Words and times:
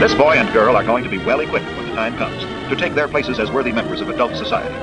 This 0.00 0.14
boy 0.14 0.36
and 0.36 0.50
girl 0.54 0.76
are 0.76 0.82
going 0.82 1.04
to 1.04 1.10
be 1.10 1.18
well 1.18 1.40
equipped 1.40 1.66
when 1.76 1.86
the 1.86 1.94
time 1.94 2.16
comes 2.16 2.42
to 2.70 2.74
take 2.74 2.94
their 2.94 3.06
places 3.06 3.38
as 3.38 3.50
worthy 3.50 3.70
members 3.70 4.00
of 4.00 4.08
adult 4.08 4.34
society. 4.34 4.74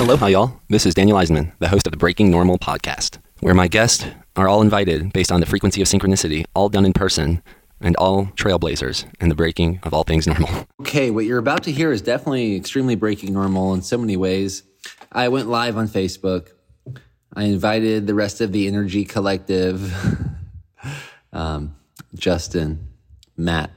Aloha, 0.00 0.28
y'all. 0.28 0.58
This 0.70 0.86
is 0.86 0.94
Daniel 0.94 1.18
Eisenman, 1.18 1.52
the 1.58 1.68
host 1.68 1.86
of 1.86 1.90
the 1.90 1.98
Breaking 1.98 2.30
Normal 2.30 2.58
podcast, 2.58 3.18
where 3.40 3.52
my 3.52 3.68
guests 3.68 4.06
are 4.36 4.48
all 4.48 4.62
invited 4.62 5.12
based 5.12 5.30
on 5.30 5.40
the 5.40 5.46
frequency 5.46 5.82
of 5.82 5.86
synchronicity, 5.86 6.46
all 6.56 6.70
done 6.70 6.86
in 6.86 6.94
person, 6.94 7.42
and 7.82 7.94
all 7.96 8.24
trailblazers 8.36 9.04
in 9.20 9.28
the 9.28 9.34
breaking 9.34 9.78
of 9.82 9.92
all 9.92 10.04
things 10.04 10.26
normal. 10.26 10.48
Okay, 10.80 11.10
what 11.10 11.26
you're 11.26 11.38
about 11.38 11.62
to 11.64 11.72
hear 11.72 11.92
is 11.92 12.00
definitely 12.00 12.56
extremely 12.56 12.94
breaking 12.94 13.34
normal 13.34 13.74
in 13.74 13.82
so 13.82 13.98
many 13.98 14.16
ways. 14.16 14.62
I 15.12 15.28
went 15.28 15.46
live 15.46 15.76
on 15.76 15.88
Facebook. 15.88 16.48
I 17.34 17.44
invited 17.44 18.06
the 18.06 18.14
rest 18.14 18.40
of 18.40 18.50
the 18.50 18.66
InnerG 18.66 19.10
Collective, 19.10 19.94
um, 21.34 21.76
Justin, 22.14 22.88
Matt, 23.36 23.70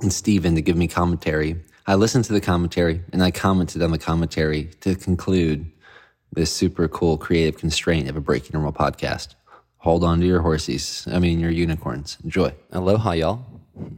and 0.00 0.12
Steven 0.12 0.54
to 0.54 0.62
give 0.62 0.76
me 0.76 0.88
commentary. 0.88 1.56
I 1.86 1.96
listened 1.96 2.24
to 2.26 2.32
the 2.32 2.40
commentary 2.40 3.02
and 3.12 3.22
I 3.22 3.30
commented 3.30 3.82
on 3.82 3.90
the 3.90 3.98
commentary 3.98 4.70
to 4.80 4.94
conclude 4.94 5.70
this 6.32 6.52
super 6.52 6.88
cool 6.88 7.18
creative 7.18 7.58
constraint 7.58 8.08
of 8.08 8.16
a 8.16 8.20
Breaking 8.20 8.50
Normal 8.54 8.72
podcast. 8.72 9.34
Hold 9.78 10.04
on 10.04 10.20
to 10.20 10.26
your 10.26 10.40
horses. 10.40 11.06
I 11.10 11.18
mean, 11.18 11.40
your 11.40 11.50
unicorns. 11.50 12.16
Enjoy. 12.24 12.54
Aloha, 12.70 13.12
y'all. 13.12 13.44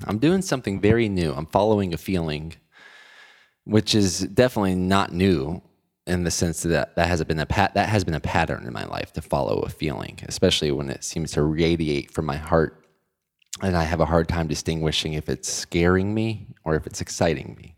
I'm 0.06 0.18
doing 0.18 0.42
something 0.42 0.80
very 0.80 1.08
new. 1.08 1.32
I'm 1.32 1.46
following 1.46 1.92
a 1.92 1.98
feeling, 1.98 2.54
which 3.64 3.94
is 3.94 4.20
definitely 4.20 4.74
not 4.74 5.12
new 5.12 5.62
in 6.06 6.24
the 6.24 6.30
sense 6.30 6.62
that 6.62 6.96
that 6.96 7.08
has 7.08 7.22
been 7.24 7.38
a 7.38 7.46
pat 7.46 7.74
that 7.74 7.88
has 7.88 8.04
been 8.04 8.14
a 8.14 8.20
pattern 8.20 8.66
in 8.66 8.72
my 8.72 8.84
life 8.84 9.12
to 9.14 9.22
follow 9.22 9.60
a 9.60 9.68
feeling, 9.68 10.18
especially 10.26 10.70
when 10.70 10.90
it 10.90 11.02
seems 11.04 11.32
to 11.32 11.42
radiate 11.42 12.10
from 12.12 12.26
my 12.26 12.36
heart, 12.36 12.83
and 13.62 13.76
I 13.76 13.84
have 13.84 14.00
a 14.00 14.06
hard 14.06 14.28
time 14.28 14.46
distinguishing 14.46 15.14
if 15.14 15.28
it's 15.28 15.52
scaring 15.52 16.12
me 16.14 16.48
or 16.64 16.74
if 16.74 16.86
it's 16.86 17.00
exciting 17.00 17.56
me. 17.58 17.76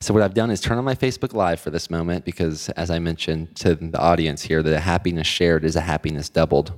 So 0.00 0.12
what 0.12 0.22
I've 0.22 0.34
done 0.34 0.50
is 0.50 0.60
turn 0.60 0.78
on 0.78 0.84
my 0.84 0.96
Facebook 0.96 1.32
Live 1.32 1.60
for 1.60 1.70
this 1.70 1.88
moment 1.88 2.24
because, 2.24 2.68
as 2.70 2.90
I 2.90 2.98
mentioned 2.98 3.54
to 3.56 3.76
the 3.76 4.00
audience 4.00 4.42
here, 4.42 4.62
that 4.62 4.74
a 4.74 4.80
happiness 4.80 5.28
shared 5.28 5.64
is 5.64 5.76
a 5.76 5.80
happiness 5.80 6.28
doubled, 6.28 6.72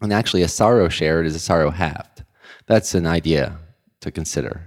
and 0.00 0.12
actually 0.12 0.42
a 0.42 0.48
sorrow 0.48 0.88
shared 0.88 1.26
is 1.26 1.34
a 1.34 1.38
sorrow 1.38 1.70
halved. 1.70 2.24
That's 2.66 2.94
an 2.94 3.06
idea 3.06 3.58
to 4.00 4.10
consider. 4.10 4.62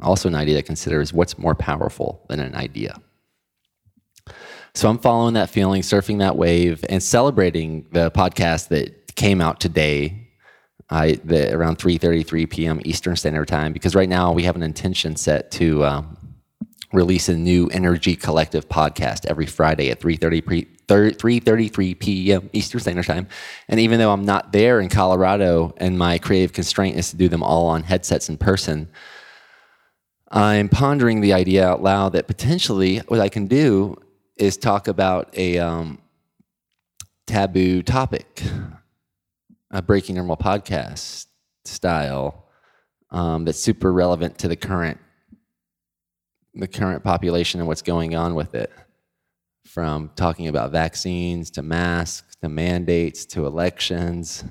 Also, 0.00 0.28
an 0.28 0.36
idea 0.36 0.56
to 0.56 0.62
consider 0.62 1.00
is 1.00 1.12
what's 1.12 1.36
more 1.36 1.56
powerful 1.56 2.24
than 2.28 2.38
an 2.38 2.54
idea. 2.54 3.00
So 4.74 4.88
I'm 4.88 4.98
following 4.98 5.34
that 5.34 5.50
feeling, 5.50 5.82
surfing 5.82 6.18
that 6.18 6.36
wave, 6.36 6.84
and 6.88 7.02
celebrating 7.02 7.86
the 7.92 8.10
podcast 8.10 8.68
that 8.68 9.14
came 9.16 9.40
out 9.40 9.60
today, 9.60 10.23
I, 10.90 11.12
the, 11.24 11.52
around 11.54 11.78
3:33 11.78 12.48
p.m. 12.48 12.80
Eastern 12.84 13.16
Standard 13.16 13.48
Time. 13.48 13.72
Because 13.72 13.94
right 13.94 14.08
now 14.08 14.32
we 14.32 14.42
have 14.44 14.56
an 14.56 14.62
intention 14.62 15.16
set 15.16 15.50
to 15.52 15.84
um, 15.84 16.16
release 16.92 17.28
a 17.28 17.36
new 17.36 17.68
InnerG 17.68 18.20
Collective 18.20 18.68
podcast 18.68 19.26
every 19.26 19.46
Friday 19.46 19.90
at 19.90 20.00
3:30 20.00 20.44
pre, 20.44 20.64
3:33 20.86 21.98
p.m. 21.98 22.50
Eastern 22.52 22.80
Standard 22.80 23.06
Time. 23.06 23.26
And 23.68 23.80
even 23.80 23.98
though 23.98 24.12
I'm 24.12 24.24
not 24.24 24.52
there 24.52 24.80
in 24.80 24.88
Colorado, 24.88 25.74
and 25.78 25.98
my 25.98 26.18
creative 26.18 26.52
constraint 26.52 26.96
is 26.96 27.10
to 27.10 27.16
do 27.16 27.28
them 27.28 27.42
all 27.42 27.66
on 27.66 27.82
headsets 27.82 28.28
in 28.28 28.36
person. 28.36 28.88
I'm 30.30 30.68
pondering 30.68 31.20
the 31.20 31.32
idea 31.32 31.64
out 31.64 31.80
loud 31.80 32.14
that 32.14 32.26
potentially 32.26 32.98
what 33.06 33.20
I 33.20 33.28
can 33.28 33.46
do 33.46 33.96
is 34.36 34.56
talk 34.56 34.88
about 34.88 35.32
a 35.36 35.58
um, 35.58 36.00
taboo 37.26 37.82
topic, 37.82 38.42
a 39.74 39.82
breaking 39.82 40.14
normal 40.14 40.36
podcast 40.36 41.26
style 41.64 42.46
um, 43.10 43.44
that's 43.44 43.58
super 43.58 43.92
relevant 43.92 44.38
to 44.38 44.48
the 44.48 44.56
current 44.56 44.98
the 46.54 46.68
current 46.68 47.02
population 47.02 47.58
and 47.58 47.66
what's 47.66 47.82
going 47.82 48.14
on 48.14 48.36
with 48.36 48.54
it. 48.54 48.70
From 49.66 50.12
talking 50.14 50.46
about 50.46 50.70
vaccines 50.70 51.50
to 51.52 51.62
masks 51.62 52.36
to 52.42 52.48
mandates 52.48 53.26
to 53.26 53.46
elections. 53.46 54.44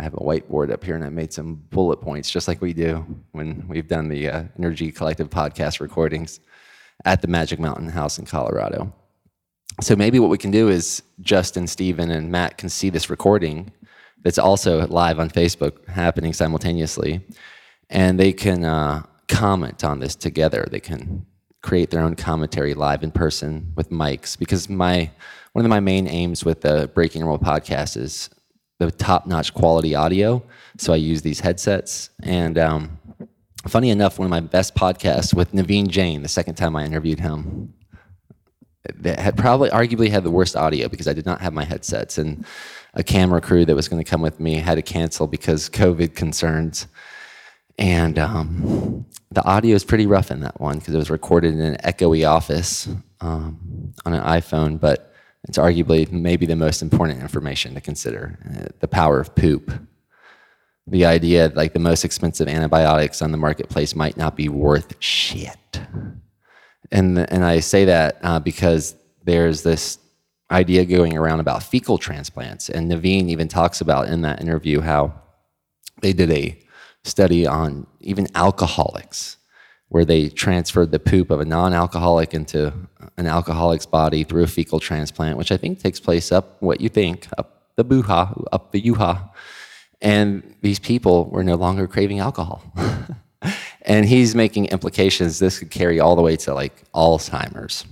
I 0.00 0.02
have 0.02 0.14
a 0.14 0.18
whiteboard 0.18 0.72
up 0.72 0.82
here 0.82 0.96
and 0.96 1.04
I 1.04 1.10
made 1.10 1.32
some 1.32 1.54
bullet 1.70 2.00
points 2.00 2.28
just 2.28 2.48
like 2.48 2.60
we 2.60 2.72
do 2.72 3.06
when 3.30 3.68
we've 3.68 3.86
done 3.86 4.08
the 4.08 4.28
uh, 4.28 4.42
InnerG 4.58 4.96
Collective 4.96 5.30
podcast 5.30 5.78
recordings 5.78 6.40
at 7.04 7.22
the 7.22 7.28
Magic 7.28 7.60
Mountain 7.60 7.90
House 7.90 8.18
in 8.18 8.24
Colorado 8.24 8.92
so 9.80 9.96
maybe 9.96 10.18
what 10.18 10.30
we 10.30 10.36
can 10.36 10.50
do 10.50 10.68
is 10.68 11.02
Justin, 11.20 11.66
Steven, 11.66 12.10
and 12.10 12.30
Matt 12.30 12.58
can 12.58 12.68
see 12.68 12.90
this 12.90 13.08
recording 13.08 13.72
that's 14.22 14.38
also 14.38 14.86
live 14.86 15.18
on 15.18 15.30
Facebook 15.30 15.86
happening 15.88 16.32
simultaneously, 16.32 17.20
and 17.88 18.18
they 18.18 18.32
can 18.32 18.64
uh, 18.64 19.02
comment 19.28 19.84
on 19.84 20.00
this 20.00 20.14
together. 20.14 20.66
They 20.70 20.80
can 20.80 21.26
create 21.62 21.90
their 21.90 22.02
own 22.02 22.16
commentary 22.16 22.74
live 22.74 23.02
in 23.02 23.10
person 23.10 23.72
with 23.76 23.90
mics 23.90 24.38
because 24.38 24.68
my 24.68 25.10
one 25.52 25.64
of 25.64 25.68
my 25.68 25.80
main 25.80 26.06
aims 26.06 26.44
with 26.44 26.60
the 26.60 26.90
Breaking 26.94 27.22
Normal 27.22 27.38
podcast 27.38 27.96
is 27.96 28.30
the 28.78 28.90
top-notch 28.90 29.52
quality 29.52 29.94
audio. 29.94 30.42
So 30.78 30.92
I 30.92 30.96
use 30.96 31.22
these 31.22 31.40
headsets, 31.40 32.10
and 32.22 32.56
um, 32.56 32.98
funny 33.66 33.90
enough, 33.90 34.18
one 34.18 34.26
of 34.26 34.30
my 34.30 34.40
best 34.40 34.74
podcasts 34.74 35.34
with 35.34 35.52
Naveen 35.52 35.88
Jain. 35.88 36.22
The 36.22 36.28
second 36.28 36.54
time 36.54 36.76
I 36.76 36.84
interviewed 36.84 37.20
him, 37.20 37.74
that 38.96 39.18
had 39.18 39.36
probably 39.36 39.70
arguably 39.70 40.08
had 40.08 40.24
the 40.24 40.30
worst 40.30 40.56
audio 40.56 40.88
because 40.88 41.06
I 41.06 41.12
did 41.12 41.26
not 41.26 41.40
have 41.40 41.52
my 41.52 41.64
headsets 41.64 42.16
and 42.18 42.46
a 42.94 43.02
camera 43.02 43.40
crew 43.40 43.64
that 43.64 43.74
was 43.74 43.88
going 43.88 44.02
to 44.02 44.08
come 44.08 44.20
with 44.20 44.40
me 44.40 44.54
had 44.54 44.76
to 44.76 44.82
cancel 44.82 45.26
because 45.26 45.68
COVID 45.70 46.14
concerns. 46.14 46.86
And 47.78 48.18
um, 48.18 49.06
the 49.30 49.44
audio 49.44 49.74
is 49.74 49.84
pretty 49.84 50.06
rough 50.06 50.30
in 50.30 50.40
that 50.40 50.60
one 50.60 50.78
because 50.78 50.94
it 50.94 50.98
was 50.98 51.10
recorded 51.10 51.54
in 51.54 51.60
an 51.60 51.76
echoey 51.76 52.28
office 52.28 52.88
um, 53.20 53.94
on 54.04 54.12
an 54.12 54.22
iPhone, 54.22 54.78
but 54.78 55.14
it's 55.48 55.56
arguably 55.56 56.10
maybe 56.12 56.44
the 56.46 56.56
most 56.56 56.82
important 56.82 57.20
information 57.20 57.74
to 57.74 57.80
consider 57.80 58.38
uh, 58.44 58.68
the 58.80 58.88
power 58.88 59.20
of 59.20 59.34
poop. 59.34 59.72
The 60.86 61.06
idea 61.06 61.48
that 61.48 61.56
like 61.56 61.72
the 61.72 61.78
most 61.78 62.04
expensive 62.04 62.48
antibiotics 62.48 63.22
on 63.22 63.30
the 63.30 63.38
marketplace 63.38 63.94
might 63.94 64.16
not 64.16 64.36
be 64.36 64.48
worth 64.48 64.94
shit 64.98 65.80
and 66.90 67.18
and 67.30 67.44
I 67.44 67.60
say 67.60 67.84
that 67.86 68.18
uh, 68.22 68.40
because 68.40 68.94
there's 69.24 69.62
this 69.62 69.98
idea 70.50 70.84
going 70.84 71.16
around 71.16 71.40
about 71.40 71.62
fecal 71.62 71.98
transplants, 71.98 72.68
and 72.68 72.90
Naveen 72.90 73.28
even 73.28 73.48
talks 73.48 73.80
about 73.80 74.08
in 74.08 74.22
that 74.22 74.40
interview 74.40 74.80
how 74.80 75.14
they 76.00 76.12
did 76.12 76.30
a 76.30 76.58
study 77.04 77.46
on 77.46 77.86
even 78.00 78.26
alcoholics, 78.34 79.36
where 79.88 80.04
they 80.04 80.28
transferred 80.28 80.90
the 80.90 80.98
poop 80.98 81.30
of 81.30 81.40
a 81.40 81.44
non-alcoholic 81.44 82.34
into 82.34 82.72
an 83.16 83.26
alcoholic's 83.26 83.86
body 83.86 84.24
through 84.24 84.42
a 84.42 84.46
fecal 84.46 84.80
transplant, 84.80 85.36
which 85.36 85.52
I 85.52 85.56
think 85.56 85.78
takes 85.78 86.00
place 86.00 86.32
up 86.32 86.60
what 86.60 86.80
you 86.80 86.88
think 86.88 87.28
up 87.38 87.74
the 87.76 87.84
buha, 87.84 88.44
up 88.52 88.72
the 88.72 88.82
yuha, 88.82 89.30
and 90.02 90.56
these 90.62 90.78
people 90.78 91.26
were 91.26 91.44
no 91.44 91.54
longer 91.54 91.86
craving 91.86 92.18
alcohol. 92.20 92.62
and 93.82 94.04
he's 94.04 94.34
making 94.34 94.66
implications 94.66 95.38
this 95.38 95.58
could 95.58 95.70
carry 95.70 96.00
all 96.00 96.16
the 96.16 96.22
way 96.22 96.36
to 96.36 96.54
like 96.54 96.90
Alzheimer's. 96.92 97.84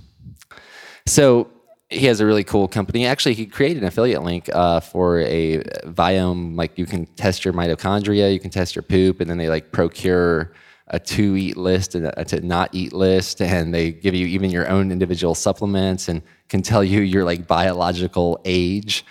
So 1.05 1.49
he 1.89 2.05
has 2.05 2.19
a 2.19 2.25
really 2.25 2.43
cool 2.43 2.67
company. 2.67 3.05
Actually, 3.05 3.33
he 3.33 3.45
created 3.45 3.81
an 3.81 3.87
affiliate 3.87 4.23
link 4.23 4.49
uh, 4.53 4.79
for 4.79 5.19
a 5.21 5.63
Viome. 5.85 6.55
Like 6.55 6.77
you 6.77 6.85
can 6.85 7.05
test 7.07 7.43
your 7.43 7.53
mitochondria, 7.53 8.31
you 8.31 8.39
can 8.39 8.51
test 8.51 8.75
your 8.75 8.83
poop, 8.83 9.19
and 9.21 9.29
then 9.29 9.37
they 9.37 9.49
like 9.49 9.71
procure 9.71 10.53
a 10.91 10.99
to 10.99 11.35
eat 11.35 11.57
list 11.57 11.93
and 11.95 12.11
a 12.17 12.25
to 12.25 12.41
not 12.41 12.69
eat 12.73 12.93
list, 12.93 13.41
and 13.41 13.73
they 13.73 13.91
give 13.91 14.13
you 14.13 14.27
even 14.27 14.51
your 14.51 14.67
own 14.69 14.91
individual 14.91 15.35
supplements 15.35 16.07
and 16.07 16.21
can 16.47 16.61
tell 16.61 16.83
you 16.83 17.01
your 17.01 17.23
like 17.23 17.47
biological 17.47 18.39
age. 18.45 19.05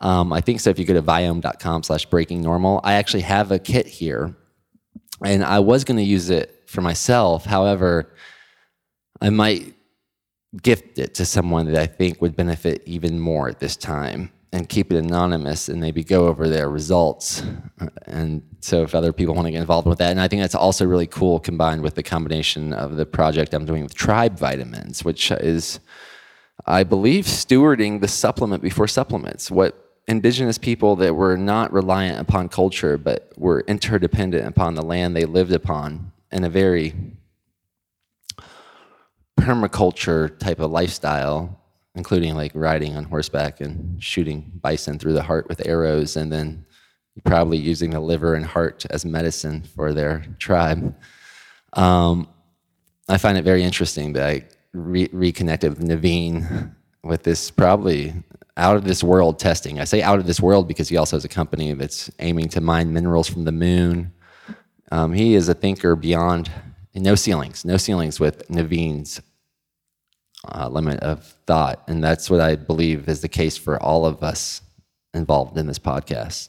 Um, 0.00 0.32
I 0.32 0.40
think 0.40 0.60
so. 0.60 0.70
If 0.70 0.78
you 0.78 0.84
go 0.84 0.94
to 0.94 1.02
viome.com/slash 1.02 2.06
breaking 2.06 2.42
normal, 2.42 2.80
I 2.84 2.94
actually 2.94 3.22
have 3.22 3.52
a 3.52 3.58
kit 3.58 3.86
here 3.86 4.36
and 5.24 5.44
I 5.44 5.58
was 5.58 5.84
going 5.84 5.98
to 5.98 6.02
use 6.02 6.30
it 6.30 6.62
for 6.66 6.80
myself. 6.80 7.44
However, 7.44 8.14
I 9.20 9.30
might 9.30 9.74
gift 10.62 10.98
it 10.98 11.14
to 11.14 11.24
someone 11.24 11.66
that 11.66 11.80
I 11.80 11.86
think 11.86 12.20
would 12.20 12.36
benefit 12.36 12.82
even 12.86 13.20
more 13.20 13.48
at 13.48 13.60
this 13.60 13.76
time 13.76 14.32
and 14.52 14.68
keep 14.68 14.92
it 14.92 14.96
anonymous 14.96 15.68
and 15.68 15.80
maybe 15.80 16.02
go 16.02 16.26
over 16.26 16.48
their 16.48 16.68
results. 16.68 17.42
Uh, 17.80 17.86
and 18.06 18.42
so 18.60 18.82
if 18.82 18.94
other 18.94 19.12
people 19.12 19.34
want 19.34 19.46
to 19.46 19.52
get 19.52 19.60
involved 19.60 19.86
with 19.86 19.98
that, 19.98 20.10
and 20.10 20.20
I 20.20 20.26
think 20.26 20.42
that's 20.42 20.56
also 20.56 20.84
really 20.86 21.06
cool 21.06 21.38
combined 21.38 21.82
with 21.82 21.94
the 21.94 22.02
combination 22.02 22.72
of 22.72 22.96
the 22.96 23.06
project 23.06 23.54
I'm 23.54 23.64
doing 23.64 23.84
with 23.84 23.94
Tribe 23.94 24.36
Vitamins, 24.38 25.04
which 25.04 25.30
is, 25.30 25.78
I 26.66 26.82
believe, 26.82 27.26
stewarding 27.26 28.00
the 28.00 28.08
supplement 28.08 28.60
before 28.62 28.88
supplements. 28.88 29.52
What 29.52 29.76
indigenous 30.08 30.58
people 30.58 30.96
that 30.96 31.14
were 31.14 31.36
not 31.36 31.72
reliant 31.72 32.20
upon 32.20 32.48
culture, 32.48 32.98
but 32.98 33.32
were 33.36 33.60
interdependent 33.68 34.48
upon 34.48 34.74
the 34.74 34.82
land 34.82 35.14
they 35.14 35.26
lived 35.26 35.52
upon 35.52 36.10
in 36.32 36.42
a 36.42 36.50
very 36.50 36.92
permaculture 39.40 40.38
type 40.38 40.60
of 40.60 40.70
lifestyle, 40.70 41.60
including 41.94 42.34
like 42.34 42.52
riding 42.54 42.96
on 42.96 43.04
horseback 43.04 43.60
and 43.60 44.02
shooting 44.02 44.52
bison 44.60 44.98
through 44.98 45.14
the 45.14 45.22
heart 45.22 45.48
with 45.48 45.66
arrows 45.66 46.16
and 46.16 46.32
then 46.32 46.64
probably 47.24 47.58
using 47.58 47.90
the 47.90 48.00
liver 48.00 48.34
and 48.34 48.46
heart 48.46 48.86
as 48.90 49.04
medicine 49.04 49.62
for 49.62 49.92
their 49.92 50.24
tribe. 50.38 50.94
Um, 51.72 52.28
I 53.08 53.18
find 53.18 53.36
it 53.36 53.42
very 53.42 53.62
interesting 53.62 54.12
that 54.14 54.28
I 54.28 54.44
re- 54.72 55.10
reconnected 55.12 55.76
with 55.76 55.88
Naveen 55.88 56.74
with 57.02 57.22
this 57.22 57.50
probably 57.50 58.14
out 58.56 58.76
of 58.76 58.84
this 58.84 59.02
world 59.02 59.38
testing. 59.38 59.80
I 59.80 59.84
say 59.84 60.02
out 60.02 60.18
of 60.18 60.26
this 60.26 60.40
world 60.40 60.68
because 60.68 60.88
he 60.88 60.96
also 60.96 61.16
has 61.16 61.24
a 61.24 61.28
company 61.28 61.72
that's 61.72 62.10
aiming 62.18 62.48
to 62.50 62.60
mine 62.60 62.92
minerals 62.92 63.28
from 63.28 63.44
the 63.44 63.52
moon. 63.52 64.12
Um, 64.92 65.12
he 65.12 65.34
is 65.34 65.48
a 65.48 65.54
thinker 65.54 65.96
beyond 65.96 66.50
no 66.94 67.14
ceilings, 67.14 67.64
no 67.64 67.76
ceilings 67.76 68.20
with 68.20 68.46
Naveen's 68.48 69.20
uh, 70.48 70.68
limit 70.68 71.00
of 71.00 71.24
thought. 71.46 71.82
And 71.88 72.02
that's 72.02 72.30
what 72.30 72.40
I 72.40 72.56
believe 72.56 73.08
is 73.08 73.20
the 73.20 73.28
case 73.28 73.56
for 73.56 73.80
all 73.82 74.06
of 74.06 74.22
us 74.22 74.62
involved 75.14 75.56
in 75.58 75.66
this 75.66 75.78
podcast, 75.78 76.48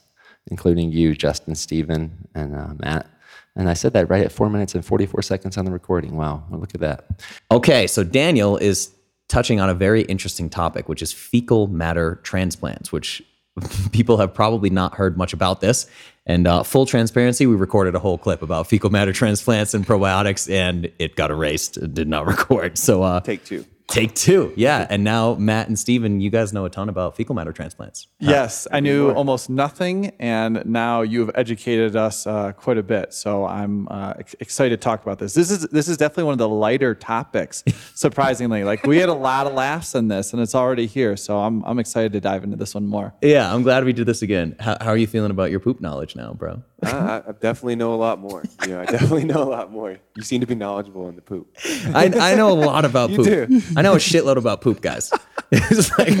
including 0.50 0.92
you, 0.92 1.14
Justin, 1.14 1.54
Stephen, 1.54 2.28
and 2.34 2.56
uh, 2.56 2.74
Matt. 2.78 3.06
And 3.54 3.68
I 3.68 3.74
said 3.74 3.92
that 3.92 4.08
right 4.08 4.24
at 4.24 4.32
four 4.32 4.48
minutes 4.48 4.74
and 4.74 4.84
44 4.84 5.22
seconds 5.22 5.58
on 5.58 5.64
the 5.64 5.70
recording. 5.70 6.16
Wow, 6.16 6.44
well, 6.48 6.60
look 6.60 6.74
at 6.74 6.80
that. 6.80 7.04
Okay, 7.50 7.86
so 7.86 8.02
Daniel 8.02 8.56
is 8.56 8.92
touching 9.28 9.60
on 9.60 9.68
a 9.68 9.74
very 9.74 10.02
interesting 10.02 10.48
topic, 10.48 10.88
which 10.88 11.02
is 11.02 11.12
fecal 11.12 11.66
matter 11.66 12.16
transplants, 12.22 12.92
which 12.92 13.22
people 13.92 14.16
have 14.16 14.32
probably 14.32 14.70
not 14.70 14.94
heard 14.94 15.18
much 15.18 15.32
about 15.32 15.60
this. 15.60 15.86
And 16.24 16.46
uh, 16.46 16.62
full 16.62 16.86
transparency, 16.86 17.46
we 17.46 17.56
recorded 17.56 17.94
a 17.94 17.98
whole 17.98 18.16
clip 18.16 18.42
about 18.42 18.68
fecal 18.68 18.90
matter 18.90 19.12
transplants 19.12 19.74
and 19.74 19.86
probiotics, 19.86 20.50
and 20.50 20.90
it 20.98 21.16
got 21.16 21.30
erased. 21.30 21.76
It 21.76 21.94
did 21.94 22.08
not 22.08 22.26
record. 22.28 22.78
So 22.78 23.02
uh, 23.02 23.20
Take 23.20 23.44
two. 23.44 23.66
Take 23.88 24.14
two, 24.14 24.52
yeah. 24.56 24.86
And 24.88 25.04
now 25.04 25.34
Matt 25.34 25.68
and 25.68 25.78
Steven, 25.78 26.20
you 26.20 26.30
guys 26.30 26.52
know 26.52 26.64
a 26.64 26.70
ton 26.70 26.88
about 26.88 27.16
fecal 27.16 27.34
matter 27.34 27.52
transplants. 27.52 28.08
Yes, 28.18 28.66
I 28.70 28.80
knew 28.80 29.10
almost 29.10 29.50
nothing, 29.50 30.12
and 30.18 30.62
now 30.64 31.02
you 31.02 31.20
have 31.20 31.30
educated 31.34 31.96
us 31.96 32.26
uh, 32.26 32.52
quite 32.52 32.78
a 32.78 32.82
bit. 32.82 33.12
So 33.12 33.44
I'm 33.44 33.88
uh, 33.88 34.14
excited 34.40 34.80
to 34.80 34.82
talk 34.82 35.02
about 35.02 35.18
this. 35.18 35.34
This 35.34 35.50
is 35.50 35.66
this 35.68 35.88
is 35.88 35.96
definitely 35.96 36.24
one 36.24 36.32
of 36.32 36.38
the 36.38 36.48
lighter 36.48 36.94
topics. 36.94 37.64
Surprisingly, 37.94 38.64
like 38.64 38.86
we 38.86 38.98
had 38.98 39.08
a 39.08 39.14
lot 39.14 39.46
of 39.46 39.54
laughs 39.54 39.94
in 39.94 40.08
this, 40.08 40.32
and 40.32 40.40
it's 40.42 40.54
already 40.54 40.86
here. 40.86 41.16
So 41.16 41.38
I'm 41.38 41.62
I'm 41.64 41.78
excited 41.78 42.12
to 42.12 42.20
dive 42.20 42.44
into 42.44 42.56
this 42.56 42.74
one 42.74 42.86
more. 42.86 43.12
Yeah, 43.22 43.52
I'm 43.52 43.62
glad 43.62 43.84
we 43.84 43.92
did 43.92 44.06
this 44.06 44.22
again. 44.22 44.56
How, 44.58 44.76
how 44.80 44.88
are 44.88 44.96
you 44.96 45.06
feeling 45.06 45.30
about 45.30 45.50
your 45.50 45.60
poop 45.60 45.80
knowledge 45.80 46.16
now, 46.16 46.32
bro? 46.32 46.62
I, 46.84 47.22
I 47.28 47.32
definitely 47.40 47.76
know 47.76 47.94
a 47.94 47.96
lot 47.96 48.18
more. 48.18 48.42
You 48.62 48.72
know, 48.72 48.80
I 48.80 48.86
definitely 48.86 49.24
know 49.32 49.42
a 49.42 49.44
lot 49.48 49.70
more. 49.70 49.98
You 50.16 50.22
seem 50.22 50.40
to 50.40 50.46
be 50.46 50.54
knowledgeable 50.54 51.08
in 51.08 51.14
the 51.16 51.22
poop. 51.22 51.56
I, 51.94 52.10
I 52.20 52.34
know 52.34 52.50
a 52.50 52.54
lot 52.58 52.84
about 52.84 53.10
You 53.12 53.16
poop. 53.18 53.26
do. 53.26 53.62
I 53.76 53.81
know 53.82 53.94
a 53.94 53.98
shitload 53.98 54.36
about 54.36 54.60
poop, 54.60 54.80
guys. 54.80 55.12
Like 55.98 56.16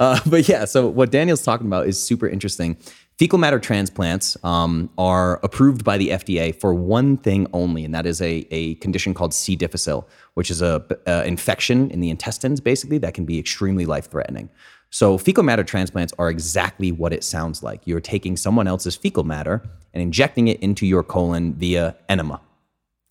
uh, 0.00 0.18
but 0.26 0.48
yeah, 0.48 0.64
so 0.64 0.88
what 0.88 1.12
Daniel's 1.12 1.42
talking 1.42 1.68
about 1.68 1.86
is 1.86 2.02
super 2.02 2.28
interesting. 2.28 2.76
Fecal 3.16 3.38
matter 3.38 3.60
transplants 3.60 4.36
um, 4.42 4.90
are 4.98 5.38
approved 5.44 5.84
by 5.84 5.98
the 5.98 6.08
FDA 6.08 6.52
for 6.52 6.74
one 6.74 7.16
thing 7.16 7.46
only, 7.52 7.84
and 7.84 7.94
that 7.94 8.06
is 8.06 8.20
a, 8.20 8.44
a 8.50 8.74
condition 8.76 9.14
called 9.14 9.32
C. 9.32 9.54
difficile, 9.54 10.08
which 10.34 10.50
is 10.50 10.60
a, 10.60 10.84
a 11.06 11.24
infection 11.24 11.92
in 11.92 12.00
the 12.00 12.10
intestines, 12.10 12.58
basically, 12.60 12.98
that 12.98 13.14
can 13.14 13.24
be 13.24 13.38
extremely 13.38 13.86
life 13.86 14.10
threatening. 14.10 14.50
So, 14.90 15.16
fecal 15.16 15.44
matter 15.44 15.62
transplants 15.62 16.12
are 16.18 16.28
exactly 16.28 16.90
what 16.90 17.12
it 17.12 17.22
sounds 17.22 17.62
like. 17.62 17.86
You're 17.86 18.00
taking 18.00 18.36
someone 18.36 18.66
else's 18.66 18.96
fecal 18.96 19.24
matter 19.24 19.62
and 19.94 20.02
injecting 20.02 20.48
it 20.48 20.60
into 20.60 20.86
your 20.86 21.02
colon 21.02 21.54
via 21.54 21.96
enema. 22.08 22.40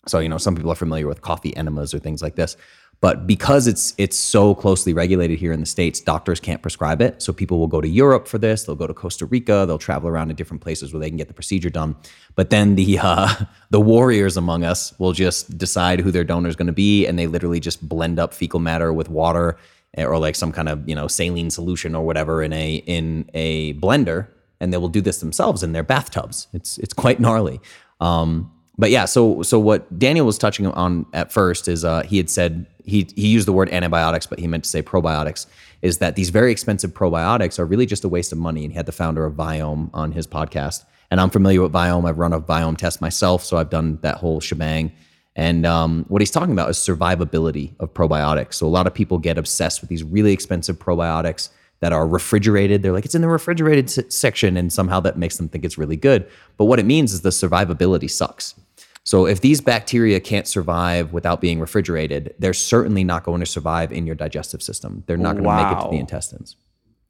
So, 0.07 0.19
you 0.19 0.29
know, 0.29 0.37
some 0.37 0.55
people 0.55 0.71
are 0.71 0.75
familiar 0.75 1.07
with 1.07 1.21
coffee 1.21 1.55
enemas 1.55 1.93
or 1.93 1.99
things 1.99 2.21
like 2.21 2.35
this. 2.35 2.57
But 3.01 3.25
because 3.25 3.65
it's 3.65 3.95
it's 3.97 4.15
so 4.15 4.53
closely 4.53 4.93
regulated 4.93 5.39
here 5.39 5.51
in 5.51 5.59
the 5.59 5.65
states, 5.65 5.99
doctors 5.99 6.39
can't 6.39 6.61
prescribe 6.61 7.01
it. 7.01 7.19
So 7.19 7.33
people 7.33 7.57
will 7.57 7.67
go 7.67 7.81
to 7.81 7.87
Europe 7.87 8.27
for 8.27 8.37
this. 8.37 8.63
They'll 8.63 8.75
go 8.75 8.85
to 8.85 8.93
Costa 8.93 9.25
Rica. 9.25 9.65
They'll 9.67 9.79
travel 9.79 10.07
around 10.07 10.27
to 10.27 10.35
different 10.35 10.61
places 10.61 10.93
where 10.93 10.99
they 10.99 11.09
can 11.09 11.17
get 11.17 11.27
the 11.27 11.33
procedure 11.33 11.71
done. 11.71 11.95
But 12.35 12.51
then 12.51 12.75
the 12.75 12.99
uh, 13.01 13.33
the 13.71 13.81
warriors 13.81 14.37
among 14.37 14.63
us 14.63 14.97
will 14.99 15.13
just 15.13 15.57
decide 15.57 15.99
who 15.99 16.11
their 16.11 16.23
donor 16.23 16.47
is 16.47 16.55
going 16.55 16.67
to 16.67 16.73
be, 16.73 17.07
and 17.07 17.17
they 17.17 17.25
literally 17.25 17.59
just 17.59 17.87
blend 17.89 18.19
up 18.19 18.35
fecal 18.35 18.59
matter 18.59 18.93
with 18.93 19.09
water 19.09 19.57
eh, 19.95 20.05
or 20.05 20.19
like 20.19 20.35
some 20.35 20.51
kind 20.51 20.69
of 20.69 20.87
you 20.87 20.93
know 20.93 21.07
saline 21.07 21.49
solution 21.49 21.95
or 21.95 22.05
whatever 22.05 22.43
in 22.43 22.53
a 22.53 22.75
in 22.85 23.27
a 23.33 23.73
blender, 23.75 24.27
and 24.59 24.71
they 24.71 24.77
will 24.77 24.89
do 24.89 25.01
this 25.01 25.21
themselves 25.21 25.63
in 25.63 25.71
their 25.71 25.83
bathtubs. 25.83 26.47
It's 26.53 26.77
it's 26.77 26.93
quite 26.93 27.19
gnarly. 27.19 27.61
Um, 27.99 28.51
but 28.81 28.89
yeah, 28.89 29.05
so 29.05 29.43
so 29.43 29.59
what 29.59 29.99
Daniel 29.99 30.25
was 30.25 30.37
touching 30.39 30.65
on 30.65 31.05
at 31.13 31.31
first 31.31 31.67
is 31.67 31.85
uh, 31.85 32.01
he 32.03 32.17
had 32.17 32.29
said 32.29 32.65
he 32.91 33.07
he 33.15 33.27
used 33.27 33.47
the 33.47 33.53
word 33.53 33.69
antibiotics, 33.69 34.27
but 34.27 34.39
he 34.39 34.47
meant 34.47 34.65
to 34.65 34.69
say 34.69 34.83
probiotics. 34.83 35.47
Is 35.81 35.97
that 35.97 36.15
these 36.15 36.29
very 36.29 36.51
expensive 36.51 36.91
probiotics 36.93 37.57
are 37.57 37.65
really 37.65 37.87
just 37.87 38.03
a 38.03 38.09
waste 38.09 38.31
of 38.31 38.37
money? 38.37 38.63
And 38.63 38.71
he 38.71 38.77
had 38.77 38.85
the 38.85 38.91
founder 38.91 39.25
of 39.25 39.33
Viome 39.33 39.89
on 39.93 40.11
his 40.11 40.27
podcast, 40.27 40.85
and 41.09 41.19
I'm 41.19 41.31
familiar 41.31 41.61
with 41.61 41.71
Viome. 41.71 42.07
I've 42.07 42.19
run 42.19 42.33
a 42.33 42.39
Viome 42.39 42.77
test 42.77 43.01
myself, 43.01 43.43
so 43.43 43.57
I've 43.57 43.69
done 43.69 43.97
that 44.01 44.17
whole 44.17 44.39
shebang. 44.39 44.91
And 45.35 45.65
um, 45.65 46.05
what 46.09 46.21
he's 46.21 46.29
talking 46.29 46.51
about 46.51 46.69
is 46.69 46.77
survivability 46.77 47.73
of 47.79 47.93
probiotics. 47.93 48.55
So 48.55 48.67
a 48.67 48.73
lot 48.77 48.85
of 48.85 48.93
people 48.93 49.17
get 49.17 49.37
obsessed 49.37 49.79
with 49.79 49.89
these 49.89 50.03
really 50.03 50.33
expensive 50.33 50.77
probiotics 50.77 51.49
that 51.79 51.93
are 51.93 52.05
refrigerated. 52.07 52.83
They're 52.83 52.91
like, 52.91 53.05
it's 53.05 53.15
in 53.15 53.21
the 53.21 53.27
refrigerated 53.27 53.89
section, 54.11 54.57
and 54.57 54.71
somehow 54.71 54.99
that 55.01 55.17
makes 55.17 55.37
them 55.37 55.49
think 55.49 55.65
it's 55.65 55.77
really 55.77 55.95
good. 55.95 56.27
But 56.57 56.65
what 56.65 56.79
it 56.79 56.85
means 56.85 57.13
is 57.13 57.21
the 57.21 57.29
survivability 57.29 58.09
sucks. 58.09 58.55
So 59.03 59.25
if 59.25 59.41
these 59.41 59.61
bacteria 59.61 60.19
can't 60.19 60.47
survive 60.47 61.11
without 61.11 61.41
being 61.41 61.59
refrigerated, 61.59 62.35
they're 62.37 62.53
certainly 62.53 63.03
not 63.03 63.23
going 63.23 63.39
to 63.39 63.45
survive 63.45 63.91
in 63.91 64.05
your 64.05 64.15
digestive 64.15 64.61
system. 64.61 65.03
They're 65.07 65.17
not 65.17 65.33
going 65.33 65.43
to 65.43 65.55
make 65.55 65.77
it 65.77 65.83
to 65.83 65.89
the 65.89 65.97
intestines. 65.97 66.55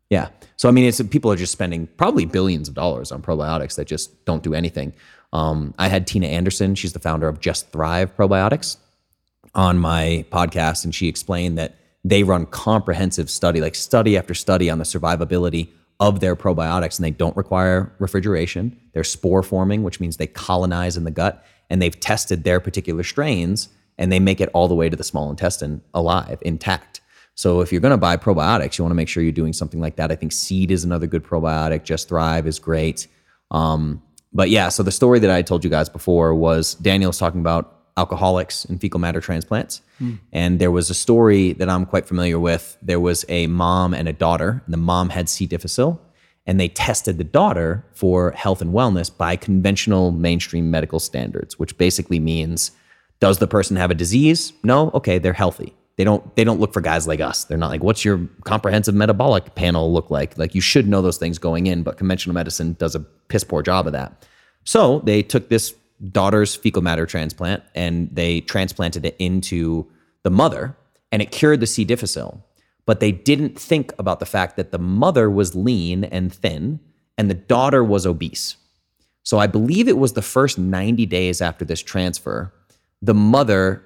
Yeah. 0.09 0.29
So 0.57 0.67
I 0.67 0.71
mean, 0.71 0.85
it's 0.85 1.01
people 1.03 1.31
are 1.31 1.37
just 1.37 1.51
spending 1.51 1.87
probably 1.97 2.25
billions 2.25 2.67
of 2.67 2.75
dollars 2.75 3.11
on 3.11 3.21
probiotics 3.21 3.75
that 3.75 3.87
just 3.87 4.25
don't 4.25 4.43
do 4.43 4.53
anything. 4.53 4.93
Um, 5.33 5.73
I 5.79 5.87
had 5.87 6.05
Tina 6.07 6.27
Anderson. 6.27 6.75
She's 6.75 6.93
the 6.93 6.99
founder 6.99 7.27
of 7.27 7.39
Just 7.39 7.71
Thrive 7.71 8.15
Probiotics 8.15 8.77
on 9.55 9.77
my 9.77 10.25
podcast, 10.29 10.83
and 10.83 10.93
she 10.93 11.07
explained 11.07 11.57
that 11.57 11.75
they 12.03 12.23
run 12.23 12.45
comprehensive 12.45 13.29
study, 13.29 13.61
like 13.61 13.75
study 13.75 14.17
after 14.17 14.33
study, 14.33 14.69
on 14.69 14.79
the 14.79 14.83
survivability 14.83 15.69
of 15.99 16.19
their 16.19 16.35
probiotics, 16.35 16.97
and 16.97 17.05
they 17.05 17.11
don't 17.11 17.37
require 17.37 17.93
refrigeration. 17.99 18.77
They're 18.93 19.03
spore 19.03 19.43
forming, 19.43 19.83
which 19.83 19.99
means 19.99 20.17
they 20.17 20.27
colonize 20.27 20.97
in 20.97 21.03
the 21.03 21.11
gut, 21.11 21.45
and 21.71 21.81
they've 21.81 21.99
tested 21.99 22.43
their 22.43 22.59
particular 22.59 23.01
strains, 23.01 23.69
and 23.97 24.11
they 24.11 24.19
make 24.19 24.39
it 24.39 24.49
all 24.53 24.67
the 24.67 24.75
way 24.75 24.89
to 24.89 24.95
the 24.95 25.03
small 25.03 25.29
intestine 25.31 25.81
alive, 25.95 26.37
intact. 26.41 27.01
So 27.33 27.61
if 27.61 27.71
you're 27.71 27.81
going 27.81 27.91
to 27.91 27.97
buy 27.97 28.17
probiotics, 28.17 28.77
you 28.77 28.83
want 28.83 28.91
to 28.91 28.95
make 28.95 29.07
sure 29.07 29.23
you're 29.23 29.31
doing 29.31 29.53
something 29.53 29.79
like 29.79 29.95
that. 29.95 30.11
I 30.11 30.15
think 30.15 30.31
Seed 30.33 30.69
is 30.69 30.83
another 30.83 31.07
good 31.07 31.23
probiotic. 31.23 31.83
Just 31.83 32.09
Thrive 32.09 32.45
is 32.45 32.59
great. 32.59 33.07
Um, 33.49 34.03
but 34.33 34.49
yeah, 34.49 34.69
so 34.69 34.83
the 34.83 34.91
story 34.91 35.19
that 35.19 35.31
I 35.31 35.41
told 35.41 35.63
you 35.63 35.69
guys 35.69 35.89
before 35.89 36.35
was 36.35 36.75
Daniel's 36.75 37.17
talking 37.17 37.39
about 37.39 37.79
alcoholics 37.97 38.65
and 38.65 38.79
fecal 38.79 38.99
matter 38.99 39.21
transplants. 39.21 39.81
And 40.33 40.59
there 40.59 40.71
was 40.71 40.89
a 40.89 40.93
story 40.93 41.53
that 41.53 41.69
I'm 41.69 41.85
quite 41.85 42.05
familiar 42.07 42.39
with. 42.39 42.77
There 42.81 42.99
was 42.99 43.23
a 43.29 43.47
mom 43.47 43.93
and 43.93 44.07
a 44.09 44.13
daughter, 44.13 44.61
and 44.65 44.73
the 44.73 44.77
mom 44.77 45.09
had 45.09 45.29
C. 45.29 45.45
difficile, 45.45 46.01
and 46.45 46.59
they 46.59 46.67
tested 46.67 47.17
the 47.17 47.23
daughter 47.23 47.85
for 47.93 48.31
health 48.31 48.61
and 48.61 48.73
wellness 48.73 49.15
by 49.15 49.35
conventional 49.35 50.11
mainstream 50.11 50.71
medical 50.71 50.99
standards, 50.99 51.59
which 51.59 51.77
basically 51.77 52.19
means 52.19 52.71
does 53.19 53.37
the 53.37 53.47
person 53.47 53.77
have 53.77 53.91
a 53.91 53.95
disease? 53.95 54.51
No? 54.63 54.89
Okay, 54.95 55.19
they're 55.19 55.33
healthy. 55.33 55.75
They 55.97 56.03
don't 56.03 56.35
they 56.35 56.43
don't 56.43 56.59
look 56.59 56.73
for 56.73 56.81
guys 56.81 57.07
like 57.07 57.19
us. 57.19 57.43
They're 57.43 57.57
not 57.57 57.69
like 57.69 57.83
what's 57.83 58.03
your 58.03 58.27
comprehensive 58.43 58.95
metabolic 58.95 59.53
panel 59.53 59.93
look 59.93 60.09
like? 60.09 60.37
Like 60.37 60.55
you 60.55 60.61
should 60.61 60.87
know 60.87 61.01
those 61.01 61.17
things 61.17 61.37
going 61.37 61.67
in, 61.67 61.83
but 61.83 61.97
conventional 61.97 62.33
medicine 62.33 62.73
does 62.79 62.95
a 62.95 63.01
piss 63.01 63.43
poor 63.43 63.61
job 63.61 63.85
of 63.85 63.93
that. 63.93 64.25
So 64.63 64.99
they 64.99 65.21
took 65.21 65.49
this 65.49 65.75
daughter's 66.11 66.55
fecal 66.55 66.81
matter 66.81 67.05
transplant 67.05 67.63
and 67.75 68.09
they 68.11 68.41
transplanted 68.41 69.05
it 69.05 69.15
into 69.19 69.85
the 70.23 70.31
mother 70.31 70.75
and 71.11 71.21
it 71.21 71.31
cured 71.31 71.59
the 71.59 71.67
C. 71.67 71.83
difficile. 71.83 72.43
But 72.91 72.99
they 72.99 73.13
didn't 73.13 73.57
think 73.57 73.93
about 73.97 74.19
the 74.19 74.25
fact 74.25 74.57
that 74.57 74.73
the 74.73 74.77
mother 74.77 75.31
was 75.31 75.55
lean 75.55 76.03
and 76.03 76.29
thin 76.29 76.81
and 77.17 77.29
the 77.29 77.33
daughter 77.35 77.85
was 77.85 78.05
obese. 78.05 78.57
So 79.23 79.39
I 79.39 79.47
believe 79.47 79.87
it 79.87 79.97
was 79.97 80.11
the 80.11 80.21
first 80.21 80.59
90 80.59 81.05
days 81.05 81.39
after 81.39 81.63
this 81.63 81.81
transfer, 81.81 82.53
the 83.01 83.13
mother, 83.13 83.81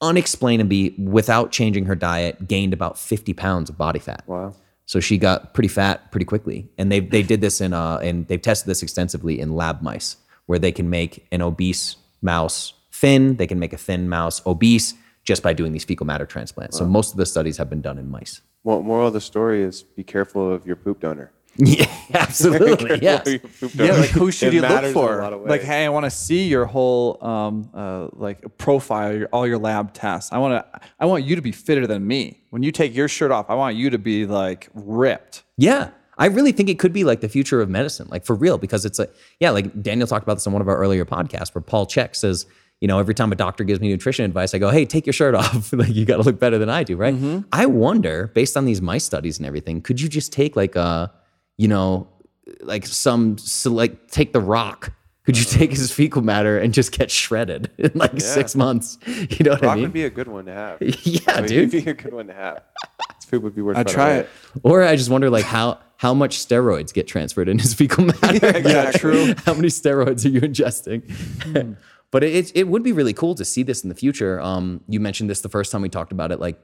unexplainably, 0.00 0.94
without 0.96 1.52
changing 1.52 1.84
her 1.84 1.94
diet, 1.94 2.48
gained 2.48 2.72
about 2.72 2.98
50 2.98 3.34
pounds 3.34 3.68
of 3.68 3.76
body 3.76 3.98
fat. 3.98 4.24
Wow. 4.26 4.54
So 4.86 4.98
she 4.98 5.18
got 5.18 5.52
pretty 5.52 5.68
fat 5.68 6.10
pretty 6.10 6.24
quickly, 6.24 6.70
and 6.78 6.90
they 6.90 7.00
they 7.00 7.22
did 7.22 7.42
this 7.42 7.60
in 7.60 7.74
uh 7.74 7.98
and 7.98 8.26
they've 8.28 8.40
tested 8.40 8.66
this 8.66 8.82
extensively 8.82 9.38
in 9.38 9.56
lab 9.56 9.82
mice, 9.82 10.16
where 10.46 10.58
they 10.58 10.72
can 10.72 10.88
make 10.88 11.26
an 11.30 11.42
obese 11.42 11.96
mouse 12.22 12.72
thin, 12.92 13.36
they 13.36 13.46
can 13.46 13.58
make 13.58 13.74
a 13.74 13.76
thin 13.76 14.08
mouse 14.08 14.40
obese 14.46 14.94
just 15.28 15.42
by 15.42 15.52
doing 15.52 15.72
these 15.72 15.84
fecal 15.84 16.06
matter 16.06 16.24
transplants. 16.24 16.78
So 16.78 16.86
most 16.86 17.10
of 17.10 17.18
the 17.18 17.26
studies 17.26 17.58
have 17.58 17.68
been 17.68 17.82
done 17.82 17.98
in 17.98 18.10
mice. 18.10 18.40
Well, 18.64 18.82
moral 18.82 19.08
of 19.08 19.12
the 19.12 19.20
story 19.20 19.62
is 19.62 19.82
be 19.82 20.02
careful 20.02 20.50
of 20.50 20.66
your 20.66 20.74
poop 20.74 21.00
donor. 21.00 21.30
Yeah, 21.60 21.90
absolutely. 22.14 23.00
yes. 23.02 23.26
Yeah, 23.74 23.92
like 23.94 24.10
who 24.10 24.30
should 24.30 24.48
It 24.48 24.54
you 24.54 24.60
look 24.62 24.70
matters 24.70 24.92
in 24.92 24.96
a 24.96 25.00
for? 25.00 25.36
Like, 25.46 25.60
hey, 25.62 25.84
I 25.84 25.88
want 25.88 26.04
to 26.06 26.10
see 26.10 26.46
your 26.46 26.66
whole 26.66 27.22
um, 27.22 27.68
uh, 27.74 28.08
like 28.12 28.56
profile, 28.58 29.14
your, 29.14 29.26
all 29.32 29.44
your 29.46 29.58
lab 29.58 29.92
tests. 29.92 30.32
I 30.32 30.38
want 30.38 30.64
to, 30.64 30.80
I 31.00 31.04
want 31.04 31.24
you 31.24 31.34
to 31.36 31.42
be 31.42 31.52
fitter 31.52 31.86
than 31.86 32.06
me. 32.06 32.40
When 32.50 32.62
you 32.62 32.70
take 32.70 32.94
your 32.94 33.08
shirt 33.08 33.32
off, 33.32 33.50
I 33.50 33.54
want 33.54 33.76
you 33.76 33.90
to 33.90 33.98
be 33.98 34.24
like 34.24 34.70
ripped. 34.72 35.42
Yeah. 35.56 35.90
I 36.16 36.26
really 36.26 36.52
think 36.52 36.68
it 36.68 36.78
could 36.78 36.92
be 36.92 37.04
like 37.04 37.20
the 37.20 37.28
future 37.28 37.60
of 37.60 37.68
medicine, 37.68 38.06
like 38.10 38.24
for 38.24 38.34
real, 38.34 38.56
because 38.56 38.84
it's 38.84 38.98
like, 38.98 39.12
yeah, 39.40 39.50
like 39.50 39.82
Daniel 39.82 40.06
talked 40.06 40.22
about 40.22 40.34
this 40.34 40.46
on 40.46 40.52
one 40.52 40.62
of 40.62 40.68
our 40.68 40.76
earlier 40.78 41.04
podcasts 41.04 41.54
where 41.54 41.62
Paul 41.62 41.86
Chek 41.86 42.16
says, 42.16 42.46
you 42.80 42.88
know, 42.88 42.98
every 42.98 43.14
time 43.14 43.32
a 43.32 43.36
doctor 43.36 43.64
gives 43.64 43.80
me 43.80 43.88
nutrition 43.88 44.24
advice, 44.24 44.54
I 44.54 44.58
go, 44.58 44.70
hey, 44.70 44.84
take 44.84 45.06
your 45.06 45.12
shirt 45.12 45.34
off. 45.42 45.72
like 45.72 45.94
you 45.94 46.04
got 46.04 46.16
to 46.18 46.22
look 46.22 46.38
better 46.38 46.58
than 46.58 46.68
I 46.70 46.84
do, 46.84 46.96
right? 46.96 47.14
Mm-hmm. 47.14 47.40
I 47.52 47.66
wonder, 47.66 48.28
based 48.34 48.56
on 48.56 48.64
these 48.64 48.80
mice 48.80 49.04
studies 49.04 49.38
and 49.38 49.46
everything, 49.46 49.80
could 49.80 50.00
you 50.00 50.08
just 50.08 50.32
take 50.32 50.54
like 50.56 50.76
a, 50.76 51.12
you 51.56 51.68
know, 51.68 52.08
like 52.60 52.86
some, 52.86 53.36
so 53.38 53.70
like 53.70 54.08
take 54.10 54.32
the 54.32 54.40
rock. 54.40 54.92
Could 55.24 55.36
you 55.36 55.44
take 55.44 55.70
his 55.72 55.92
fecal 55.92 56.22
matter 56.22 56.56
and 56.58 56.72
just 56.72 56.90
get 56.90 57.10
shredded 57.10 57.70
in 57.78 57.90
like 57.94 58.18
six 58.18 58.54
months? 58.54 58.96
You 59.06 59.44
know 59.44 59.50
what 59.52 59.60
Rock 59.62 59.72
I 59.72 59.74
mean? 59.74 59.82
would 59.82 59.92
be 59.92 60.04
a 60.04 60.10
good 60.10 60.28
one 60.28 60.46
to 60.46 60.52
have. 60.54 60.78
yeah, 60.80 61.20
I 61.26 61.40
mean, 61.42 61.48
dude. 61.48 61.74
It'd 61.74 61.84
be 61.84 61.90
a 61.90 61.94
good 61.94 62.14
one 62.14 62.28
to 62.28 62.32
have. 62.32 62.62
This 63.20 63.28
food 63.28 63.42
would 63.42 63.54
be 63.54 63.60
worth. 63.60 63.76
I'd 63.76 63.80
running 63.80 63.94
try 63.94 64.08
away. 64.10 64.18
it. 64.20 64.28
Or 64.62 64.82
I 64.84 64.96
just 64.96 65.10
wonder 65.10 65.28
like 65.28 65.44
how 65.44 65.80
how 65.98 66.14
much 66.14 66.38
steroids 66.38 66.94
get 66.94 67.06
transferred 67.06 67.48
in 67.50 67.58
his 67.58 67.74
fecal 67.74 68.04
matter. 68.06 68.58
Yeah, 68.66 68.90
true. 68.92 69.34
how 69.44 69.52
many 69.52 69.68
steroids 69.68 70.24
are 70.24 70.28
you 70.30 70.40
ingesting? 70.40 71.02
Hmm. 71.42 71.72
But 72.10 72.24
it, 72.24 72.52
it 72.54 72.68
would 72.68 72.82
be 72.82 72.92
really 72.92 73.12
cool 73.12 73.34
to 73.34 73.44
see 73.44 73.62
this 73.62 73.82
in 73.82 73.88
the 73.88 73.94
future. 73.94 74.40
Um, 74.40 74.82
you 74.88 75.00
mentioned 75.00 75.28
this 75.30 75.40
the 75.40 75.48
first 75.48 75.70
time 75.72 75.82
we 75.82 75.88
talked 75.88 76.12
about 76.12 76.32
it, 76.32 76.40
like 76.40 76.58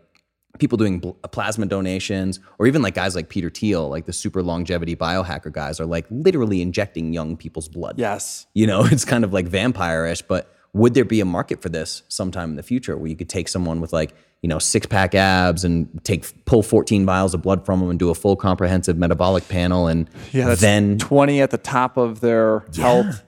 people 0.58 0.78
doing 0.78 1.00
bl- 1.00 1.10
plasma 1.32 1.66
donations, 1.66 2.38
or 2.58 2.66
even 2.66 2.80
like 2.80 2.94
guys 2.94 3.14
like 3.16 3.28
Peter 3.28 3.50
Thiel, 3.50 3.88
like 3.88 4.06
the 4.06 4.12
super 4.12 4.42
longevity 4.42 4.94
biohacker 4.96 5.52
guys, 5.52 5.80
are 5.80 5.86
like 5.86 6.06
literally 6.10 6.62
injecting 6.62 7.12
young 7.12 7.36
people's 7.36 7.68
blood. 7.68 7.98
Yes. 7.98 8.46
You 8.54 8.66
know, 8.66 8.84
it's 8.90 9.04
kind 9.04 9.24
of 9.24 9.32
like 9.32 9.46
vampire-ish, 9.46 10.22
but 10.22 10.50
would 10.72 10.94
there 10.94 11.04
be 11.04 11.20
a 11.20 11.24
market 11.24 11.60
for 11.62 11.68
this 11.68 12.02
sometime 12.08 12.50
in 12.50 12.56
the 12.56 12.62
future 12.62 12.96
where 12.96 13.06
you 13.08 13.14
could 13.16 13.28
take 13.28 13.48
someone 13.48 13.80
with 13.80 13.92
like, 13.92 14.12
you 14.42 14.48
know, 14.48 14.58
six 14.58 14.86
pack 14.86 15.14
abs 15.14 15.64
and 15.64 15.88
take 16.04 16.44
pull 16.46 16.62
14 16.64 17.06
vials 17.06 17.32
of 17.32 17.42
blood 17.42 17.64
from 17.64 17.80
them 17.80 17.90
and 17.90 17.98
do 17.98 18.10
a 18.10 18.14
full 18.14 18.34
comprehensive 18.36 18.96
metabolic 18.98 19.46
panel 19.48 19.86
and 19.88 20.08
Yeah. 20.32 20.54
Then 20.56 20.98
20 20.98 21.40
at 21.40 21.50
the 21.50 21.58
top 21.58 21.96
of 21.96 22.20
their 22.20 22.64
health. 22.76 23.22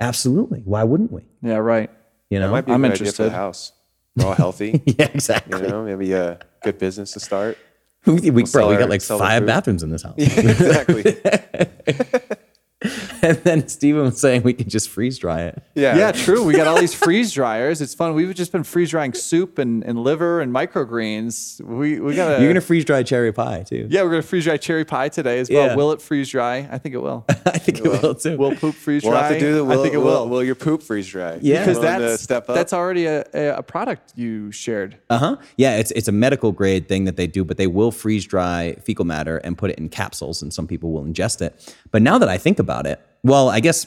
absolutely. 0.00 0.60
Why 0.64 0.84
wouldn't 0.84 1.10
we? 1.12 1.22
Yeah, 1.46 1.56
right. 1.56 1.90
You 2.30 2.40
know? 2.40 2.46
That 2.46 2.52
might 2.52 2.66
be 2.66 2.72
a 2.72 2.74
I'm 2.74 2.82
good 2.82 2.92
idea 2.92 2.98
for 2.98 3.04
interested. 3.04 3.24
the 3.24 3.30
house. 3.30 3.72
We're 4.16 4.26
all 4.26 4.34
healthy. 4.34 4.82
yeah, 4.86 5.08
exactly. 5.14 5.60
you 5.60 5.68
know, 5.68 5.84
maybe 5.84 6.12
a 6.12 6.38
good 6.62 6.78
business 6.78 7.12
to 7.12 7.20
start. 7.20 7.56
we, 8.06 8.30
we, 8.30 8.44
bro, 8.44 8.68
we 8.68 8.76
got 8.76 8.88
like 8.88 9.02
five 9.02 9.46
bathrooms 9.46 9.82
in 9.82 9.90
this 9.90 10.02
house. 10.02 10.14
exactly. 10.18 11.16
and 13.22 13.38
then 13.38 13.66
Steven 13.68 14.02
was 14.02 14.20
saying 14.20 14.42
we 14.42 14.52
could 14.52 14.68
just 14.68 14.90
freeze 14.90 15.18
dry 15.18 15.42
it. 15.42 15.62
Yeah. 15.74 15.96
Yeah, 15.96 16.12
true. 16.12 16.44
We 16.44 16.52
got 16.52 16.66
all 16.66 16.78
these 16.78 16.92
freeze 16.92 17.32
dryers. 17.32 17.80
It's 17.80 17.94
fun. 17.94 18.12
We've 18.14 18.34
just 18.34 18.52
been 18.52 18.64
freeze 18.64 18.90
drying 18.90 19.14
soup 19.14 19.58
and, 19.58 19.82
and 19.82 19.98
liver 19.98 20.42
and 20.42 20.52
microgreens. 20.54 21.58
We 21.62 22.00
we 22.00 22.14
got 22.14 22.38
You're 22.38 22.50
gonna 22.50 22.60
freeze 22.60 22.84
dry 22.84 23.02
cherry 23.02 23.32
pie 23.32 23.62
too. 23.66 23.86
Yeah, 23.88 24.02
we're 24.02 24.10
gonna 24.10 24.22
freeze 24.22 24.44
dry 24.44 24.58
cherry 24.58 24.84
pie 24.84 25.08
today 25.08 25.38
as 25.38 25.48
well. 25.48 25.68
Yeah. 25.68 25.74
Will 25.74 25.92
it 25.92 26.02
freeze 26.02 26.28
dry? 26.28 26.68
I 26.70 26.76
think 26.76 26.94
it 26.94 26.98
will. 26.98 27.24
I 27.46 27.56
think 27.58 27.78
it 27.78 27.84
will 27.84 28.14
too. 28.14 28.36
Will 28.36 28.54
poop 28.54 28.74
freeze 28.74 29.02
We'll 29.02 29.12
dry? 29.12 29.22
have 29.22 29.32
to 29.32 29.40
do 29.40 29.54
the. 29.54 29.64
Will, 29.64 29.80
I 29.80 29.82
think 29.82 29.94
it 29.94 29.98
will. 29.98 30.04
will. 30.04 30.28
Will 30.28 30.44
your 30.44 30.54
poop 30.54 30.82
freeze 30.82 31.08
dry? 31.08 31.38
Yeah. 31.40 31.64
because 31.64 31.80
that's 31.80 32.22
step 32.22 32.46
up. 32.50 32.54
that's 32.54 32.74
already 32.74 33.06
a, 33.06 33.24
a, 33.32 33.56
a 33.56 33.62
product 33.62 34.12
you 34.16 34.52
shared. 34.52 34.98
Uh 35.08 35.18
huh. 35.18 35.36
Yeah, 35.56 35.78
it's 35.78 35.92
it's 35.92 36.08
a 36.08 36.12
medical 36.12 36.52
grade 36.52 36.88
thing 36.88 37.04
that 37.04 37.16
they 37.16 37.26
do, 37.26 37.42
but 37.42 37.56
they 37.56 37.68
will 37.68 37.90
freeze 37.90 38.26
dry 38.26 38.76
fecal 38.84 39.06
matter 39.06 39.38
and 39.38 39.56
put 39.56 39.70
it 39.70 39.78
in 39.78 39.88
capsules, 39.88 40.42
and 40.42 40.52
some 40.52 40.66
people 40.66 40.92
will 40.92 41.04
ingest 41.04 41.40
it. 41.40 41.74
But 41.90 42.02
now 42.02 42.18
that 42.18 42.28
I 42.28 42.36
think 42.36 42.58
about 42.58 42.75
it, 42.84 43.00
well, 43.22 43.48
I 43.48 43.60
guess 43.60 43.86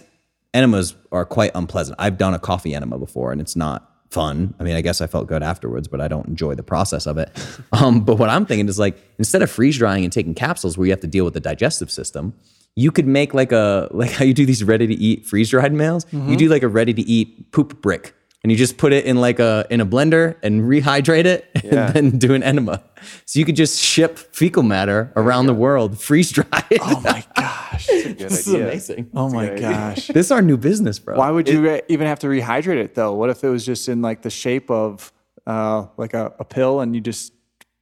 enemas 0.54 0.96
are 1.12 1.26
quite 1.26 1.52
unpleasant. 1.54 1.98
I've 2.00 2.18
done 2.18 2.34
a 2.34 2.40
coffee 2.40 2.74
enema 2.74 2.98
before, 2.98 3.32
and 3.32 3.40
it's 3.40 3.56
not 3.56 3.90
fun. 4.10 4.56
I 4.60 4.64
mean, 4.64 4.76
I 4.76 4.82
guess 4.82 5.02
I 5.02 5.08
felt 5.08 5.28
good 5.28 5.44
afterwards, 5.44 5.88
but 5.88 6.02
I 6.02 6.08
don't 6.08 6.28
enjoy 6.28 6.56
the 6.56 6.64
process 6.64 7.06
of 7.06 7.18
it. 7.18 7.30
um, 7.72 8.02
but 8.02 8.16
what 8.16 8.30
I'm 8.30 8.46
thinking 8.46 8.68
is 8.68 8.80
like 8.80 8.98
instead 9.18 9.42
of 9.42 9.52
freeze 9.52 9.78
drying 9.78 10.04
and 10.04 10.12
taking 10.12 10.34
capsules 10.34 10.78
where 10.78 10.86
you 10.86 10.92
have 10.92 11.02
to 11.02 11.08
deal 11.08 11.26
with 11.26 11.34
the 11.34 11.40
digestive 11.40 11.92
system. 11.92 12.34
You 12.76 12.92
could 12.92 13.08
make 13.08 13.34
like 13.34 13.52
a 13.52 13.90
like 13.92 14.12
how 14.12 14.24
you 14.24 14.34
do 14.34 14.46
these 14.46 14.64
ready 14.64 14.88
to 14.88 14.94
eat 14.94 15.26
freeze 15.26 15.50
dried 15.50 15.74
meals. 15.74 16.06
You 16.14 16.38
do 16.38 16.48
like 16.48 16.64
a 16.64 16.68
ready 16.68 16.94
to 16.94 17.02
eat 17.02 17.52
poop 17.52 17.82
brick, 17.82 18.16
and 18.44 18.52
you 18.52 18.58
just 18.58 18.78
put 18.78 18.94
it 18.94 19.06
in 19.06 19.18
like 19.20 19.40
a 19.40 19.66
in 19.70 19.82
a 19.82 19.86
blender 19.86 20.36
and 20.44 20.62
rehydrate 20.62 21.26
it 21.26 21.50
Yeah. 21.64 21.88
and 21.88 21.94
then 21.94 22.18
do 22.20 22.34
an 22.34 22.44
enema. 22.44 22.84
So 23.26 23.40
you 23.40 23.46
could 23.46 23.56
just 23.56 23.80
ship 23.82 24.18
fecal 24.18 24.64
matter 24.64 25.12
around 25.16 25.46
the 25.48 25.54
world 25.54 26.00
freeze 26.00 26.32
dried. 26.32 26.48
Oh 26.82 27.02
my 27.04 27.24
gosh! 27.36 27.88
Good 27.88 28.18
this 28.20 28.48
is 28.48 28.54
amazing. 28.54 29.10
Oh 29.14 29.30
my 29.30 29.46
good 29.46 29.54
idea. 29.58 29.70
gosh! 29.70 30.08
This 30.08 30.28
is 30.28 30.32
our 30.32 30.42
new 30.42 30.58
business, 30.58 31.00
bro. 31.00 31.18
Why 31.18 31.32
would 31.32 31.48
you 31.50 31.62
re- 31.62 31.82
even 31.90 32.08
have 32.08 32.20
to 32.20 32.28
rehydrate 32.28 32.78
it 32.84 32.96
though? 32.96 33.14
What 33.14 33.30
if 33.30 33.44
it 33.44 33.50
was 33.50 33.66
just 33.66 33.88
in 33.90 34.02
like 34.02 34.22
the 34.22 34.30
shape 34.30 34.70
of 34.72 35.12
uh, 35.48 35.88
like 35.98 36.14
a, 36.14 36.34
a 36.40 36.46
pill 36.46 36.80
and 36.82 36.94
you 36.96 37.02
just 37.02 37.34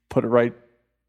put 0.10 0.24
it 0.24 0.28
right 0.28 0.54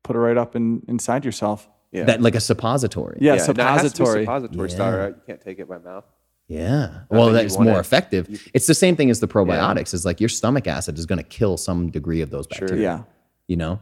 put 0.04 0.16
it 0.16 0.20
right 0.20 0.36
up 0.38 0.56
in, 0.56 0.82
inside 0.88 1.24
yourself? 1.24 1.68
Yeah. 1.92 2.04
that 2.04 2.20
like 2.20 2.34
a 2.34 2.40
suppository? 2.40 3.16
Yeah, 3.20 3.34
yeah, 3.36 3.46
no, 3.46 3.50
it 3.52 3.58
has 3.58 3.80
to 3.94 4.02
be 4.02 4.06
suppository. 4.06 4.24
suppository 4.24 4.70
style, 4.70 4.98
right? 4.98 5.14
You 5.16 5.22
can't 5.26 5.40
take 5.40 5.58
it 5.58 5.66
by 5.68 5.78
mouth. 5.78 6.04
Yeah. 6.48 7.00
Well, 7.10 7.30
that's 7.30 7.52
you 7.54 7.58
want 7.58 7.68
more 7.70 7.76
it- 7.78 7.80
effective. 7.80 8.48
It's 8.54 8.66
the 8.66 8.74
same 8.74 8.96
thing 8.96 9.10
as 9.10 9.20
the 9.20 9.28
probiotics. 9.28 9.92
Is 9.94 10.04
like 10.06 10.18
your 10.20 10.30
stomach 10.30 10.66
acid 10.66 10.98
is 10.98 11.04
going 11.06 11.18
to 11.18 11.22
kill 11.22 11.56
some 11.58 11.90
degree 11.90 12.22
of 12.22 12.30
those 12.30 12.46
bacteria. 12.46 12.80
Yeah. 12.82 13.02
You 13.48 13.56
know, 13.56 13.80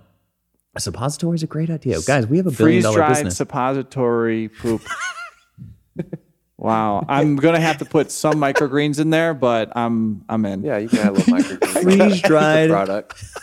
a 0.75 0.81
suppository 0.81 1.37
is 1.37 1.43
a 1.43 1.47
great 1.47 1.71
idea, 1.71 2.01
guys. 2.07 2.27
We 2.27 2.37
have 2.39 2.47
a 2.47 2.51
billion 2.51 2.83
freeze 2.83 2.95
dried 2.95 3.09
business. 3.11 3.37
suppository 3.37 4.49
poop. 4.49 4.83
wow, 6.57 7.05
I'm 7.09 7.37
gonna 7.37 7.61
have 7.61 7.79
to 7.79 7.85
put 7.85 8.11
some 8.11 8.35
microgreens 8.35 9.01
in 9.01 9.11
there, 9.11 9.33
but 9.35 9.73
I'm 9.77 10.25
I'm 10.29 10.45
in. 10.47 10.63
Yeah, 10.65 10.79
you 10.79 10.89
can 10.89 10.99
add 11.01 11.09
a 11.09 11.13
little 11.13 11.35
microgreens. 11.35 11.83
Freeze-dried- 11.83 12.71
product. 12.71 13.25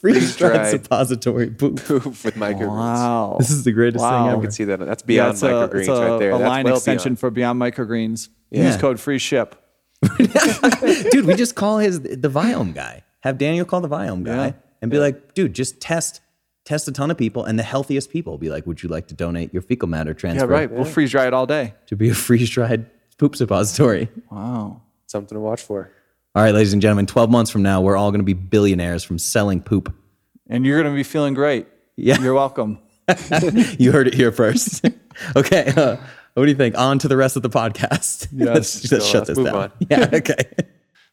Freeze 0.00 0.34
dried 0.36 0.68
suppository 0.70 1.50
poop. 1.50 1.76
Poop 1.84 2.04
with 2.06 2.34
microgreens. 2.34 2.66
Wow. 2.76 3.36
This 3.38 3.50
is 3.52 3.62
the 3.62 3.70
greatest 3.70 4.02
Wow. 4.02 4.10
thing 4.18 4.26
You 4.26 4.32
ever. 4.32 4.42
can 4.42 4.50
see 4.50 4.64
that. 4.64 4.80
That's 4.80 5.02
beyond 5.02 5.34
it's 5.34 5.42
a, 5.44 5.46
microgreens 5.46 5.78
it's 5.80 5.88
a, 5.88 5.92
right 6.10 6.18
there. 6.18 6.30
a 6.32 6.38
That's 6.38 6.48
line 6.48 6.64
well 6.64 6.74
extension 6.74 7.10
beyond. 7.10 7.20
for 7.20 7.30
Beyond 7.30 7.60
Microgreens. 7.60 8.28
Yeah. 8.52 8.66
Use 8.66 8.76
code 8.76 9.00
free 9.00 9.18
ship. 9.18 9.56
dude, 10.18 11.24
we 11.26 11.34
just 11.34 11.54
call 11.54 11.78
his 11.78 12.00
the 12.00 12.28
Viome 12.28 12.74
guy. 12.74 13.02
Have 13.20 13.38
Daniel 13.38 13.64
call 13.64 13.80
the 13.80 13.88
Viome 13.88 14.24
guy 14.24 14.46
Yeah. 14.46 14.52
and 14.80 14.90
be 14.90 14.98
like, 14.98 15.34
dude, 15.34 15.54
just 15.54 15.80
test 15.80 16.20
test 16.64 16.86
a 16.86 16.92
ton 16.92 17.10
of 17.10 17.18
people 17.18 17.44
and 17.44 17.58
the 17.58 17.62
healthiest 17.62 18.10
people. 18.10 18.38
Be 18.38 18.50
like, 18.50 18.66
would 18.66 18.82
you 18.82 18.88
like 18.88 19.08
to 19.08 19.14
donate 19.14 19.52
your 19.52 19.62
fecal 19.62 19.88
matter 19.88 20.10
Yeah, 20.10 20.16
transfer 20.18 20.46
right. 20.46 20.70
We'll 20.70 20.84
freeze 20.84 21.10
dry 21.10 21.26
it 21.26 21.34
all 21.34 21.46
day. 21.46 21.74
to 21.86 21.96
be 21.96 22.08
a 22.10 22.14
freeze 22.14 22.50
dried 22.50 22.86
poop 23.18 23.34
suppository? 23.36 24.08
Wow. 24.30 24.82
Something 25.06 25.36
to 25.36 25.40
watch 25.40 25.60
for. 25.62 25.90
All 26.34 26.42
right, 26.42 26.54
ladies 26.54 26.72
and 26.72 26.80
gentlemen, 26.80 27.06
12 27.06 27.30
months 27.30 27.50
from 27.50 27.62
now, 27.62 27.80
we're 27.82 27.96
all 27.96 28.10
going 28.10 28.20
to 28.20 28.24
be 28.24 28.32
billionaires 28.32 29.04
from 29.04 29.18
selling 29.18 29.60
poop. 29.60 29.94
And 30.48 30.64
you're 30.66 30.82
gonna 30.82 30.94
be 30.94 31.02
feeling 31.02 31.34
great. 31.34 31.66
Yeah. 31.96 32.20
You're 32.20 32.34
welcome. 32.34 32.78
You 33.78 33.92
heard 33.92 34.06
it 34.08 34.14
here 34.14 34.32
first. 34.32 34.84
okay. 35.36 35.72
Uh, 35.76 35.96
what 36.34 36.44
do 36.44 36.50
you 36.50 36.56
think? 36.56 36.76
On 36.78 36.98
to 36.98 37.08
the 37.08 37.16
rest 37.16 37.36
of 37.36 37.42
the 37.42 37.50
podcast. 37.50 38.28
let's 38.32 38.90
let's 38.92 39.06
shut 39.06 39.26
this 39.26 39.36
move 39.36 39.46
down. 39.46 39.56
on. 39.56 39.72
Yeah. 39.90 40.08
Okay. 40.12 40.42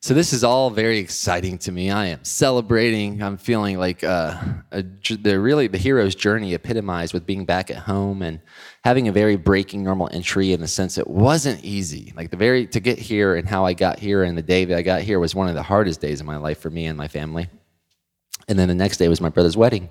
So 0.02 0.14
this 0.14 0.32
is 0.32 0.46
all 0.46 0.70
very 0.70 0.98
exciting 0.98 1.58
to 1.58 1.74
me. 1.74 1.92
I 1.92 2.06
am 2.06 2.24
celebrating. 2.24 3.22
I'm 3.22 3.36
feeling 3.36 3.78
like 3.78 4.02
uh, 4.02 4.40
a, 4.72 4.82
the 4.82 5.38
really 5.38 5.68
the 5.68 5.78
hero's 5.78 6.16
journey 6.16 6.54
epitomized 6.54 7.14
with 7.14 7.26
being 7.26 7.44
back 7.44 7.70
at 7.70 7.76
home 7.80 8.22
and 8.22 8.40
having 8.86 9.10
a 9.10 9.12
very 9.12 9.36
breaking 9.36 9.84
normal 9.84 10.08
entry 10.14 10.54
in 10.54 10.62
the 10.62 10.70
sense 10.70 10.98
it 10.98 11.08
wasn't 11.10 11.62
easy. 11.66 12.14
Like 12.16 12.32
the 12.32 12.38
very 12.38 12.66
to 12.68 12.80
get 12.80 12.98
here 12.98 13.36
and 13.36 13.46
how 13.46 13.66
I 13.66 13.74
got 13.74 14.00
here 14.00 14.24
and 14.24 14.38
the 14.38 14.42
day 14.42 14.64
that 14.64 14.78
I 14.78 14.84
got 14.84 15.02
here 15.02 15.20
was 15.20 15.36
one 15.36 15.50
of 15.50 15.56
the 15.56 15.64
hardest 15.64 16.00
days 16.00 16.22
of 16.22 16.26
my 16.26 16.38
life 16.38 16.60
for 16.60 16.70
me 16.70 16.86
and 16.86 16.98
my 16.98 17.10
family. 17.10 17.50
And 18.48 18.58
then 18.58 18.70
the 18.70 18.76
next 18.76 18.98
day 18.98 19.10
was 19.10 19.20
my 19.20 19.30
brother's 19.30 19.58
wedding. 19.58 19.90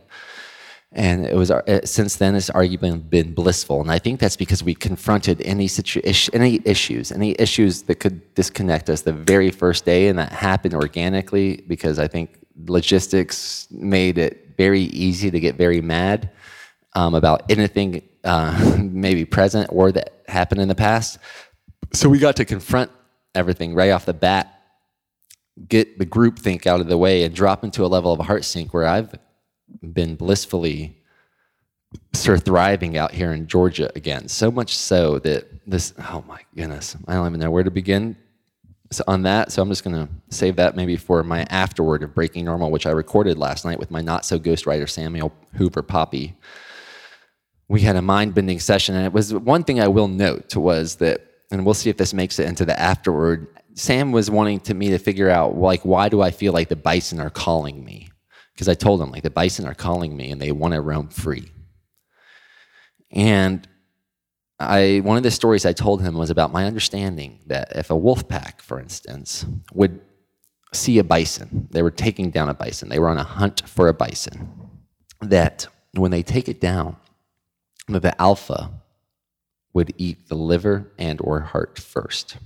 And 0.93 1.27
it 1.27 1.35
was 1.35 1.51
uh, 1.51 1.81
since 1.85 2.17
then 2.17 2.35
it's 2.35 2.49
arguably 2.49 3.11
been 3.11 3.35
blissful, 3.35 3.83
and 3.83 3.91
I 3.91 3.99
think 3.99 4.21
that's 4.21 4.37
because 4.37 4.63
we 4.63 4.75
confronted 4.75 5.43
any 5.43 5.69
situ- 5.69 6.01
ish- 6.03 6.31
any 6.33 6.63
issues, 6.65 7.13
any 7.13 7.37
issues 7.39 7.83
that 7.83 7.97
could 7.97 8.35
disconnect 8.35 8.89
us 8.89 9.03
the 9.03 9.13
very 9.13 9.51
first 9.51 9.85
day, 9.85 10.09
and 10.09 10.19
that 10.19 10.33
happened 10.33 10.75
organically 10.75 11.63
because 11.69 11.99
I 11.99 12.09
think 12.09 12.39
logistics 12.67 13.69
made 13.71 14.17
it 14.17 14.55
very 14.57 14.81
easy 14.81 15.31
to 15.31 15.39
get 15.39 15.57
very 15.57 15.83
mad 15.83 16.31
um, 16.95 17.15
about 17.15 17.43
anything 17.51 18.03
uh, 18.25 18.77
maybe 18.79 19.27
present 19.27 19.69
or 19.71 19.93
that 19.93 20.23
happened 20.27 20.61
in 20.61 20.69
the 20.69 20.75
past. 20.75 21.19
So 21.93 22.09
we 22.09 22.19
got 22.19 22.37
to 22.37 22.45
confront 22.45 22.91
everything 23.35 23.75
right 23.75 23.91
off 23.91 24.07
the 24.07 24.15
bat, 24.15 24.63
get 25.69 25.99
the 25.99 26.07
group 26.07 26.39
think 26.39 26.67
out 26.67 26.81
of 26.81 26.89
the 26.89 26.97
way, 26.97 27.25
and 27.25 27.35
drop 27.35 27.63
into 27.63 27.85
a 27.85 27.89
level 27.89 28.13
of 28.13 28.21
heart 28.21 28.45
sync 28.45 28.73
where 28.73 28.87
I've 28.87 29.15
been 29.93 30.17
blissfully 30.17 30.97
sort 32.13 32.39
of 32.39 32.45
thriving 32.45 32.97
out 32.97 33.13
here 33.13 33.33
in 33.33 33.47
Georgia 33.47 33.91
again. 33.95 34.29
So 34.29 34.51
much 34.51 34.77
so 34.77 35.19
that 35.21 35.47
this, 35.67 35.95
oh 35.99 36.25
my 36.27 36.41
goodness, 36.55 36.97
I 37.07 37.15
don't 37.15 37.27
even 37.27 37.41
know 37.41 37.51
where 37.51 37.63
to 37.63 37.71
begin 37.71 38.17
so 38.91 39.05
on 39.07 39.23
that. 39.23 39.53
So 39.53 39.63
I'm 39.63 39.69
just 39.69 39.85
going 39.85 39.97
to 39.97 40.09
save 40.31 40.57
that 40.57 40.77
maybe 40.77 40.97
for 40.97 41.23
my 41.23 41.43
afterword 41.51 42.03
of 42.03 42.15
Breaking 42.15 42.45
Normal, 42.45 42.71
which 42.71 42.87
I 42.87 42.91
recorded 42.91 43.39
last 43.39 43.65
night 43.65 43.79
with 43.79 43.91
my 43.91 44.01
not 44.01 44.25
so 44.25 44.39
ghostwriter 44.39 44.89
Samuel 44.89 45.33
Hoover 45.55 45.83
Poppy. 45.83 46.35
We 47.69 47.83
had 47.83 47.97
a 47.97 48.03
mind 48.03 48.35
bending 48.35 48.61
session, 48.61 48.95
and 48.95 49.05
it 49.05 49.13
was 49.13 49.35
one 49.35 49.63
thing 49.63 49.79
I 49.79 49.89
will 49.89 50.09
note 50.09 50.57
was 50.57 50.97
that, 50.97 51.21
and 51.51 51.67
we'll 51.67 51.75
see 51.75 51.91
if 51.91 51.99
this 51.99 52.15
makes 52.15 52.39
it 52.39 52.49
into 52.49 52.65
the 52.65 52.79
afterword. 52.79 53.49
Sam 53.75 54.11
was 54.11 54.31
wanting 54.31 54.61
to 54.61 54.75
me 54.75 54.89
to 54.91 54.99
figure 54.99 55.29
out 55.29 55.57
like 55.57 55.85
why 55.85 56.09
do 56.09 56.23
I 56.23 56.31
feel 56.31 56.53
like 56.53 56.69
the 56.69 56.77
bison 56.77 57.21
are 57.21 57.31
calling 57.31 57.85
me? 57.85 58.08
Because 58.59 58.69
I 58.69 58.75
told 58.75 59.01
him 59.01 59.13
like 59.13 59.23
the 59.23 59.31
bison 59.31 59.69
are 59.69 59.75
calling 59.75 60.17
me 60.17 60.33
and 60.33 60.43
they 60.43 60.51
want 60.51 60.75
to 60.75 60.81
roam 60.81 61.07
free. 61.11 61.49
And 63.13 63.69
I 64.59 65.01
one 65.05 65.17
of 65.17 65.23
the 65.23 65.31
stories 65.31 65.65
I 65.65 65.73
told 65.73 66.03
him 66.03 66.17
was 66.17 66.29
about 66.29 66.53
my 66.53 66.65
understanding 66.65 67.39
that 67.47 67.77
if 67.77 67.91
a 67.91 67.97
wolf 67.97 68.27
pack, 68.27 68.61
for 68.61 68.81
instance, 68.81 69.47
would 69.73 70.01
see 70.73 70.99
a 70.99 71.05
bison, 71.05 71.69
they 71.71 71.83
were 71.83 71.93
taking 71.93 72.33
down 72.33 72.49
a 72.49 72.55
bison, 72.55 72.89
they 72.89 72.99
were 72.99 73.09
on 73.09 73.17
a 73.17 73.23
hunt 73.23 73.63
for 73.69 73.87
a 73.87 73.95
bison, 73.95 74.51
that 75.21 75.69
when 75.93 76.11
they 76.11 76.25
take 76.25 76.49
it 76.49 76.61
down, 76.61 76.97
the 77.87 78.21
alpha 78.21 78.73
would 79.73 79.95
eat 79.99 80.29
the 80.29 80.35
liver 80.35 80.91
and 80.99 81.21
or 81.21 81.39
heart 81.43 81.79
first. 81.79 82.39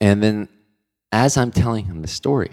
And 0.00 0.20
then 0.20 0.48
as 1.12 1.36
I'm 1.36 1.52
telling 1.52 1.84
him 1.84 2.02
the 2.02 2.08
story, 2.08 2.50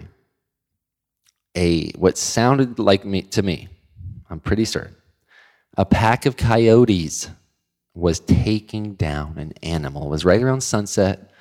a 1.56 1.92
what 1.92 2.18
sounded 2.18 2.80
like 2.80 3.06
me 3.06 3.24
to 3.24 3.42
me, 3.42 3.68
I'm 4.30 4.40
pretty 4.40 4.66
certain, 4.66 4.96
a 5.78 5.86
pack 5.86 6.26
of 6.26 6.38
coyotes 6.38 7.30
was 7.94 8.20
taking 8.22 8.94
down 8.94 9.38
an 9.38 9.54
animal. 9.64 10.08
It 10.08 10.10
was 10.10 10.26
right 10.26 10.42
around 10.42 10.62
sunset, 10.62 11.32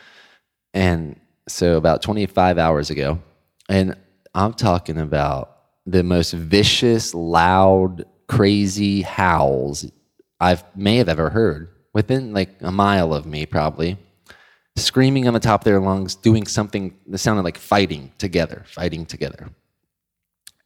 and 0.75 1.19
so 1.49 1.77
about 1.77 2.03
25 2.03 2.59
hours 2.59 2.91
ago. 2.91 3.21
And 3.69 3.97
I'm 4.35 4.53
talking 4.55 4.99
about 4.99 5.57
the 5.87 6.03
most 6.03 6.33
vicious, 6.33 7.15
loud, 7.15 8.05
crazy 8.29 9.03
howls 9.03 9.91
I 10.41 10.59
may 10.75 10.97
have 10.97 11.09
ever 11.09 11.31
heard 11.31 11.69
within 11.93 12.33
like 12.33 12.51
a 12.61 12.73
mile 12.73 13.13
of 13.13 13.27
me, 13.27 13.47
probably. 13.47 13.97
Screaming 14.77 15.27
on 15.27 15.35
the 15.35 15.41
top 15.41 15.63
of 15.63 15.65
their 15.65 15.81
lungs, 15.81 16.15
doing 16.15 16.47
something 16.47 16.97
that 17.09 17.19
sounded 17.19 17.43
like 17.43 17.59
fighting 17.59 18.13
together, 18.19 18.65
fighting 18.67 19.05
together. 19.05 19.51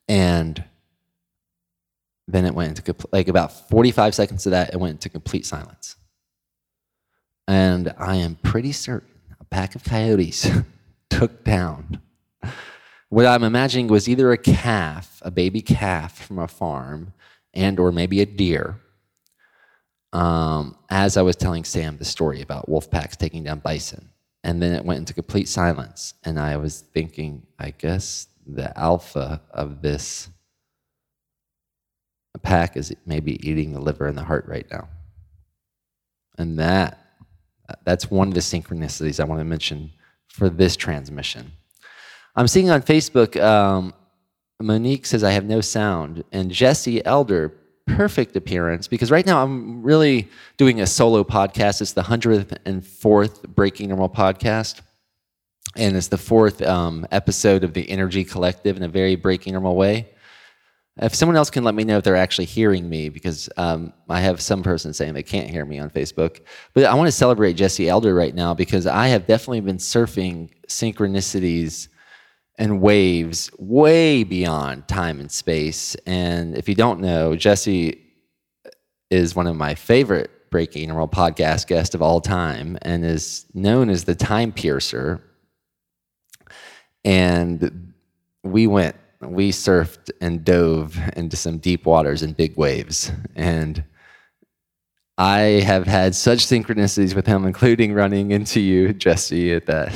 And 0.08 0.62
then 2.26 2.44
it 2.44 2.54
went 2.54 2.78
into 2.78 2.94
like 3.12 3.28
about 3.28 3.68
45 3.68 4.14
seconds 4.14 4.46
of 4.46 4.50
that, 4.52 4.72
it 4.72 4.80
went 4.80 4.92
into 4.92 5.08
complete 5.08 5.46
silence. 5.46 5.96
And 7.46 7.94
I 7.98 8.16
am 8.16 8.36
pretty 8.36 8.72
certain 8.72 9.08
a 9.40 9.44
pack 9.44 9.74
of 9.74 9.84
coyotes 9.84 10.48
took 11.10 11.44
down 11.44 12.00
what 13.14 13.26
I'm 13.26 13.44
imagining 13.44 13.86
was 13.86 14.08
either 14.08 14.32
a 14.32 14.36
calf, 14.36 15.22
a 15.24 15.30
baby 15.30 15.60
calf 15.60 16.18
from 16.18 16.40
a 16.40 16.48
farm, 16.48 17.12
and 17.52 17.78
or 17.78 17.92
maybe 17.92 18.20
a 18.20 18.26
deer. 18.26 18.80
Um, 20.12 20.76
as 20.90 21.16
I 21.16 21.22
was 21.22 21.36
telling 21.36 21.62
Sam 21.62 21.96
the 21.96 22.04
story 22.04 22.42
about 22.42 22.68
wolf 22.68 22.90
packs 22.90 23.16
taking 23.16 23.44
down 23.44 23.60
bison, 23.60 24.10
and 24.42 24.60
then 24.60 24.74
it 24.74 24.84
went 24.84 24.98
into 24.98 25.14
complete 25.14 25.48
silence, 25.48 26.14
and 26.24 26.40
I 26.40 26.56
was 26.56 26.80
thinking, 26.80 27.46
I 27.56 27.70
guess 27.70 28.26
the 28.46 28.76
alpha 28.78 29.40
of 29.50 29.82
this 29.82 30.28
pack 32.42 32.76
is 32.76 32.94
maybe 33.06 33.48
eating 33.48 33.72
the 33.72 33.80
liver 33.80 34.06
and 34.06 34.16
the 34.16 34.22
heart 34.22 34.44
right 34.46 34.66
now. 34.70 34.88
And 36.38 36.58
that 36.58 36.98
that's 37.84 38.10
one 38.10 38.28
of 38.28 38.34
the 38.34 38.40
synchronicities 38.40 39.18
I 39.18 39.24
want 39.24 39.40
to 39.40 39.44
mention 39.44 39.90
for 40.28 40.50
this 40.50 40.76
transmission. 40.76 41.52
I'm 42.36 42.48
seeing 42.48 42.70
on 42.70 42.82
Facebook, 42.82 43.40
um, 43.42 43.94
Monique 44.60 45.06
says 45.06 45.24
I 45.24 45.30
have 45.30 45.44
no 45.44 45.60
sound, 45.60 46.24
and 46.32 46.50
Jesse 46.50 47.04
Elder, 47.06 47.54
perfect 47.86 48.34
appearance 48.36 48.88
because 48.88 49.10
right 49.10 49.24
now 49.24 49.42
I'm 49.42 49.82
really 49.82 50.28
doing 50.56 50.80
a 50.80 50.86
solo 50.86 51.24
podcast. 51.24 51.80
It's 51.80 51.92
the 51.92 52.02
104th 52.02 53.48
Breaking 53.48 53.88
Normal 53.88 54.08
podcast. 54.08 54.80
And 55.76 55.96
it's 55.96 56.08
the 56.08 56.18
fourth 56.18 56.62
um, 56.62 57.06
episode 57.10 57.64
of 57.64 57.74
the 57.74 57.84
InnerG 57.86 58.30
Collective 58.30 58.76
in 58.76 58.82
a 58.82 58.88
very 58.88 59.16
breaking 59.16 59.54
normal 59.54 59.76
way. 59.76 60.08
If 61.02 61.14
someone 61.14 61.36
else 61.36 61.50
can 61.50 61.64
let 61.64 61.74
me 61.74 61.82
know 61.82 61.98
if 61.98 62.04
they're 62.04 62.14
actually 62.14 62.44
hearing 62.44 62.88
me, 62.88 63.08
because 63.08 63.48
um, 63.56 63.92
I 64.08 64.20
have 64.20 64.40
some 64.40 64.62
person 64.62 64.92
saying 64.92 65.14
they 65.14 65.24
can't 65.24 65.50
hear 65.50 65.64
me 65.64 65.80
on 65.80 65.90
Facebook. 65.90 66.40
But 66.72 66.84
I 66.84 66.94
want 66.94 67.08
to 67.08 67.12
celebrate 67.12 67.54
Jesse 67.54 67.88
Elder 67.88 68.14
right 68.14 68.34
now 68.34 68.54
because 68.54 68.86
I 68.86 69.08
have 69.08 69.26
definitely 69.26 69.62
been 69.62 69.78
surfing 69.78 70.50
synchronicities 70.68 71.88
and 72.58 72.80
waves 72.80 73.50
way 73.58 74.22
beyond 74.22 74.86
time 74.86 75.18
and 75.18 75.32
space. 75.32 75.96
And 76.06 76.56
if 76.56 76.68
you 76.68 76.76
don't 76.76 77.00
know, 77.00 77.34
Jesse 77.34 78.00
is 79.10 79.34
one 79.34 79.48
of 79.48 79.56
my 79.56 79.74
favorite 79.74 80.30
Breaking 80.50 80.88
Normal 80.88 81.08
podcast 81.08 81.66
guests 81.66 81.96
of 81.96 82.02
all 82.02 82.20
time 82.20 82.78
and 82.82 83.04
is 83.04 83.46
known 83.54 83.90
as 83.90 84.04
the 84.04 84.14
Time 84.14 84.52
Piercer. 84.52 85.20
And 87.04 87.92
we 88.42 88.66
went 88.66 88.96
we 89.20 89.50
surfed 89.50 90.10
and 90.20 90.44
dove 90.44 90.98
into 91.16 91.36
some 91.36 91.58
deep 91.58 91.86
waters 91.86 92.22
and 92.22 92.36
big 92.36 92.56
waves. 92.56 93.10
And 93.34 93.84
I 95.16 95.38
have 95.64 95.86
had 95.86 96.14
such 96.14 96.40
synchronicities 96.40 97.14
with 97.14 97.26
him, 97.26 97.46
including 97.46 97.94
running 97.94 98.32
into 98.32 98.60
you, 98.60 98.92
Jesse, 98.92 99.52
at 99.52 99.66
that 99.66 99.94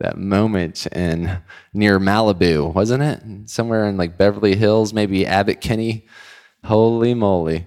that 0.00 0.16
moment 0.16 0.86
in 0.88 1.38
near 1.72 1.98
Malibu, 1.98 2.72
wasn't 2.72 3.02
it? 3.02 3.50
Somewhere 3.50 3.88
in 3.88 3.96
like 3.96 4.16
Beverly 4.16 4.54
Hills, 4.54 4.92
maybe 4.92 5.26
Abbott 5.26 5.60
Kinney. 5.60 6.06
Holy 6.64 7.14
moly. 7.14 7.66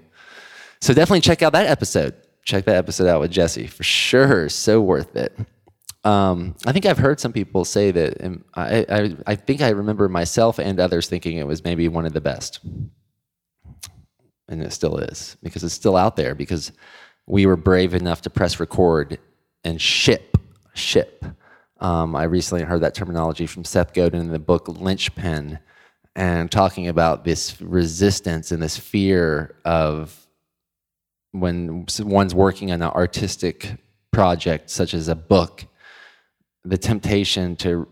So 0.80 0.94
definitely 0.94 1.22
check 1.22 1.42
out 1.42 1.52
that 1.54 1.68
episode. 1.68 2.16
Check 2.46 2.66
that 2.66 2.76
episode 2.76 3.08
out 3.08 3.20
with 3.20 3.32
Jesse 3.32 3.68
for 3.68 3.84
sure. 3.84 4.48
So 4.48 4.80
worth 4.80 5.16
it. 5.16 5.38
Um, 6.04 6.56
I 6.66 6.72
think 6.72 6.86
I've 6.86 6.98
heard 6.98 7.20
some 7.20 7.32
people 7.32 7.64
say 7.64 7.92
that. 7.92 8.24
Um, 8.24 8.44
I, 8.56 8.86
I, 8.90 9.16
I 9.28 9.36
think 9.36 9.62
I 9.62 9.70
remember 9.70 10.10
myself 10.10 10.58
and 10.58 10.80
others 10.80 11.08
thinking 11.08 11.38
it 11.38 11.46
was 11.46 11.64
maybe 11.64 11.88
one 11.88 12.06
of 12.06 12.14
the 12.14 12.22
best, 12.22 12.60
and 14.48 14.64
it 14.64 14.74
still 14.74 14.98
is 14.98 15.38
because 15.44 15.64
it's 15.64 15.76
still 15.76 15.96
out 15.96 16.16
there 16.16 16.34
because 16.34 16.72
we 17.28 17.46
were 17.46 17.56
brave 17.56 17.94
enough 17.94 18.22
to 18.24 18.30
press 18.30 18.60
record 18.60 19.20
and 19.64 19.80
ship, 19.80 20.38
ship. 20.74 21.24
Um, 21.80 22.16
I 22.16 22.24
recently 22.24 22.64
heard 22.64 22.82
that 22.82 22.96
terminology 22.96 23.46
from 23.46 23.64
Seth 23.64 23.94
Godin 23.94 24.22
in 24.22 24.32
the 24.32 24.40
book 24.40 24.68
Linchpin, 24.68 25.60
and 26.16 26.52
talking 26.52 26.88
about 26.88 27.24
this 27.24 27.62
resistance 27.62 28.52
and 28.52 28.62
this 28.62 28.78
fear 28.78 29.56
of 29.66 30.28
when 31.32 31.86
one's 32.00 32.36
working 32.36 32.72
on 32.72 32.82
an 32.82 32.90
artistic 32.90 33.76
project, 34.12 34.70
such 34.70 34.94
as 34.94 35.08
a 35.08 35.16
book 35.16 35.66
the 36.64 36.78
temptation 36.78 37.56
to 37.58 37.88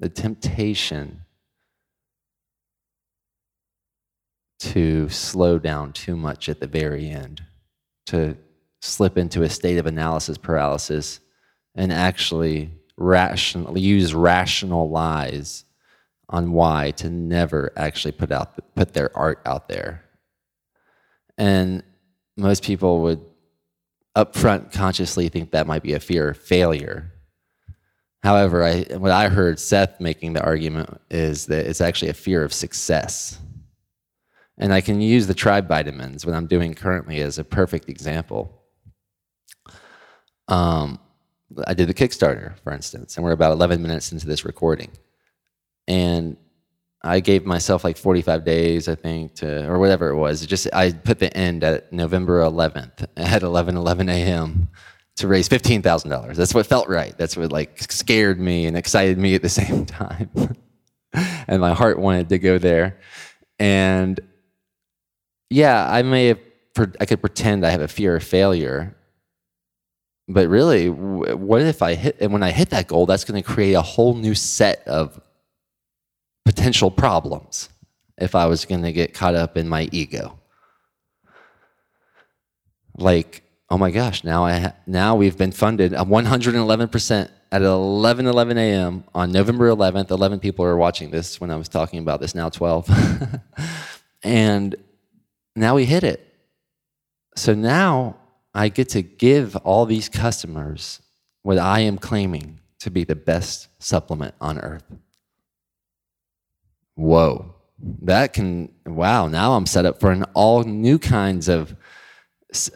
the 0.00 0.08
temptation 0.08 1.24
to 4.58 5.08
slow 5.08 5.58
down 5.58 5.92
too 5.92 6.16
much 6.16 6.48
at 6.48 6.60
the 6.60 6.66
very 6.66 7.08
end, 7.08 7.42
to 8.06 8.36
slip 8.80 9.18
into 9.18 9.42
a 9.42 9.48
state 9.48 9.78
of 9.78 9.86
analysis 9.86 10.38
paralysis 10.38 11.20
and 11.74 11.92
actually 11.92 12.70
rational, 12.96 13.76
use 13.78 14.14
rational 14.14 14.88
lies 14.90 15.64
on 16.28 16.52
why 16.52 16.90
to 16.92 17.10
never 17.10 17.72
actually 17.76 18.12
put 18.12 18.32
out 18.32 18.74
put 18.74 18.94
their 18.94 19.16
art 19.16 19.40
out 19.44 19.68
there. 19.68 20.04
And 21.36 21.82
most 22.36 22.62
people 22.62 23.02
would 23.02 23.20
upfront 24.16 24.72
consciously 24.72 25.28
think 25.28 25.50
that 25.50 25.66
might 25.66 25.82
be 25.82 25.94
a 25.94 26.00
fear 26.00 26.30
of 26.30 26.36
failure. 26.36 27.12
However, 28.22 28.62
I, 28.62 28.82
what 28.96 29.10
I 29.10 29.28
heard 29.28 29.58
Seth 29.58 30.00
making 30.00 30.34
the 30.34 30.44
argument 30.44 31.00
is 31.10 31.46
that 31.46 31.66
it's 31.66 31.80
actually 31.80 32.10
a 32.10 32.14
fear 32.14 32.44
of 32.44 32.52
success. 32.52 33.38
And 34.58 34.72
I 34.72 34.80
can 34.80 35.00
use 35.00 35.26
the 35.26 35.34
tribe 35.34 35.66
vitamins, 35.66 36.24
what 36.24 36.34
I'm 36.34 36.46
doing 36.46 36.74
currently, 36.74 37.20
as 37.20 37.38
a 37.38 37.44
perfect 37.44 37.88
example. 37.88 38.62
Um, 40.46 41.00
I 41.66 41.74
did 41.74 41.88
the 41.88 41.94
Kickstarter, 41.94 42.58
for 42.60 42.72
instance, 42.72 43.16
and 43.16 43.24
we're 43.24 43.32
about 43.32 43.52
11 43.52 43.82
minutes 43.82 44.12
into 44.12 44.26
this 44.26 44.44
recording. 44.44 44.90
And 45.88 46.36
I 47.04 47.20
gave 47.20 47.44
myself 47.44 47.82
like 47.82 47.96
45 47.96 48.44
days, 48.44 48.88
I 48.88 48.94
think, 48.94 49.34
to 49.36 49.66
or 49.68 49.78
whatever 49.78 50.08
it 50.10 50.16
was. 50.16 50.42
It 50.42 50.46
just 50.46 50.68
I 50.72 50.92
put 50.92 51.18
the 51.18 51.36
end 51.36 51.64
at 51.64 51.92
November 51.92 52.40
11th 52.40 53.06
at 53.16 53.42
11 53.42 53.76
11 53.76 54.08
a.m. 54.08 54.68
to 55.16 55.28
raise 55.28 55.48
fifteen 55.48 55.82
thousand 55.82 56.10
dollars. 56.10 56.36
That's 56.36 56.54
what 56.54 56.66
felt 56.66 56.88
right. 56.88 57.16
That's 57.18 57.36
what 57.36 57.50
like 57.50 57.80
scared 57.90 58.38
me 58.38 58.66
and 58.66 58.76
excited 58.76 59.18
me 59.18 59.34
at 59.34 59.42
the 59.42 59.48
same 59.60 59.84
time. 59.84 60.30
and 61.48 61.60
my 61.60 61.72
heart 61.74 61.98
wanted 61.98 62.28
to 62.28 62.38
go 62.38 62.58
there. 62.58 62.98
And 63.58 64.20
yeah, 65.50 65.86
I 65.90 66.02
may 66.02 66.26
have 66.28 66.38
I 67.00 67.04
could 67.06 67.20
pretend 67.20 67.66
I 67.66 67.70
have 67.70 67.82
a 67.82 67.88
fear 67.88 68.16
of 68.16 68.22
failure. 68.22 68.96
But 70.28 70.48
really, 70.48 70.88
what 70.88 71.62
if 71.62 71.82
I 71.82 71.94
hit 71.94 72.16
and 72.20 72.32
when 72.32 72.44
I 72.44 72.52
hit 72.52 72.70
that 72.70 72.86
goal, 72.86 73.06
that's 73.06 73.24
going 73.24 73.42
to 73.42 73.46
create 73.46 73.74
a 73.74 73.82
whole 73.82 74.14
new 74.14 74.34
set 74.34 74.86
of 74.86 75.20
potential 76.44 76.90
problems 76.90 77.68
if 78.18 78.34
I 78.34 78.46
was 78.46 78.64
going 78.64 78.82
to 78.82 78.92
get 78.92 79.14
caught 79.14 79.34
up 79.34 79.56
in 79.56 79.68
my 79.68 79.88
ego. 79.92 80.38
Like, 82.96 83.42
oh 83.70 83.78
my 83.78 83.90
gosh, 83.90 84.22
now 84.22 84.44
I 84.44 84.58
ha- 84.58 84.76
now 84.86 85.16
we've 85.16 85.36
been 85.36 85.52
funded 85.52 85.94
uh, 85.94 86.04
111% 86.04 87.30
at 87.50 87.62
11 87.62 88.26
11 88.26 88.58
a.m. 88.58 89.04
on 89.14 89.32
November 89.32 89.68
11th. 89.68 90.10
11 90.10 90.40
people 90.40 90.64
are 90.64 90.76
watching 90.76 91.10
this 91.10 91.40
when 91.40 91.50
I 91.50 91.56
was 91.56 91.68
talking 91.68 91.98
about 92.00 92.20
this, 92.20 92.34
now 92.34 92.48
12. 92.48 92.88
and 94.22 94.74
now 95.56 95.74
we 95.74 95.84
hit 95.84 96.04
it. 96.04 96.26
So 97.36 97.54
now 97.54 98.16
I 98.54 98.68
get 98.68 98.90
to 98.90 99.02
give 99.02 99.56
all 99.56 99.86
these 99.86 100.08
customers 100.08 101.00
what 101.42 101.58
I 101.58 101.80
am 101.80 101.98
claiming 101.98 102.60
to 102.80 102.90
be 102.90 103.04
the 103.04 103.16
best 103.16 103.68
supplement 103.82 104.34
on 104.40 104.58
earth. 104.58 104.84
Whoa. 106.94 107.54
That 108.02 108.32
can, 108.32 108.72
wow, 108.86 109.26
now 109.26 109.54
I'm 109.54 109.66
set 109.66 109.86
up 109.86 109.98
for 109.98 110.12
an 110.12 110.24
all 110.34 110.62
new 110.62 110.98
kinds 110.98 111.48
of 111.48 111.74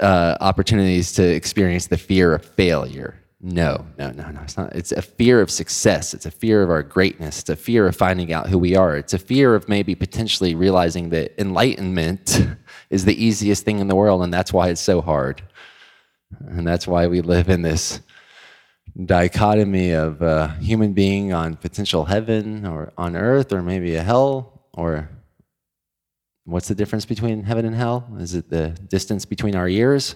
uh, 0.00 0.36
opportunities 0.40 1.12
to 1.12 1.22
experience 1.22 1.86
the 1.86 1.98
fear 1.98 2.34
of 2.34 2.44
failure. 2.44 3.20
No, 3.40 3.86
no, 3.98 4.10
no, 4.10 4.30
no. 4.30 4.40
It's 4.40 4.56
not. 4.56 4.74
It's 4.74 4.92
a 4.92 5.02
fear 5.02 5.40
of 5.40 5.50
success. 5.50 6.14
It's 6.14 6.26
a 6.26 6.30
fear 6.30 6.62
of 6.62 6.70
our 6.70 6.82
greatness. 6.82 7.40
It's 7.40 7.50
a 7.50 7.56
fear 7.56 7.86
of 7.86 7.94
finding 7.94 8.32
out 8.32 8.48
who 8.48 8.58
we 8.58 8.74
are. 8.74 8.96
It's 8.96 9.12
a 9.12 9.18
fear 9.18 9.54
of 9.54 9.68
maybe 9.68 9.94
potentially 9.94 10.54
realizing 10.54 11.10
that 11.10 11.38
enlightenment 11.38 12.40
is 12.90 13.04
the 13.04 13.22
easiest 13.22 13.64
thing 13.64 13.78
in 13.78 13.88
the 13.88 13.94
world, 13.94 14.22
and 14.22 14.32
that's 14.32 14.52
why 14.52 14.70
it's 14.70 14.80
so 14.80 15.02
hard. 15.02 15.42
And 16.48 16.66
that's 16.66 16.86
why 16.86 17.06
we 17.06 17.20
live 17.20 17.48
in 17.48 17.62
this 17.62 18.00
dichotomy 19.04 19.92
of 19.92 20.22
a 20.22 20.56
human 20.60 20.92
being 20.92 21.32
on 21.32 21.56
potential 21.56 22.04
heaven 22.04 22.66
or 22.66 22.92
on 22.96 23.16
earth 23.16 23.52
or 23.52 23.62
maybe 23.62 23.94
a 23.96 24.02
hell 24.02 24.68
or 24.72 25.10
what's 26.44 26.68
the 26.68 26.74
difference 26.74 27.04
between 27.04 27.42
heaven 27.42 27.66
and 27.66 27.74
hell? 27.74 28.08
Is 28.18 28.34
it 28.34 28.48
the 28.48 28.68
distance 28.88 29.24
between 29.24 29.54
our 29.54 29.68
ears? 29.68 30.14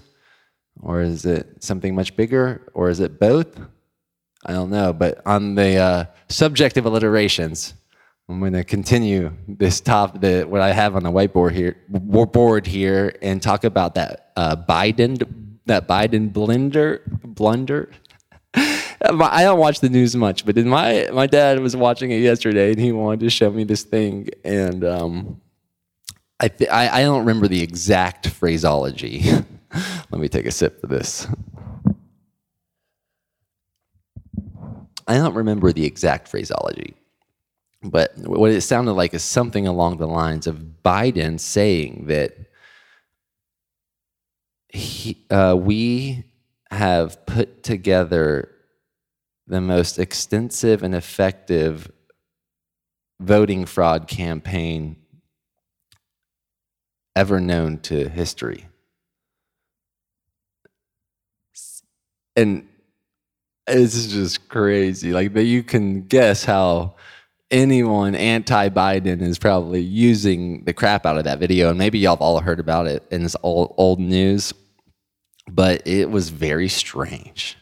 Or 0.80 1.02
is 1.02 1.26
it 1.26 1.62
something 1.62 1.94
much 1.94 2.16
bigger? 2.16 2.70
Or 2.72 2.88
is 2.88 3.00
it 3.00 3.20
both? 3.20 3.60
I 4.46 4.52
don't 4.52 4.70
know. 4.70 4.92
But 4.92 5.20
on 5.26 5.54
the 5.54 5.76
uh, 5.76 6.04
subject 6.28 6.76
of 6.76 6.86
alliterations, 6.86 7.74
I'm 8.28 8.38
going 8.38 8.52
to 8.52 8.64
continue 8.64 9.32
this 9.48 9.80
top, 9.80 10.20
the, 10.20 10.44
what 10.44 10.60
I 10.60 10.72
have 10.72 10.94
on 10.94 11.02
the 11.02 11.10
whiteboard 11.10 11.52
here, 11.52 11.76
board 11.88 12.66
here, 12.66 13.16
and 13.20 13.42
talk 13.42 13.64
about 13.64 13.96
that 13.96 14.30
uh, 14.36 14.56
Biden, 14.56 15.58
that 15.66 15.88
Biden 15.88 16.32
blender, 16.32 17.00
blunder. 17.24 17.90
I 19.02 19.42
don't 19.44 19.58
watch 19.58 19.80
the 19.80 19.88
news 19.88 20.14
much, 20.14 20.44
but 20.44 20.56
my 20.56 21.08
my 21.12 21.26
dad 21.26 21.58
was 21.60 21.74
watching 21.74 22.10
it 22.10 22.18
yesterday, 22.18 22.72
and 22.72 22.80
he 22.80 22.92
wanted 22.92 23.20
to 23.20 23.30
show 23.30 23.50
me 23.50 23.64
this 23.64 23.82
thing, 23.82 24.28
and 24.44 24.84
um, 24.84 25.40
I, 26.38 26.48
th- 26.48 26.70
I 26.70 27.00
I 27.00 27.02
don't 27.02 27.20
remember 27.20 27.48
the 27.48 27.62
exact 27.62 28.28
phraseology. 28.28 29.22
Let 30.10 30.20
me 30.20 30.28
take 30.28 30.46
a 30.46 30.50
sip 30.50 30.82
of 30.84 30.90
this. 30.90 31.26
I 35.06 35.14
don't 35.14 35.34
remember 35.34 35.72
the 35.72 35.86
exact 35.86 36.28
phraseology, 36.28 36.94
but 37.82 38.12
what 38.18 38.50
it 38.50 38.60
sounded 38.60 38.92
like 38.92 39.14
is 39.14 39.24
something 39.24 39.66
along 39.66 39.96
the 39.96 40.06
lines 40.06 40.46
of 40.46 40.62
Biden 40.84 41.40
saying 41.40 42.04
that 42.08 42.36
he, 44.68 45.24
uh, 45.30 45.56
we 45.58 46.24
have 46.70 47.24
put 47.26 47.62
together 47.62 48.50
the 49.50 49.60
most 49.60 49.98
extensive 49.98 50.82
and 50.82 50.94
effective 50.94 51.90
voting 53.20 53.66
fraud 53.66 54.08
campaign 54.08 54.96
ever 57.14 57.40
known 57.40 57.78
to 57.78 58.08
history. 58.08 58.66
and 62.36 62.66
it's 63.66 64.06
just 64.06 64.48
crazy. 64.48 65.12
Like, 65.12 65.32
but 65.32 65.44
you 65.44 65.62
can 65.62 66.06
guess 66.06 66.44
how 66.44 66.96
anyone 67.50 68.14
anti-Biden 68.14 69.20
is 69.20 69.38
probably 69.38 69.80
using 69.80 70.64
the 70.64 70.72
crap 70.72 71.06
out 71.06 71.18
of 71.18 71.24
that 71.24 71.38
video, 71.38 71.68
and 71.70 71.78
maybe 71.78 71.98
y'all 71.98 72.16
have 72.16 72.22
all 72.22 72.40
heard 72.40 72.60
about 72.60 72.86
it 72.86 73.04
in 73.10 73.22
this 73.22 73.36
old 73.42 73.74
old 73.76 74.00
news. 74.00 74.52
But 75.48 75.86
it 75.86 76.10
was 76.10 76.30
very 76.30 76.68
strange. 76.68 77.56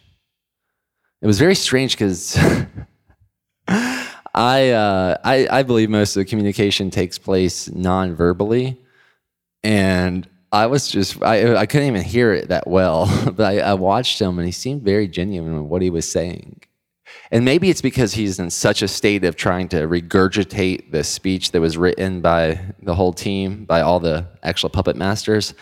It 1.21 1.27
was 1.27 1.39
very 1.39 1.55
strange 1.57 1.95
because 1.95 2.39
I, 3.69 4.71
uh, 4.71 5.17
I 5.25 5.49
I 5.51 5.63
believe 5.65 5.91
most 5.91 6.17
of 6.17 6.21
the 6.21 6.25
communication 6.25 6.91
takes 6.91 7.19
place 7.19 7.69
non-verbally, 7.69 8.81
and 9.65 10.29
I 10.53 10.67
was 10.67 10.89
just 10.89 11.21
I 11.23 11.57
I 11.57 11.67
couldn't 11.67 11.89
even 11.89 12.03
hear 12.03 12.33
it 12.33 12.49
that 12.49 12.69
well, 12.69 13.07
but 13.37 13.45
I, 13.53 13.59
I 13.59 13.75
watched 13.75 14.21
him 14.21 14.39
and 14.39 14.47
he 14.47 14.53
seemed 14.53 14.83
very 14.83 15.09
genuine 15.09 15.55
in 15.55 15.69
what 15.69 15.83
he 15.83 15.91
was 15.91 16.11
saying. 16.11 16.63
And 17.31 17.45
maybe 17.45 17.69
it's 17.69 17.83
because 17.83 18.15
he's 18.15 18.39
in 18.39 18.51
such 18.51 18.83
a 18.83 18.89
state 18.89 19.25
of 19.25 19.35
trying 19.35 19.69
to 19.71 19.89
regurgitate 19.89 20.93
the 20.93 21.03
speech 21.03 21.53
that 21.53 21.61
was 21.61 21.77
written 21.77 22.21
by 22.21 22.61
the 22.83 22.95
whole 22.95 23.13
team, 23.13 23.65
by 23.65 23.81
all 23.81 23.99
the 23.99 24.27
actual 24.43 24.69
puppet 24.69 24.95
masters. 24.97 25.55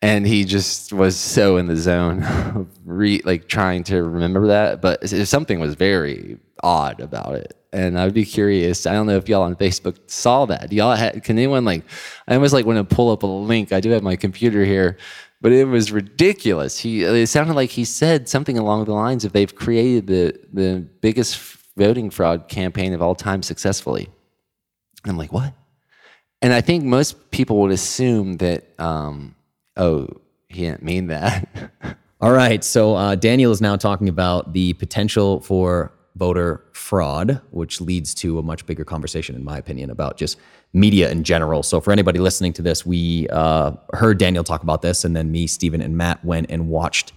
And 0.00 0.26
he 0.26 0.44
just 0.44 0.92
was 0.92 1.16
so 1.16 1.56
in 1.56 1.66
the 1.66 1.76
zone, 1.76 2.68
re, 2.84 3.20
like 3.24 3.48
trying 3.48 3.82
to 3.84 4.02
remember 4.04 4.46
that. 4.48 4.80
But 4.80 5.08
something 5.08 5.58
was 5.58 5.74
very 5.74 6.38
odd 6.62 7.00
about 7.00 7.34
it 7.34 7.58
and 7.72 7.98
I'd 7.98 8.14
be 8.14 8.24
curious. 8.24 8.86
I 8.86 8.92
don't 8.92 9.06
know 9.06 9.16
if 9.16 9.28
y'all 9.28 9.42
on 9.42 9.56
Facebook 9.56 9.98
saw 10.06 10.46
that. 10.46 10.72
Y'all 10.72 10.96
had, 10.96 11.22
can 11.22 11.36
anyone 11.38 11.64
like? 11.64 11.84
I 12.26 12.34
almost 12.34 12.52
like 12.52 12.64
want 12.64 12.88
to 12.88 12.94
pull 12.94 13.10
up 13.10 13.22
a 13.22 13.26
link. 13.26 13.72
I 13.72 13.80
do 13.80 13.90
have 13.90 14.02
my 14.02 14.16
computer 14.16 14.64
here, 14.64 14.96
but 15.40 15.52
it 15.52 15.66
was 15.66 15.92
ridiculous. 15.92 16.78
He 16.78 17.02
it 17.04 17.28
sounded 17.28 17.54
like 17.54 17.70
he 17.70 17.84
said 17.84 18.28
something 18.28 18.58
along 18.58 18.86
the 18.86 18.94
lines 18.94 19.24
of 19.24 19.32
they've 19.32 19.54
created 19.54 20.06
the 20.06 20.38
the 20.52 20.86
biggest 21.00 21.38
voting 21.76 22.10
fraud 22.10 22.48
campaign 22.48 22.92
of 22.94 23.02
all 23.02 23.14
time 23.14 23.42
successfully. 23.42 24.08
And 25.04 25.12
I'm 25.12 25.18
like, 25.18 25.32
what? 25.32 25.52
And 26.40 26.52
I 26.52 26.60
think 26.60 26.84
most 26.84 27.30
people 27.30 27.60
would 27.60 27.72
assume 27.72 28.36
that, 28.38 28.64
um, 28.78 29.34
oh, 29.78 30.08
he 30.48 30.62
didn't 30.62 30.82
mean 30.82 31.06
that. 31.08 31.48
All 32.20 32.32
right. 32.32 32.64
So 32.64 32.96
uh, 32.96 33.14
Daniel 33.14 33.52
is 33.52 33.60
now 33.60 33.76
talking 33.76 34.08
about 34.08 34.52
the 34.52 34.72
potential 34.74 35.40
for 35.40 35.92
voter 36.16 36.64
fraud, 36.72 37.40
which 37.50 37.80
leads 37.80 38.12
to 38.12 38.38
a 38.38 38.42
much 38.42 38.66
bigger 38.66 38.84
conversation, 38.84 39.36
in 39.36 39.44
my 39.44 39.56
opinion, 39.56 39.88
about 39.88 40.16
just 40.16 40.36
media 40.72 41.10
in 41.10 41.22
general. 41.22 41.62
So, 41.62 41.80
for 41.80 41.92
anybody 41.92 42.18
listening 42.18 42.52
to 42.54 42.62
this, 42.62 42.84
we 42.84 43.28
uh, 43.28 43.72
heard 43.94 44.18
Daniel 44.18 44.44
talk 44.44 44.62
about 44.62 44.82
this, 44.82 45.04
and 45.04 45.14
then 45.14 45.30
me, 45.30 45.46
Stephen, 45.46 45.80
and 45.80 45.96
Matt 45.96 46.24
went 46.24 46.50
and 46.50 46.68
watched 46.68 47.12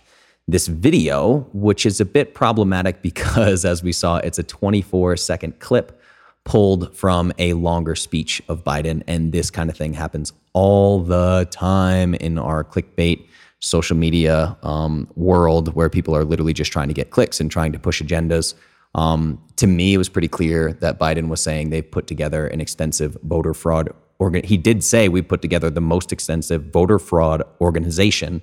this 0.48 0.68
video, 0.68 1.48
which 1.54 1.86
is 1.86 2.00
a 2.00 2.06
bit 2.06 2.34
problematic 2.34 3.02
because, 3.10 3.66
as 3.66 3.84
we 3.84 3.92
saw, 3.92 4.18
it's 4.18 4.40
a 4.40 4.44
24 4.44 5.18
second 5.18 5.60
clip 5.60 6.01
pulled 6.44 6.96
from 6.96 7.32
a 7.38 7.54
longer 7.54 7.96
speech 7.96 8.42
of 8.48 8.64
Biden. 8.64 9.04
And 9.08 9.32
this 9.32 9.52
kind 9.52 9.70
of 9.70 9.78
thing 9.78 9.94
happens 9.94 10.34
all 10.54 11.00
the 11.02 11.48
time 11.52 12.14
in 12.16 12.38
our 12.38 12.64
clickbait 12.64 13.28
social 13.60 13.96
media 13.96 14.58
um, 14.64 15.08
world 15.16 15.74
where 15.76 15.90
people 15.90 16.16
are 16.16 16.26
literally 16.26 16.54
just 16.54 16.72
trying 16.72 16.88
to 16.88 16.94
get 16.94 17.12
clicks 17.12 17.40
and 17.40 17.52
trying 17.52 17.72
to 17.72 17.80
push 17.80 18.02
agendas. 18.02 18.56
Um, 18.96 19.42
to 19.58 19.68
me, 19.68 19.94
it 19.94 19.98
was 19.98 20.10
pretty 20.10 20.28
clear 20.28 20.74
that 20.74 21.00
Biden 21.00 21.28
was 21.28 21.42
saying 21.42 21.70
they've 21.70 21.90
put 21.90 22.08
together 22.08 22.48
an 22.48 22.60
extensive 22.60 23.18
voter 23.24 23.54
fraud 23.54 23.90
organ. 24.20 24.44
He 24.44 24.58
did 24.58 24.84
say 24.84 25.10
we 25.10 25.22
put 25.22 25.42
together 25.42 25.70
the 25.70 25.82
most 25.82 26.12
extensive 26.12 26.66
voter 26.66 27.00
fraud 27.00 27.44
organization 27.62 28.42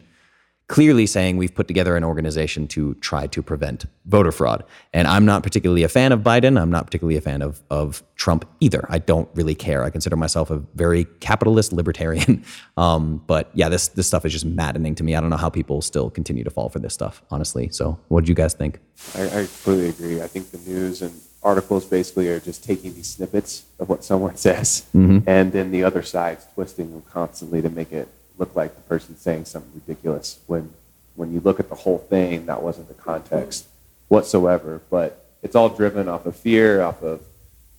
clearly 0.68 1.06
saying 1.06 1.38
we've 1.38 1.54
put 1.54 1.66
together 1.66 1.96
an 1.96 2.04
organization 2.04 2.68
to 2.68 2.94
try 2.96 3.26
to 3.26 3.42
prevent 3.42 3.86
voter 4.04 4.30
fraud. 4.30 4.62
And 4.92 5.08
I'm 5.08 5.24
not 5.24 5.42
particularly 5.42 5.82
a 5.82 5.88
fan 5.88 6.12
of 6.12 6.20
Biden. 6.20 6.60
I'm 6.60 6.70
not 6.70 6.86
particularly 6.86 7.16
a 7.16 7.22
fan 7.22 7.40
of, 7.40 7.62
of 7.70 8.02
Trump 8.16 8.46
either. 8.60 8.84
I 8.90 8.98
don't 8.98 9.28
really 9.34 9.54
care. 9.54 9.82
I 9.82 9.90
consider 9.90 10.14
myself 10.16 10.50
a 10.50 10.58
very 10.74 11.04
capitalist 11.20 11.72
libertarian. 11.72 12.44
Um, 12.76 13.24
but 13.26 13.50
yeah, 13.54 13.68
this, 13.68 13.88
this 13.88 14.06
stuff 14.06 14.24
is 14.24 14.32
just 14.32 14.44
maddening 14.44 14.94
to 14.96 15.02
me. 15.02 15.16
I 15.16 15.20
don't 15.20 15.30
know 15.30 15.36
how 15.36 15.50
people 15.50 15.82
still 15.82 16.10
continue 16.10 16.44
to 16.44 16.50
fall 16.50 16.68
for 16.68 16.78
this 16.78 16.94
stuff, 16.94 17.24
honestly. 17.28 17.70
So 17.70 17.98
what 18.06 18.24
do 18.24 18.30
you 18.30 18.36
guys 18.36 18.54
think? 18.54 18.78
I, 19.16 19.24
I 19.24 19.46
completely 19.46 19.88
agree. 19.88 20.22
I 20.22 20.28
think 20.28 20.52
the 20.52 20.58
news 20.58 21.02
and 21.02 21.12
articles 21.42 21.84
basically 21.84 22.28
are 22.28 22.38
just 22.38 22.62
taking 22.62 22.94
these 22.94 23.08
snippets 23.08 23.64
of 23.80 23.88
what 23.88 24.04
someone 24.04 24.36
says 24.48 24.86
mm-hmm. 24.94 25.28
and 25.28 25.52
then 25.52 25.70
the 25.70 25.82
other 25.82 26.02
side's 26.02 26.46
twisting 26.54 26.92
them 26.92 27.02
constantly 27.02 27.60
to 27.62 27.70
make 27.70 27.92
it 27.92 28.08
look 28.38 28.54
like 28.56 28.74
the 28.74 28.82
person 28.82 29.16
saying 29.16 29.44
something 29.44 29.72
ridiculous. 29.74 30.38
When 30.46 30.72
when 31.18 31.32
you 31.32 31.40
look 31.40 31.58
at 31.58 31.68
the 31.68 31.74
whole 31.74 31.98
thing 31.98 32.46
that 32.46 32.62
wasn't 32.62 32.86
the 32.86 32.94
context 32.94 33.66
whatsoever 34.06 34.80
but 34.88 35.26
it's 35.42 35.56
all 35.56 35.68
driven 35.68 36.08
off 36.08 36.24
of 36.24 36.36
fear 36.36 36.80
off 36.80 37.02
of 37.02 37.20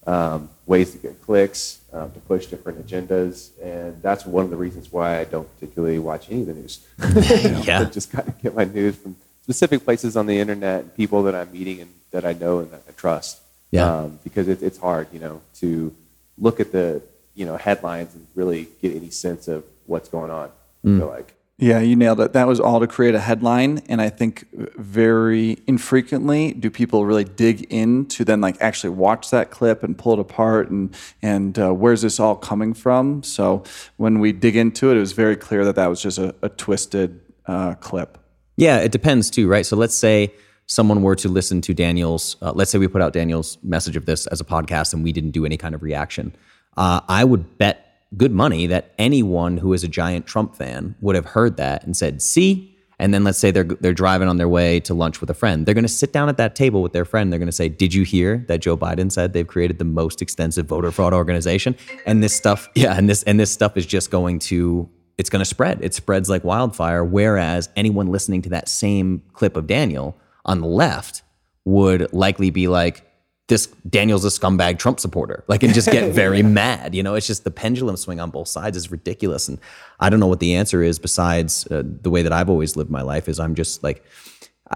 um, 0.05 0.49
ways 0.65 0.91
to 0.91 0.97
get 0.97 1.21
clicks 1.21 1.79
um, 1.93 2.11
to 2.11 2.19
push 2.19 2.47
different 2.47 2.85
agendas 2.85 3.51
and 3.61 4.01
that's 4.01 4.25
one 4.25 4.43
of 4.43 4.49
the 4.51 4.57
reasons 4.57 4.91
why 4.91 5.19
i 5.19 5.23
don't 5.23 5.51
particularly 5.55 5.99
watch 5.99 6.29
any 6.29 6.41
of 6.41 6.47
the 6.47 6.53
news. 6.53 6.85
Yeah. 7.65 7.81
I 7.81 7.85
just 7.85 8.11
kind 8.11 8.27
of 8.27 8.41
get 8.41 8.53
my 8.53 8.65
news 8.65 8.97
from 8.97 9.15
specific 9.43 9.85
places 9.85 10.17
on 10.17 10.25
the 10.25 10.37
internet 10.37 10.81
and 10.81 10.95
people 10.95 11.23
that 11.23 11.33
i'm 11.33 11.51
meeting 11.51 11.81
and 11.81 11.91
that 12.11 12.25
i 12.25 12.33
know 12.33 12.59
and 12.59 12.69
that 12.71 12.83
i 12.87 12.91
trust. 12.91 13.39
Yeah. 13.71 13.89
Um, 13.89 14.19
because 14.23 14.47
it, 14.47 14.61
it's 14.61 14.77
hard 14.77 15.07
you 15.13 15.19
know 15.19 15.41
to 15.55 15.95
look 16.37 16.59
at 16.59 16.71
the 16.73 17.01
you 17.35 17.45
know 17.45 17.55
headlines 17.55 18.13
and 18.15 18.27
really 18.35 18.67
get 18.81 18.95
any 18.95 19.11
sense 19.11 19.47
of 19.47 19.63
what's 19.89 20.09
going 20.09 20.31
on. 20.31 20.51
Mm. 20.85 21.01
I 21.01 21.05
like. 21.05 21.35
Yeah, 21.61 21.81
you 21.81 21.97
nailed 21.97 22.21
it. 22.21 22.31
That 22.31 22.47
was 22.47 22.61
all 22.61 22.79
to 22.79 22.87
create 22.87 23.15
a 23.15 23.19
headline. 23.19 23.81
And 23.89 24.01
I 24.01 24.07
think 24.07 24.47
very 24.53 25.57
infrequently 25.67 26.53
do 26.53 26.69
people 26.69 27.05
really 27.05 27.25
dig 27.25 27.63
in 27.69 28.05
to 28.07 28.23
then 28.23 28.39
like 28.39 28.55
actually 28.61 28.91
watch 28.91 29.29
that 29.31 29.51
clip 29.51 29.83
and 29.83 29.97
pull 29.97 30.13
it 30.13 30.19
apart 30.19 30.69
and, 30.69 30.95
and 31.21 31.59
uh, 31.59 31.73
where's 31.73 32.01
this 32.01 32.17
all 32.17 32.37
coming 32.37 32.73
from? 32.73 33.23
So 33.23 33.63
when 33.97 34.19
we 34.19 34.31
dig 34.31 34.55
into 34.55 34.89
it, 34.89 34.95
it 34.95 35.01
was 35.01 35.11
very 35.11 35.35
clear 35.35 35.65
that 35.65 35.75
that 35.75 35.87
was 35.87 36.01
just 36.01 36.17
a, 36.17 36.33
a 36.41 36.47
twisted 36.47 37.19
uh, 37.45 37.73
clip. 37.75 38.17
Yeah, 38.55 38.77
it 38.77 38.93
depends 38.93 39.29
too, 39.29 39.49
right? 39.49 39.65
So 39.65 39.75
let's 39.75 39.95
say 39.95 40.33
someone 40.67 41.01
were 41.01 41.15
to 41.15 41.27
listen 41.27 41.59
to 41.61 41.73
Daniel's, 41.73 42.37
uh, 42.41 42.53
let's 42.53 42.71
say 42.71 42.77
we 42.77 42.87
put 42.87 43.01
out 43.01 43.11
Daniel's 43.11 43.57
message 43.63 43.97
of 43.97 44.05
this 44.05 44.27
as 44.27 44.39
a 44.39 44.45
podcast 44.45 44.93
and 44.93 45.03
we 45.03 45.11
didn't 45.11 45.31
do 45.31 45.45
any 45.45 45.57
kind 45.57 45.75
of 45.75 45.83
reaction. 45.83 46.33
Uh, 46.77 47.01
I 47.09 47.25
would 47.25 47.57
bet 47.57 47.88
good 48.17 48.31
money 48.31 48.67
that 48.67 48.93
anyone 48.97 49.57
who 49.57 49.73
is 49.73 49.83
a 49.83 49.87
giant 49.87 50.25
Trump 50.25 50.55
fan 50.55 50.95
would 51.01 51.15
have 51.15 51.25
heard 51.25 51.57
that 51.57 51.83
and 51.83 51.95
said, 51.95 52.21
"See." 52.21 52.75
And 53.01 53.13
then 53.13 53.23
let's 53.23 53.37
say 53.37 53.49
they're 53.51 53.63
they're 53.63 53.93
driving 53.93 54.27
on 54.27 54.37
their 54.37 54.49
way 54.49 54.81
to 54.81 54.93
lunch 54.93 55.21
with 55.21 55.29
a 55.29 55.33
friend. 55.33 55.65
They're 55.65 55.73
going 55.73 55.83
to 55.83 55.87
sit 55.87 56.11
down 56.11 56.27
at 56.27 56.35
that 56.37 56.53
table 56.55 56.81
with 56.81 56.91
their 56.91 57.05
friend. 57.05 57.31
They're 57.31 57.39
going 57.39 57.47
to 57.47 57.53
say, 57.53 57.69
"Did 57.69 57.93
you 57.93 58.03
hear 58.03 58.43
that 58.47 58.59
Joe 58.59 58.75
Biden 58.75 59.11
said 59.11 59.33
they've 59.33 59.47
created 59.47 59.77
the 59.79 59.85
most 59.85 60.21
extensive 60.21 60.65
voter 60.65 60.91
fraud 60.91 61.13
organization?" 61.13 61.75
And 62.05 62.21
this 62.21 62.35
stuff, 62.35 62.69
yeah, 62.75 62.97
and 62.97 63.09
this 63.09 63.23
and 63.23 63.39
this 63.39 63.51
stuff 63.51 63.77
is 63.77 63.85
just 63.85 64.11
going 64.11 64.39
to 64.39 64.89
it's 65.17 65.29
going 65.29 65.41
to 65.41 65.45
spread. 65.45 65.79
It 65.83 65.93
spreads 65.93 66.29
like 66.29 66.43
wildfire. 66.43 67.03
Whereas 67.03 67.69
anyone 67.75 68.07
listening 68.07 68.41
to 68.43 68.49
that 68.49 68.69
same 68.69 69.21
clip 69.33 69.57
of 69.57 69.67
Daniel 69.67 70.17
on 70.45 70.61
the 70.61 70.67
left 70.67 71.23
would 71.65 72.11
likely 72.13 72.49
be 72.49 72.67
like, 72.67 73.05
this 73.49 73.67
Daniel's 73.89 74.23
a 74.23 74.29
scumbag 74.29 74.79
Trump 74.79 74.99
supporter, 74.99 75.43
like, 75.47 75.63
and 75.63 75.73
just 75.73 75.91
get 75.91 76.13
very 76.13 76.41
mad. 76.41 76.95
You 76.95 77.03
know, 77.03 77.15
it's 77.15 77.27
just 77.27 77.43
the 77.43 77.51
pendulum 77.51 77.97
swing 77.97 78.19
on 78.19 78.29
both 78.29 78.47
sides 78.47 78.77
is 78.77 78.89
ridiculous. 78.89 79.49
And 79.49 79.59
I 79.99 80.09
don't 80.09 80.19
know 80.19 80.27
what 80.27 80.39
the 80.39 80.55
answer 80.55 80.81
is 80.81 80.99
besides 80.99 81.67
uh, 81.67 81.83
the 81.85 82.09
way 82.09 82.21
that 82.21 82.31
I've 82.31 82.49
always 82.49 82.75
lived 82.75 82.89
my 82.89 83.01
life 83.01 83.27
is 83.27 83.39
I'm 83.39 83.55
just 83.55 83.83
like, 83.83 84.05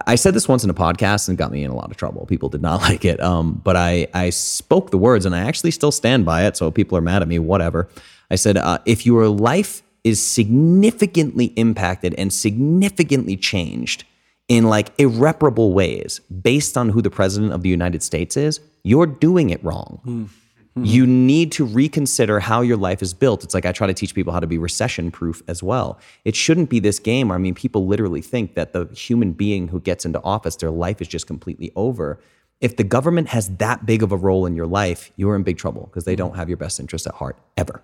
I 0.07 0.15
said 0.15 0.33
this 0.33 0.47
once 0.47 0.63
in 0.63 0.69
a 0.69 0.73
podcast 0.73 1.29
and 1.29 1.37
got 1.37 1.51
me 1.51 1.63
in 1.63 1.71
a 1.71 1.75
lot 1.75 1.91
of 1.91 1.97
trouble. 1.97 2.25
People 2.25 2.49
did 2.49 2.61
not 2.61 2.81
like 2.89 3.05
it. 3.05 3.21
Um, 3.21 3.61
but 3.63 3.77
I, 3.77 4.07
I 4.13 4.31
spoke 4.31 4.91
the 4.91 4.97
words 4.97 5.25
and 5.25 5.35
I 5.35 5.39
actually 5.39 5.71
still 5.71 5.91
stand 5.91 6.25
by 6.25 6.45
it. 6.45 6.57
So 6.57 6.69
people 6.71 6.97
are 6.97 7.01
mad 7.01 7.21
at 7.21 7.27
me, 7.27 7.39
whatever. 7.39 7.87
I 8.29 8.35
said, 8.35 8.57
uh, 8.57 8.79
if 8.85 9.05
your 9.05 9.29
life 9.29 9.83
is 10.03 10.21
significantly 10.21 11.45
impacted 11.55 12.13
and 12.17 12.33
significantly 12.33 13.37
changed 13.37 14.03
in 14.47 14.65
like 14.65 14.91
irreparable 14.99 15.73
ways 15.73 16.19
based 16.41 16.77
on 16.77 16.89
who 16.89 17.01
the 17.01 17.09
president 17.09 17.53
of 17.53 17.61
the 17.61 17.69
United 17.69 18.03
States 18.03 18.35
is, 18.37 18.59
you're 18.83 19.05
doing 19.05 19.49
it 19.49 19.63
wrong. 19.63 20.01
Mm-hmm. 20.05 20.85
You 20.85 21.05
need 21.05 21.51
to 21.53 21.65
reconsider 21.65 22.39
how 22.39 22.61
your 22.61 22.77
life 22.77 23.03
is 23.03 23.13
built. 23.13 23.43
It's 23.43 23.53
like 23.53 23.65
I 23.65 23.71
try 23.71 23.85
to 23.85 23.93
teach 23.93 24.15
people 24.15 24.33
how 24.33 24.39
to 24.39 24.47
be 24.47 24.57
recession 24.57 25.11
proof 25.11 25.43
as 25.47 25.61
well. 25.61 25.99
It 26.25 26.35
shouldn't 26.35 26.71
be 26.71 26.79
this 26.79 26.97
game. 26.97 27.31
I 27.31 27.37
mean, 27.37 27.53
people 27.53 27.85
literally 27.85 28.21
think 28.21 28.55
that 28.55 28.73
the 28.73 28.85
human 28.87 29.33
being 29.33 29.67
who 29.67 29.79
gets 29.79 30.03
into 30.03 30.19
office, 30.23 30.55
their 30.55 30.71
life 30.71 30.99
is 30.99 31.07
just 31.07 31.27
completely 31.27 31.71
over. 31.75 32.19
If 32.59 32.77
the 32.77 32.83
government 32.83 33.27
has 33.29 33.49
that 33.57 33.85
big 33.85 34.01
of 34.01 34.11
a 34.11 34.17
role 34.17 34.47
in 34.47 34.55
your 34.55 34.65
life, 34.65 35.11
you're 35.15 35.35
in 35.35 35.43
big 35.43 35.59
trouble 35.59 35.83
because 35.91 36.05
they 36.05 36.15
don't 36.15 36.35
have 36.35 36.49
your 36.49 36.57
best 36.57 36.79
interest 36.79 37.05
at 37.05 37.13
heart 37.13 37.37
ever. 37.55 37.83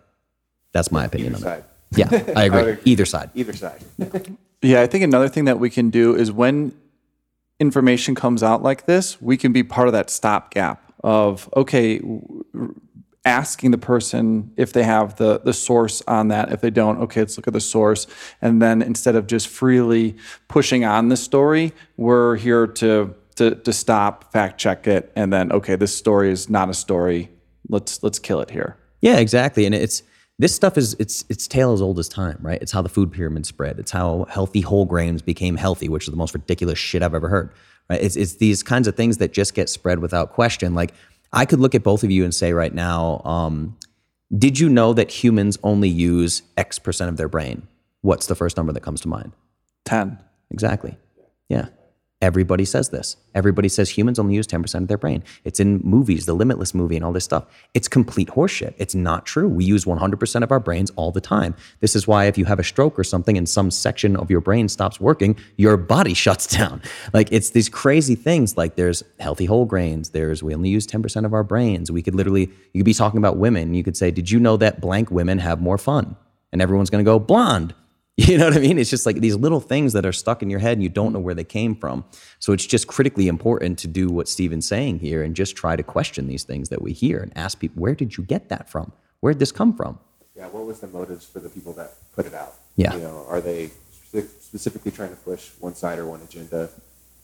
That's 0.72 0.91
my 0.91 1.06
opinion 1.06 1.36
Either 1.36 1.48
on 1.48 1.54
it. 1.54 1.63
side. 2.02 2.26
Yeah, 2.28 2.34
I 2.36 2.43
agree. 2.45 2.60
agree. 2.72 2.78
Either 2.86 3.06
side. 3.06 3.30
Either 3.36 3.54
side. 3.54 3.84
Yeah, 4.62 4.82
I 4.82 4.88
think 4.88 5.04
another 5.04 5.30
thing 5.30 5.45
that 5.45 5.60
we 5.60 5.69
can 5.69 5.89
do 5.89 6.15
is 6.15 6.32
when 6.32 6.74
information 7.60 8.15
comes 8.15 8.43
out 8.43 8.62
like 8.62 8.86
this, 8.86 9.22
we 9.22 9.38
can 9.38 9.54
be 9.54 9.63
part 9.63 9.88
of 9.88 9.93
that 9.93 10.10
stopgap 10.10 10.93
of 11.04 11.50
okay, 11.56 12.02
asking 13.26 13.72
the 13.72 13.78
person 13.78 14.52
if 14.58 14.74
they 14.74 14.84
have 14.84 15.15
the 15.15 15.39
the 15.39 15.54
source 15.54 16.02
on 16.08 16.30
that. 16.30 16.52
If 16.52 16.62
they 16.62 16.69
don't, 16.69 17.00
okay, 17.00 17.22
let's 17.22 17.38
look 17.38 17.48
at 17.48 17.54
the 17.54 17.62
source, 17.62 18.08
and 18.41 18.62
then 18.62 18.82
instead 18.82 19.15
of 19.15 19.28
just 19.28 19.48
freely 19.48 20.17
pushing 20.48 20.84
on 20.84 21.10
the 21.10 21.17
story, 21.17 21.74
we're 21.98 22.36
here 22.36 22.67
to 22.67 23.15
to, 23.36 23.56
to 23.56 23.72
stop, 23.72 24.34
fact 24.34 24.60
check 24.60 24.88
it, 24.88 25.12
and 25.15 25.32
then 25.32 25.52
okay, 25.52 25.76
this 25.76 25.95
story 25.95 26.32
is 26.32 26.50
not 26.50 26.69
a 26.69 26.74
story. 26.74 27.30
Let's 27.69 28.04
let's 28.04 28.19
kill 28.19 28.41
it 28.41 28.50
here. 28.50 28.78
Yeah, 29.02 29.17
exactly. 29.17 29.65
And 29.65 29.74
it's 29.74 30.04
this 30.39 30.56
stuff 30.56 30.78
is 30.78 30.95
it's 30.99 31.25
it's 31.30 31.47
tale 31.47 31.73
as 31.73 31.82
old 31.82 31.99
as 31.99 32.08
time, 32.08 32.38
right? 32.41 32.60
It's 32.62 32.71
how 32.71 32.82
the 32.82 32.89
food 32.89 33.12
pyramid 33.12 33.45
spread. 33.45 33.78
It's 33.78 33.91
how 33.91 34.25
healthy 34.30 34.62
whole 34.62 34.86
grains 34.86 35.21
became 35.21 35.58
healthy, 35.58 35.89
which 35.89 36.06
is 36.06 36.12
the 36.12 36.17
most 36.17 36.34
ridiculous 36.34 36.80
shit 36.80 37.04
I've 37.04 37.13
ever 37.13 37.28
heard. 37.28 37.52
Right? 37.89 38.02
It's 38.02 38.15
it's 38.15 38.36
these 38.36 38.63
kinds 38.63 38.88
of 38.88 38.95
things 38.95 39.17
that 39.17 39.34
just 39.34 39.54
get 39.54 39.69
spread 39.69 39.99
without 39.99 40.32
question. 40.32 40.73
Like 40.73 40.93
I 41.34 41.45
could 41.45 41.60
look 41.60 41.75
at 41.75 41.84
both 41.84 42.06
of 42.06 42.10
you 42.10 42.23
and 42.23 42.34
say 42.34 42.54
right 42.54 42.73
now, 42.73 43.21
um, 43.25 43.78
did 44.36 44.58
you 44.58 44.69
know 44.69 44.93
that 44.93 45.12
humans 45.12 45.60
only 45.62 45.89
use 45.89 46.41
X 46.58 46.80
percent 46.80 47.10
of 47.10 47.17
their 47.17 47.28
brain? 47.28 47.67
What's 48.02 48.28
the 48.28 48.36
first 48.36 48.56
number 48.56 48.71
that 48.71 48.82
comes 48.82 49.02
to 49.02 49.10
mind? 49.10 49.34
Ten. 49.84 50.19
Exactly. 50.52 50.97
Yeah. 51.49 51.67
Everybody 52.22 52.66
says 52.66 52.90
this. 52.90 53.16
Everybody 53.34 53.70
says 53.70 53.90
humans 53.90 54.20
only 54.20 54.36
use 54.36 54.46
10% 54.46 54.76
of 54.76 54.88
their 54.90 54.98
brain. 54.98 55.24
It's 55.46 55.62
in 55.62 55.80
movies, 55.86 56.26
the 56.26 56.34
Limitless 56.34 56.74
movie, 56.74 56.98
and 56.98 57.06
all 57.06 57.14
this 57.14 57.24
stuff. 57.24 57.46
It's 57.74 57.88
complete 57.88 58.28
horseshit. 58.28 58.74
It's 58.78 58.94
not 58.94 59.26
true. 59.26 59.48
We 59.48 59.64
use 59.64 59.86
100% 59.86 60.44
of 60.44 60.52
our 60.52 60.60
brains 60.60 60.92
all 60.98 61.14
the 61.14 61.22
time. 61.22 61.56
This 61.80 61.96
is 61.96 62.10
why 62.10 62.26
if 62.26 62.38
you 62.38 62.44
have 62.44 62.60
a 62.60 62.64
stroke 62.64 63.00
or 63.00 63.06
something 63.06 63.38
and 63.38 63.48
some 63.48 63.72
section 63.72 64.18
of 64.18 64.30
your 64.30 64.42
brain 64.42 64.68
stops 64.68 65.00
working, 65.00 65.38
your 65.56 65.78
body 65.78 66.14
shuts 66.26 66.46
down. 66.46 66.82
Like 67.14 67.32
it's 67.32 67.52
these 67.52 67.70
crazy 67.70 68.16
things. 68.16 68.58
Like 68.58 68.76
there's 68.76 69.02
healthy 69.22 69.46
whole 69.46 69.66
grains. 69.66 70.10
There's 70.10 70.44
we 70.44 70.54
only 70.54 70.70
use 70.70 70.86
10% 70.86 71.24
of 71.24 71.34
our 71.34 71.44
brains. 71.44 71.90
We 71.90 72.02
could 72.02 72.16
literally, 72.16 72.50
you 72.74 72.82
could 72.82 72.86
be 72.86 72.94
talking 72.94 73.18
about 73.18 73.38
women. 73.38 73.74
You 73.74 73.84
could 73.84 73.96
say, 73.96 74.12
did 74.12 74.30
you 74.30 74.42
know 74.42 74.58
that 74.58 74.82
blank 74.82 75.10
women 75.10 75.40
have 75.40 75.62
more 75.62 75.78
fun? 75.78 76.18
And 76.52 76.62
everyone's 76.62 76.90
going 76.90 77.04
to 77.04 77.10
go 77.10 77.18
blonde. 77.18 77.74
You 78.28 78.38
know 78.38 78.46
what 78.46 78.58
I 78.58 78.60
mean? 78.60 78.78
It's 78.78 78.90
just 78.90 79.06
like 79.06 79.22
these 79.22 79.36
little 79.36 79.62
things 79.62 79.94
that 79.94 80.06
are 80.06 80.12
stuck 80.12 80.44
in 80.44 80.50
your 80.50 80.60
head 80.60 80.74
and 80.74 80.84
you 80.84 80.90
don't 80.90 81.14
know 81.14 81.20
where 81.20 81.34
they 81.34 81.46
came 81.46 81.74
from. 81.74 82.04
So 82.40 82.52
it's 82.52 82.66
just 82.66 82.86
critically 82.88 83.30
important 83.30 83.80
to 83.80 83.88
do 83.88 84.10
what 84.10 84.28
Steven's 84.28 84.68
saying 84.68 85.00
here 85.00 85.24
and 85.24 85.34
just 85.34 85.56
try 85.56 85.78
to 85.78 85.84
question 85.84 86.28
these 86.28 86.44
things 86.44 86.68
that 86.68 86.82
we 86.82 86.92
hear 86.92 87.20
and 87.20 87.32
ask 87.38 87.60
people, 87.60 87.82
where 87.82 87.96
did 87.96 88.18
you 88.18 88.26
get 88.26 88.50
that 88.50 88.70
from? 88.70 88.92
Where 89.22 89.32
did 89.32 89.40
this 89.40 89.54
come 89.54 89.74
from? 89.74 90.00
Yeah, 90.36 90.48
what 90.48 90.66
was 90.66 90.82
the 90.82 90.88
motives 90.88 91.26
for 91.26 91.40
the 91.40 91.48
people 91.48 91.72
that 91.74 91.94
put 92.14 92.26
it 92.26 92.34
out? 92.34 92.56
Yeah. 92.76 92.94
You 92.94 93.02
know, 93.02 93.26
are 93.30 93.40
they 93.40 93.70
specifically 94.40 94.92
trying 94.92 95.12
to 95.12 95.18
push 95.18 95.52
one 95.60 95.76
side 95.76 95.98
or 95.98 96.06
one 96.06 96.22
agenda, 96.22 96.70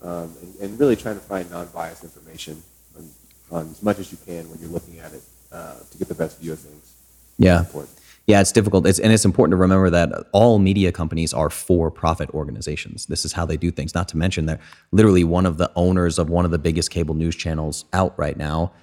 um, 0.01 0.33
and, 0.41 0.55
and 0.61 0.79
really 0.79 0.95
trying 0.95 1.15
to 1.15 1.21
find 1.21 1.49
non-biased 1.51 2.03
information 2.03 2.61
on, 2.97 3.09
on 3.51 3.69
as 3.69 3.83
much 3.83 3.99
as 3.99 4.11
you 4.11 4.17
can 4.25 4.49
when 4.49 4.59
you're 4.59 4.69
looking 4.69 4.99
at 4.99 5.13
it 5.13 5.23
uh, 5.51 5.75
to 5.91 5.97
get 5.97 6.07
the 6.07 6.15
best 6.15 6.39
view 6.39 6.53
of 6.53 6.59
things. 6.59 6.93
Yeah. 7.37 7.59
Important. 7.59 7.91
Yeah, 8.27 8.41
it's 8.41 8.51
difficult. 8.51 8.87
It's, 8.87 8.97
and 8.97 9.13
it's 9.13 9.25
important 9.25 9.51
to 9.51 9.57
remember 9.57 9.89
that 9.91 10.11
all 10.31 10.57
media 10.57 10.91
companies 10.91 11.31
are 11.33 11.49
for 11.51 11.91
profit 11.91 12.29
organizations. 12.31 13.05
This 13.05 13.23
is 13.23 13.33
how 13.33 13.45
they 13.45 13.57
do 13.57 13.69
things. 13.69 13.93
Not 13.93 14.07
to 14.09 14.17
mention 14.17 14.47
that 14.47 14.59
literally 14.91 15.23
one 15.23 15.45
of 15.45 15.57
the 15.57 15.71
owners 15.75 16.17
of 16.17 16.29
one 16.29 16.43
of 16.43 16.51
the 16.51 16.57
biggest 16.57 16.89
cable 16.89 17.13
news 17.13 17.35
channels 17.35 17.85
out 17.93 18.17
right 18.17 18.35
now 18.35 18.73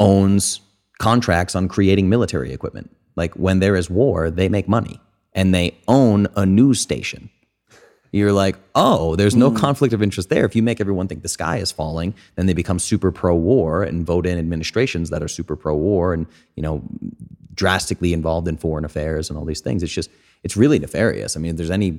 owns 0.00 0.60
contracts 0.98 1.54
on 1.54 1.68
creating 1.68 2.08
military 2.08 2.52
equipment. 2.52 2.90
Like 3.14 3.34
when 3.34 3.60
there 3.60 3.76
is 3.76 3.88
war, 3.88 4.30
they 4.30 4.48
make 4.48 4.68
money 4.68 5.00
and 5.32 5.54
they 5.54 5.78
own 5.86 6.26
a 6.34 6.44
news 6.44 6.80
station. 6.80 7.30
You're 8.10 8.32
like, 8.32 8.56
oh, 8.74 9.16
there's 9.16 9.36
no 9.36 9.50
hmm. 9.50 9.56
conflict 9.56 9.92
of 9.92 10.02
interest 10.02 10.30
there. 10.30 10.44
If 10.44 10.56
you 10.56 10.62
make 10.62 10.80
everyone 10.80 11.08
think 11.08 11.22
the 11.22 11.28
sky 11.28 11.58
is 11.58 11.70
falling, 11.70 12.14
then 12.36 12.46
they 12.46 12.54
become 12.54 12.78
super 12.78 13.12
pro 13.12 13.34
war 13.34 13.82
and 13.82 14.04
vote 14.04 14.26
in 14.26 14.38
administrations 14.38 15.10
that 15.10 15.22
are 15.22 15.28
super 15.28 15.56
pro 15.56 15.76
war 15.76 16.14
and, 16.14 16.26
you 16.56 16.62
know, 16.62 16.82
drastically 17.58 18.12
involved 18.12 18.46
in 18.48 18.56
foreign 18.56 18.84
affairs 18.84 19.28
and 19.28 19.38
all 19.38 19.44
these 19.44 19.60
things. 19.60 19.82
It's 19.82 19.92
just, 19.92 20.10
it's 20.44 20.56
really 20.56 20.78
nefarious. 20.78 21.36
I 21.36 21.40
mean, 21.40 21.50
if 21.50 21.56
there's 21.56 21.70
any, 21.80 21.98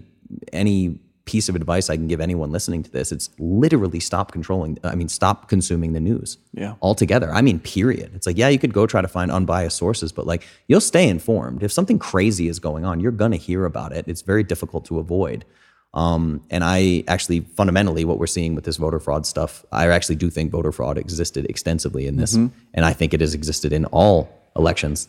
any 0.54 0.98
piece 1.26 1.50
of 1.50 1.56
advice 1.56 1.90
I 1.92 1.96
can 1.96 2.08
give 2.08 2.22
anyone 2.22 2.50
listening 2.52 2.82
to 2.84 2.90
this, 2.90 3.12
it's 3.12 3.30
literally 3.38 4.00
stop 4.00 4.32
controlling, 4.32 4.80
I 4.84 4.96
mean, 4.96 5.10
stop 5.10 5.48
consuming 5.50 5.92
the 5.94 6.00
news 6.00 6.38
Yeah. 6.54 6.74
altogether. 6.82 7.32
I 7.32 7.42
mean, 7.42 7.60
period. 7.60 8.12
It's 8.16 8.26
like, 8.26 8.38
yeah, 8.38 8.48
you 8.48 8.58
could 8.58 8.74
go 8.74 8.88
try 8.88 9.02
to 9.02 9.08
find 9.08 9.30
unbiased 9.32 9.78
sources, 9.78 10.12
but 10.12 10.26
like, 10.26 10.48
you'll 10.68 10.82
stay 10.82 11.08
informed. 11.08 11.62
If 11.62 11.72
something 11.72 12.00
crazy 12.00 12.48
is 12.48 12.58
going 12.58 12.84
on, 12.86 13.00
you're 13.02 13.12
going 13.12 13.32
to 13.32 13.38
hear 13.38 13.66
about 13.66 13.92
it. 13.92 14.06
It's 14.08 14.24
very 14.24 14.44
difficult 14.44 14.86
to 14.86 14.98
avoid. 14.98 15.46
Um, 15.94 16.42
and 16.50 16.64
I 16.64 17.04
actually, 17.08 17.42
fundamentally, 17.42 18.06
what 18.06 18.18
we're 18.20 18.28
seeing 18.28 18.56
with 18.56 18.64
this 18.64 18.78
voter 18.78 19.00
fraud 19.00 19.26
stuff, 19.26 19.66
I 19.72 19.88
actually 19.90 20.16
do 20.16 20.30
think 20.30 20.52
voter 20.52 20.72
fraud 20.72 20.98
existed 20.98 21.46
extensively 21.50 22.06
in 22.08 22.16
this, 22.16 22.34
and 22.36 22.52
I 22.76 22.94
think 22.94 23.14
it 23.14 23.22
has 23.22 23.34
existed 23.34 23.74
in 23.74 23.86
all 23.86 24.30
elections. 24.56 25.08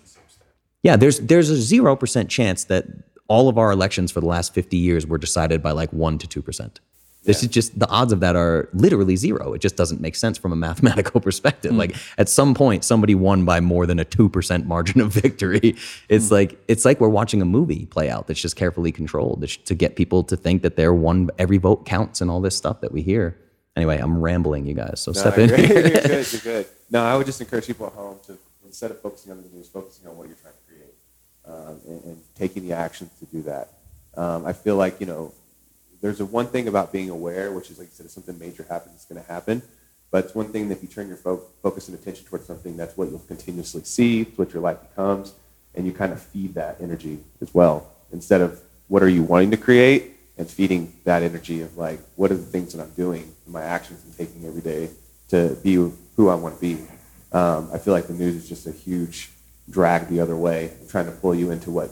Yeah, 0.83 0.97
there's 0.97 1.21
there's 1.21 1.51
a 1.51 1.57
zero 1.57 1.97
percent 1.97 2.31
chance 2.31 2.65
that 2.65 2.87
all 3.29 3.49
of 3.49 3.59
our 3.59 3.71
elections 3.71 4.11
for 4.11 4.21
the 4.21 4.27
last 4.27 4.55
fifty 4.55 4.77
years 4.77 5.07
were 5.07 5.19
decided 5.19 5.63
by 5.63 5.73
like 5.73 5.93
one 5.93 6.19
to 6.19 6.27
two 6.27 6.43
percent. 6.43 6.81
This 7.23 7.43
is 7.43 7.51
just 7.51 7.79
the 7.79 7.87
odds 7.89 8.15
of 8.15 8.21
that 8.21 8.35
are 8.35 8.71
literally 8.73 9.15
zero. 9.15 9.53
It 9.53 9.61
just 9.61 9.77
doesn't 9.77 10.01
make 10.01 10.17
sense 10.17 10.39
from 10.39 10.53
a 10.53 10.57
mathematical 10.69 11.21
perspective. 11.21 11.73
Hmm. 11.73 11.79
Like 11.79 11.97
at 12.17 12.31
some 12.31 12.55
point, 12.55 12.83
somebody 12.83 13.15
won 13.15 13.45
by 13.45 13.61
more 13.61 13.85
than 13.85 13.99
a 13.99 14.05
two 14.05 14.29
percent 14.29 14.67
margin 14.75 15.01
of 15.01 15.13
victory. 15.13 15.77
It's 16.09 16.29
hmm. 16.29 16.35
like 16.35 16.59
it's 16.67 16.85
like 16.85 17.01
we're 17.01 17.09
watching 17.09 17.43
a 17.43 17.45
movie 17.45 17.87
play 17.87 18.09
out 18.09 18.27
that's 18.27 18.41
just 18.41 18.57
carefully 18.57 18.93
controlled 18.93 19.47
to 19.47 19.75
get 19.75 19.97
people 19.97 20.25
to 20.25 20.37
think 20.37 20.63
that 20.63 20.77
their 20.77 20.95
one 20.95 21.29
every 21.39 21.59
vote 21.59 21.85
counts 21.85 22.21
and 22.21 22.31
all 22.31 22.41
this 22.41 22.57
stuff 22.57 22.81
that 22.81 22.93
we 22.93 23.03
hear. 23.03 23.37
Anyway, 23.77 23.99
I'm 23.99 24.21
rambling, 24.21 24.67
you 24.67 24.75
guys. 24.75 25.01
So 25.01 25.13
No, 25.13 25.21
step 25.21 25.39
in. 25.39 25.49
you're 25.49 25.59
good. 25.59 26.33
You're 26.33 26.41
good. 26.43 26.67
No, 26.91 27.05
I 27.05 27.17
would 27.17 27.27
just 27.27 27.41
encourage 27.41 27.67
people 27.67 27.87
at 27.87 27.93
home 27.93 28.19
to 28.27 28.37
instead 28.65 28.91
of 28.91 29.01
focusing 29.01 29.33
on 29.33 29.43
the 29.43 29.49
news, 29.49 29.69
focusing 29.69 30.09
on 30.09 30.17
what 30.17 30.27
you're 30.29 30.37
trying 30.37 30.55
to 30.55 30.60
um, 31.47 31.81
and, 31.87 32.05
and 32.05 32.23
taking 32.37 32.67
the 32.67 32.75
actions 32.75 33.11
to 33.19 33.27
do 33.27 33.43
that. 33.43 33.69
Um, 34.17 34.45
I 34.45 34.53
feel 34.53 34.77
like 34.77 35.01
you 35.01 35.07
know, 35.07 35.33
there's 36.01 36.21
a 36.21 36.25
one 36.25 36.47
thing 36.47 36.69
about 36.69 36.93
being 36.93 37.11
aware, 37.11 37.53
which 37.53 37.71
is 37.71 37.79
like 37.79 37.89
you 37.89 37.95
said, 37.95 38.07
if 38.07 38.13
something 38.13 38.39
major 38.39 38.65
happens, 38.69 38.95
it's 38.97 39.05
going 39.05 39.23
to 39.23 39.29
happen. 39.29 39.63
But 40.11 40.25
it's 40.25 40.35
one 40.35 40.49
thing 40.49 40.69
that 40.69 40.79
if 40.79 40.83
you 40.83 40.89
turn 40.89 41.07
your 41.07 41.17
fo- 41.17 41.45
focus 41.63 41.89
and 41.89 41.97
attention 41.97 42.25
towards 42.27 42.45
something, 42.45 42.77
that's 42.77 42.97
what 42.97 43.11
you'll 43.11 43.21
continuously 43.21 43.85
see, 43.85 44.23
it's 44.23 44.37
what 44.37 44.53
your 44.53 44.63
life 44.63 44.81
becomes, 44.81 45.35
and 45.75 45.87
you 45.87 45.93
kind 45.93 46.13
of 46.13 46.21
feed 46.21 46.55
that 46.55 46.81
energy 46.81 47.21
as 47.41 47.55
well. 47.55 47.93
Instead 48.13 48.41
of 48.41 48.61
what 48.89 49.05
are 49.05 49.09
you 49.09 49.23
wanting 49.23 49.53
to 49.53 49.57
create, 49.57 50.17
and 50.41 50.49
feeding 50.49 50.91
that 51.05 51.23
energy 51.23 51.61
of 51.61 51.77
like, 51.77 52.01
what 52.17 52.33
are 52.33 52.37
the 52.37 52.43
things 52.43 52.73
that 52.73 52.83
I'm 52.83 52.91
doing, 52.93 53.31
my 53.47 53.63
actions 53.63 54.03
I'm 54.07 54.27
taking 54.27 54.47
every 54.47 54.63
day 54.63 54.89
to 55.29 55.55
be 55.63 55.75
who 55.75 56.29
I 56.31 56.35
want 56.35 56.55
to 56.55 56.61
be. 56.61 56.83
Um, 57.31 57.69
I 57.75 57.79
feel 57.79 57.93
like 57.93 58.07
the 58.07 58.15
news 58.15 58.37
is 58.37 58.49
just 58.49 58.67
a 58.67 58.73
huge 58.73 59.29
drag 59.71 60.09
the 60.09 60.21
other 60.21 60.37
way, 60.37 60.73
trying 60.89 61.07
to 61.07 61.13
pull 61.13 61.35
you 61.35 61.51
into 61.51 61.71
what 61.71 61.91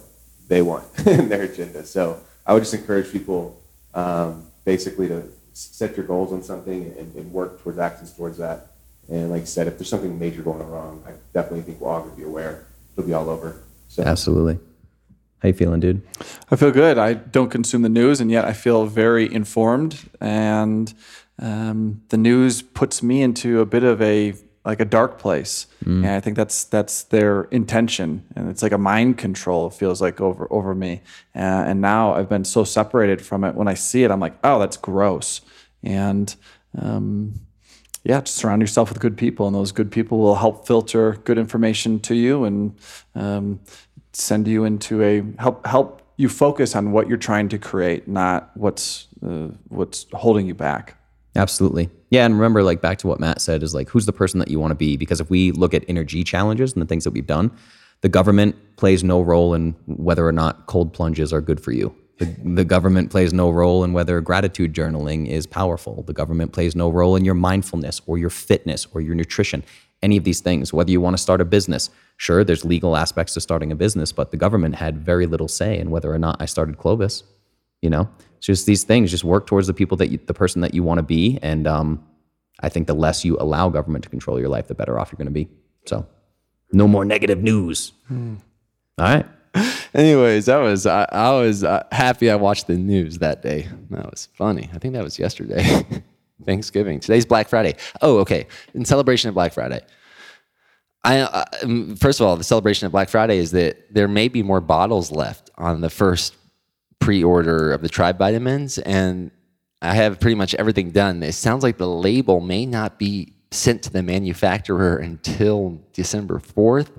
they 0.49 0.63
want 0.63 0.85
in 1.07 1.29
their 1.29 1.43
agenda. 1.43 1.85
So 1.85 2.21
I 2.47 2.53
would 2.53 2.61
just 2.61 2.75
encourage 2.75 3.11
people 3.13 3.63
um, 3.95 4.47
basically 4.65 5.09
to 5.09 5.25
set 5.53 5.97
your 5.97 6.07
goals 6.07 6.33
on 6.33 6.43
something 6.43 6.95
and, 6.99 7.15
and, 7.17 7.33
work 7.33 7.61
towards 7.63 7.79
actions 7.79 8.13
towards 8.13 8.39
that. 8.39 8.69
And 9.09 9.31
like 9.31 9.43
I 9.43 9.45
said, 9.45 9.67
if 9.67 9.77
there's 9.77 9.89
something 9.89 10.17
major 10.19 10.43
going 10.43 10.61
wrong, 10.69 11.03
I 11.07 11.13
definitely 11.33 11.63
think 11.63 11.81
we're 11.81 11.91
all 11.91 12.01
going 12.01 12.13
to 12.13 12.17
be 12.17 12.23
aware. 12.23 12.67
It'll 12.97 13.07
be 13.07 13.13
all 13.13 13.29
over. 13.29 13.61
So. 13.89 14.05
Absolutely. 14.05 14.59
How 15.41 15.49
you 15.49 15.55
feeling, 15.55 15.81
dude? 15.81 16.03
I 16.51 16.57
feel 16.57 16.71
good. 16.71 16.99
I 16.99 17.15
don't 17.15 17.49
consume 17.49 17.83
the 17.83 17.89
news, 17.89 18.21
and 18.21 18.31
yet 18.31 18.45
I 18.45 18.53
feel 18.53 18.87
very 18.87 19.33
informed. 19.33 19.99
And 20.21 20.93
um, 21.39 22.03
the 22.09 22.17
news 22.17 22.63
puts 22.63 23.03
me 23.03 23.23
into 23.23 23.61
a 23.61 23.67
bit 23.67 23.85
of 23.85 24.03
a 24.03 24.35
like 24.65 24.81
a 24.81 24.85
dark 24.85 25.19
place, 25.19 25.67
mm. 25.85 26.05
and 26.05 26.09
I 26.09 26.21
think 26.21 26.37
that's 26.37 26.65
that's 26.65 27.05
their 27.05 27.45
intention, 27.45 28.25
and 28.37 28.51
it's 28.51 28.63
like 28.63 28.73
a 28.73 28.79
mind 28.79 29.19
control. 29.19 29.67
It 29.69 29.75
feels 29.75 30.01
like 30.01 30.21
over 30.21 30.47
over 30.51 30.75
me, 30.75 31.03
uh, 31.35 31.39
and 31.39 31.81
now 31.81 32.15
I've 32.15 32.29
been 32.29 32.45
so 32.45 32.65
separated 32.65 33.23
from 33.23 33.45
it. 33.45 33.55
When 33.55 33.69
I 33.69 33.75
see 33.75 34.05
it, 34.05 34.11
I'm 34.11 34.21
like, 34.21 34.37
oh, 34.45 34.59
that's 34.59 34.77
gross, 34.77 35.41
and 35.83 36.35
um, 36.77 37.35
yeah, 38.05 38.21
just 38.21 38.37
surround 38.37 38.61
yourself 38.61 38.91
with 38.91 39.01
good 39.01 39.17
people, 39.17 39.47
and 39.47 39.55
those 39.55 39.73
good 39.73 39.91
people 39.91 40.19
will 40.19 40.37
help 40.37 40.67
filter 40.67 41.13
good 41.25 41.39
information 41.39 42.01
to 42.01 42.15
you, 42.15 42.45
and 42.45 42.77
um, 43.15 43.61
send 44.13 44.47
you 44.49 44.65
into 44.65 45.03
a 45.03 45.23
help 45.41 45.67
help 45.67 46.03
you 46.17 46.29
focus 46.29 46.75
on 46.75 46.91
what 46.93 47.09
you're 47.09 47.17
trying 47.17 47.49
to 47.49 47.59
create, 47.59 48.09
not 48.09 48.51
what's 48.55 49.07
uh, 49.25 49.49
what's 49.69 50.07
holding 50.13 50.47
you 50.47 50.55
back. 50.55 50.98
Absolutely. 51.39 51.89
Yeah, 52.11 52.27
and 52.27 52.35
remember, 52.35 52.63
like 52.63 52.81
back 52.81 52.99
to 52.99 53.07
what 53.07 53.21
Matt 53.21 53.41
said, 53.41 53.63
is 53.63 53.75
like 53.75 53.89
who's 53.89 54.07
the 54.07 54.13
person 54.13 54.41
that 54.41 54.49
you 54.49 54.59
want 54.59 54.73
to 54.73 54.75
be? 54.75 54.97
Because 54.97 55.21
if 55.21 55.31
we 55.31 55.53
look 55.53 55.73
at 55.73 55.85
energy 55.89 56.25
challenges 56.25 56.73
and 56.73 56.83
the 56.83 56.87
things 56.87 57.05
that 57.05 57.13
we've 57.13 57.27
done, 57.27 57.51
the 58.01 58.09
government 58.09 58.57
plays 58.77 59.05
no 59.05 59.21
role 59.23 59.55
in 59.55 59.75
whether 59.87 60.27
or 60.27 60.33
not 60.33 60.67
cold 60.67 60.93
plunges 60.93 61.33
are 61.33 61.41
good 61.41 61.61
for 61.61 61.73
you. 61.73 61.95
The, 62.19 62.25
the 62.45 62.65
government 62.65 63.11
plays 63.11 63.33
no 63.33 63.51
role 63.51 63.85
in 63.85 63.93
whether 63.93 64.21
gratitude 64.21 64.75
journaling 64.75 65.29
is 65.29 65.47
powerful. 65.47 66.03
The 66.03 66.13
government 66.13 66.53
plays 66.53 66.75
no 66.75 66.91
role 66.91 67.15
in 67.15 67.25
your 67.25 67.35
mindfulness 67.35 68.01
or 68.07 68.19
your 68.19 68.31
fitness 68.31 68.87
or 68.93 69.01
your 69.01 69.15
nutrition 69.15 69.63
any 70.03 70.17
of 70.17 70.25
these 70.25 70.41
things, 70.41 70.73
whether 70.73 70.91
you 70.91 71.01
want 71.01 71.17
to 71.17 71.23
start 71.23 71.41
a 71.41 71.45
business. 71.45 71.91
Sure, 72.17 72.45
there's 72.45 72.65
legal 72.65 72.97
aspects 72.97 73.35
to 73.35 73.41
starting 73.41 73.73
a 73.73 73.77
business, 73.77 74.13
but 74.13 74.31
the 74.31 74.37
government 74.37 74.77
had 74.77 74.99
very 74.99 75.27
little 75.27 75.49
say 75.49 75.79
in 75.79 75.91
whether 75.91 76.13
or 76.13 76.19
not 76.19 76.37
I 76.41 76.47
started 76.47 76.79
Clovis. 76.79 77.23
You 77.83 77.91
know, 77.91 78.09
it's 78.37 78.47
just 78.47 78.67
these 78.67 78.85
things. 78.85 79.11
Just 79.11 79.25
work 79.25 79.47
towards 79.47 79.67
the 79.67 79.75
people 79.75 79.97
that 79.99 80.09
you, 80.09 80.19
the 80.27 80.35
person 80.35 80.61
that 80.63 80.75
you 80.75 80.83
want 80.83 80.99
to 80.99 81.03
be, 81.03 81.39
and 81.43 81.67
um, 81.67 82.05
I 82.61 82.69
think 82.69 82.87
the 82.87 82.95
less 82.95 83.25
you 83.25 83.37
allow 83.39 83.69
government 83.69 84.05
to 84.05 84.11
control 84.11 84.39
your 84.41 84.49
life, 84.49 84.67
the 84.67 84.75
better 84.75 84.99
off 84.99 85.13
you're 85.13 85.19
going 85.19 85.27
to 85.27 85.33
be. 85.33 85.49
So, 85.87 86.07
no 86.73 86.89
more 86.89 87.05
negative 87.05 87.43
news. 87.43 87.93
Hmm. 88.09 88.37
All 88.99 89.07
right. 89.07 89.27
Anyways, 89.95 90.47
that 90.47 90.59
was 90.59 90.87
I, 90.87 91.07
I 91.11 91.31
was 91.31 91.65
uh, 91.65 91.85
happy 91.93 92.31
I 92.31 92.37
watched 92.37 92.67
the 92.67 92.77
news 92.77 93.19
that 93.19 93.43
day. 93.43 93.69
That 93.91 94.11
was 94.11 94.29
funny. 94.35 94.69
I 94.75 94.79
think 94.79 94.95
that 94.95 95.05
was 95.05 95.19
yesterday. 95.19 95.87
Thanksgiving. 96.45 97.01
Today's 97.01 97.27
Black 97.27 97.49
Friday. 97.49 97.75
Oh, 98.01 98.19
okay. 98.19 98.47
In 98.75 98.85
celebration 98.85 99.29
of 99.29 99.35
Black 99.35 99.53
Friday. 99.53 99.81
I 101.05 101.21
uh, 101.21 101.45
um, 101.63 101.97
first 101.97 102.21
of 102.21 102.27
all, 102.27 102.37
the 102.37 102.45
celebration 102.45 102.87
of 102.87 102.93
Black 102.93 103.09
Friday 103.09 103.39
is 103.39 103.53
that 103.53 103.93
there 103.93 104.09
may 104.09 104.29
be 104.29 104.43
more 104.43 104.61
bottles 104.61 105.11
left 105.11 105.51
on 105.57 105.81
the 105.81 105.91
first 105.91 106.35
pre-order 107.01 107.73
of 107.73 107.83
the 107.83 107.89
Tribe 107.89 108.19
vitamins, 108.19 108.79
and 108.79 109.31
I 109.81 109.95
have 109.95 110.21
pretty 110.21 110.35
much 110.35 110.55
everything 110.55 110.91
done. 110.91 111.23
It 111.23 111.33
sounds 111.33 111.63
like 111.63 111.79
the 111.79 111.89
label 111.89 112.41
may 112.41 112.67
not 112.67 112.99
be 112.99 113.35
sent 113.51 113.83
to 113.85 113.91
the 113.91 114.03
manufacturer 114.03 114.97
until 114.97 115.81
December 115.93 116.39
fourth. 116.39 116.91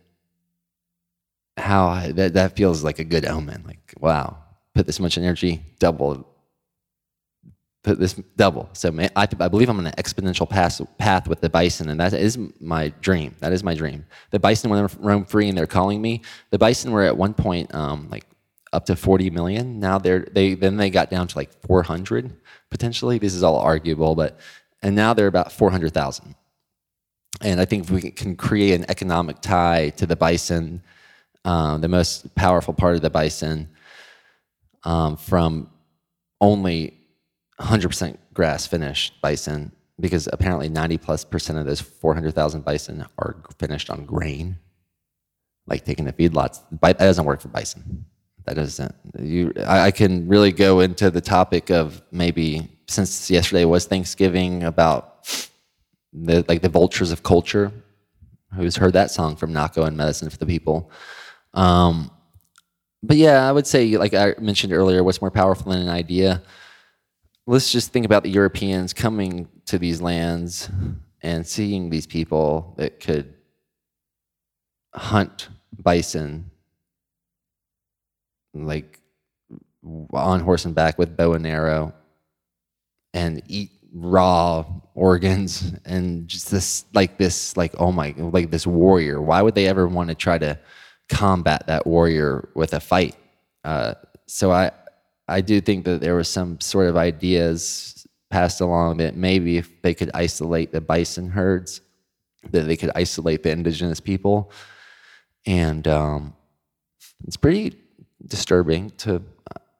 how 1.56 1.88
I, 1.88 2.12
that 2.12 2.34
that 2.34 2.56
feels 2.56 2.82
like 2.82 2.98
a 2.98 3.04
good 3.04 3.24
omen. 3.24 3.62
Like 3.66 3.94
wow, 4.00 4.36
put 4.74 4.86
this 4.86 5.00
much 5.00 5.16
energy, 5.16 5.62
double 5.78 6.26
put 7.82 7.98
this 7.98 8.14
double. 8.36 8.68
So 8.72 8.94
I, 8.98 9.08
I, 9.16 9.26
believe 9.26 9.68
I'm 9.68 9.78
on 9.78 9.86
an 9.86 9.94
exponential 9.96 10.48
path, 10.48 10.80
path 10.98 11.26
with 11.26 11.40
the 11.40 11.48
bison, 11.48 11.88
and 11.88 11.98
that 12.00 12.12
is 12.12 12.38
my 12.60 12.88
dream. 13.00 13.34
That 13.40 13.52
is 13.52 13.64
my 13.64 13.74
dream. 13.74 14.04
The 14.30 14.38
bison, 14.38 14.70
when 14.70 14.84
they 14.84 14.94
roam 14.98 15.24
free 15.24 15.48
and 15.48 15.56
they're 15.56 15.66
calling 15.66 16.02
me, 16.02 16.22
the 16.50 16.58
bison 16.58 16.92
were 16.92 17.04
at 17.04 17.16
one 17.16 17.32
point 17.32 17.74
um, 17.74 18.08
like 18.10 18.24
up 18.72 18.86
to 18.86 18.96
40 18.96 19.30
million. 19.30 19.80
Now 19.80 19.98
they're 19.98 20.26
they 20.32 20.54
then 20.54 20.76
they 20.76 20.90
got 20.90 21.10
down 21.10 21.26
to 21.28 21.38
like 21.38 21.50
400 21.66 22.32
potentially. 22.70 23.18
This 23.18 23.34
is 23.34 23.42
all 23.42 23.56
arguable, 23.56 24.14
but 24.14 24.38
and 24.82 24.96
now 24.96 25.12
they're 25.12 25.26
about 25.26 25.52
400,000. 25.52 26.34
And 27.42 27.60
I 27.60 27.64
think 27.64 27.84
if 27.84 27.90
we 27.90 28.10
can 28.10 28.36
create 28.36 28.74
an 28.74 28.86
economic 28.88 29.40
tie 29.40 29.90
to 29.90 30.06
the 30.06 30.16
bison, 30.16 30.82
um, 31.44 31.80
the 31.80 31.88
most 31.88 32.34
powerful 32.34 32.74
part 32.74 32.96
of 32.96 33.02
the 33.02 33.10
bison, 33.10 33.68
um, 34.84 35.16
from 35.16 35.70
only 36.40 36.98
100% 37.60 38.16
grass 38.32 38.66
finished 38.66 39.20
bison 39.20 39.72
because 40.00 40.28
apparently 40.32 40.68
90 40.68 40.98
plus 40.98 41.24
percent 41.24 41.58
of 41.58 41.66
those 41.66 41.80
400,000 41.80 42.64
bison 42.64 43.04
are 43.18 43.36
finished 43.58 43.90
on 43.90 44.06
grain, 44.06 44.58
like 45.66 45.84
taking 45.84 46.06
the 46.06 46.12
feedlots. 46.12 46.60
That 46.80 46.98
doesn't 46.98 47.24
work 47.24 47.40
for 47.40 47.48
bison. 47.48 48.06
That 48.46 48.54
doesn't. 48.54 48.94
You, 49.18 49.52
I, 49.66 49.86
I 49.86 49.90
can 49.90 50.28
really 50.28 50.52
go 50.52 50.80
into 50.80 51.10
the 51.10 51.20
topic 51.20 51.70
of 51.70 52.02
maybe 52.10 52.68
since 52.88 53.30
yesterday 53.30 53.64
was 53.64 53.86
Thanksgiving 53.86 54.64
about 54.64 55.28
the 56.12 56.44
like 56.48 56.62
the 56.62 56.68
vultures 56.68 57.12
of 57.12 57.22
culture. 57.22 57.72
Who's 58.56 58.76
heard 58.76 58.94
that 58.94 59.10
song 59.10 59.36
from 59.36 59.52
Nahko 59.52 59.86
and 59.86 59.96
Medicine 59.96 60.28
for 60.30 60.38
the 60.38 60.46
People? 60.46 60.90
Um, 61.54 62.10
but 63.02 63.16
yeah, 63.16 63.48
I 63.48 63.52
would 63.52 63.66
say, 63.66 63.96
like 63.96 64.14
I 64.14 64.34
mentioned 64.40 64.72
earlier, 64.72 65.04
what's 65.04 65.20
more 65.20 65.30
powerful 65.30 65.70
than 65.70 65.82
an 65.82 65.88
idea? 65.88 66.42
let's 67.46 67.72
just 67.72 67.92
think 67.92 68.06
about 68.06 68.22
the 68.22 68.30
Europeans 68.30 68.92
coming 68.92 69.48
to 69.66 69.78
these 69.78 70.00
lands 70.00 70.70
and 71.22 71.46
seeing 71.46 71.90
these 71.90 72.06
people 72.06 72.74
that 72.78 73.00
could 73.00 73.34
hunt 74.94 75.48
bison 75.76 76.49
like 78.54 79.00
on 80.12 80.40
horse 80.40 80.64
and 80.64 80.74
back 80.74 80.98
with 80.98 81.16
bow 81.16 81.32
and 81.32 81.46
arrow 81.46 81.92
and 83.14 83.42
eat 83.48 83.70
raw 83.92 84.64
organs 84.94 85.72
and 85.84 86.28
just 86.28 86.50
this 86.50 86.84
like 86.94 87.18
this 87.18 87.56
like 87.56 87.74
oh 87.78 87.90
my 87.92 88.14
like 88.16 88.50
this 88.50 88.66
warrior. 88.66 89.20
Why 89.20 89.42
would 89.42 89.54
they 89.54 89.66
ever 89.66 89.88
want 89.88 90.08
to 90.08 90.14
try 90.14 90.38
to 90.38 90.58
combat 91.08 91.66
that 91.66 91.86
warrior 91.86 92.48
with 92.54 92.74
a 92.74 92.80
fight? 92.80 93.16
Uh, 93.64 93.94
so 94.26 94.50
i 94.50 94.70
I 95.28 95.40
do 95.40 95.60
think 95.60 95.84
that 95.84 96.00
there 96.00 96.16
was 96.16 96.28
some 96.28 96.58
sort 96.60 96.88
of 96.88 96.96
ideas 96.96 98.04
passed 98.30 98.60
along 98.60 98.96
that 98.96 99.14
maybe 99.14 99.58
if 99.58 99.80
they 99.82 99.94
could 99.94 100.10
isolate 100.12 100.72
the 100.72 100.80
bison 100.80 101.30
herds, 101.30 101.80
that 102.50 102.62
they 102.62 102.76
could 102.76 102.90
isolate 102.96 103.44
the 103.44 103.50
indigenous 103.50 104.00
people, 104.00 104.50
and 105.46 105.86
um, 105.86 106.34
it's 107.26 107.36
pretty 107.36 107.76
disturbing 108.26 108.90
to, 108.98 109.22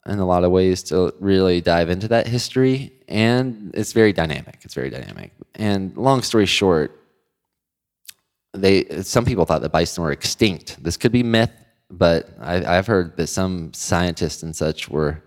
in 0.07 0.19
a 0.19 0.27
lot 0.27 0.45
of 0.45 0.51
ways, 0.51 0.83
to 0.85 1.15
really 1.21 1.61
dive 1.61 1.91
into 1.91 2.09
that 2.09 2.27
history. 2.27 2.93
And 3.09 3.71
it's 3.75 3.93
very 3.93 4.13
dynamic. 4.13 4.61
It's 4.63 4.75
very 4.75 4.91
dynamic. 4.91 5.33
And 5.55 5.97
long 5.97 6.23
story 6.23 6.47
short, 6.47 6.97
they 8.53 9.03
some 9.03 9.25
people 9.25 9.45
thought 9.45 9.63
that 9.63 9.71
bison 9.71 10.03
were 10.03 10.13
extinct. 10.13 10.83
This 10.83 10.97
could 10.97 11.13
be 11.13 11.23
myth, 11.23 11.53
but 11.91 12.31
I, 12.41 12.75
have 12.75 12.87
heard 12.87 13.17
that 13.17 13.29
some 13.29 13.73
scientists 13.73 14.43
and 14.43 14.55
such 14.55 14.89
were 14.89 15.23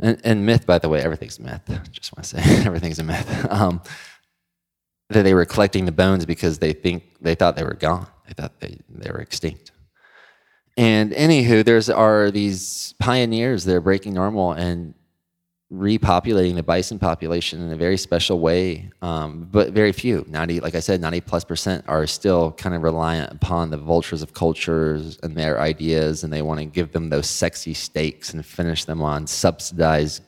and, 0.00 0.20
and 0.24 0.46
myth, 0.46 0.66
by 0.66 0.78
the 0.78 0.88
way, 0.88 1.00
everything's 1.00 1.38
myth. 1.38 1.62
Just 1.92 2.16
want 2.16 2.24
to 2.24 2.36
say 2.36 2.64
everything's 2.66 2.98
a 2.98 3.04
myth. 3.04 3.46
Um, 3.50 3.82
that 5.10 5.22
they 5.22 5.34
were 5.34 5.44
collecting 5.44 5.84
the 5.84 5.92
bones 5.92 6.26
because 6.26 6.58
they 6.58 6.72
think 6.72 7.04
they 7.20 7.34
thought 7.34 7.56
they 7.56 7.64
were 7.64 7.74
gone. 7.74 8.06
They 8.26 8.34
thought 8.34 8.60
they, 8.60 8.78
they 8.88 9.10
were 9.10 9.20
extinct. 9.20 9.70
And 10.76 11.12
anywho, 11.12 11.64
there's 11.64 11.90
are 11.90 12.30
these 12.30 12.94
pioneers 12.98 13.64
that 13.64 13.76
are 13.76 13.80
breaking 13.80 14.14
normal 14.14 14.52
and 14.52 14.94
repopulating 15.72 16.54
the 16.54 16.62
bison 16.62 16.98
population 16.98 17.62
in 17.62 17.72
a 17.72 17.76
very 17.76 17.96
special 17.96 18.40
way, 18.40 18.90
um, 19.00 19.48
but 19.50 19.72
very 19.72 19.92
few. 19.92 20.24
90, 20.28 20.60
like 20.60 20.74
I 20.74 20.80
said, 20.80 21.00
90 21.00 21.22
plus 21.22 21.44
percent 21.44 21.84
are 21.88 22.06
still 22.06 22.52
kind 22.52 22.74
of 22.74 22.82
reliant 22.82 23.32
upon 23.32 23.70
the 23.70 23.78
vultures 23.78 24.22
of 24.22 24.34
cultures 24.34 25.18
and 25.22 25.34
their 25.34 25.60
ideas, 25.60 26.24
and 26.24 26.32
they 26.32 26.42
want 26.42 26.60
to 26.60 26.66
give 26.66 26.92
them 26.92 27.08
those 27.08 27.26
sexy 27.26 27.72
steaks 27.72 28.34
and 28.34 28.44
finish 28.44 28.84
them 28.84 29.00
on 29.00 29.26
subsidized 29.26 30.22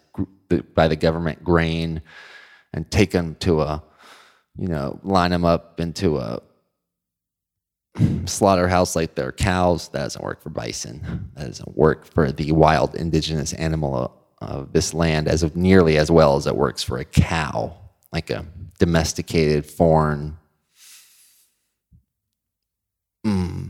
by 0.74 0.88
the 0.88 0.96
government 0.96 1.44
grain 1.44 2.00
and 2.72 2.90
take 2.90 3.10
them 3.10 3.34
to 3.36 3.60
a, 3.60 3.82
you 4.56 4.68
know, 4.68 4.98
line 5.02 5.30
them 5.30 5.44
up 5.44 5.78
into 5.78 6.18
a 6.18 6.40
slaughterhouse 8.26 8.96
like 8.96 9.14
their 9.14 9.32
cows. 9.32 9.88
That 9.88 10.02
doesn't 10.02 10.24
work 10.24 10.42
for 10.42 10.50
bison. 10.50 11.30
That 11.34 11.46
doesn't 11.46 11.76
work 11.76 12.06
for 12.06 12.32
the 12.32 12.52
wild 12.52 12.94
indigenous 12.94 13.52
animal 13.54 14.20
of 14.38 14.72
this 14.72 14.92
land 14.92 15.28
as 15.28 15.54
nearly 15.54 15.96
as 15.96 16.10
well 16.10 16.36
as 16.36 16.46
it 16.46 16.56
works 16.56 16.82
for 16.82 16.98
a 16.98 17.04
cow, 17.04 17.76
like 18.12 18.30
a 18.30 18.44
domesticated 18.78 19.64
foreign 19.64 20.36
mm, 23.24 23.68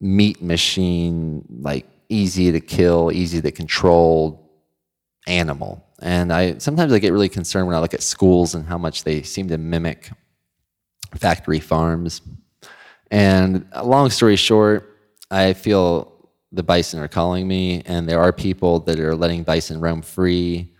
meat 0.00 0.42
machine, 0.42 1.44
like 1.48 1.86
easy 2.08 2.52
to 2.52 2.60
kill, 2.60 3.10
easy 3.12 3.40
to 3.40 3.50
control 3.50 4.40
animal. 5.26 5.84
And 6.00 6.32
I 6.32 6.58
sometimes 6.58 6.92
I 6.92 6.98
get 6.98 7.12
really 7.12 7.28
concerned 7.28 7.66
when 7.66 7.76
I 7.76 7.80
look 7.80 7.94
at 7.94 8.02
schools 8.02 8.54
and 8.54 8.66
how 8.66 8.78
much 8.78 9.04
they 9.04 9.22
seem 9.22 9.48
to 9.48 9.58
mimic 9.58 10.10
factory 11.16 11.60
farms. 11.60 12.20
And 13.10 13.66
long 13.82 14.10
story 14.10 14.36
short, 14.36 14.98
I 15.30 15.52
feel 15.52 16.30
the 16.52 16.62
bison 16.62 17.00
are 17.00 17.08
calling 17.08 17.46
me, 17.48 17.82
and 17.86 18.08
there 18.08 18.20
are 18.20 18.32
people 18.32 18.80
that 18.80 19.00
are 19.00 19.14
letting 19.14 19.42
bison 19.42 19.80
roam 19.80 20.02
free, 20.02 20.72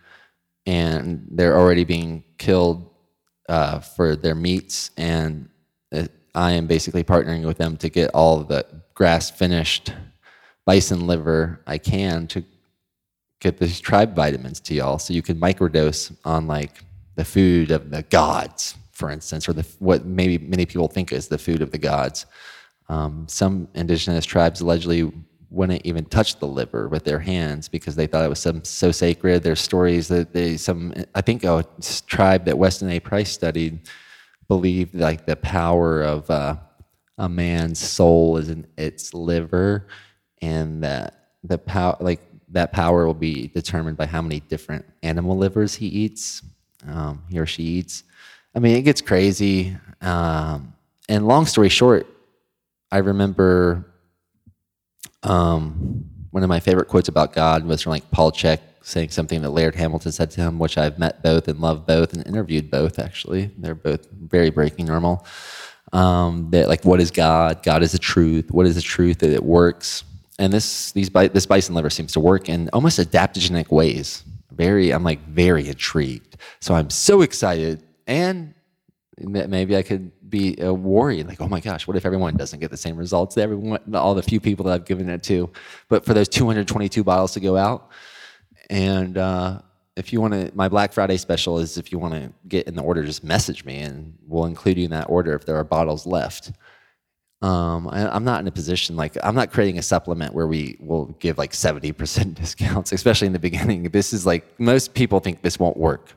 and 0.66 1.26
they're 1.30 1.58
already 1.58 1.84
being 1.84 2.24
killed 2.38 2.90
uh, 3.48 3.80
for 3.80 4.16
their 4.16 4.34
meats. 4.34 4.90
And 4.96 5.48
I 6.34 6.52
am 6.52 6.66
basically 6.66 7.04
partnering 7.04 7.44
with 7.44 7.58
them 7.58 7.76
to 7.76 7.88
get 7.88 8.10
all 8.12 8.42
the 8.42 8.66
grass 8.94 9.30
finished 9.30 9.92
bison 10.64 11.06
liver 11.06 11.60
I 11.66 11.78
can 11.78 12.26
to 12.28 12.44
get 13.40 13.58
these 13.58 13.80
tribe 13.80 14.16
vitamins 14.16 14.58
to 14.60 14.74
y'all, 14.74 14.98
so 14.98 15.12
you 15.12 15.22
can 15.22 15.38
microdose 15.38 16.16
on 16.24 16.46
like 16.46 16.82
the 17.14 17.24
food 17.24 17.70
of 17.70 17.90
the 17.90 18.02
gods, 18.02 18.74
for 18.94 19.10
instance, 19.10 19.48
or 19.48 19.52
the 19.52 19.66
what 19.80 20.06
maybe 20.06 20.38
many 20.38 20.64
people 20.64 20.88
think 20.88 21.12
is 21.12 21.28
the 21.28 21.38
food 21.38 21.60
of 21.62 21.70
the 21.70 21.78
gods. 21.78 22.26
Um, 22.88 23.26
some 23.28 23.68
indigenous 23.74 24.24
tribes 24.24 24.60
allegedly 24.60 25.10
wouldn't 25.50 25.86
even 25.86 26.04
touch 26.06 26.38
the 26.38 26.46
liver 26.46 26.88
with 26.88 27.04
their 27.04 27.20
hands 27.20 27.68
because 27.68 27.94
they 27.94 28.06
thought 28.06 28.24
it 28.24 28.28
was 28.28 28.40
some, 28.40 28.64
so 28.64 28.90
sacred. 28.90 29.42
There's 29.42 29.60
stories 29.60 30.08
that 30.08 30.32
they 30.32 30.56
some 30.56 30.92
I 31.14 31.20
think 31.20 31.44
a 31.44 31.64
tribe 32.06 32.44
that 32.46 32.58
Weston 32.58 32.90
A. 32.90 33.00
Price 33.00 33.32
studied 33.32 33.80
believed 34.48 34.94
like 34.94 35.26
the 35.26 35.36
power 35.36 36.02
of 36.02 36.28
uh, 36.30 36.56
a 37.18 37.28
man's 37.28 37.78
soul 37.78 38.36
is 38.36 38.48
in 38.48 38.66
its 38.76 39.14
liver, 39.14 39.88
and 40.42 40.82
that 40.84 41.28
the 41.42 41.58
power 41.58 41.96
like 42.00 42.20
that 42.50 42.72
power 42.72 43.06
will 43.06 43.14
be 43.14 43.48
determined 43.48 43.96
by 43.96 44.06
how 44.06 44.22
many 44.22 44.40
different 44.40 44.84
animal 45.02 45.36
livers 45.36 45.74
he 45.74 45.86
eats, 45.86 46.42
um, 46.86 47.22
he 47.30 47.38
or 47.38 47.46
she 47.46 47.62
eats. 47.62 48.04
I 48.54 48.60
mean, 48.60 48.76
it 48.76 48.82
gets 48.82 49.00
crazy. 49.00 49.76
Um, 50.00 50.74
and 51.08 51.26
long 51.26 51.46
story 51.46 51.68
short, 51.68 52.06
I 52.92 52.98
remember 52.98 53.84
um, 55.22 56.04
one 56.30 56.42
of 56.42 56.48
my 56.48 56.60
favorite 56.60 56.88
quotes 56.88 57.08
about 57.08 57.32
God 57.32 57.64
was 57.64 57.82
from 57.82 57.90
like 57.90 58.10
Paul 58.10 58.30
Chek 58.30 58.60
saying 58.82 59.10
something 59.10 59.42
that 59.42 59.50
Laird 59.50 59.74
Hamilton 59.74 60.12
said 60.12 60.30
to 60.32 60.40
him, 60.40 60.58
which 60.58 60.76
I've 60.78 60.98
met 60.98 61.22
both 61.22 61.48
and 61.48 61.58
loved 61.60 61.86
both 61.86 62.12
and 62.12 62.26
interviewed 62.26 62.70
both 62.70 62.98
actually. 62.98 63.50
They're 63.58 63.74
both 63.74 64.08
very 64.10 64.50
breaking 64.50 64.86
normal. 64.86 65.26
Um, 65.92 66.50
that 66.50 66.68
like, 66.68 66.84
what 66.84 67.00
is 67.00 67.10
God? 67.10 67.62
God 67.62 67.82
is 67.82 67.92
the 67.92 67.98
truth. 67.98 68.50
What 68.50 68.66
is 68.66 68.74
the 68.74 68.82
truth? 68.82 69.18
That 69.18 69.30
it 69.30 69.44
works. 69.44 70.04
And 70.38 70.52
this 70.52 70.92
these 70.92 71.08
this 71.08 71.46
bison 71.46 71.74
liver 71.74 71.90
seems 71.90 72.12
to 72.12 72.20
work 72.20 72.48
in 72.48 72.68
almost 72.72 72.98
adaptogenic 72.98 73.70
ways. 73.70 74.24
Very, 74.50 74.92
I'm 74.92 75.04
like 75.04 75.24
very 75.26 75.68
intrigued. 75.68 76.36
So 76.60 76.74
I'm 76.74 76.90
so 76.90 77.22
excited 77.22 77.82
and 78.06 78.54
maybe 79.18 79.76
I 79.76 79.82
could 79.82 80.10
be 80.28 80.56
a 80.60 80.72
worry, 80.72 81.22
like, 81.22 81.40
oh 81.40 81.48
my 81.48 81.60
gosh, 81.60 81.86
what 81.86 81.96
if 81.96 82.04
everyone 82.04 82.36
doesn't 82.36 82.60
get 82.60 82.70
the 82.70 82.76
same 82.76 82.96
results? 82.96 83.36
Everyone, 83.36 83.94
all 83.94 84.14
the 84.14 84.22
few 84.22 84.40
people 84.40 84.66
that 84.66 84.74
I've 84.74 84.84
given 84.84 85.08
it 85.08 85.22
to, 85.24 85.50
but 85.88 86.04
for 86.04 86.14
those 86.14 86.28
222 86.28 87.04
bottles 87.04 87.32
to 87.32 87.40
go 87.40 87.56
out, 87.56 87.90
and 88.70 89.16
uh, 89.18 89.60
if 89.96 90.12
you 90.12 90.20
want 90.20 90.34
to, 90.34 90.50
my 90.54 90.68
Black 90.68 90.92
Friday 90.92 91.16
special 91.16 91.58
is 91.58 91.78
if 91.78 91.92
you 91.92 91.98
want 91.98 92.14
to 92.14 92.32
get 92.48 92.66
in 92.66 92.74
the 92.74 92.82
order, 92.82 93.04
just 93.04 93.22
message 93.22 93.64
me, 93.64 93.78
and 93.78 94.16
we'll 94.26 94.46
include 94.46 94.78
you 94.78 94.84
in 94.84 94.90
that 94.90 95.08
order 95.08 95.34
if 95.34 95.44
there 95.44 95.56
are 95.56 95.64
bottles 95.64 96.06
left. 96.06 96.52
Um, 97.42 97.88
I, 97.88 98.16
am 98.16 98.24
not 98.24 98.40
in 98.40 98.46
a 98.46 98.50
position 98.50 98.96
like 98.96 99.18
I'm 99.22 99.34
not 99.34 99.52
creating 99.52 99.76
a 99.76 99.82
supplement 99.82 100.32
where 100.32 100.46
we 100.46 100.78
will 100.80 101.06
give 101.18 101.36
like 101.36 101.52
70% 101.52 102.34
discounts, 102.40 102.90
especially 102.90 103.26
in 103.26 103.34
the 103.34 103.38
beginning. 103.38 103.82
This 103.90 104.14
is 104.14 104.24
like 104.24 104.58
most 104.58 104.94
people 104.94 105.20
think 105.20 105.42
this 105.42 105.58
won't 105.58 105.76
work. 105.76 106.12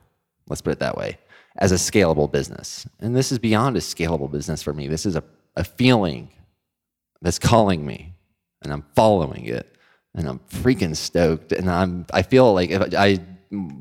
Let's 0.47 0.61
put 0.61 0.71
it 0.71 0.79
that 0.79 0.95
way 0.95 1.17
as 1.57 1.71
a 1.71 1.75
scalable 1.75 2.31
business. 2.31 2.87
And 2.99 3.15
this 3.15 3.31
is 3.31 3.39
beyond 3.39 3.77
a 3.77 3.79
scalable 3.79 4.31
business 4.31 4.61
for 4.61 4.73
me. 4.73 4.87
This 4.87 5.05
is 5.05 5.15
a, 5.15 5.23
a 5.55 5.63
feeling 5.63 6.29
that's 7.21 7.39
calling 7.39 7.85
me, 7.85 8.13
and 8.61 8.71
I'm 8.71 8.85
following 8.95 9.45
it, 9.45 9.75
and 10.13 10.27
I'm 10.27 10.39
freaking 10.49 10.95
stoked. 10.95 11.51
And 11.51 11.69
I'm 11.69 12.05
I 12.13 12.21
feel 12.21 12.53
like 12.53 12.69
if 12.69 12.93
I 12.93 13.19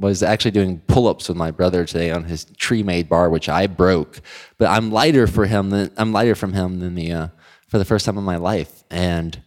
was 0.00 0.22
actually 0.22 0.52
doing 0.52 0.80
pull-ups 0.86 1.28
with 1.28 1.36
my 1.36 1.50
brother 1.50 1.84
today 1.84 2.10
on 2.12 2.24
his 2.24 2.44
tree-made 2.56 3.08
bar, 3.08 3.28
which 3.28 3.48
I 3.48 3.66
broke, 3.66 4.20
but 4.58 4.68
I'm 4.68 4.90
lighter 4.90 5.26
for 5.26 5.44
him 5.46 5.70
than 5.70 5.90
I'm 5.96 6.12
lighter 6.12 6.34
from 6.34 6.52
him 6.52 6.80
than 6.80 6.94
the 6.94 7.12
uh, 7.12 7.28
for 7.68 7.78
the 7.78 7.84
first 7.84 8.06
time 8.06 8.16
in 8.16 8.24
my 8.24 8.36
life, 8.36 8.84
and 8.90 9.40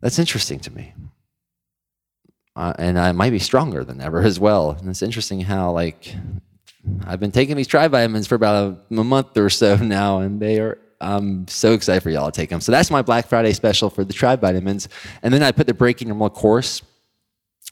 that's 0.00 0.18
interesting 0.18 0.60
to 0.60 0.72
me. 0.72 0.94
Uh, 2.56 2.72
and 2.76 2.98
I 2.98 3.12
might 3.12 3.30
be 3.30 3.38
stronger 3.38 3.84
than 3.84 4.00
ever 4.00 4.20
as 4.20 4.40
well. 4.40 4.70
And 4.70 4.88
it's 4.88 5.02
interesting 5.02 5.42
how 5.42 5.70
like 5.70 6.16
I've 7.06 7.20
been 7.20 7.32
taking 7.32 7.56
these 7.56 7.66
Tribe 7.66 7.90
vitamins 7.90 8.26
for 8.26 8.34
about 8.34 8.78
a, 8.90 8.94
a 8.94 9.04
month 9.04 9.36
or 9.36 9.50
so 9.50 9.76
now, 9.82 10.20
and 10.20 10.40
they 10.40 10.60
are 10.60 10.78
I'm 11.00 11.46
so 11.46 11.72
excited 11.74 12.02
for 12.02 12.10
y'all 12.10 12.30
to 12.30 12.36
take 12.36 12.50
them. 12.50 12.60
So 12.60 12.72
that's 12.72 12.90
my 12.90 13.02
Black 13.02 13.28
Friday 13.28 13.52
special 13.52 13.90
for 13.90 14.04
the 14.04 14.12
Tribe 14.12 14.40
vitamins. 14.40 14.88
And 15.22 15.32
then 15.32 15.42
I 15.42 15.52
put 15.52 15.66
the 15.66 15.74
Breaking 15.74 16.08
Normal 16.08 16.30
course, 16.30 16.82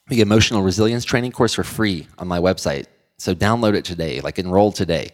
the 0.09 0.21
emotional 0.21 0.63
resilience 0.63 1.05
training 1.05 1.33
course 1.33 1.55
for 1.55 1.65
free 1.65 2.07
on 2.19 2.29
my 2.29 2.39
website. 2.39 2.87
So 3.19 3.35
download 3.35 3.75
it 3.75 3.85
today, 3.85 4.21
like 4.21 4.39
enroll 4.39 4.71
today. 4.71 5.11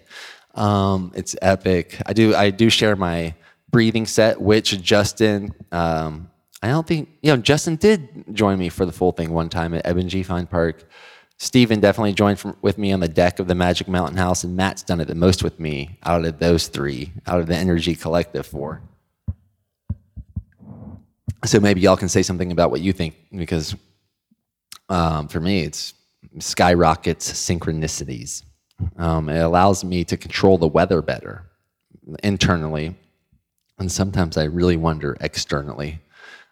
Um, 0.54 1.12
it's 1.14 1.34
epic. 1.40 2.00
I 2.04 2.12
do 2.12 2.34
I 2.34 2.50
do 2.50 2.68
share 2.68 2.96
my 2.96 3.34
breathing 3.70 4.04
set, 4.04 4.40
which 4.40 4.82
Justin 4.82 5.54
um, 5.70 6.30
I 6.62 6.68
don't 6.68 6.86
think 6.86 7.08
you 7.22 7.34
know 7.34 7.40
Justin 7.40 7.76
did 7.76 8.24
join 8.32 8.58
me 8.58 8.68
for 8.68 8.84
the 8.84 8.92
full 8.92 9.12
thing 9.12 9.32
one 9.32 9.48
time 9.48 9.72
at 9.72 9.86
Eben 9.86 10.08
G. 10.08 10.22
Fine 10.22 10.46
Park. 10.48 10.84
Stephen 11.42 11.80
definitely 11.80 12.12
joined 12.12 12.38
from, 12.38 12.56
with 12.62 12.78
me 12.78 12.92
on 12.92 13.00
the 13.00 13.08
deck 13.08 13.40
of 13.40 13.48
the 13.48 13.54
Magic 13.56 13.88
Mountain 13.88 14.16
House, 14.16 14.44
and 14.44 14.54
Matt's 14.54 14.84
done 14.84 15.00
it 15.00 15.06
the 15.06 15.14
most 15.16 15.42
with 15.42 15.58
me 15.58 15.98
out 16.04 16.24
of 16.24 16.38
those 16.38 16.68
three, 16.68 17.12
out 17.26 17.40
of 17.40 17.48
the 17.48 17.54
InnerG 17.54 18.00
Collective 18.00 18.46
four. 18.46 18.80
So 21.44 21.58
maybe 21.58 21.80
y'all 21.80 21.96
can 21.96 22.08
say 22.08 22.22
something 22.22 22.52
about 22.52 22.70
what 22.70 22.80
you 22.80 22.92
think, 22.92 23.16
because 23.34 23.74
um, 24.88 25.26
for 25.26 25.40
me, 25.40 25.62
it's 25.62 25.94
skyrockets 26.38 27.32
synchronicities. 27.32 28.44
Um, 28.96 29.28
it 29.28 29.40
allows 29.40 29.82
me 29.82 30.04
to 30.04 30.16
control 30.16 30.58
the 30.58 30.68
weather 30.68 31.02
better 31.02 31.44
internally, 32.22 32.94
and 33.80 33.90
sometimes 33.90 34.36
I 34.36 34.44
really 34.44 34.76
wonder 34.76 35.16
externally. 35.20 35.98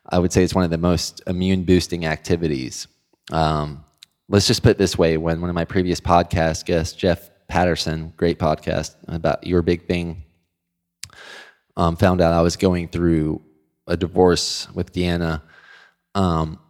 I 0.09 0.19
would 0.19 0.33
say 0.33 0.43
it's 0.43 0.55
one 0.55 0.65
of 0.65 0.71
the 0.73 0.79
most 0.79 1.23
immune 1.29 1.63
boosting 1.63 2.07
activities. 2.07 2.89
Um, 3.31 3.85
let's 4.31 4.47
just 4.47 4.63
put 4.63 4.71
it 4.71 4.79
this 4.79 4.97
way 4.97 5.17
when 5.17 5.41
one 5.41 5.51
of 5.51 5.55
my 5.55 5.65
previous 5.65 6.01
podcast 6.01 6.65
guests, 6.65 6.95
Jeff 6.95 7.31
Patterson, 7.49 8.13
great 8.17 8.39
podcast 8.39 8.95
about 9.09 9.45
your 9.45 9.61
big 9.61 9.89
thing, 9.89 10.23
um, 11.77 11.97
found 11.97 12.21
out 12.21 12.33
I 12.33 12.41
was 12.41 12.57
going 12.57 12.89
through 12.89 13.43
a 13.89 13.97
divorce 13.97 14.69
with 14.73 14.93
Deanna, 14.93 15.43
um, 16.15 16.61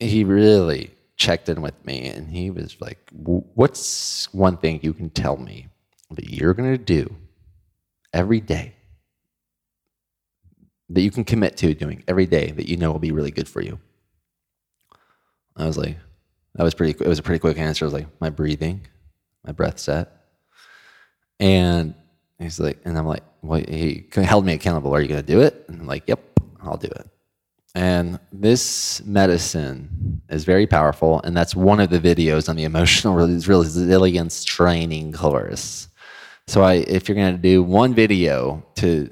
he 0.00 0.24
really 0.24 0.90
checked 1.16 1.50
in 1.50 1.60
with 1.60 1.84
me 1.84 2.06
and 2.06 2.28
he 2.28 2.50
was 2.50 2.76
like, 2.80 2.98
What's 3.12 4.32
one 4.32 4.56
thing 4.56 4.80
you 4.82 4.94
can 4.94 5.10
tell 5.10 5.36
me 5.36 5.68
that 6.10 6.30
you're 6.30 6.54
going 6.54 6.72
to 6.72 6.78
do 6.78 7.14
every 8.14 8.40
day 8.40 8.74
that 10.88 11.00
you 11.00 11.10
can 11.10 11.24
commit 11.24 11.56
to 11.58 11.74
doing 11.74 12.02
every 12.08 12.26
day 12.26 12.50
that 12.50 12.68
you 12.68 12.76
know 12.76 12.92
will 12.92 12.98
be 12.98 13.12
really 13.12 13.30
good 13.30 13.48
for 13.48 13.60
you? 13.60 13.78
I 15.54 15.66
was 15.66 15.76
like, 15.76 15.96
That 16.54 16.64
was 16.64 16.74
pretty. 16.74 16.92
It 17.02 17.08
was 17.08 17.18
a 17.18 17.22
pretty 17.22 17.38
quick 17.38 17.58
answer. 17.58 17.84
I 17.84 17.86
was 17.86 17.94
like, 17.94 18.08
my 18.20 18.30
breathing, 18.30 18.86
my 19.44 19.52
breath 19.52 19.78
set, 19.78 20.12
and 21.40 21.94
he's 22.38 22.60
like, 22.60 22.78
and 22.84 22.96
I'm 22.98 23.06
like, 23.06 23.22
well, 23.42 23.62
he 23.66 24.06
held 24.14 24.44
me 24.44 24.52
accountable. 24.52 24.94
Are 24.94 25.00
you 25.00 25.08
going 25.08 25.20
to 25.20 25.26
do 25.26 25.40
it? 25.40 25.64
And 25.68 25.80
I'm 25.80 25.86
like, 25.86 26.04
yep, 26.06 26.20
I'll 26.62 26.76
do 26.76 26.88
it. 26.88 27.08
And 27.74 28.20
this 28.30 29.02
medicine 29.06 30.20
is 30.28 30.44
very 30.44 30.66
powerful, 30.66 31.22
and 31.22 31.34
that's 31.34 31.56
one 31.56 31.80
of 31.80 31.88
the 31.88 31.98
videos 31.98 32.48
on 32.50 32.56
the 32.56 32.64
emotional 32.64 33.14
resilience 33.14 34.44
training 34.44 35.12
course. 35.12 35.88
So, 36.46 36.62
I, 36.62 36.74
if 36.74 37.08
you're 37.08 37.16
going 37.16 37.34
to 37.34 37.40
do 37.40 37.62
one 37.62 37.94
video 37.94 38.62
to 38.76 39.10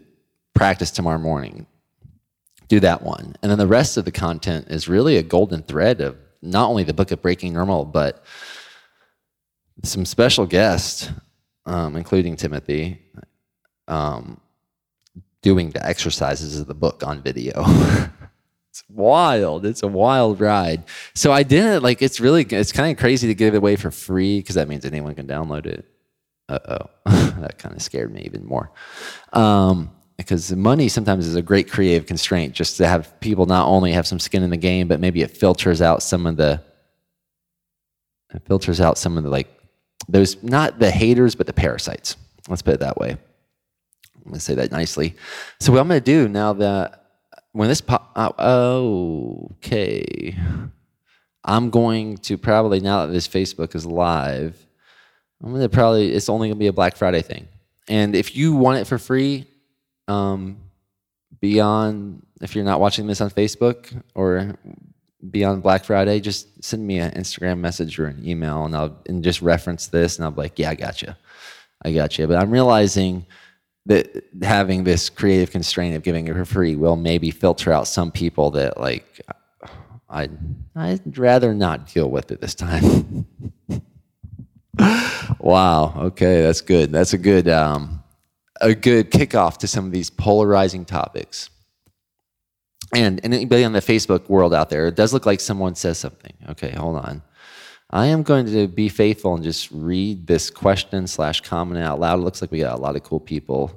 practice 0.54 0.90
tomorrow 0.90 1.18
morning, 1.18 1.66
do 2.68 2.80
that 2.80 3.02
one, 3.02 3.34
and 3.42 3.50
then 3.50 3.58
the 3.58 3.66
rest 3.66 3.96
of 3.96 4.04
the 4.04 4.12
content 4.12 4.66
is 4.68 4.88
really 4.88 5.16
a 5.16 5.22
golden 5.22 5.62
thread 5.62 6.02
of 6.02 6.18
not 6.42 6.68
only 6.68 6.84
the 6.84 6.94
book 6.94 7.10
of 7.10 7.22
Breaking 7.22 7.52
Normal, 7.52 7.84
but 7.84 8.24
some 9.82 10.04
special 10.04 10.46
guests, 10.46 11.10
um, 11.66 11.96
including 11.96 12.36
Timothy, 12.36 13.00
um, 13.88 14.40
doing 15.42 15.70
the 15.70 15.84
exercises 15.86 16.58
of 16.58 16.66
the 16.66 16.74
book 16.74 17.02
on 17.04 17.22
video. 17.22 17.64
it's 18.70 18.84
wild. 18.88 19.64
It's 19.64 19.82
a 19.82 19.88
wild 19.88 20.40
ride. 20.40 20.84
So 21.14 21.32
I 21.32 21.42
didn't 21.42 21.82
like. 21.82 22.02
It's 22.02 22.20
really. 22.20 22.42
It's 22.42 22.72
kind 22.72 22.90
of 22.90 22.98
crazy 22.98 23.26
to 23.28 23.34
give 23.34 23.54
it 23.54 23.58
away 23.58 23.76
for 23.76 23.90
free 23.90 24.40
because 24.40 24.54
that 24.54 24.68
means 24.68 24.84
anyone 24.84 25.14
can 25.14 25.26
download 25.26 25.66
it. 25.66 25.86
Uh 26.48 26.58
oh, 26.68 26.90
that 27.40 27.58
kind 27.58 27.74
of 27.74 27.82
scared 27.82 28.12
me 28.12 28.22
even 28.22 28.44
more. 28.44 28.70
Um, 29.32 29.90
because 30.20 30.54
money 30.54 30.88
sometimes 30.88 31.26
is 31.26 31.34
a 31.34 31.42
great 31.42 31.70
creative 31.70 32.06
constraint 32.06 32.52
just 32.52 32.76
to 32.76 32.86
have 32.86 33.18
people 33.20 33.46
not 33.46 33.66
only 33.66 33.92
have 33.92 34.06
some 34.06 34.18
skin 34.18 34.42
in 34.42 34.50
the 34.50 34.56
game 34.56 34.86
but 34.86 35.00
maybe 35.00 35.22
it 35.22 35.30
filters 35.30 35.80
out 35.80 36.02
some 36.02 36.26
of 36.26 36.36
the 36.36 36.62
it 38.34 38.42
filters 38.46 38.80
out 38.80 38.98
some 38.98 39.16
of 39.16 39.24
the 39.24 39.30
like 39.30 39.48
those 40.08 40.42
not 40.42 40.78
the 40.78 40.90
haters 40.90 41.34
but 41.34 41.46
the 41.46 41.52
parasites. 41.52 42.16
Let's 42.48 42.62
put 42.62 42.74
it 42.74 42.80
that 42.80 42.98
way. 42.98 43.10
I'm 43.10 44.24
going 44.24 44.34
to 44.34 44.40
say 44.40 44.54
that 44.56 44.70
nicely. 44.70 45.16
So 45.58 45.72
what 45.72 45.80
i'm 45.80 45.88
going 45.88 46.00
to 46.00 46.04
do 46.04 46.28
now 46.28 46.52
that 46.54 47.04
when 47.52 47.68
this 47.68 47.80
pop 47.80 48.12
oh, 48.16 49.48
okay. 49.56 50.36
I'm 51.42 51.70
going 51.70 52.18
to 52.18 52.36
probably 52.36 52.80
now 52.80 53.06
that 53.06 53.12
this 53.12 53.26
facebook 53.26 53.74
is 53.74 53.86
live 53.86 54.66
i'm 55.42 55.50
going 55.50 55.62
to 55.62 55.70
probably 55.70 56.12
it's 56.12 56.28
only 56.28 56.48
going 56.48 56.58
to 56.58 56.60
be 56.60 56.66
a 56.66 56.72
black 56.72 56.96
friday 56.96 57.22
thing. 57.22 57.48
And 57.88 58.14
if 58.14 58.36
you 58.36 58.54
want 58.54 58.78
it 58.78 58.86
for 58.86 58.98
free 58.98 59.49
um, 60.10 60.58
beyond 61.40 62.26
if 62.40 62.54
you're 62.54 62.64
not 62.64 62.80
watching 62.80 63.06
this 63.06 63.20
on 63.20 63.30
Facebook 63.30 64.02
or 64.14 64.56
beyond 65.30 65.62
Black 65.62 65.84
Friday, 65.84 66.20
just 66.20 66.62
send 66.64 66.86
me 66.86 66.98
an 66.98 67.12
Instagram 67.12 67.58
message 67.58 67.98
or 67.98 68.06
an 68.06 68.26
email, 68.26 68.64
and 68.64 68.74
I'll 68.74 68.96
and 69.06 69.22
just 69.22 69.42
reference 69.42 69.86
this, 69.86 70.16
and 70.16 70.24
I'll 70.24 70.30
be 70.30 70.42
like, 70.42 70.58
"Yeah, 70.58 70.70
I 70.70 70.74
got 70.74 71.02
you, 71.02 71.14
I 71.82 71.92
got 71.92 72.18
you." 72.18 72.26
But 72.26 72.36
I'm 72.36 72.50
realizing 72.50 73.26
that 73.86 74.24
having 74.42 74.84
this 74.84 75.08
creative 75.08 75.50
constraint 75.50 75.96
of 75.96 76.02
giving 76.02 76.28
it 76.28 76.34
for 76.34 76.44
free 76.44 76.76
will 76.76 76.96
maybe 76.96 77.30
filter 77.30 77.72
out 77.72 77.86
some 77.86 78.10
people 78.10 78.50
that 78.52 78.78
like 78.80 79.20
I 80.08 80.28
I'd 80.74 81.18
rather 81.18 81.54
not 81.54 81.92
deal 81.92 82.10
with 82.10 82.30
it 82.30 82.40
this 82.40 82.54
time. 82.54 83.26
wow. 85.38 85.94
Okay, 85.96 86.42
that's 86.42 86.60
good. 86.60 86.92
That's 86.92 87.12
a 87.12 87.18
good 87.18 87.48
um, 87.48 87.99
a 88.60 88.74
good 88.74 89.10
kickoff 89.10 89.58
to 89.58 89.66
some 89.66 89.86
of 89.86 89.92
these 89.92 90.10
polarizing 90.10 90.84
topics. 90.84 91.50
And, 92.94 93.20
and 93.22 93.32
anybody 93.32 93.64
on 93.64 93.72
the 93.72 93.80
Facebook 93.80 94.28
world 94.28 94.52
out 94.52 94.68
there, 94.70 94.88
it 94.88 94.96
does 94.96 95.12
look 95.12 95.26
like 95.26 95.40
someone 95.40 95.74
says 95.74 95.98
something. 95.98 96.32
Okay, 96.50 96.70
hold 96.72 96.96
on. 96.96 97.22
I 97.90 98.06
am 98.06 98.22
going 98.22 98.46
to 98.46 98.68
be 98.68 98.88
faithful 98.88 99.34
and 99.34 99.42
just 99.42 99.70
read 99.70 100.26
this 100.26 100.50
question 100.50 101.06
slash 101.06 101.40
comment 101.40 101.82
out 101.82 101.98
loud. 101.98 102.20
It 102.20 102.22
looks 102.22 102.40
like 102.40 102.52
we 102.52 102.60
got 102.60 102.78
a 102.78 102.80
lot 102.80 102.96
of 102.96 103.02
cool 103.02 103.20
people 103.20 103.72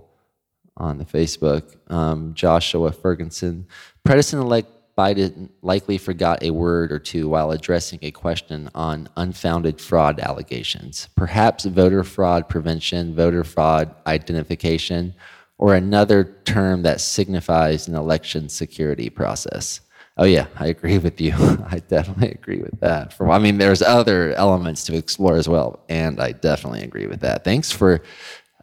on 0.77 0.97
the 0.97 1.05
Facebook. 1.05 1.75
Um, 1.91 2.33
Joshua 2.33 2.91
Ferguson, 2.91 3.67
President-elect 4.03 4.69
Biden 4.97 5.49
likely 5.61 5.97
forgot 5.97 6.43
a 6.43 6.51
word 6.51 6.91
or 6.91 6.99
two 6.99 7.27
while 7.27 7.51
addressing 7.51 7.99
a 8.03 8.11
question 8.11 8.69
on 8.75 9.09
unfounded 9.17 9.81
fraud 9.81 10.19
allegations, 10.19 11.09
perhaps 11.15 11.65
voter 11.65 12.03
fraud 12.03 12.47
prevention, 12.47 13.15
voter 13.15 13.43
fraud 13.43 13.95
identification, 14.05 15.13
or 15.57 15.73
another 15.75 16.35
term 16.45 16.83
that 16.83 17.01
signifies 17.01 17.87
an 17.87 17.95
election 17.95 18.49
security 18.49 19.09
process. 19.09 19.81
Oh 20.17 20.25
yeah, 20.25 20.45
I 20.57 20.67
agree 20.67 20.99
with 20.99 21.19
you. 21.19 21.33
I 21.67 21.81
definitely 21.87 22.29
agree 22.29 22.59
with 22.59 22.79
that. 22.81 23.13
For 23.13 23.29
I 23.31 23.39
mean, 23.39 23.57
there's 23.57 23.81
other 23.81 24.33
elements 24.33 24.83
to 24.85 24.95
explore 24.95 25.37
as 25.37 25.49
well, 25.49 25.83
and 25.89 26.19
I 26.19 26.33
definitely 26.33 26.83
agree 26.83 27.07
with 27.07 27.21
that. 27.21 27.43
Thanks 27.43 27.71
for 27.71 28.03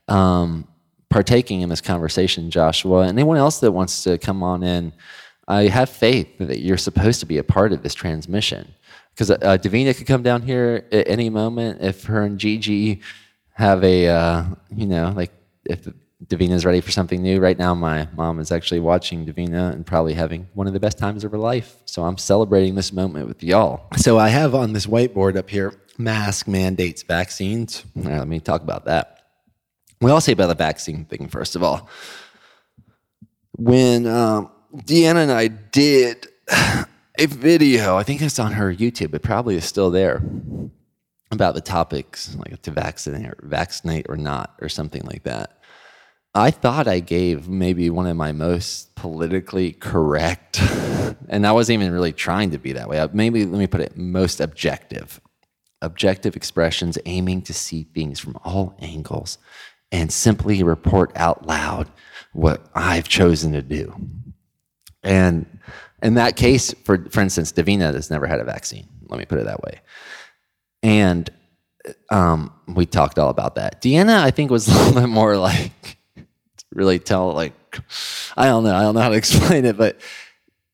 um, 0.07 0.69
partaking 1.09 1.63
in 1.63 1.69
this 1.69 1.81
conversation, 1.81 2.51
Joshua. 2.53 3.09
Anyone 3.09 3.37
else 3.37 3.59
that 3.61 3.73
wants 3.73 4.05
to 4.05 4.17
come 4.17 4.45
on 4.45 4.63
in? 4.63 4.93
I 5.51 5.67
have 5.67 5.91
faith 5.91 6.39
that 6.39 6.61
you're 6.61 6.79
supposed 6.79 7.19
to 7.21 7.27
be 7.27 7.39
a 7.39 7.45
part 7.45 7.73
of 7.73 7.83
this 7.83 7.93
transmission. 7.93 8.73
Because 9.13 9.33
uh, 9.33 9.59
Davina 9.59 9.97
could 9.97 10.07
come 10.07 10.23
down 10.23 10.43
here 10.43 10.87
at 10.93 11.09
any 11.09 11.29
moment 11.29 11.83
if 11.83 12.05
her 12.05 12.23
and 12.23 12.39
Gigi 12.39 13.01
have 13.55 13.83
a, 13.83 14.09
uh, 14.09 14.45
you 14.75 14.87
know, 14.87 15.13
like 15.15 15.33
if 15.65 15.89
Davina's 16.27 16.65
ready 16.65 16.81
for 16.81 16.93
something 16.93 17.21
new. 17.21 17.41
Right 17.41 17.59
now, 17.59 17.75
my 17.75 18.07
mom 18.15 18.39
is 18.39 18.53
actually 18.53 18.79
watching 18.79 19.27
Davina 19.27 19.73
and 19.73 19.85
probably 19.85 20.15
having 20.15 20.49
one 20.55 20.69
of 20.69 20.73
the 20.73 20.81
best 20.81 20.99
times 20.99 21.25
of 21.25 21.33
her 21.33 21.39
life. 21.39 21.77
So 21.85 22.05
I'm 22.05 22.17
celebrating 22.17 22.77
this 22.77 22.93
moment 22.93 23.27
with 23.27 23.43
y'all. 23.43 23.89
So 23.97 24.19
I 24.19 24.29
have 24.29 24.55
on 24.55 24.73
this 24.73 24.87
whiteboard 24.87 25.37
up 25.37 25.51
here 25.51 25.75
mask 25.99 26.47
mandates 26.47 27.03
vaccines. 27.03 27.85
Right, 27.97 28.19
let 28.19 28.29
me 28.29 28.39
talk 28.39 28.63
about 28.63 28.85
that. 28.85 29.25
We 30.01 30.13
all 30.13 30.21
say 30.21 30.33
about 30.33 30.47
the 30.47 30.55
vaccine 30.55 31.07
thing, 31.07 31.29
first 31.29 31.57
of 31.57 31.63
all. 31.65 31.89
When 33.57 34.07
um, 34.07 34.51
Deanna 34.75 35.23
and 35.23 35.33
I 35.33 35.49
did 35.49 36.29
a 36.49 37.27
video. 37.27 37.97
I 37.97 38.03
think 38.03 38.23
it's 38.23 38.39
on 38.39 38.53
her 38.53 38.73
YouTube. 38.73 39.15
It 39.15 39.23
probably 39.23 39.57
is 39.57 39.65
still 39.65 39.91
there 39.91 40.23
about 41.33 41.55
the 41.55 41.61
topics 41.61 42.37
like 42.37 42.61
to 42.63 42.71
vaccinate 42.71 43.27
or 43.27 43.37
vaccinate 43.43 44.07
or 44.09 44.17
not 44.17 44.55
or 44.61 44.69
something 44.69 45.03
like 45.03 45.25
that. 45.25 45.59
I 46.35 46.53
thought 46.53 46.87
I 46.87 47.01
gave 47.01 47.49
maybe 47.49 47.91
one 47.91 48.07
of 48.07 48.17
my 48.17 48.31
most 48.31 48.95
politically 48.95 49.73
correct, 49.73 50.61
and 51.29 51.45
I 51.45 51.51
wasn't 51.51 51.81
even 51.81 51.93
really 51.93 52.13
trying 52.13 52.53
to 52.53 52.59
be 52.59 52.73
that 52.73 52.89
way. 52.89 53.05
Maybe 53.13 53.45
let 53.45 53.59
me 53.59 53.67
put 53.67 53.81
it 53.81 53.97
most 53.97 54.41
objective, 54.41 55.21
objective 55.83 56.37
expressions 56.37 56.97
aiming 57.07 57.43
to 57.43 57.53
see 57.53 57.89
things 57.93 58.21
from 58.21 58.39
all 58.45 58.77
angles 58.79 59.39
and 59.91 60.13
simply 60.13 60.63
report 60.63 61.11
out 61.17 61.45
loud 61.45 61.91
what 62.33 62.65
I've 62.77 63.09
chosen 63.09 63.51
to 63.53 63.63
do. 63.63 63.93
And 65.03 65.47
in 66.03 66.15
that 66.15 66.37
case, 66.37 66.75
for, 66.85 67.09
for 67.11 67.21
instance, 67.21 67.53
Davina 67.53 67.93
has 67.95 68.11
never 68.11 68.27
had 68.27 68.41
a 68.41 68.45
vaccine. 68.45 68.87
Let 69.09 69.19
me 69.19 69.27
put 69.27 69.39
it 69.39 69.45
that 69.45 69.63
way. 69.63 69.81
And 70.83 71.29
um, 72.11 72.53
we 72.69 72.87
talked 72.87 73.19
all 73.19 73.31
about 73.31 73.57
that. 73.57 73.83
Deanna, 73.83 74.23
I 74.23 74.31
think, 74.31 74.51
was 74.51 74.69
a 74.75 74.79
little 74.79 75.01
bit 75.03 75.09
more 75.09 75.37
like, 75.37 75.99
really 76.73 76.99
tell, 76.99 77.33
like, 77.33 77.53
I 78.37 78.47
don't 78.47 78.65
know. 78.65 78.75
I 78.75 78.83
don't 78.83 78.95
know 78.95 79.01
how 79.01 79.11
to 79.11 79.17
explain 79.17 79.65
it, 79.65 79.77
but 79.77 80.01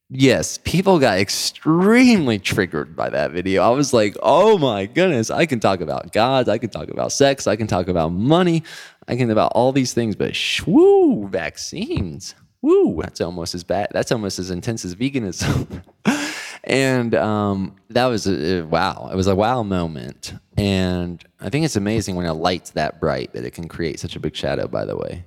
yes, 0.09 0.59
people 0.59 0.99
got 0.99 1.18
extremely 1.18 2.39
triggered 2.39 2.95
by 2.95 3.11
that 3.11 3.33
video. 3.33 3.62
I 3.62 3.70
was 3.70 3.93
like, 3.93 4.16
oh 4.22 4.59
my 4.59 4.87
goodness, 4.87 5.31
I 5.31 5.47
can 5.47 5.61
talk 5.61 5.81
about 5.81 6.12
gods, 6.12 6.49
I 6.49 6.59
can 6.59 6.70
talk 6.70 6.89
about 6.89 7.12
sex, 7.12 7.47
I 7.47 7.57
can 7.57 7.66
talk 7.66 7.89
about 7.89 8.11
money, 8.11 8.62
I 9.09 9.16
can 9.16 9.31
about 9.31 9.53
all 9.55 9.72
these 9.72 9.93
things, 9.93 10.14
but 10.14 10.33
shwoo, 10.33 11.29
vaccines 11.29 12.35
woo, 12.63 13.01
that's 13.03 13.21
almost 13.21 13.55
as 13.55 13.65
bad. 13.65 13.89
That's 13.93 14.13
almost 14.13 14.39
as 14.39 14.51
intense 14.51 14.85
as 14.85 14.95
veganism. 14.95 15.83
and 16.65 17.15
um, 17.15 17.77
that 17.91 18.07
was 18.07 18.27
a, 18.27 18.59
a, 18.59 18.67
wow. 18.67 19.09
It 19.13 19.17
was 19.17 19.27
a 19.27 19.35
wow 19.35 19.63
moment. 19.63 20.35
And 20.57 21.25
I 21.41 21.51
think 21.51 21.65
it's 21.65 21.77
amazing 21.77 22.17
when 22.17 22.27
a 22.27 22.35
light's 22.35 22.71
that 22.71 23.01
bright 23.01 23.33
that 23.35 23.45
it 23.45 23.53
can 23.53 23.69
create 23.69 24.01
such 24.01 24.17
a 24.17 24.21
big 24.21 24.35
shadow, 24.35 24.67
by 24.67 24.85
the 24.85 24.97
way. 24.97 25.25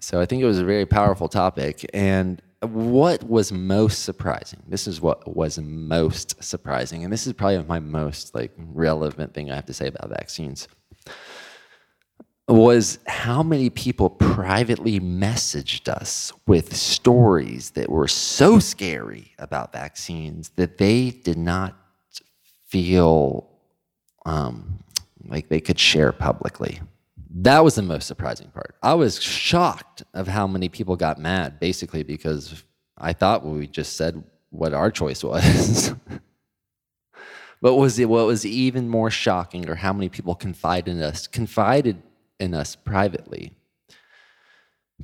So 0.00 0.20
I 0.20 0.26
think 0.26 0.42
it 0.42 0.46
was 0.46 0.58
a 0.58 0.64
very 0.64 0.86
powerful 0.86 1.28
topic. 1.28 1.84
And 1.92 2.40
what 2.60 3.24
was 3.24 3.52
most 3.52 4.04
surprising? 4.04 4.62
This 4.66 4.86
is 4.86 5.00
what 5.00 5.36
was 5.36 5.58
most 5.58 6.42
surprising. 6.42 7.04
And 7.04 7.12
this 7.12 7.26
is 7.26 7.32
probably 7.32 7.62
my 7.64 7.80
most 7.80 8.34
like 8.34 8.52
relevant 8.56 9.34
thing 9.34 9.50
I 9.50 9.56
have 9.56 9.66
to 9.66 9.74
say 9.74 9.88
about 9.88 10.10
vaccines 10.10 10.68
was 12.48 12.98
how 13.06 13.42
many 13.42 13.68
people 13.68 14.08
privately 14.08 15.00
messaged 15.00 15.88
us 15.88 16.32
with 16.46 16.74
stories 16.74 17.70
that 17.72 17.90
were 17.90 18.08
so 18.08 18.58
scary 18.58 19.32
about 19.38 19.72
vaccines 19.72 20.50
that 20.56 20.78
they 20.78 21.10
did 21.10 21.36
not 21.36 21.76
feel 22.66 23.48
um, 24.24 24.82
like 25.26 25.48
they 25.48 25.60
could 25.60 25.78
share 25.78 26.10
publicly. 26.10 26.80
That 27.30 27.62
was 27.62 27.74
the 27.74 27.82
most 27.82 28.06
surprising 28.06 28.48
part. 28.48 28.74
I 28.82 28.94
was 28.94 29.20
shocked 29.20 30.02
of 30.14 30.26
how 30.26 30.46
many 30.46 30.70
people 30.70 30.96
got 30.96 31.18
mad, 31.18 31.60
basically 31.60 32.02
because 32.02 32.64
I 32.96 33.12
thought 33.12 33.44
we 33.44 33.66
just 33.66 33.96
said 33.96 34.24
what 34.50 34.72
our 34.72 34.90
choice 34.90 35.22
was. 35.22 35.94
But 37.60 37.74
was 37.74 37.98
it 37.98 38.08
what 38.08 38.26
was 38.26 38.46
even 38.46 38.88
more 38.88 39.10
shocking, 39.10 39.68
or 39.68 39.74
how 39.74 39.92
many 39.92 40.08
people 40.08 40.34
confided 40.34 40.96
in 40.96 41.02
us, 41.02 41.26
confided 41.26 42.00
in 42.40 42.54
us 42.54 42.76
privately, 42.76 43.52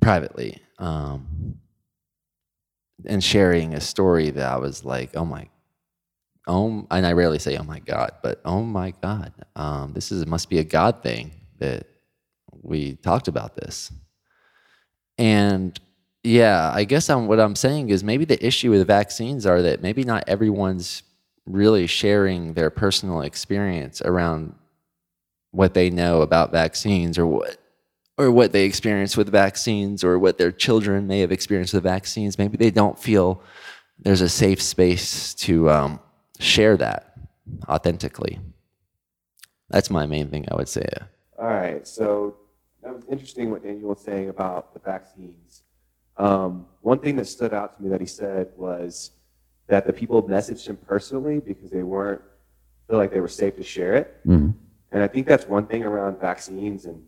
privately, 0.01 0.61
um, 0.79 1.59
and 3.05 3.23
sharing 3.23 3.75
a 3.75 3.81
story 3.81 4.31
that 4.31 4.53
I 4.53 4.57
was 4.57 4.85
like, 4.85 5.17
oh 5.17 5.25
my, 5.25 5.49
oh, 6.47 6.87
and 6.91 7.07
I 7.07 7.13
rarely 7.13 7.39
say, 7.39 7.57
oh 7.57 7.65
my 7.65 7.81
God, 7.81 8.13
but 8.23 8.41
oh 8.45 8.63
my 8.63 8.93
God, 9.03 9.33
um, 9.57 9.93
this 9.93 10.13
is 10.13 10.27
must 10.27 10.49
be 10.49 10.59
a 10.59 10.65
God 10.65 11.03
thing 11.03 11.33
that 11.59 11.87
we 12.63 12.95
talked 12.95 13.29
about 13.29 13.57
this, 13.57 13.93
and 15.19 15.79
yeah, 16.25 16.73
I 16.75 16.85
guess 16.85 17.11
I'm, 17.11 17.27
what 17.27 17.39
I'm 17.39 17.55
saying 17.55 17.91
is 17.91 18.03
maybe 18.03 18.25
the 18.25 18.45
issue 18.45 18.71
with 18.71 18.79
the 18.79 18.87
vaccines 18.87 19.45
are 19.45 19.61
that 19.61 19.83
maybe 19.83 20.05
not 20.05 20.25
everyone's 20.27 21.03
really 21.45 21.87
sharing 21.87 22.55
their 22.55 22.71
personal 22.71 23.21
experience 23.21 24.01
around 24.01 24.55
what 25.55 25.75
they 25.75 25.89
know 25.89 26.23
about 26.23 26.51
vaccines 26.51 27.19
or 27.19 27.27
what 27.27 27.59
or 28.17 28.31
what 28.31 28.53
they 28.53 28.65
experience 28.65 29.17
with 29.17 29.29
vaccines 29.29 30.05
or 30.05 30.19
what 30.19 30.39
their 30.39 30.53
children 30.53 31.07
may 31.07 31.21
have 31.21 31.33
experienced 31.33 31.75
with 31.75 31.83
vaccines. 31.83 32.39
Maybe 32.39 32.57
they 32.57 32.71
don't 32.71 32.99
feel 32.99 33.43
there's 33.99 34.21
a 34.21 34.29
safe 34.29 34.63
space 34.63 35.35
to 35.35 35.69
um, 35.71 36.01
share 36.39 36.77
that 36.77 37.17
authentically. 37.69 38.39
That's 39.69 39.91
my 39.91 40.07
main 40.07 40.29
thing 40.29 40.47
I 40.51 40.55
would 40.55 40.69
say. 40.69 40.87
All 41.39 41.49
right, 41.49 41.87
so 41.87 42.37
that 42.83 42.95
was 42.95 43.05
interesting 43.11 43.51
what 43.51 43.65
Daniel 43.65 43.89
was 43.89 44.01
saying 44.01 44.29
about 44.29 44.75
the 44.75 44.81
vaccines. 44.81 45.63
Um, 46.17 46.67
one 46.81 47.01
thing 47.01 47.17
that 47.17 47.27
stood 47.27 47.53
out 47.53 47.77
to 47.77 47.83
me 47.83 47.89
that 47.89 48.01
he 48.01 48.07
said 48.07 48.51
was 48.57 49.11
that 49.67 49.87
the 49.87 49.93
people 49.93 50.23
messaged 50.23 50.67
him 50.69 50.77
personally 50.77 51.41
because 51.41 51.71
they 51.71 51.83
weren't 51.83 52.23
feel 52.89 52.99
like 52.99 53.13
they 53.13 53.21
were 53.21 53.29
safe 53.29 53.57
to 53.57 53.63
share 53.63 53.95
it. 53.95 54.21
Mm-hmm. 54.27 54.51
And 54.93 55.03
I 55.03 55.09
think 55.09 55.27
that's 55.27 55.47
one 55.47 55.67
thing 55.67 55.85
around 55.85 56.21
vaccines 56.21 56.85
and 56.85 57.05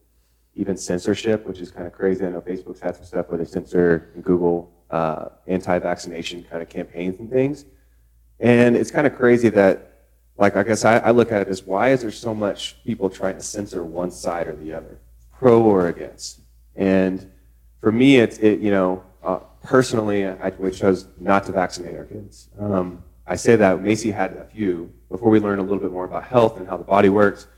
even 0.54 0.76
censorship, 0.76 1.46
which 1.46 1.60
is 1.60 1.70
kind 1.70 1.86
of 1.86 1.92
crazy. 1.92 2.24
I 2.24 2.30
know 2.30 2.40
Facebook's 2.40 2.80
had 2.80 2.96
some 2.96 3.04
stuff 3.04 3.28
where 3.28 3.38
they 3.38 3.44
censor 3.44 4.10
Google 4.22 4.72
uh, 4.90 5.26
anti-vaccination 5.46 6.44
kind 6.44 6.62
of 6.62 6.68
campaigns 6.68 7.20
and 7.20 7.30
things. 7.30 7.64
And 8.40 8.76
it's 8.76 8.90
kind 8.90 9.06
of 9.06 9.14
crazy 9.16 9.48
that, 9.50 9.92
like, 10.36 10.56
I 10.56 10.62
guess 10.62 10.84
I, 10.84 10.98
I 10.98 11.10
look 11.10 11.32
at 11.32 11.42
it 11.42 11.48
as 11.48 11.62
why 11.64 11.90
is 11.90 12.02
there 12.02 12.10
so 12.10 12.34
much 12.34 12.82
people 12.84 13.08
trying 13.08 13.36
to 13.36 13.42
censor 13.42 13.84
one 13.84 14.10
side 14.10 14.46
or 14.46 14.56
the 14.56 14.72
other, 14.72 14.98
pro 15.38 15.62
or 15.62 15.88
against? 15.88 16.40
And 16.74 17.30
for 17.80 17.92
me, 17.92 18.18
it's 18.18 18.38
it, 18.38 18.60
you 18.60 18.70
know, 18.70 19.02
uh, 19.22 19.38
personally, 19.62 20.26
I, 20.26 20.50
chose 20.70 21.08
not 21.18 21.44
to 21.46 21.52
vaccinate 21.52 21.96
our 21.96 22.04
kids. 22.04 22.48
Um, 22.58 23.02
I 23.26 23.36
say 23.36 23.56
that 23.56 23.82
Macy 23.82 24.10
had 24.10 24.32
a 24.34 24.44
few 24.44 24.92
before 25.10 25.30
we 25.30 25.40
learned 25.40 25.60
a 25.60 25.62
little 25.62 25.78
bit 25.78 25.90
more 25.90 26.04
about 26.04 26.24
health 26.24 26.58
and 26.58 26.68
how 26.68 26.76
the 26.76 26.84
body 26.84 27.08
works. 27.08 27.48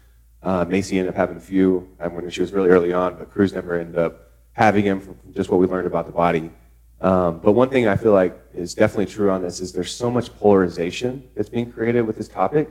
Uh, 0.42 0.64
Macy 0.64 0.98
ended 0.98 1.14
up 1.14 1.16
having 1.16 1.36
a 1.36 1.40
few 1.40 1.88
um, 2.00 2.14
when 2.14 2.28
she 2.30 2.40
was 2.40 2.52
really 2.52 2.68
early 2.68 2.92
on, 2.92 3.16
but 3.16 3.30
Cruz 3.30 3.52
never 3.52 3.78
ended 3.78 3.98
up 3.98 4.30
having 4.52 4.84
him 4.84 5.00
from 5.00 5.16
just 5.34 5.50
what 5.50 5.60
we 5.60 5.66
learned 5.66 5.86
about 5.86 6.06
the 6.06 6.12
body. 6.12 6.50
Um, 7.00 7.38
but 7.38 7.52
one 7.52 7.70
thing 7.70 7.86
I 7.86 7.96
feel 7.96 8.12
like 8.12 8.38
is 8.54 8.74
definitely 8.74 9.06
true 9.06 9.30
on 9.30 9.42
this 9.42 9.60
is 9.60 9.72
there's 9.72 9.94
so 9.94 10.10
much 10.10 10.36
polarization 10.38 11.28
that's 11.36 11.48
being 11.48 11.70
created 11.70 12.02
with 12.02 12.16
this 12.16 12.28
topic 12.28 12.70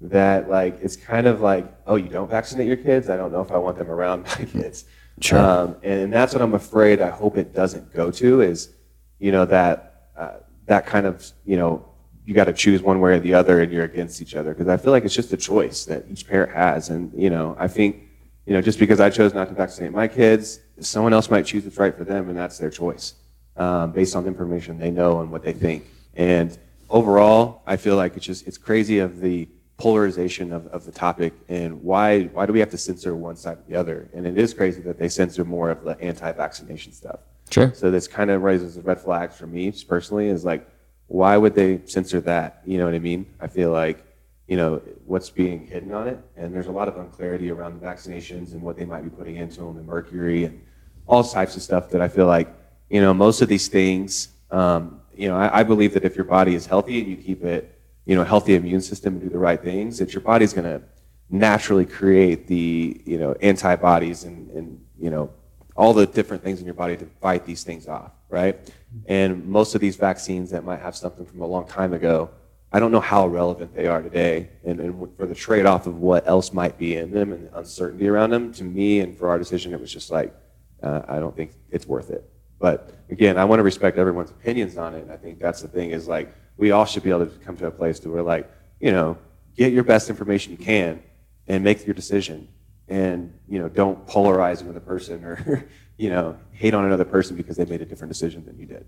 that 0.00 0.48
like 0.48 0.78
it's 0.80 0.96
kind 0.96 1.26
of 1.26 1.40
like, 1.40 1.66
oh, 1.86 1.96
you 1.96 2.08
don't 2.08 2.30
vaccinate 2.30 2.66
your 2.66 2.76
kids? 2.76 3.08
I 3.08 3.16
don't 3.16 3.32
know 3.32 3.40
if 3.40 3.52
I 3.52 3.58
want 3.58 3.78
them 3.78 3.90
around 3.90 4.24
my 4.24 4.44
kids. 4.52 4.84
Sure. 5.20 5.38
Um, 5.38 5.76
and 5.82 6.12
that's 6.12 6.32
what 6.32 6.42
I'm 6.42 6.54
afraid. 6.54 7.00
I 7.00 7.10
hope 7.10 7.36
it 7.36 7.54
doesn't 7.54 7.92
go 7.92 8.10
to 8.12 8.40
is, 8.40 8.70
you 9.18 9.32
know, 9.32 9.44
that 9.46 10.10
uh, 10.16 10.38
that 10.66 10.86
kind 10.86 11.06
of 11.06 11.24
you 11.44 11.56
know 11.56 11.84
you 12.28 12.34
got 12.34 12.44
to 12.44 12.52
choose 12.52 12.82
one 12.82 13.00
way 13.00 13.12
or 13.12 13.18
the 13.18 13.32
other, 13.32 13.62
and 13.62 13.72
you're 13.72 13.84
against 13.84 14.20
each 14.20 14.34
other 14.36 14.52
because 14.52 14.68
I 14.68 14.76
feel 14.76 14.92
like 14.92 15.06
it's 15.06 15.14
just 15.14 15.32
a 15.32 15.36
choice 15.38 15.86
that 15.86 16.04
each 16.10 16.28
parent 16.28 16.52
has, 16.54 16.90
and 16.90 17.10
you 17.16 17.30
know, 17.30 17.56
I 17.58 17.68
think 17.68 18.02
you 18.44 18.52
know 18.52 18.60
just 18.60 18.78
because 18.78 19.00
I 19.00 19.08
chose 19.08 19.32
not 19.32 19.48
to 19.48 19.54
vaccinate 19.54 19.92
my 19.92 20.06
kids, 20.06 20.60
someone 20.78 21.14
else 21.14 21.30
might 21.30 21.46
choose 21.46 21.64
what's 21.64 21.78
right 21.78 21.96
for 21.96 22.04
them, 22.04 22.28
and 22.28 22.36
that's 22.36 22.58
their 22.58 22.68
choice 22.68 23.14
um, 23.56 23.92
based 23.92 24.14
on 24.14 24.24
the 24.24 24.28
information 24.28 24.78
they 24.78 24.90
know 24.90 25.22
and 25.22 25.30
what 25.30 25.42
they 25.42 25.54
think. 25.54 25.84
And 26.16 26.58
overall, 26.90 27.62
I 27.66 27.78
feel 27.78 27.96
like 27.96 28.14
it's 28.14 28.26
just 28.26 28.46
it's 28.46 28.58
crazy 28.58 28.98
of 28.98 29.20
the 29.20 29.48
polarization 29.78 30.52
of, 30.52 30.66
of 30.66 30.84
the 30.84 30.92
topic 30.92 31.32
and 31.48 31.82
why 31.82 32.24
why 32.24 32.44
do 32.44 32.52
we 32.52 32.60
have 32.60 32.70
to 32.70 32.76
censor 32.76 33.16
one 33.16 33.36
side 33.36 33.56
or 33.56 33.64
the 33.70 33.74
other? 33.74 34.10
And 34.12 34.26
it 34.26 34.36
is 34.36 34.52
crazy 34.52 34.82
that 34.82 34.98
they 34.98 35.08
censor 35.08 35.46
more 35.46 35.70
of 35.70 35.82
the 35.82 35.98
anti-vaccination 35.98 36.92
stuff. 36.92 37.20
Sure. 37.48 37.72
So 37.74 37.90
this 37.90 38.06
kind 38.06 38.30
of 38.30 38.42
raises 38.42 38.76
a 38.76 38.82
red 38.82 39.00
flags 39.00 39.38
for 39.38 39.46
me 39.46 39.72
personally 39.88 40.28
is 40.28 40.44
like, 40.44 40.68
why 41.08 41.36
would 41.36 41.54
they 41.54 41.80
censor 41.84 42.20
that? 42.22 42.62
You 42.64 42.78
know 42.78 42.84
what 42.84 42.94
I 42.94 42.98
mean? 42.98 43.26
I 43.40 43.48
feel 43.48 43.70
like, 43.70 44.04
you 44.46 44.56
know, 44.56 44.80
what's 45.04 45.28
being 45.28 45.66
hidden 45.66 45.92
on 45.92 46.08
it. 46.08 46.18
And 46.36 46.54
there's 46.54 46.68
a 46.68 46.72
lot 46.72 46.88
of 46.88 46.96
unclarity 46.96 47.50
around 47.50 47.80
the 47.80 47.86
vaccinations 47.86 48.52
and 48.52 48.62
what 48.62 48.76
they 48.76 48.84
might 48.84 49.02
be 49.02 49.10
putting 49.10 49.36
into 49.36 49.60
them, 49.60 49.76
and 49.76 49.86
mercury 49.86 50.44
and 50.44 50.62
all 51.06 51.24
types 51.24 51.56
of 51.56 51.62
stuff 51.62 51.90
that 51.90 52.00
I 52.00 52.08
feel 52.08 52.26
like, 52.26 52.48
you 52.88 53.00
know, 53.00 53.12
most 53.12 53.42
of 53.42 53.48
these 53.48 53.68
things, 53.68 54.28
um, 54.50 55.00
you 55.14 55.28
know, 55.28 55.36
I, 55.36 55.60
I 55.60 55.62
believe 55.64 55.92
that 55.94 56.04
if 56.04 56.14
your 56.14 56.24
body 56.24 56.54
is 56.54 56.66
healthy 56.66 57.00
and 57.00 57.08
you 57.08 57.16
keep 57.16 57.42
it 57.44 57.74
you 58.08 58.14
know, 58.14 58.24
healthy 58.24 58.54
immune 58.54 58.80
system 58.80 59.12
and 59.14 59.22
do 59.22 59.28
the 59.28 59.38
right 59.38 59.62
things, 59.62 59.98
that 59.98 60.14
your 60.14 60.22
body's 60.22 60.54
going 60.54 60.64
to 60.64 60.82
naturally 61.28 61.84
create 61.84 62.46
the, 62.46 63.02
you 63.04 63.18
know, 63.18 63.34
antibodies 63.42 64.24
and, 64.24 64.50
and, 64.52 64.82
you 64.98 65.10
know, 65.10 65.30
all 65.76 65.92
the 65.92 66.06
different 66.06 66.42
things 66.42 66.58
in 66.58 66.64
your 66.64 66.74
body 66.74 66.96
to 66.96 67.04
fight 67.20 67.44
these 67.44 67.64
things 67.64 67.86
off, 67.86 68.12
right? 68.28 68.72
And 69.06 69.46
most 69.46 69.74
of 69.74 69.80
these 69.80 69.96
vaccines 69.96 70.50
that 70.50 70.64
might 70.64 70.80
have 70.80 70.96
something 70.96 71.26
from 71.26 71.40
a 71.40 71.46
long 71.46 71.66
time 71.66 71.92
ago, 71.92 72.30
I 72.70 72.80
don't 72.80 72.92
know 72.92 73.00
how 73.00 73.26
relevant 73.26 73.74
they 73.74 73.86
are 73.86 74.02
today. 74.02 74.50
And, 74.64 74.80
and 74.80 75.16
for 75.16 75.26
the 75.26 75.34
trade 75.34 75.66
off 75.66 75.86
of 75.86 75.98
what 75.98 76.28
else 76.28 76.52
might 76.52 76.78
be 76.78 76.96
in 76.96 77.10
them 77.10 77.32
and 77.32 77.48
the 77.48 77.58
uncertainty 77.58 78.08
around 78.08 78.30
them, 78.30 78.52
to 78.54 78.64
me 78.64 79.00
and 79.00 79.16
for 79.16 79.30
our 79.30 79.38
decision, 79.38 79.72
it 79.72 79.80
was 79.80 79.92
just 79.92 80.10
like, 80.10 80.34
uh, 80.82 81.02
I 81.08 81.18
don't 81.18 81.34
think 81.34 81.52
it's 81.70 81.86
worth 81.86 82.10
it. 82.10 82.28
But 82.58 82.94
again, 83.08 83.38
I 83.38 83.44
want 83.44 83.60
to 83.60 83.62
respect 83.62 83.98
everyone's 83.98 84.30
opinions 84.30 84.76
on 84.76 84.94
it. 84.94 85.02
And 85.02 85.12
I 85.12 85.16
think 85.16 85.38
that's 85.38 85.62
the 85.62 85.68
thing 85.68 85.92
is 85.92 86.08
like, 86.08 86.34
we 86.56 86.72
all 86.72 86.84
should 86.84 87.04
be 87.04 87.10
able 87.10 87.26
to 87.26 87.38
come 87.38 87.56
to 87.56 87.66
a 87.66 87.70
place 87.70 87.98
to 88.00 88.10
where 88.10 88.22
like, 88.22 88.50
you 88.80 88.90
know, 88.90 89.16
get 89.56 89.72
your 89.72 89.84
best 89.84 90.10
information 90.10 90.52
you 90.52 90.58
can 90.58 91.02
and 91.46 91.64
make 91.64 91.86
your 91.86 91.94
decision 91.94 92.48
and, 92.88 93.32
you 93.48 93.58
know, 93.58 93.68
don't 93.68 94.06
polarize 94.06 94.60
another 94.60 94.80
person 94.80 95.24
or, 95.24 95.68
you 95.98 96.08
know, 96.10 96.36
hate 96.52 96.74
on 96.74 96.84
another 96.84 97.04
person 97.04 97.36
because 97.36 97.56
they 97.56 97.64
made 97.64 97.82
a 97.82 97.84
different 97.84 98.10
decision 98.12 98.44
than 98.46 98.58
you 98.58 98.66
did. 98.66 98.86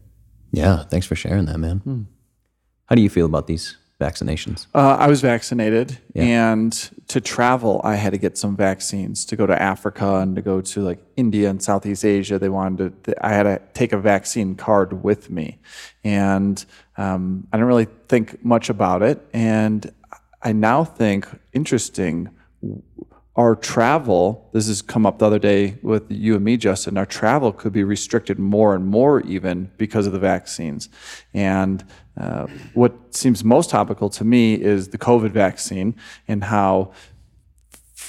Yeah. 0.52 0.84
Thanks 0.84 1.06
for 1.06 1.14
sharing 1.16 1.44
that, 1.46 1.58
man. 1.58 2.06
How 2.86 2.94
do 2.94 3.02
you 3.02 3.10
feel 3.10 3.26
about 3.26 3.46
these 3.46 3.76
vaccinations? 4.00 4.66
Uh, 4.74 4.96
I 4.98 5.06
was 5.08 5.20
vaccinated, 5.20 5.98
Yeah. 6.14 6.22
and 6.24 6.72
to 7.08 7.20
travel, 7.20 7.80
I 7.84 7.96
had 7.96 8.12
to 8.12 8.18
get 8.18 8.38
some 8.38 8.56
vaccines 8.56 9.24
to 9.26 9.36
go 9.36 9.46
to 9.46 9.60
Africa 9.60 10.16
and 10.16 10.34
to 10.36 10.42
go 10.42 10.60
to 10.60 10.80
like 10.82 10.98
India 11.16 11.50
and 11.50 11.62
Southeast 11.62 12.04
Asia. 12.04 12.38
They 12.38 12.48
wanted 12.48 13.04
to. 13.04 13.26
I 13.26 13.32
had 13.32 13.42
to 13.44 13.60
take 13.74 13.92
a 13.92 13.98
vaccine 13.98 14.54
card 14.54 15.04
with 15.04 15.30
me, 15.30 15.58
and 16.02 16.64
um, 16.96 17.46
I 17.52 17.56
didn't 17.58 17.68
really 17.68 17.88
think 18.08 18.44
much 18.44 18.70
about 18.70 19.02
it. 19.02 19.24
And 19.32 19.92
I 20.42 20.52
now 20.52 20.82
think 20.84 21.28
interesting. 21.52 22.30
Our 23.36 23.54
travel, 23.54 24.50
this 24.52 24.66
has 24.66 24.82
come 24.82 25.06
up 25.06 25.18
the 25.18 25.26
other 25.26 25.38
day 25.38 25.78
with 25.82 26.10
you 26.10 26.34
and 26.34 26.44
me, 26.44 26.56
Justin. 26.56 26.98
Our 26.98 27.06
travel 27.06 27.52
could 27.52 27.72
be 27.72 27.84
restricted 27.84 28.38
more 28.38 28.74
and 28.74 28.86
more, 28.86 29.20
even 29.20 29.70
because 29.78 30.06
of 30.06 30.12
the 30.12 30.18
vaccines. 30.18 30.88
And 31.32 31.84
uh, 32.16 32.48
what 32.74 33.14
seems 33.14 33.44
most 33.44 33.70
topical 33.70 34.10
to 34.10 34.24
me 34.24 34.54
is 34.54 34.88
the 34.88 34.98
COVID 34.98 35.30
vaccine 35.30 35.94
and 36.26 36.44
how 36.44 36.92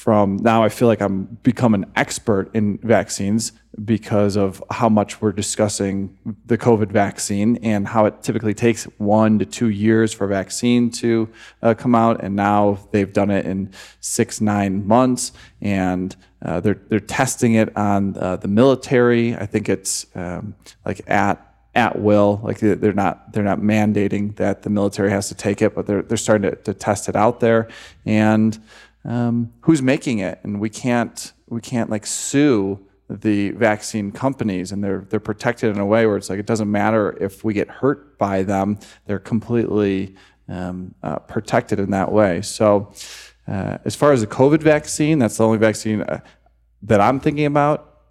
from 0.02 0.38
now 0.38 0.64
I 0.64 0.70
feel 0.70 0.88
like 0.88 1.00
I'm 1.00 1.26
become 1.44 1.76
an 1.76 1.86
expert 1.96 2.50
in 2.56 2.80
vaccines 2.80 3.52
because 3.86 4.36
of 4.36 4.64
how 4.72 4.90
much 4.90 5.22
we're 5.22 5.32
discussing 5.32 6.18
the 6.48 6.58
COVID 6.58 6.92
vaccine 6.92 7.58
and 7.58 7.88
how 7.88 8.06
it 8.06 8.24
typically 8.24 8.56
takes 8.56 8.86
one 8.98 9.38
to 9.38 9.46
two 9.46 9.70
years 9.70 10.12
for 10.12 10.26
a 10.26 10.28
vaccine 10.28 10.90
to 10.90 11.30
uh, 11.62 11.76
come 11.76 11.94
out, 11.94 12.24
and 12.24 12.36
now 12.36 12.80
they've 12.90 13.14
done 13.14 13.30
it 13.30 13.46
in 13.46 13.70
six 14.00 14.42
nine 14.42 14.88
months, 14.88 15.34
and 15.62 16.16
uh, 16.44 16.60
they're 16.60 16.82
they're 16.90 17.00
testing 17.00 17.54
it 17.54 17.78
on 17.78 18.18
uh, 18.18 18.38
the 18.38 18.48
military. 18.48 19.36
I 19.36 19.46
think 19.46 19.70
it's 19.70 20.08
um, 20.16 20.56
like 20.84 21.08
at 21.08 21.46
at 21.76 22.00
will. 22.00 22.42
Like 22.44 22.58
they're 22.58 22.92
not 22.92 23.34
they're 23.34 23.44
not 23.44 23.60
mandating 23.60 24.36
that 24.38 24.64
the 24.64 24.72
military 24.72 25.12
has 25.12 25.28
to 25.28 25.36
take 25.36 25.62
it, 25.62 25.76
but 25.76 25.86
they're 25.86 26.02
they're 26.02 26.18
starting 26.18 26.50
to, 26.50 26.56
to 26.56 26.74
test 26.74 27.08
it 27.08 27.16
out 27.16 27.40
there. 27.40 27.68
And 28.04 28.60
um, 29.06 29.54
who's 29.62 29.82
making 29.82 30.20
it? 30.20 30.40
And 30.44 30.60
we 30.60 30.70
can't 30.70 31.34
we 31.48 31.62
can't 31.62 31.90
like 31.90 32.06
sue 32.06 32.80
the 33.10 33.52
vaccine 33.52 34.12
companies, 34.12 34.72
and 34.72 34.84
they're 34.84 35.06
they're 35.10 35.20
protected 35.20 35.76
in 35.76 35.80
a 35.80 35.86
way 35.86 36.06
where 36.06 36.18
it's 36.18 36.30
like 36.30 36.40
it 36.40 36.46
doesn't 36.46 36.72
matter 36.72 37.18
if 37.20 37.44
we 37.44 37.54
get 37.54 37.70
hurt 37.70 38.18
by 38.18 38.44
them. 38.44 38.80
They're 39.06 39.20
completely 39.20 40.16
um, 40.48 40.96
uh, 41.04 41.20
protected 41.20 41.80
in 41.80 41.92
that 41.92 42.12
way. 42.12 42.42
So. 42.42 42.94
Uh, 43.48 43.80
as 43.86 43.96
far 43.96 44.14
as 44.14 44.22
the 44.22 44.28
COVID 44.28 44.62
vaccine, 44.62 45.18
that's 45.18 45.38
the 45.38 45.44
only 45.44 45.58
vaccine 45.58 46.04
uh, 46.04 46.20
that 46.84 47.02
I'm 47.02 47.20
thinking 47.20 47.48
about. 47.48 48.02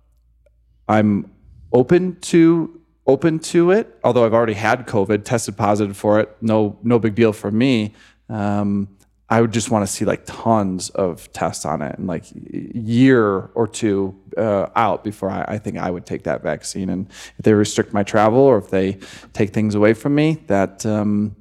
I'm 0.88 1.30
open 1.72 2.18
to 2.20 2.80
open 3.06 3.38
to 3.38 3.70
it. 3.70 3.98
Although 4.04 4.24
I've 4.24 4.34
already 4.34 4.54
had 4.54 4.86
COVID, 4.86 5.24
tested 5.24 5.56
positive 5.56 5.96
for 5.96 6.20
it. 6.20 6.36
No, 6.40 6.78
no 6.82 6.98
big 6.98 7.14
deal 7.14 7.32
for 7.32 7.50
me. 7.50 7.94
Um, 8.28 8.88
I 9.30 9.40
would 9.40 9.52
just 9.52 9.70
want 9.70 9.86
to 9.86 9.92
see 9.92 10.04
like 10.04 10.22
tons 10.26 10.90
of 10.90 11.32
tests 11.32 11.64
on 11.64 11.82
it 11.82 11.96
and 11.96 12.08
like 12.08 12.24
year 12.34 13.50
or 13.54 13.68
two 13.68 14.18
uh, 14.36 14.66
out 14.74 15.04
before 15.04 15.30
I, 15.30 15.44
I 15.46 15.58
think 15.58 15.78
I 15.78 15.90
would 15.90 16.04
take 16.04 16.24
that 16.24 16.42
vaccine. 16.42 16.90
And 16.90 17.08
if 17.38 17.44
they 17.44 17.54
restrict 17.54 17.92
my 17.92 18.02
travel 18.02 18.40
or 18.40 18.58
if 18.58 18.70
they 18.70 18.98
take 19.32 19.50
things 19.50 19.76
away 19.76 19.94
from 19.94 20.16
me, 20.16 20.42
that 20.48 20.84
um, 20.84 21.36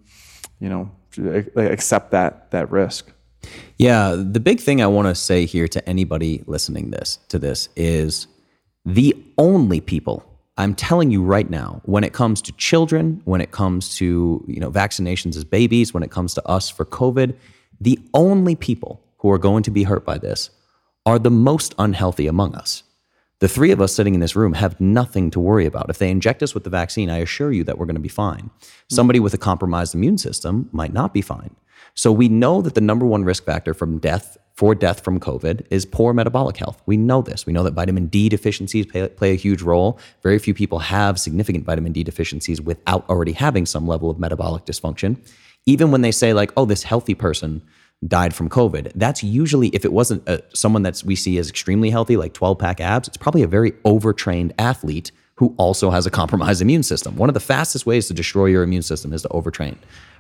you 0.60 0.70
know, 0.70 0.92
accept 1.56 2.12
that 2.12 2.52
that 2.52 2.70
risk. 2.70 3.12
Yeah, 3.78 4.16
the 4.18 4.40
big 4.40 4.60
thing 4.60 4.82
I 4.82 4.88
want 4.88 5.08
to 5.08 5.16
say 5.16 5.46
here 5.46 5.68
to 5.70 5.90
anybody 5.90 6.44
listening 6.46 6.92
this 6.92 7.18
to 7.30 7.40
this 7.40 7.70
is 7.76 8.28
the 8.86 9.16
only 9.38 9.80
people 9.82 10.26
I'm 10.58 10.76
telling 10.76 11.10
you 11.10 11.24
right 11.24 11.50
now, 11.50 11.82
when 11.86 12.04
it 12.04 12.12
comes 12.12 12.42
to 12.42 12.52
children, 12.52 13.22
when 13.24 13.40
it 13.40 13.52
comes 13.52 13.96
to 13.96 14.44
you 14.48 14.60
know 14.60 14.70
vaccinations 14.70 15.38
as 15.38 15.46
babies, 15.46 15.94
when 15.94 16.04
it 16.04 16.12
comes 16.12 16.34
to 16.36 16.46
us 16.48 16.70
for 16.70 16.86
COVID, 16.86 17.34
the 17.80 18.00
only 18.14 18.56
people 18.56 19.02
who 19.18 19.32
are 19.32 19.38
going 19.38 19.64
to 19.64 19.72
be 19.72 19.84
hurt 19.84 20.06
by 20.06 20.18
this 20.18 20.50
are 21.06 21.20
the 21.20 21.32
most 21.32 21.74
unhealthy 21.78 22.28
among 22.28 22.56
us. 22.56 22.84
The 23.40 23.48
three 23.48 23.72
of 23.72 23.80
us 23.80 23.94
sitting 23.94 24.14
in 24.14 24.20
this 24.20 24.36
room 24.36 24.54
have 24.54 24.82
nothing 24.82 25.32
to 25.32 25.40
worry 25.40 25.66
about. 25.66 25.90
If 25.90 25.98
they 25.98 26.12
inject 26.12 26.44
us 26.44 26.54
with 26.54 26.66
the 26.66 26.70
vaccine, 26.70 27.10
I 27.10 27.20
assure 27.20 27.54
you 27.54 27.64
that 27.64 27.78
we're 27.78 27.86
going 27.86 27.96
to 27.96 28.02
be 28.02 28.10
fine. 28.10 28.50
Hmm. 28.50 28.96
Somebody 28.96 29.20
with 29.20 29.34
a 29.34 29.38
compromised 29.38 29.96
immune 29.96 30.18
system 30.18 30.70
might 30.74 30.94
not 30.94 31.14
be 31.14 31.22
fine. 31.22 31.56
So 31.96 32.12
we 32.12 32.28
know 32.28 32.62
that 32.62 32.76
the 32.76 32.82
number 32.82 33.06
one 33.06 33.24
risk 33.24 33.46
factor 33.46 33.74
from 33.74 33.98
death 33.98 34.38
for 34.54 34.76
death 34.76 35.06
from 35.06 35.22
COVID 35.22 35.66
is 35.70 35.86
poor 35.86 36.14
metabolic 36.14 36.58
health. 36.58 36.82
We 36.86 36.98
know 36.98 37.22
this. 37.22 37.46
We 37.46 37.54
know 37.54 37.64
that 37.64 37.74
vitamin 37.74 38.08
D 38.08 38.28
deficiencies 38.28 38.86
play, 38.86 39.08
play, 39.08 39.32
a 39.32 39.36
huge 39.36 39.62
role. 39.62 39.98
Very 40.22 40.38
few 40.38 40.54
people 40.54 40.80
have 40.80 41.18
significant 41.18 41.64
vitamin 41.64 41.94
D 41.94 42.04
deficiencies 42.04 42.60
without 42.60 43.10
already 43.10 43.32
having 43.32 43.66
some 43.66 43.88
level 43.88 44.10
of 44.10 44.20
metabolic 44.20 44.66
dysfunction. 44.66 45.18
Even 45.70 45.92
when 45.92 46.02
they 46.02 46.12
say 46.12 46.34
like, 46.34 46.52
"Oh, 46.58 46.66
this 46.66 46.84
healthy 46.84 47.16
person 47.16 47.62
died 48.08 48.34
from 48.34 48.50
COVID," 48.50 48.92
that's 48.96 49.24
usually 49.24 49.68
if 49.70 49.86
it 49.86 49.94
wasn't 49.94 50.28
a, 50.28 50.44
someone 50.54 50.84
that 50.84 51.04
we 51.06 51.16
see 51.16 51.38
as 51.38 51.50
extremely 51.50 51.90
healthy, 51.92 52.18
like 52.18 52.34
12 52.34 52.58
pack 52.58 52.82
abs, 52.82 53.08
it's 53.08 53.18
probably 53.18 53.44
a 53.44 53.48
very 53.48 53.74
overtrained 53.86 54.54
athlete 54.58 55.12
who 55.36 55.54
also 55.58 55.90
has 55.90 56.06
a 56.06 56.10
compromised 56.10 56.62
immune 56.62 56.84
system. 56.84 57.16
One 57.16 57.30
of 57.30 57.34
the 57.34 57.40
fastest 57.54 57.86
ways 57.86 58.08
to 58.08 58.14
destroy 58.14 58.48
your 58.48 58.64
immune 58.64 58.82
system 58.82 59.14
is 59.14 59.22
to 59.22 59.30
overtrain, 59.30 59.78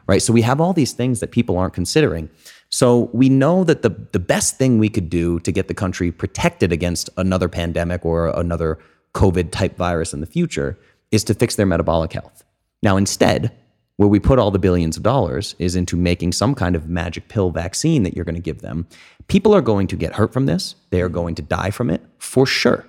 right? 0.07 0.21
So 0.21 0.31
we 0.31 0.43
have 0.43 0.61
all 0.61 0.71
these 0.71 0.93
things 0.93 1.19
that 1.19 1.31
people 1.31 1.57
aren't 1.57 1.73
considering. 1.73 2.29
So 2.69 3.09
we 3.11 3.27
know 3.27 3.63
that 3.65 3.81
the, 3.81 3.89
the 4.11 4.19
best 4.19 4.57
thing 4.57 4.77
we 4.77 4.87
could 4.87 5.09
do 5.09 5.39
to 5.41 5.51
get 5.51 5.67
the 5.67 5.73
country 5.73 6.11
protected 6.11 6.71
against 6.71 7.09
another 7.17 7.49
pandemic 7.49 8.05
or 8.05 8.27
another 8.27 8.79
COVID 9.13 9.51
type 9.51 9.75
virus 9.75 10.13
in 10.13 10.21
the 10.21 10.31
future 10.37 10.77
is 11.11 11.23
to 11.25 11.33
fix 11.33 11.55
their 11.55 11.65
metabolic 11.65 12.13
health. 12.13 12.45
Now, 12.81 12.95
instead, 12.95 13.51
where 13.99 14.07
we 14.07 14.17
put 14.17 14.39
all 14.39 14.49
the 14.49 14.57
billions 14.57 14.95
of 14.95 15.03
dollars 15.03 15.55
is 15.59 15.75
into 15.75 15.97
making 15.97 16.31
some 16.31 16.55
kind 16.55 16.73
of 16.73 16.87
magic 16.87 17.27
pill 17.27 17.51
vaccine 17.51 18.03
that 18.03 18.15
you're 18.15 18.23
going 18.23 18.33
to 18.33 18.41
give 18.41 18.61
them. 18.61 18.87
People 19.27 19.53
are 19.53 19.59
going 19.59 19.87
to 19.87 19.97
get 19.97 20.13
hurt 20.13 20.31
from 20.31 20.45
this. 20.45 20.75
They 20.89 21.01
are 21.01 21.09
going 21.09 21.35
to 21.35 21.41
die 21.41 21.69
from 21.69 21.89
it 21.89 22.01
for 22.17 22.45
sure. 22.45 22.87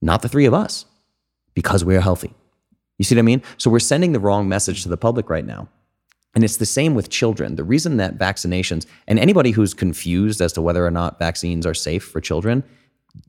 Not 0.00 0.22
the 0.22 0.28
three 0.30 0.46
of 0.46 0.54
us, 0.54 0.86
because 1.52 1.84
we 1.84 1.94
are 1.96 2.00
healthy. 2.00 2.32
You 2.96 3.04
see 3.04 3.14
what 3.14 3.20
I 3.20 3.24
mean? 3.24 3.42
So 3.58 3.68
we're 3.68 3.78
sending 3.78 4.12
the 4.12 4.20
wrong 4.20 4.48
message 4.48 4.82
to 4.84 4.88
the 4.88 4.96
public 4.96 5.28
right 5.28 5.44
now. 5.44 5.68
And 6.34 6.42
it's 6.42 6.56
the 6.56 6.64
same 6.64 6.94
with 6.94 7.10
children. 7.10 7.56
The 7.56 7.64
reason 7.64 7.98
that 7.98 8.16
vaccinations, 8.16 8.86
and 9.06 9.18
anybody 9.18 9.50
who's 9.50 9.74
confused 9.74 10.40
as 10.40 10.54
to 10.54 10.62
whether 10.62 10.86
or 10.86 10.90
not 10.90 11.18
vaccines 11.18 11.66
are 11.66 11.74
safe 11.74 12.04
for 12.04 12.22
children, 12.22 12.64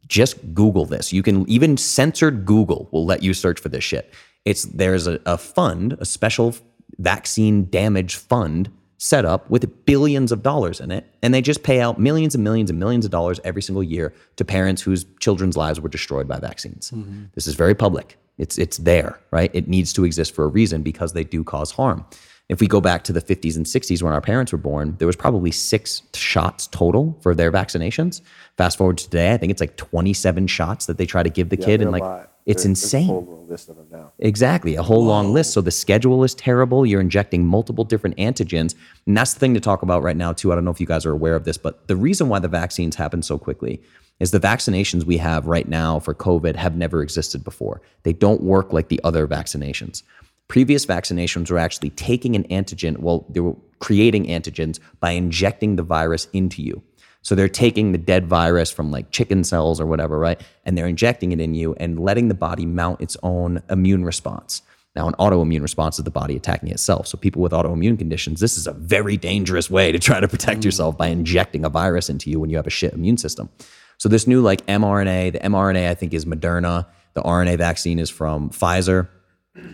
just 0.07 0.53
Google 0.53 0.85
this. 0.85 1.11
You 1.11 1.21
can 1.21 1.45
even 1.49 1.75
censored 1.75 2.45
Google 2.45 2.87
will 2.93 3.05
let 3.05 3.23
you 3.23 3.33
search 3.33 3.59
for 3.59 3.67
this 3.67 3.83
shit. 3.83 4.13
It's 4.45 4.63
there's 4.63 5.05
a, 5.05 5.19
a 5.25 5.37
fund, 5.37 5.97
a 5.99 6.05
special 6.05 6.55
vaccine 6.99 7.65
damage 7.69 8.15
fund 8.15 8.69
set 8.99 9.23
up 9.23 9.49
with 9.49 9.85
billions 9.85 10.31
of 10.31 10.43
dollars 10.43 10.79
in 10.81 10.91
it. 10.91 11.05
And 11.23 11.33
they 11.33 11.41
just 11.41 11.63
pay 11.63 11.79
out 11.79 11.99
millions 11.99 12.35
and 12.35 12.43
millions 12.43 12.69
and 12.69 12.77
millions 12.77 13.05
of 13.05 13.11
dollars 13.11 13.39
every 13.43 13.61
single 13.61 13.81
year 13.81 14.13
to 14.35 14.45
parents 14.45 14.81
whose 14.81 15.05
children's 15.19 15.55
lives 15.55 15.79
were 15.79 15.89
destroyed 15.89 16.27
by 16.27 16.37
vaccines. 16.39 16.91
Mm-hmm. 16.91 17.25
This 17.33 17.47
is 17.47 17.55
very 17.55 17.73
public. 17.73 18.17
It's 18.37 18.57
it's 18.57 18.77
there, 18.77 19.19
right? 19.31 19.51
It 19.53 19.67
needs 19.67 19.93
to 19.93 20.05
exist 20.05 20.35
for 20.35 20.43
a 20.43 20.47
reason 20.47 20.81
because 20.81 21.13
they 21.13 21.23
do 21.23 21.43
cause 21.43 21.71
harm. 21.71 22.05
If 22.49 22.61
we 22.61 22.67
go 22.67 22.81
back 22.81 23.03
to 23.03 23.13
the 23.13 23.21
50s 23.21 23.55
and 23.55 23.65
60s 23.65 24.01
when 24.01 24.11
our 24.11 24.21
parents 24.21 24.51
were 24.51 24.57
born, 24.57 24.95
there 24.97 25.05
was 25.05 25.15
probably 25.15 25.51
six 25.51 26.01
shots 26.15 26.65
total 26.67 27.15
for 27.21 27.35
their 27.35 27.51
vaccinations. 27.51 28.21
Fast 28.57 28.77
forward 28.77 28.97
to 28.97 29.03
today, 29.03 29.33
I 29.33 29.37
think 29.37 29.51
it's 29.51 29.61
like 29.61 29.77
27 29.77 30.47
shots 30.47 30.87
that 30.87 30.97
they 30.97 31.05
try 31.05 31.21
to 31.21 31.29
give 31.29 31.49
the 31.49 31.57
Yeah, 31.57 31.65
kid, 31.65 31.81
and 31.81 31.91
like 31.91 32.01
lot. 32.01 32.31
It's 32.49 32.63
There- 32.63 32.69
there's 32.69 32.83
a 32.93 32.97
insane. 32.97 33.07
whole 33.07 33.45
list 33.47 33.69
of 33.69 33.77
them 33.77 33.85
now. 33.91 34.11
Exactly, 34.19 34.75
a 34.75 34.83
whole 34.83 35.05
long 35.05 35.31
list. 35.33 35.53
So 35.53 35.61
the 35.61 35.71
schedule 35.71 36.23
is 36.23 36.33
terrible. 36.33 36.85
You're 36.85 37.01
injecting 37.01 37.45
multiple 37.45 37.83
different 37.85 38.17
antigens. 38.17 38.75
And 39.07 39.15
that's 39.15 39.33
the 39.33 39.39
thing 39.39 39.53
to 39.53 39.59
talk 39.59 39.81
about 39.81 40.03
right 40.03 40.17
now, 40.17 40.33
too. 40.33 40.51
I 40.51 40.55
don't 40.55 40.65
know 40.65 40.71
if 40.71 40.81
you 40.81 40.87
guys 40.87 41.05
are 41.05 41.11
aware 41.11 41.35
of 41.35 41.45
this, 41.45 41.57
but 41.57 41.87
the 41.87 41.95
reason 41.95 42.27
why 42.29 42.39
the 42.39 42.47
vaccines 42.47 42.95
happen 42.95 43.21
so 43.21 43.37
quickly 43.37 43.81
is 44.19 44.31
the 44.31 44.39
vaccinations 44.39 45.05
we 45.05 45.17
have 45.17 45.47
right 45.47 45.67
now 45.69 45.99
for 45.99 46.13
COVID 46.13 46.55
have 46.55 46.75
never 46.75 47.01
existed 47.01 47.43
before. 47.43 47.81
They 48.03 48.13
don't 48.13 48.41
work 48.43 48.73
like 48.73 48.89
the 48.89 48.99
other 49.03 49.27
vaccinations. 49.27 50.03
Previous 50.47 50.85
vaccinations 50.85 51.49
were 51.51 51.59
actually 51.59 51.91
taking 51.91 52.35
an 52.35 52.43
antigen, 52.45 52.97
well, 52.97 53.25
they 53.29 53.39
were 53.39 53.55
creating 53.79 54.25
antigens 54.25 54.79
by 54.99 55.11
injecting 55.11 55.75
the 55.75 55.83
virus 55.83 56.27
into 56.33 56.61
you. 56.61 56.81
So 57.21 57.35
they're 57.35 57.49
taking 57.49 57.91
the 57.91 57.97
dead 57.97 58.27
virus 58.27 58.71
from 58.71 58.91
like 58.91 59.11
chicken 59.11 59.43
cells 59.43 59.79
or 59.81 59.85
whatever, 59.85 60.17
right? 60.17 60.41
And 60.65 60.77
they're 60.77 60.87
injecting 60.87 61.31
it 61.31 61.39
in 61.39 61.53
you 61.53 61.75
and 61.75 61.99
letting 61.99 62.27
the 62.27 62.33
body 62.33 62.65
mount 62.65 63.01
its 63.01 63.17
own 63.23 63.61
immune 63.69 64.05
response. 64.05 64.61
Now, 64.95 65.07
an 65.07 65.13
autoimmune 65.19 65.61
response 65.61 65.99
is 65.99 66.05
the 66.05 66.11
body 66.11 66.35
attacking 66.35 66.69
itself. 66.69 67.07
So, 67.07 67.17
people 67.17 67.41
with 67.41 67.51
autoimmune 67.51 67.97
conditions, 67.97 68.39
this 68.39 68.57
is 68.57 68.65
a 68.65 68.73
very 68.73 69.17
dangerous 69.17 69.69
way 69.69 69.91
to 69.91 69.99
try 69.99 70.19
to 70.19 70.27
protect 70.27 70.61
mm. 70.61 70.65
yourself 70.65 70.97
by 70.97 71.07
injecting 71.07 71.63
a 71.63 71.69
virus 71.69 72.09
into 72.09 72.29
you 72.29 72.39
when 72.39 72.49
you 72.49 72.57
have 72.57 72.67
a 72.67 72.71
shit 72.71 72.93
immune 72.93 73.17
system. 73.17 73.49
So, 73.97 74.09
this 74.09 74.25
new 74.25 74.41
like 74.41 74.65
mRNA, 74.65 75.33
the 75.33 75.39
mRNA 75.39 75.89
I 75.89 75.93
think 75.93 76.13
is 76.13 76.25
Moderna, 76.25 76.87
the 77.13 77.21
RNA 77.21 77.59
vaccine 77.59 77.99
is 77.99 78.09
from 78.09 78.49
Pfizer 78.49 79.09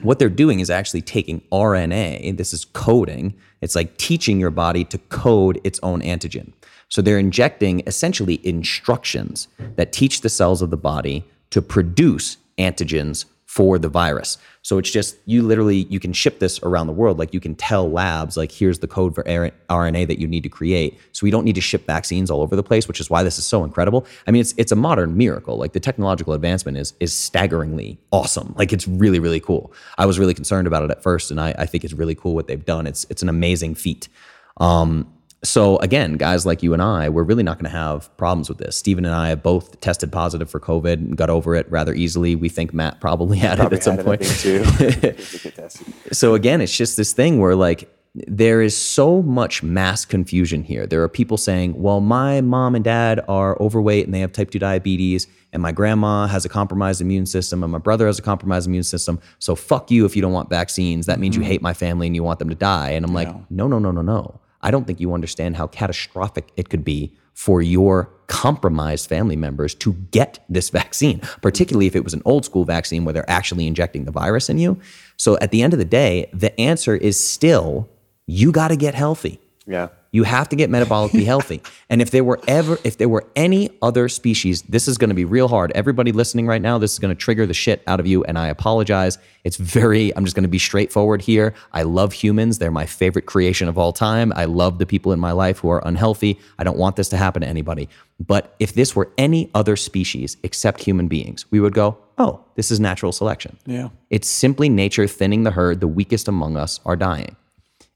what 0.02 0.20
they're 0.20 0.30
doing 0.30 0.60
is 0.60 0.70
actually 0.70 1.02
taking 1.02 1.42
RNA, 1.52 2.38
this 2.38 2.54
is 2.54 2.66
coding, 2.66 3.36
it's 3.62 3.76
like 3.76 3.98
teaching 3.98 4.40
your 4.40 4.52
body 4.52 4.84
to 4.86 4.98
code 4.98 5.60
its 5.64 5.80
own 5.84 6.02
antigen. 6.02 6.54
So 6.90 7.02
they're 7.02 7.20
injecting 7.20 7.82
essentially 7.88 8.40
instructions 8.48 9.48
that 9.76 9.92
teach 9.92 10.22
the 10.22 10.30
cells 10.30 10.62
of 10.62 10.70
the 10.70 10.78
body 10.78 11.26
to 11.50 11.62
produce 11.62 12.38
antigens 12.58 13.26
for 13.56 13.80
the 13.80 13.88
virus. 13.88 14.38
So 14.64 14.78
it's 14.78 14.92
just 14.92 15.16
you 15.26 15.42
literally 15.42 15.84
you 15.90 15.98
can 15.98 16.12
ship 16.12 16.40
this 16.40 16.60
around 16.62 16.88
the 16.88 16.94
world 16.94 17.18
like 17.18 17.34
you 17.34 17.40
can 17.40 17.56
tell 17.56 17.90
labs 17.90 18.36
like 18.36 18.52
here's 18.52 18.80
the 18.80 18.88
code 18.88 19.16
for 19.16 19.24
RNA 19.24 20.08
that 20.08 20.20
you 20.20 20.28
need 20.28 20.44
to 20.44 20.50
create. 20.50 21.00
So 21.14 21.24
we 21.24 21.32
don't 21.32 21.46
need 21.46 21.56
to 21.56 21.62
ship 21.62 21.86
vaccines 21.86 22.30
all 22.30 22.42
over 22.42 22.58
the 22.58 22.64
place, 22.64 22.86
which 22.86 23.00
is 23.00 23.10
why 23.10 23.24
this 23.24 23.40
is 23.40 23.46
so 23.46 23.64
incredible. 23.64 24.06
I 24.28 24.32
mean 24.32 24.42
it's 24.42 24.54
it's 24.58 24.74
a 24.74 24.76
modern 24.76 25.16
miracle. 25.16 25.58
Like 25.58 25.72
the 25.72 25.80
technological 25.80 26.34
advancement 26.34 26.78
is 26.78 26.96
is 27.00 27.14
staggeringly 27.14 27.98
awesome. 28.12 28.54
Like 28.58 28.74
it's 28.74 28.90
really 28.90 29.20
really 29.20 29.40
cool. 29.40 29.72
I 29.98 30.06
was 30.06 30.20
really 30.20 30.34
concerned 30.34 30.68
about 30.68 30.84
it 30.84 30.92
at 30.92 31.02
first 31.02 31.32
and 31.32 31.40
I 31.40 31.56
I 31.58 31.66
think 31.66 31.86
it's 31.86 31.94
really 31.94 32.16
cool 32.16 32.36
what 32.36 32.48
they've 32.48 32.66
done. 32.66 32.88
It's 32.88 33.06
it's 33.10 33.22
an 33.22 33.30
amazing 33.30 33.76
feat. 33.76 34.10
Um 34.58 35.08
so 35.44 35.78
again, 35.78 36.14
guys 36.14 36.46
like 36.46 36.64
you 36.64 36.74
and 36.74 36.82
I, 36.82 37.10
we're 37.10 37.24
really 37.24 37.44
not 37.44 37.60
going 37.60 37.72
to 37.72 37.78
have 37.78 38.16
problems 38.18 38.50
with 38.50 38.58
this. 38.58 38.76
Stephen 38.76 39.06
and 39.06 39.14
I 39.14 39.30
have 39.30 39.44
both 39.44 39.80
tested 39.82 40.12
positive 40.12 40.50
for 40.50 40.60
COVID 40.60 40.94
and 40.94 41.18
got 41.18 41.30
over 41.30 41.56
it 41.56 41.70
rather 41.70 41.94
easily. 41.94 42.36
We 42.36 42.50
think 42.50 42.74
Matt 42.74 43.00
probably 43.00 43.38
had 43.40 43.58
Probably 43.58 43.78
it 43.78 43.80
at 43.80 43.84
some 43.84 43.98
had 43.98 44.00
it, 44.00 44.02
I 44.02 44.06
point. 44.06 44.26
think, 44.26 44.40
too. 44.40 45.12
Just 45.12 45.44
get 45.44 45.56
tested. 45.56 45.94
so 46.12 46.34
again, 46.36 46.62
it's 46.62 46.76
just 46.76 46.98
this 46.98 47.14
thing 47.14 47.40
where 47.40 47.56
like 47.56 47.92
there 48.16 48.62
is 48.62 48.78
so 48.78 49.22
much 49.22 49.62
mass 49.62 50.06
confusion 50.06 50.64
here. 50.64 50.88
There 50.88 51.04
are 51.04 51.10
people 51.10 51.38
saying, 51.38 51.82
"Well, 51.82 52.00
my 52.00 52.40
mom 52.40 52.74
and 52.74 52.84
dad 52.84 53.20
are 53.28 53.62
overweight 53.62 54.06
and 54.06 54.14
they 54.14 54.22
have 54.22 54.32
type 54.32 54.52
2 54.52 54.60
diabetes, 54.60 55.28
and 55.52 55.62
my 55.62 55.74
grandma 55.74 56.26
has 56.28 56.46
a 56.46 56.50
compromised 56.50 57.02
immune 57.02 57.26
system 57.26 57.62
and 57.62 57.72
my 57.72 57.78
brother 57.78 58.08
has 58.08 58.18
a 58.18 58.22
compromised 58.22 58.68
immune 58.68 58.84
system. 58.84 59.20
So 59.40 59.54
fuck 59.54 59.92
you 59.92 60.06
if 60.06 60.16
you 60.16 60.22
don't 60.22 60.32
want 60.32 60.50
vaccines. 60.50 61.08
That 61.08 61.20
means 61.20 61.36
you 61.36 61.42
mm-hmm. 61.42 61.52
hate 61.52 61.62
my 61.62 61.74
family 61.74 62.08
and 62.08 62.16
you 62.16 62.24
want 62.24 62.40
them 62.40 62.50
to 62.50 62.56
die." 62.56 62.92
And 62.92 63.06
I'm 63.06 63.14
like, 63.14 63.28
"No, 63.52 63.68
no, 63.68 63.80
no, 63.80 63.92
no, 63.92 64.02
no. 64.02 64.40
I 64.66 64.72
don't 64.72 64.86
think 64.86 65.00
you 65.00 65.14
understand 65.14 65.56
how 65.56 65.68
catastrophic 65.68 66.52
it 66.58 66.70
could 66.70 66.84
be 66.84 67.14
for 67.34 67.62
your 67.62 68.10
compromised 68.28 69.08
family 69.08 69.36
members 69.36 69.76
to 69.76 69.94
get 70.12 70.44
this 70.50 70.70
vaccine, 70.82 71.20
particularly 71.42 71.86
if 71.86 71.96
it 71.96 72.04
was 72.04 72.14
an 72.14 72.24
old 72.26 72.44
school 72.44 72.66
vaccine 72.66 73.06
where 73.06 73.14
they're 73.14 73.30
actually 73.30 73.68
injecting 73.68 74.06
the 74.06 74.12
virus 74.12 74.50
in 74.50 74.58
you. 74.58 74.80
So 75.18 75.38
at 75.38 75.52
the 75.52 75.62
end 75.62 75.74
of 75.74 75.80
the 75.80 75.86
day, 75.86 76.30
the 76.34 76.60
answer 76.60 76.96
is 76.96 77.24
still 77.24 77.88
you 78.26 78.52
got 78.52 78.70
to 78.70 78.76
get 78.76 78.96
healthy. 78.96 79.40
Yeah. 79.68 79.90
You 80.16 80.24
have 80.24 80.48
to 80.48 80.56
get 80.56 80.70
metabolically 80.70 81.26
healthy. 81.34 81.62
And 81.90 82.02
if 82.02 82.10
there 82.10 82.24
were 82.24 82.40
ever, 82.48 82.78
if 82.86 82.98
there 82.98 83.10
were 83.10 83.28
any 83.36 83.70
other 83.82 84.08
species, 84.08 84.62
this 84.62 84.88
is 84.88 84.98
going 84.98 85.10
to 85.10 85.14
be 85.14 85.26
real 85.26 85.50
hard. 85.50 85.74
Everybody 85.76 86.14
listening 86.14 86.48
right 86.48 86.62
now, 86.62 86.78
this 86.78 86.94
is 86.94 87.00
going 87.00 87.14
to 87.14 87.20
trigger 87.20 87.46
the 87.46 87.54
shit 87.54 87.84
out 87.86 88.00
of 88.00 88.08
you. 88.08 88.24
And 88.24 88.40
I 88.40 88.48
apologize. 88.48 89.18
It's 89.44 89.58
very, 89.58 90.16
I'm 90.16 90.24
just 90.24 90.34
going 90.34 90.46
to 90.46 90.50
be 90.50 90.58
straightforward 90.58 91.22
here. 91.22 91.54
I 91.74 91.84
love 91.84 92.14
humans. 92.14 92.60
They're 92.60 92.72
my 92.72 92.86
favorite 92.86 93.26
creation 93.26 93.68
of 93.68 93.78
all 93.78 93.92
time. 93.92 94.32
I 94.38 94.46
love 94.46 94.80
the 94.80 94.86
people 94.86 95.12
in 95.12 95.20
my 95.20 95.34
life 95.34 95.60
who 95.60 95.70
are 95.70 95.86
unhealthy. 95.86 96.40
I 96.58 96.64
don't 96.64 96.78
want 96.78 96.96
this 96.96 97.10
to 97.10 97.18
happen 97.18 97.42
to 97.42 97.48
anybody. 97.50 97.90
But 98.18 98.56
if 98.58 98.74
this 98.74 98.96
were 98.96 99.12
any 99.18 99.52
other 99.54 99.76
species 99.76 100.38
except 100.44 100.82
human 100.82 101.10
beings, 101.10 101.46
we 101.52 101.60
would 101.60 101.74
go, 101.74 101.98
oh, 102.18 102.42
this 102.56 102.72
is 102.72 102.80
natural 102.80 103.12
selection. 103.12 103.58
Yeah. 103.66 103.90
It's 104.10 104.30
simply 104.30 104.70
nature 104.70 105.08
thinning 105.08 105.44
the 105.44 105.52
herd. 105.52 105.82
The 105.82 105.90
weakest 105.90 106.30
among 106.30 106.56
us 106.56 106.80
are 106.86 106.96
dying. 106.96 107.36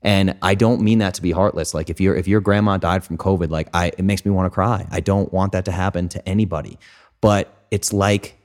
And 0.02 0.38
I 0.42 0.56
don't 0.56 0.82
mean 0.82 1.00
that 1.00 1.14
to 1.16 1.22
be 1.22 1.32
heartless. 1.32 1.74
Like 1.74 1.90
if 1.90 2.00
your 2.00 2.16
if 2.16 2.28
your 2.28 2.40
grandma 2.40 2.78
died 2.78 3.04
from 3.04 3.18
COVID, 3.18 3.50
like 3.50 3.70
I 3.74 3.88
it 3.98 4.04
makes 4.04 4.24
me 4.24 4.32
want 4.32 4.46
to 4.46 4.50
cry. 4.50 4.88
I 4.92 5.02
don't 5.02 5.32
want 5.34 5.52
that 5.52 5.66
to 5.66 5.72
happen 5.72 6.08
to 6.10 6.30
anybody. 6.30 6.80
But 7.22 7.54
it's 7.70 7.92
like 7.92 8.38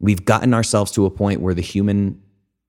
we've 0.00 0.24
gotten 0.24 0.52
ourselves 0.52 0.90
to 0.92 1.06
a 1.06 1.10
point 1.10 1.40
where 1.40 1.54
the 1.54 1.62
human 1.62 2.20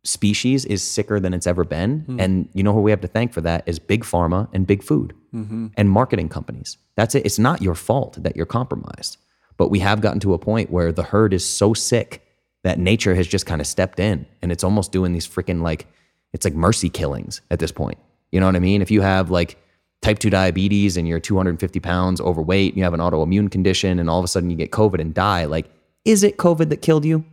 species 0.04 0.66
is 0.66 0.84
sicker 0.84 1.20
than 1.20 1.34
it's 1.34 1.48
ever 1.48 1.64
been. 1.64 2.02
Hmm. 2.02 2.20
And 2.20 2.50
you 2.54 2.64
know 2.64 2.74
who 2.74 2.82
we 2.82 2.92
have 2.92 3.02
to 3.02 3.08
thank 3.08 3.34
for 3.34 3.42
that 3.42 3.64
is 3.66 3.80
big 3.80 4.04
pharma 4.04 4.48
and 4.54 4.66
big 4.66 4.84
food 4.84 5.14
mm-hmm. 5.34 5.68
and 5.76 5.90
marketing 5.90 6.30
companies. 6.30 6.78
That's 6.96 7.16
it. 7.16 7.26
It's 7.26 7.40
not 7.40 7.62
your 7.62 7.76
fault 7.76 8.22
that 8.22 8.36
you're 8.36 8.46
compromised. 8.46 9.18
But 9.58 9.70
we 9.70 9.80
have 9.80 10.02
gotten 10.02 10.20
to 10.22 10.34
a 10.34 10.40
point 10.40 10.72
where 10.72 10.92
the 10.92 11.04
herd 11.04 11.34
is 11.34 11.48
so 11.48 11.74
sick 11.74 12.26
that 12.64 12.80
nature 12.80 13.16
has 13.16 13.28
just 13.28 13.46
kind 13.46 13.62
of 13.62 13.68
stepped 13.68 14.00
in 14.00 14.26
and 14.42 14.52
it's 14.52 14.64
almost 14.64 14.92
doing 14.92 15.14
these 15.14 15.28
freaking 15.28 15.62
like 15.62 15.88
it's 16.34 16.46
like 16.46 16.54
mercy 16.54 16.90
killings 16.90 17.42
at 17.52 17.60
this 17.60 17.72
point. 17.72 17.98
You 18.32 18.40
know 18.40 18.46
what 18.46 18.56
I 18.56 18.60
mean? 18.60 18.82
If 18.82 18.92
you 18.92 19.02
have 19.02 19.30
like 19.30 19.58
type 20.02 20.20
2 20.20 20.30
diabetes 20.30 20.98
and 20.98 21.08
you're 21.08 21.20
250 21.20 21.80
pounds 21.80 22.20
overweight, 22.22 22.76
you 22.76 22.84
have 22.84 22.94
an 22.94 23.00
autoimmune 23.00 23.52
condition, 23.52 24.00
and 24.00 24.10
all 24.10 24.20
of 24.20 24.26
a 24.26 24.28
sudden 24.28 24.50
you 24.50 24.58
get 24.58 24.72
COVID 24.72 25.00
and 25.00 25.14
die, 25.14 25.46
like, 25.46 25.70
is 26.06 26.24
it 26.24 26.38
COVID 26.38 26.70
that 26.70 26.82
killed 26.82 27.06
you? 27.06 27.24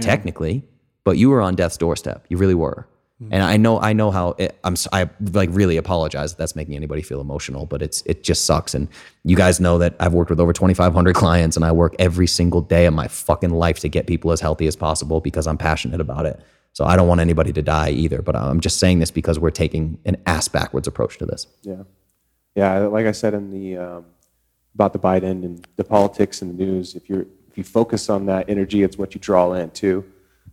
Technically, 0.00 0.64
but 1.04 1.18
you 1.18 1.30
were 1.30 1.40
on 1.40 1.54
death's 1.54 1.76
doorstep. 1.76 2.26
You 2.28 2.36
really 2.36 2.54
were. 2.54 2.88
Hmm. 3.20 3.28
And 3.32 3.42
I 3.44 3.56
know, 3.56 3.78
I 3.80 3.92
know 3.92 4.10
how 4.10 4.30
it, 4.38 4.58
I'm. 4.64 4.74
I 4.92 5.08
like 5.32 5.48
really 5.52 5.76
apologize 5.76 6.32
if 6.32 6.38
that's 6.38 6.56
making 6.56 6.74
anybody 6.74 7.00
feel 7.00 7.20
emotional, 7.20 7.64
but 7.64 7.80
it's 7.80 8.02
it 8.06 8.24
just 8.24 8.44
sucks. 8.44 8.74
And 8.74 8.88
you 9.22 9.36
guys 9.36 9.60
know 9.60 9.78
that 9.78 9.94
I've 10.00 10.14
worked 10.14 10.30
with 10.30 10.40
over 10.40 10.52
2,500 10.52 11.14
clients, 11.14 11.54
and 11.54 11.64
I 11.64 11.70
work 11.70 11.94
every 12.00 12.26
single 12.26 12.60
day 12.60 12.86
of 12.86 12.94
my 12.94 13.06
fucking 13.06 13.50
life 13.50 13.78
to 13.80 13.88
get 13.88 14.08
people 14.08 14.32
as 14.32 14.40
healthy 14.40 14.66
as 14.66 14.74
possible 14.74 15.20
because 15.20 15.46
I'm 15.46 15.58
passionate 15.58 16.00
about 16.00 16.26
it. 16.26 16.40
So 16.74 16.84
I 16.84 16.96
don't 16.96 17.08
want 17.08 17.20
anybody 17.20 17.52
to 17.52 17.62
die 17.62 17.90
either. 17.90 18.20
But 18.20 18.36
I'm 18.36 18.60
just 18.60 18.78
saying 18.78 18.98
this 18.98 19.10
because 19.10 19.38
we're 19.38 19.50
taking 19.50 19.98
an 20.04 20.16
ass 20.26 20.48
backwards 20.48 20.86
approach 20.86 21.18
to 21.18 21.26
this. 21.26 21.46
Yeah, 21.62 21.84
yeah. 22.54 22.80
Like 22.80 23.06
I 23.06 23.12
said 23.12 23.32
in 23.32 23.50
the 23.50 23.78
um, 23.78 24.04
about 24.74 24.92
the 24.92 24.98
Biden 24.98 25.44
and 25.44 25.66
the 25.76 25.84
politics 25.84 26.42
and 26.42 26.50
the 26.50 26.64
news, 26.64 26.94
if 26.94 27.08
you're 27.08 27.26
if 27.48 27.56
you 27.56 27.64
focus 27.64 28.10
on 28.10 28.26
that 28.26 28.50
energy, 28.50 28.82
it's 28.82 28.98
what 28.98 29.14
you 29.14 29.20
draw 29.20 29.52
in 29.54 29.70
too. 29.70 30.04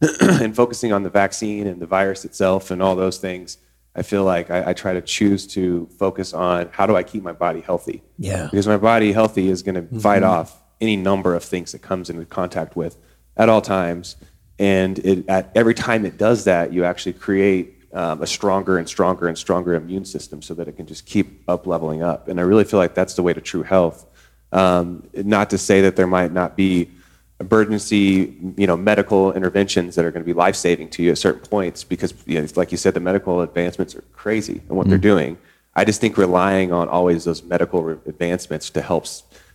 and 0.21 0.55
focusing 0.55 0.93
on 0.93 1.03
the 1.03 1.09
vaccine 1.09 1.67
and 1.67 1.81
the 1.81 1.85
virus 1.85 2.25
itself 2.25 2.71
and 2.71 2.81
all 2.81 2.95
those 2.95 3.17
things, 3.17 3.57
I 3.95 4.03
feel 4.03 4.23
like 4.23 4.49
I, 4.49 4.69
I 4.69 4.73
try 4.73 4.93
to 4.93 5.01
choose 5.01 5.45
to 5.47 5.87
focus 5.97 6.33
on 6.33 6.69
how 6.71 6.85
do 6.85 6.95
I 6.95 7.03
keep 7.03 7.23
my 7.23 7.33
body 7.33 7.61
healthy. 7.61 8.03
Yeah. 8.17 8.45
Because 8.45 8.67
my 8.67 8.77
body 8.77 9.11
healthy 9.11 9.49
is 9.49 9.61
going 9.63 9.75
to 9.75 9.99
fight 9.99 10.23
off 10.23 10.61
any 10.79 10.95
number 10.95 11.35
of 11.35 11.43
things 11.43 11.71
that 11.73 11.81
comes 11.81 12.09
into 12.09 12.25
contact 12.25 12.75
with 12.75 12.97
at 13.37 13.49
all 13.49 13.61
times. 13.61 14.15
And 14.61 14.99
it, 14.99 15.27
at 15.27 15.51
every 15.55 15.73
time 15.73 16.05
it 16.05 16.19
does 16.19 16.43
that, 16.43 16.71
you 16.71 16.85
actually 16.85 17.13
create 17.13 17.79
um, 17.93 18.21
a 18.21 18.27
stronger 18.27 18.77
and 18.77 18.87
stronger 18.87 19.27
and 19.27 19.35
stronger 19.35 19.73
immune 19.73 20.05
system 20.05 20.39
so 20.43 20.53
that 20.53 20.67
it 20.67 20.73
can 20.73 20.85
just 20.85 21.07
keep 21.07 21.41
up 21.49 21.65
leveling 21.65 22.03
up. 22.03 22.27
And 22.27 22.39
I 22.39 22.43
really 22.43 22.63
feel 22.63 22.79
like 22.79 22.93
that's 22.93 23.15
the 23.15 23.23
way 23.23 23.33
to 23.33 23.41
true 23.41 23.63
health. 23.63 24.05
Um, 24.51 25.09
not 25.15 25.49
to 25.49 25.57
say 25.57 25.81
that 25.81 25.95
there 25.95 26.05
might 26.05 26.31
not 26.31 26.55
be 26.55 26.91
emergency, 27.39 28.37
you 28.55 28.67
know, 28.67 28.77
medical 28.77 29.33
interventions 29.33 29.95
that 29.95 30.05
are 30.05 30.11
going 30.11 30.21
to 30.23 30.27
be 30.27 30.33
life 30.33 30.55
saving 30.55 30.89
to 30.91 31.01
you 31.01 31.09
at 31.09 31.17
certain 31.17 31.41
points 31.41 31.83
because, 31.83 32.13
you 32.27 32.39
know, 32.39 32.47
like 32.55 32.71
you 32.71 32.77
said, 32.77 32.93
the 32.93 32.99
medical 32.99 33.41
advancements 33.41 33.95
are 33.95 34.03
crazy 34.13 34.61
and 34.69 34.77
what 34.77 34.87
they're 34.87 34.99
doing. 34.99 35.39
I 35.75 35.85
just 35.85 36.01
think 36.01 36.19
relying 36.19 36.71
on 36.71 36.87
always 36.87 37.23
those 37.23 37.41
medical 37.41 37.81
re- 37.81 37.97
advancements 38.05 38.69
to 38.71 38.81
help, 38.83 39.07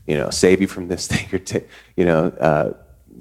you 0.09 0.17
know, 0.17 0.31
save 0.31 0.61
you 0.61 0.67
from 0.67 0.89
this 0.89 1.07
thing 1.13 1.29
or, 1.33 1.39
ta 1.39 1.61
you 1.95 2.05
know, 2.05 2.27
uh, 2.41 2.73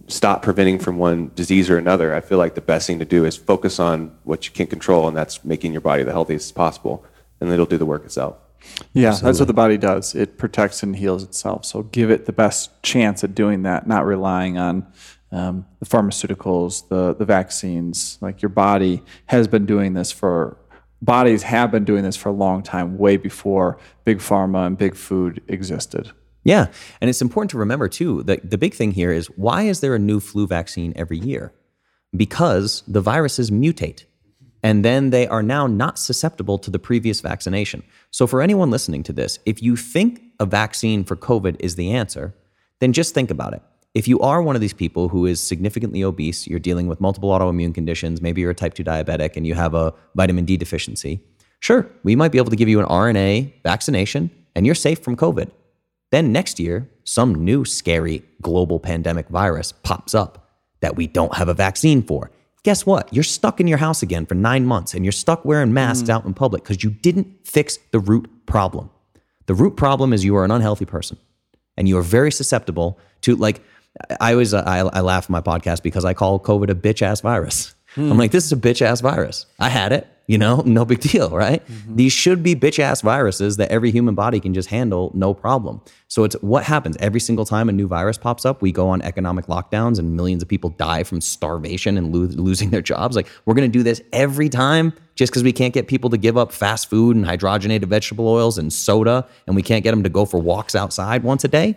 stop 0.07 0.41
preventing 0.41 0.79
from 0.79 0.97
one 0.97 1.31
disease 1.35 1.69
or 1.69 1.77
another. 1.77 2.13
I 2.13 2.21
feel 2.21 2.37
like 2.37 2.55
the 2.55 2.61
best 2.61 2.87
thing 2.87 2.99
to 2.99 3.05
do 3.05 3.25
is 3.25 3.35
focus 3.35 3.79
on 3.79 4.15
what 4.23 4.45
you 4.45 4.51
can 4.51 4.67
control, 4.67 5.07
and 5.07 5.15
that's 5.15 5.43
making 5.43 5.71
your 5.71 5.81
body 5.81 6.03
the 6.03 6.11
healthiest 6.11 6.55
possible, 6.55 7.05
and 7.39 7.51
it'll 7.51 7.65
do 7.65 7.77
the 7.77 7.85
work 7.85 8.05
itself. 8.05 8.37
Yeah, 8.93 9.11
that's 9.11 9.39
what 9.39 9.47
the 9.47 9.53
body 9.53 9.77
does. 9.77 10.15
It 10.15 10.37
protects 10.37 10.81
and 10.81 10.95
heals 10.95 11.23
itself. 11.23 11.65
So 11.65 11.83
give 11.83 12.09
it 12.09 12.25
the 12.25 12.33
best 12.33 12.81
chance 12.81 13.23
at 13.23 13.35
doing 13.35 13.63
that, 13.63 13.87
not 13.87 14.05
relying 14.05 14.57
on 14.57 14.87
um, 15.31 15.65
the 15.79 15.85
pharmaceuticals, 15.85 16.87
the 16.89 17.13
the 17.13 17.25
vaccines. 17.25 18.17
Like 18.21 18.41
your 18.41 18.49
body 18.49 19.03
has 19.27 19.47
been 19.47 19.65
doing 19.65 19.93
this 19.93 20.11
for 20.11 20.57
bodies 21.01 21.43
have 21.43 21.71
been 21.71 21.85
doing 21.85 22.03
this 22.03 22.15
for 22.15 22.29
a 22.29 22.33
long 22.33 22.63
time, 22.63 22.97
way 22.97 23.17
before 23.17 23.77
big 24.03 24.17
pharma 24.17 24.65
and 24.65 24.77
big 24.77 24.95
food 24.95 25.41
existed. 25.47 26.11
Yeah. 26.45 26.67
And 27.01 27.09
it's 27.09 27.23
important 27.23 27.51
to 27.51 27.57
remember, 27.57 27.89
too, 27.89 28.23
that 28.23 28.49
the 28.49 28.57
big 28.57 28.73
thing 28.73 28.91
here 28.91 29.11
is 29.11 29.27
why 29.35 29.63
is 29.63 29.81
there 29.81 29.95
a 29.95 29.99
new 29.99 30.19
flu 30.19 30.47
vaccine 30.47 30.93
every 30.95 31.17
year? 31.17 31.51
Because 32.15 32.83
the 32.87 33.01
viruses 33.01 33.51
mutate. 33.51 34.05
And 34.63 34.85
then 34.85 35.09
they 35.09 35.27
are 35.27 35.43
now 35.43 35.67
not 35.67 35.99
susceptible 35.99 36.57
to 36.59 36.71
the 36.71 36.79
previous 36.79 37.19
vaccination. 37.19 37.83
So, 38.11 38.25
for 38.25 38.41
anyone 38.41 38.71
listening 38.71 39.03
to 39.03 39.13
this, 39.13 39.37
if 39.45 39.61
you 39.61 39.75
think 39.75 40.21
a 40.39 40.45
vaccine 40.45 41.03
for 41.03 41.15
COVID 41.15 41.57
is 41.59 41.75
the 41.75 41.91
answer, 41.91 42.33
then 42.79 42.93
just 42.93 43.13
think 43.13 43.29
about 43.29 43.53
it. 43.53 43.61
If 43.93 44.07
you 44.07 44.19
are 44.19 44.41
one 44.41 44.55
of 44.55 44.61
these 44.61 44.73
people 44.73 45.09
who 45.09 45.25
is 45.25 45.39
significantly 45.39 46.03
obese, 46.03 46.47
you're 46.47 46.59
dealing 46.59 46.87
with 46.87 46.99
multiple 46.99 47.29
autoimmune 47.29 47.73
conditions, 47.73 48.21
maybe 48.21 48.41
you're 48.41 48.51
a 48.51 48.55
type 48.55 48.73
2 48.73 48.83
diabetic 48.83 49.35
and 49.35 49.47
you 49.47 49.55
have 49.55 49.73
a 49.73 49.93
vitamin 50.15 50.45
D 50.45 50.57
deficiency, 50.57 51.21
sure, 51.59 51.89
we 52.03 52.15
might 52.15 52.31
be 52.31 52.37
able 52.37 52.49
to 52.49 52.57
give 52.57 52.67
you 52.67 52.79
an 52.79 52.85
RNA 52.87 53.53
vaccination 53.63 54.29
and 54.55 54.65
you're 54.65 54.75
safe 54.75 54.99
from 54.99 55.15
COVID. 55.15 55.49
Then 56.15 56.31
next 56.31 56.61
year, 56.61 56.89
some 57.03 57.43
new 57.43 57.65
scary 57.65 58.23
global 58.41 58.79
pandemic 58.79 59.27
virus 59.27 59.73
pops 59.73 60.15
up 60.15 60.49
that 60.79 60.95
we 60.95 61.07
don't 61.07 61.35
have 61.35 61.49
a 61.49 61.53
vaccine 61.53 62.01
for. 62.01 62.31
Guess 62.63 62.85
what? 62.85 63.13
You're 63.13 63.21
stuck 63.21 63.59
in 63.59 63.67
your 63.67 63.79
house 63.79 64.01
again 64.01 64.25
for 64.25 64.33
nine 64.33 64.65
months 64.65 64.93
and 64.93 65.03
you're 65.03 65.11
stuck 65.11 65.43
wearing 65.43 65.73
masks 65.73 66.07
out 66.07 66.23
in 66.23 66.33
public 66.33 66.63
because 66.63 66.85
you 66.85 66.89
didn't 66.89 67.45
fix 67.45 67.79
the 67.91 67.99
root 67.99 68.29
problem. 68.45 68.89
The 69.47 69.53
root 69.53 69.75
problem 69.75 70.13
is 70.13 70.23
you 70.23 70.37
are 70.37 70.45
an 70.45 70.51
unhealthy 70.51 70.85
person 70.85 71.17
and 71.75 71.89
you 71.89 71.97
are 71.97 72.01
very 72.01 72.31
susceptible 72.31 72.97
to, 73.23 73.35
like, 73.35 73.61
I 74.21 74.31
always 74.31 74.53
uh, 74.53 74.63
I, 74.65 74.79
I 74.97 75.01
laugh 75.01 75.25
at 75.25 75.29
my 75.29 75.41
podcast 75.41 75.83
because 75.83 76.05
I 76.05 76.13
call 76.13 76.39
COVID 76.39 76.69
a 76.69 76.75
bitch 76.75 77.01
ass 77.01 77.19
virus. 77.19 77.75
I'm 77.97 78.17
like, 78.17 78.31
this 78.31 78.45
is 78.45 78.53
a 78.53 78.55
bitch 78.55 78.81
ass 78.81 79.01
virus. 79.01 79.47
I 79.59 79.67
had 79.67 79.91
it, 79.91 80.07
you 80.27 80.37
know, 80.37 80.61
no 80.65 80.85
big 80.85 80.99
deal, 80.99 81.29
right? 81.29 81.65
Mm-hmm. 81.67 81.95
These 81.95 82.13
should 82.13 82.43
be 82.43 82.55
bitch 82.55 82.79
ass 82.79 83.01
viruses 83.01 83.57
that 83.57 83.71
every 83.71 83.91
human 83.91 84.15
body 84.15 84.39
can 84.39 84.53
just 84.53 84.69
handle, 84.69 85.11
no 85.13 85.33
problem. 85.33 85.81
So 86.07 86.23
it's 86.23 86.35
what 86.41 86.63
happens 86.63 86.97
every 86.99 87.19
single 87.19 87.45
time 87.45 87.69
a 87.69 87.71
new 87.71 87.87
virus 87.87 88.17
pops 88.17 88.45
up. 88.45 88.61
We 88.61 88.71
go 88.71 88.89
on 88.89 89.01
economic 89.01 89.47
lockdowns 89.47 89.99
and 89.99 90.15
millions 90.15 90.41
of 90.41 90.49
people 90.49 90.69
die 90.71 91.03
from 91.03 91.21
starvation 91.21 91.97
and 91.97 92.15
lo- 92.15 92.41
losing 92.41 92.69
their 92.69 92.81
jobs. 92.81 93.15
Like 93.15 93.27
we're 93.45 93.53
gonna 93.55 93.67
do 93.67 93.83
this 93.83 94.01
every 94.13 94.49
time 94.49 94.93
just 95.15 95.31
because 95.31 95.43
we 95.43 95.53
can't 95.53 95.73
get 95.73 95.87
people 95.87 96.09
to 96.09 96.17
give 96.17 96.37
up 96.37 96.51
fast 96.51 96.89
food 96.89 97.15
and 97.15 97.25
hydrogenated 97.25 97.85
vegetable 97.85 98.27
oils 98.27 98.57
and 98.57 98.71
soda, 98.71 99.27
and 99.47 99.55
we 99.55 99.61
can't 99.61 99.83
get 99.83 99.91
them 99.91 100.03
to 100.03 100.09
go 100.09 100.25
for 100.25 100.39
walks 100.39 100.75
outside 100.75 101.23
once 101.23 101.43
a 101.43 101.47
day. 101.47 101.75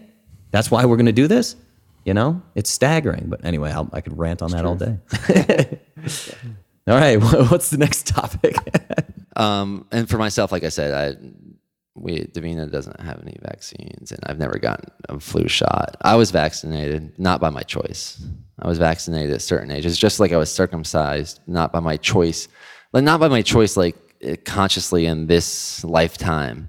That's 0.51 0.71
why 0.71 0.85
we're 0.85 0.97
gonna 0.97 1.13
do 1.13 1.29
this. 1.29 1.57
You 2.05 2.15
know, 2.15 2.41
it's 2.55 2.71
staggering. 2.71 3.27
But 3.29 3.45
anyway, 3.45 3.71
I'll, 3.71 3.89
I 3.93 4.01
could 4.01 4.17
rant 4.17 4.41
on 4.41 4.51
that 4.53 4.65
all 4.65 4.77
day. 4.77 4.99
all 6.89 6.97
right, 6.97 7.17
what's 7.51 7.71
the 7.71 7.79
next 7.79 8.07
topic? 8.07 8.57
Um, 9.37 9.87
and 9.93 10.09
for 10.09 10.19
myself, 10.19 10.51
like 10.51 10.65
I 10.65 10.69
said, 10.69 10.93
I 10.93 11.17
we 11.95 12.25
Davina 12.25 12.69
doesn't 12.71 13.01
have 13.01 13.23
any 13.23 13.37
vaccines, 13.41 14.11
and 14.11 14.21
I've 14.27 14.41
never 14.41 14.59
gotten 14.59 14.91
a 15.09 15.21
flu 15.21 15.47
shot. 15.47 15.97
I 16.03 16.17
was 16.17 16.33
vaccinated 16.33 17.17
not 17.19 17.41
by 17.41 17.51
my 17.51 17.63
choice. 17.63 18.21
I 18.59 18.67
was 18.67 18.79
vaccinated 18.79 19.33
at 19.33 19.43
certain 19.43 19.71
ages, 19.71 19.97
just 19.97 20.19
like 20.19 20.33
I 20.33 20.37
was 20.39 20.53
circumcised, 20.53 21.39
not 21.47 21.73
by 21.73 21.79
my 21.79 21.97
choice, 21.97 22.49
like 22.93 23.05
not 23.05 23.21
by 23.21 23.29
my 23.29 23.43
choice, 23.43 23.77
like 23.77 23.95
eh, 24.23 24.35
consciously 24.45 25.07
in 25.07 25.29
this 25.29 25.85
lifetime. 25.85 26.69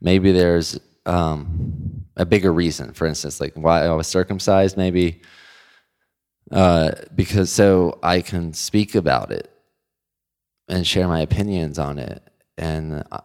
Maybe 0.00 0.30
there's 0.30 0.78
um, 1.06 2.04
a 2.16 2.24
bigger 2.24 2.52
reason. 2.52 2.92
For 2.92 3.06
instance, 3.06 3.40
like 3.40 3.54
why 3.54 3.84
I 3.84 3.90
was 3.90 4.06
circumcised, 4.06 4.76
maybe 4.76 5.20
uh, 6.52 6.92
because 7.16 7.50
so 7.50 7.98
I 8.04 8.20
can 8.20 8.52
speak 8.52 8.94
about 8.94 9.32
it 9.32 9.50
and 10.68 10.86
share 10.86 11.08
my 11.08 11.20
opinions 11.20 11.78
on 11.78 11.98
it 11.98 12.22
and 12.56 13.04
uh, 13.10 13.20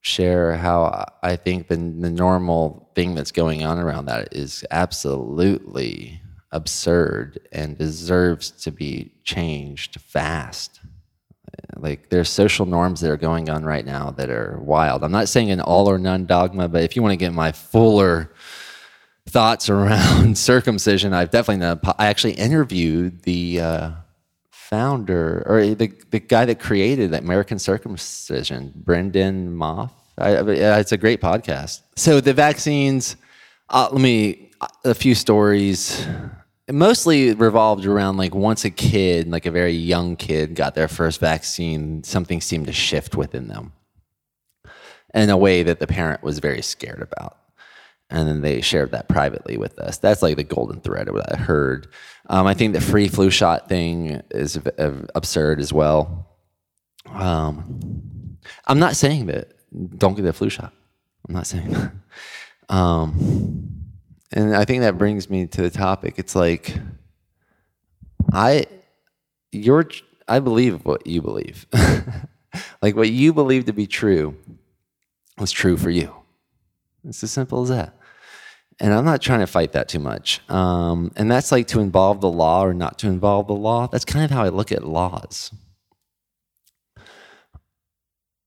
share 0.00 0.56
how 0.56 1.04
I 1.22 1.36
think 1.36 1.68
the, 1.68 1.76
the 1.76 2.10
normal 2.10 2.90
thing 2.94 3.14
that's 3.14 3.32
going 3.32 3.64
on 3.64 3.78
around 3.78 4.06
that 4.06 4.34
is 4.34 4.64
absolutely 4.70 6.20
absurd 6.50 7.40
and 7.52 7.76
deserves 7.76 8.50
to 8.50 8.70
be 8.70 9.12
changed 9.24 10.00
fast. 10.00 10.80
Like 11.76 12.08
there's 12.08 12.30
social 12.30 12.66
norms 12.66 13.00
that 13.00 13.10
are 13.10 13.16
going 13.16 13.50
on 13.50 13.64
right 13.64 13.84
now 13.84 14.10
that 14.12 14.30
are 14.30 14.58
wild. 14.60 15.04
I'm 15.04 15.12
not 15.12 15.28
saying 15.28 15.50
an 15.50 15.60
all 15.60 15.88
or 15.88 15.98
none 15.98 16.26
dogma, 16.26 16.68
but 16.68 16.82
if 16.82 16.96
you 16.96 17.02
want 17.02 17.12
to 17.12 17.16
get 17.16 17.32
my 17.32 17.52
fuller 17.52 18.32
thoughts 19.28 19.68
around 19.68 20.38
circumcision, 20.50 21.12
I've 21.12 21.30
definitely 21.30 21.60
done. 21.60 21.80
I 21.98 22.06
actually 22.06 22.34
interviewed 22.34 23.22
the 23.22 23.60
uh, 23.60 23.90
founder 24.70 25.42
or 25.46 25.74
the 25.74 25.92
the 26.10 26.20
guy 26.20 26.44
that 26.44 26.60
created 26.60 27.14
American 27.14 27.58
circumcision, 27.58 28.72
Brendan 28.76 29.54
Moff. 29.56 29.90
I, 30.18 30.36
I- 30.36 30.78
it's 30.80 30.92
a 30.92 30.96
great 30.96 31.20
podcast. 31.20 31.80
So 31.96 32.20
the 32.20 32.34
vaccines. 32.34 33.16
Uh, 33.70 33.88
let 33.92 34.00
me 34.00 34.50
a 34.84 34.94
few 34.94 35.14
stories. 35.14 36.06
It 36.66 36.74
mostly 36.74 37.32
revolved 37.34 37.86
around 37.86 38.16
like 38.18 38.34
once 38.34 38.64
a 38.64 38.70
kid, 38.70 39.30
like 39.30 39.46
a 39.46 39.50
very 39.50 39.72
young 39.72 40.16
kid, 40.16 40.54
got 40.54 40.74
their 40.74 40.88
first 40.88 41.20
vaccine, 41.20 42.02
something 42.04 42.40
seemed 42.40 42.66
to 42.66 42.72
shift 42.72 43.14
within 43.16 43.48
them 43.48 43.72
in 45.14 45.30
a 45.30 45.36
way 45.36 45.62
that 45.62 45.80
the 45.80 45.86
parent 45.86 46.22
was 46.22 46.38
very 46.40 46.60
scared 46.62 47.00
about. 47.00 47.38
And 48.10 48.26
then 48.26 48.40
they 48.40 48.62
shared 48.62 48.92
that 48.92 49.08
privately 49.08 49.58
with 49.58 49.78
us. 49.78 49.98
That's 49.98 50.22
like 50.22 50.36
the 50.36 50.44
golden 50.44 50.80
thread 50.80 51.08
of 51.08 51.14
what 51.14 51.32
I 51.32 51.36
heard. 51.36 51.88
Um, 52.28 52.46
I 52.46 52.54
think 52.54 52.72
the 52.72 52.80
free 52.80 53.08
flu 53.08 53.30
shot 53.30 53.68
thing 53.68 54.22
is 54.30 54.58
absurd 54.78 55.60
as 55.60 55.72
well. 55.72 56.26
Um, 57.06 58.38
I'm 58.66 58.78
not 58.78 58.96
saying 58.96 59.26
that 59.26 59.52
don't 59.98 60.14
get 60.14 60.22
the 60.22 60.32
flu 60.32 60.48
shot. 60.48 60.72
I'm 61.28 61.34
not 61.34 61.46
saying 61.46 61.70
that. 61.70 61.92
Um, 62.70 63.84
and 64.32 64.54
I 64.54 64.64
think 64.64 64.82
that 64.82 64.98
brings 64.98 65.30
me 65.30 65.46
to 65.46 65.62
the 65.62 65.70
topic. 65.70 66.14
It's 66.18 66.34
like 66.34 66.74
I, 68.32 68.66
you're, 69.52 69.88
I 70.26 70.40
believe 70.40 70.84
what 70.84 71.06
you 71.06 71.22
believe. 71.22 71.66
like 72.82 72.96
what 72.96 73.10
you 73.10 73.32
believe 73.32 73.66
to 73.66 73.72
be 73.72 73.86
true 73.86 74.36
was 75.38 75.50
true 75.50 75.76
for 75.76 75.90
you. 75.90 76.14
It's 77.04 77.22
as 77.22 77.30
simple 77.30 77.62
as 77.62 77.68
that. 77.68 77.94
And 78.80 78.94
I'm 78.94 79.04
not 79.04 79.20
trying 79.20 79.40
to 79.40 79.46
fight 79.46 79.72
that 79.72 79.88
too 79.88 79.98
much. 79.98 80.40
Um, 80.48 81.10
and 81.16 81.30
that's 81.30 81.50
like 81.50 81.66
to 81.68 81.80
involve 81.80 82.20
the 82.20 82.30
law 82.30 82.64
or 82.64 82.74
not 82.74 82.98
to 83.00 83.08
involve 83.08 83.48
the 83.48 83.54
law. 83.54 83.88
That's 83.88 84.04
kind 84.04 84.24
of 84.24 84.30
how 84.30 84.44
I 84.44 84.50
look 84.50 84.70
at 84.70 84.84
laws. 84.86 85.50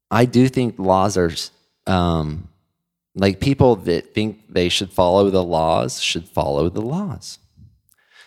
I 0.09 0.25
do 0.25 0.47
think 0.47 0.77
laws 0.77 1.17
are 1.17 1.31
um, 1.87 2.49
like 3.15 3.39
people 3.39 3.75
that 3.77 4.13
think 4.13 4.53
they 4.53 4.69
should 4.69 4.91
follow 4.91 5.29
the 5.29 5.43
laws 5.43 6.01
should 6.01 6.27
follow 6.27 6.69
the 6.69 6.81
laws. 6.81 7.39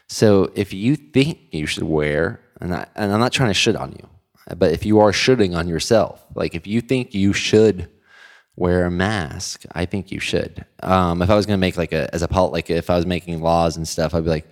So 0.09 0.53
if 0.55 0.73
you 0.75 0.97
think 0.97 1.39
you 1.53 1.67
should 1.67 1.83
wear, 1.83 2.41
and, 2.61 2.75
I, 2.75 2.87
and 2.95 3.13
I'm 3.13 3.21
not 3.21 3.33
trying 3.33 3.51
to 3.51 3.55
shit 3.55 3.77
on 3.77 3.93
you, 3.93 4.09
but 4.57 4.73
if 4.73 4.85
you 4.85 5.01
are 5.01 5.13
shitting 5.13 5.57
on 5.57 5.69
yourself, 5.69 6.25
like 6.35 6.55
if 6.55 6.67
you 6.67 6.81
think 6.83 7.15
you 7.15 7.33
should 7.33 7.89
wear 8.57 8.87
a 8.87 8.91
mask, 8.91 9.65
I 9.73 9.85
think 9.85 10.13
you 10.13 10.21
should. 10.21 10.65
Um, 10.83 11.23
if 11.23 11.31
I 11.31 11.35
was 11.35 11.47
going 11.47 11.59
to 11.59 11.61
make 11.61 11.77
like 11.77 11.93
a, 11.93 12.13
as 12.15 12.23
a 12.23 12.29
pol, 12.29 12.51
like 12.51 12.71
if 12.71 12.91
I 12.91 12.97
was 12.97 13.07
making 13.07 13.41
laws 13.41 13.77
and 13.77 13.87
stuff, 13.87 14.15
I'd 14.15 14.25
be 14.25 14.31
like, 14.31 14.47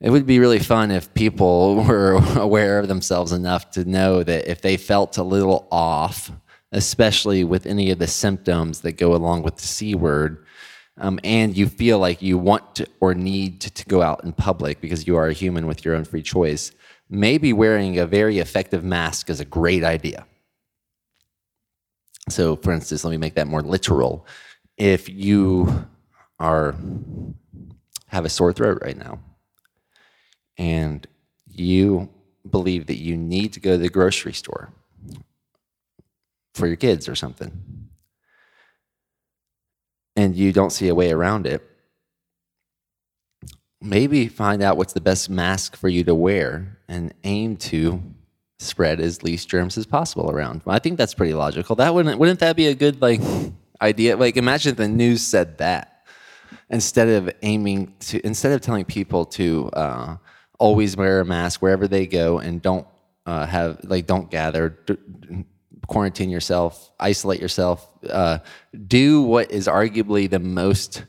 it 0.00 0.10
would 0.10 0.26
be 0.26 0.38
really 0.38 0.58
fun 0.58 0.90
if 0.90 1.12
people 1.14 1.76
were 1.88 2.14
aware 2.36 2.78
of 2.78 2.88
themselves 2.88 3.32
enough 3.32 3.70
to 3.72 3.84
know 3.84 4.22
that 4.22 4.50
if 4.50 4.60
they 4.60 4.76
felt 4.76 5.18
a 5.18 5.22
little 5.22 5.68
off, 5.70 6.32
especially 6.72 7.44
with 7.44 7.66
any 7.66 7.90
of 7.90 7.98
the 7.98 8.06
symptoms 8.06 8.80
that 8.80 8.92
go 8.92 9.14
along 9.14 9.42
with 9.42 9.56
the 9.56 9.66
C 9.66 9.94
word, 9.94 10.44
um, 10.96 11.18
and 11.24 11.56
you 11.56 11.68
feel 11.68 11.98
like 11.98 12.22
you 12.22 12.38
want 12.38 12.76
to 12.76 12.86
or 13.00 13.14
need 13.14 13.60
to, 13.62 13.70
to 13.70 13.84
go 13.86 14.00
out 14.00 14.22
in 14.24 14.32
public 14.32 14.80
because 14.80 15.06
you 15.06 15.16
are 15.16 15.28
a 15.28 15.32
human 15.32 15.66
with 15.66 15.84
your 15.84 15.94
own 15.94 16.04
free 16.04 16.22
choice, 16.22 16.70
maybe 17.10 17.52
wearing 17.52 17.98
a 17.98 18.06
very 18.06 18.38
effective 18.38 18.84
mask 18.84 19.28
is 19.28 19.40
a 19.40 19.44
great 19.44 19.82
idea. 19.82 20.24
So, 22.28 22.56
for 22.56 22.72
instance, 22.72 23.04
let 23.04 23.10
me 23.10 23.16
make 23.16 23.34
that 23.34 23.46
more 23.46 23.62
literal. 23.62 24.26
If 24.76 25.08
you 25.08 25.86
are 26.38 26.74
have 28.08 28.24
a 28.24 28.28
sore 28.28 28.52
throat 28.52 28.78
right 28.82 28.96
now, 28.96 29.18
and 30.56 31.06
you 31.46 32.08
believe 32.48 32.86
that 32.86 33.00
you 33.00 33.16
need 33.16 33.52
to 33.54 33.60
go 33.60 33.72
to 33.72 33.78
the 33.78 33.88
grocery 33.88 34.32
store 34.32 34.72
for 36.54 36.66
your 36.66 36.76
kids 36.76 37.08
or 37.08 37.14
something, 37.14 37.52
and 40.16 40.36
you 40.36 40.52
don't 40.52 40.70
see 40.70 40.88
a 40.88 40.94
way 40.94 41.10
around 41.10 41.46
it, 41.46 41.62
maybe 43.80 44.28
find 44.28 44.62
out 44.62 44.76
what's 44.76 44.92
the 44.92 45.00
best 45.00 45.28
mask 45.28 45.76
for 45.76 45.88
you 45.88 46.04
to 46.04 46.14
wear 46.14 46.78
and 46.88 47.12
aim 47.24 47.56
to 47.56 48.02
spread 48.64 49.00
as 49.00 49.22
least 49.22 49.48
germs 49.48 49.78
as 49.78 49.86
possible 49.86 50.30
around. 50.30 50.62
I 50.66 50.78
think 50.78 50.98
that's 50.98 51.14
pretty 51.14 51.34
logical. 51.34 51.76
That 51.76 51.94
wouldn't 51.94 52.18
wouldn't 52.18 52.40
that 52.40 52.56
be 52.56 52.66
a 52.66 52.74
good 52.74 53.00
like 53.00 53.20
idea? 53.80 54.16
Like 54.16 54.36
imagine 54.36 54.72
if 54.72 54.76
the 54.76 54.88
news 54.88 55.22
said 55.22 55.58
that 55.58 56.06
instead 56.70 57.08
of 57.08 57.30
aiming 57.42 57.94
to 58.00 58.24
instead 58.26 58.52
of 58.52 58.60
telling 58.60 58.84
people 58.84 59.24
to 59.26 59.70
uh, 59.72 60.16
always 60.58 60.96
wear 60.96 61.20
a 61.20 61.24
mask 61.24 61.62
wherever 61.62 61.86
they 61.86 62.06
go 62.06 62.38
and 62.38 62.60
don't 62.62 62.86
uh, 63.26 63.46
have 63.46 63.80
like 63.84 64.06
don't 64.06 64.30
gather. 64.30 64.70
D- 64.86 65.44
quarantine 65.86 66.30
yourself, 66.30 66.92
isolate 66.98 67.40
yourself, 67.40 67.88
uh, 68.08 68.38
do 68.86 69.22
what 69.22 69.50
is 69.50 69.66
arguably 69.66 70.28
the 70.28 70.38
most 70.38 71.04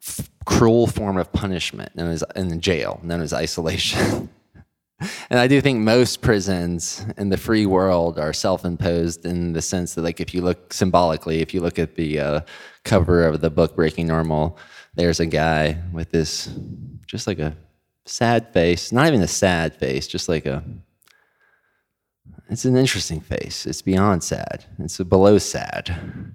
f- 0.00 0.30
cruel 0.44 0.86
form 0.86 1.16
of 1.16 1.32
punishment 1.32 1.94
known 1.96 2.10
as 2.10 2.22
in 2.36 2.60
jail, 2.60 3.00
known 3.02 3.20
as 3.20 3.32
isolation. 3.32 4.28
and 5.30 5.38
I 5.38 5.46
do 5.46 5.60
think 5.60 5.78
most 5.80 6.20
prisons 6.20 7.04
in 7.16 7.30
the 7.30 7.36
free 7.36 7.66
world 7.66 8.18
are 8.18 8.32
self-imposed 8.32 9.24
in 9.24 9.52
the 9.52 9.62
sense 9.62 9.94
that, 9.94 10.02
like, 10.02 10.20
if 10.20 10.34
you 10.34 10.42
look 10.42 10.72
symbolically, 10.72 11.40
if 11.40 11.54
you 11.54 11.60
look 11.60 11.78
at 11.78 11.96
the 11.96 12.20
uh, 12.20 12.40
cover 12.84 13.24
of 13.24 13.40
the 13.40 13.50
book 13.50 13.76
Breaking 13.76 14.06
Normal, 14.06 14.58
there's 14.94 15.20
a 15.20 15.26
guy 15.26 15.80
with 15.92 16.10
this, 16.10 16.50
just 17.06 17.26
like 17.26 17.38
a 17.38 17.56
sad 18.06 18.52
face, 18.52 18.92
not 18.92 19.06
even 19.06 19.22
a 19.22 19.28
sad 19.28 19.74
face, 19.76 20.06
just 20.06 20.28
like 20.28 20.46
a 20.46 20.62
it's 22.50 22.64
an 22.64 22.76
interesting 22.76 23.20
face. 23.20 23.64
It's 23.64 23.80
beyond 23.80 24.24
sad. 24.24 24.64
It's 24.78 24.98
below 24.98 25.38
sad. 25.38 26.34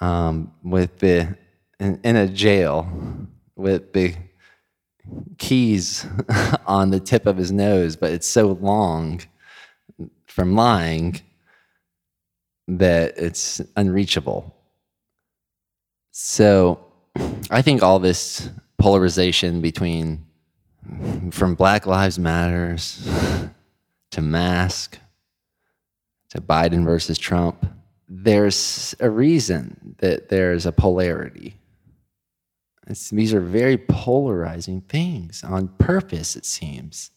Um, 0.00 0.52
with 0.62 0.98
the 0.98 1.36
in, 1.80 1.98
in, 2.04 2.16
a 2.16 2.28
jail 2.28 2.86
with 3.56 3.94
the 3.94 4.14
keys 5.38 6.06
on 6.66 6.90
the 6.90 7.00
tip 7.00 7.26
of 7.26 7.36
his 7.36 7.52
nose, 7.52 7.96
but 7.96 8.12
it's 8.12 8.26
so 8.26 8.52
long 8.60 9.20
from 10.26 10.54
lying 10.54 11.20
that 12.68 13.16
it's 13.16 13.60
unreachable. 13.76 14.54
So 16.10 16.84
I 17.50 17.62
think 17.62 17.82
all 17.82 17.98
this 17.98 18.48
polarization 18.78 19.60
between 19.60 20.24
from 21.30 21.54
Black 21.54 21.86
Lives 21.86 22.18
Matters 22.18 23.08
to 24.12 24.20
mask 24.20 24.98
to 26.30 26.40
Biden 26.40 26.84
versus 26.84 27.18
Trump, 27.18 27.66
there's 28.08 28.94
a 29.00 29.10
reason 29.10 29.96
that 29.98 30.28
there's 30.28 30.66
a 30.66 30.72
polarity. 30.72 31.56
It's, 32.86 33.10
these 33.10 33.34
are 33.34 33.40
very 33.40 33.76
polarizing 33.76 34.82
things 34.82 35.42
on 35.42 35.68
purpose, 35.78 36.36
it 36.36 36.46
seems. 36.46 37.10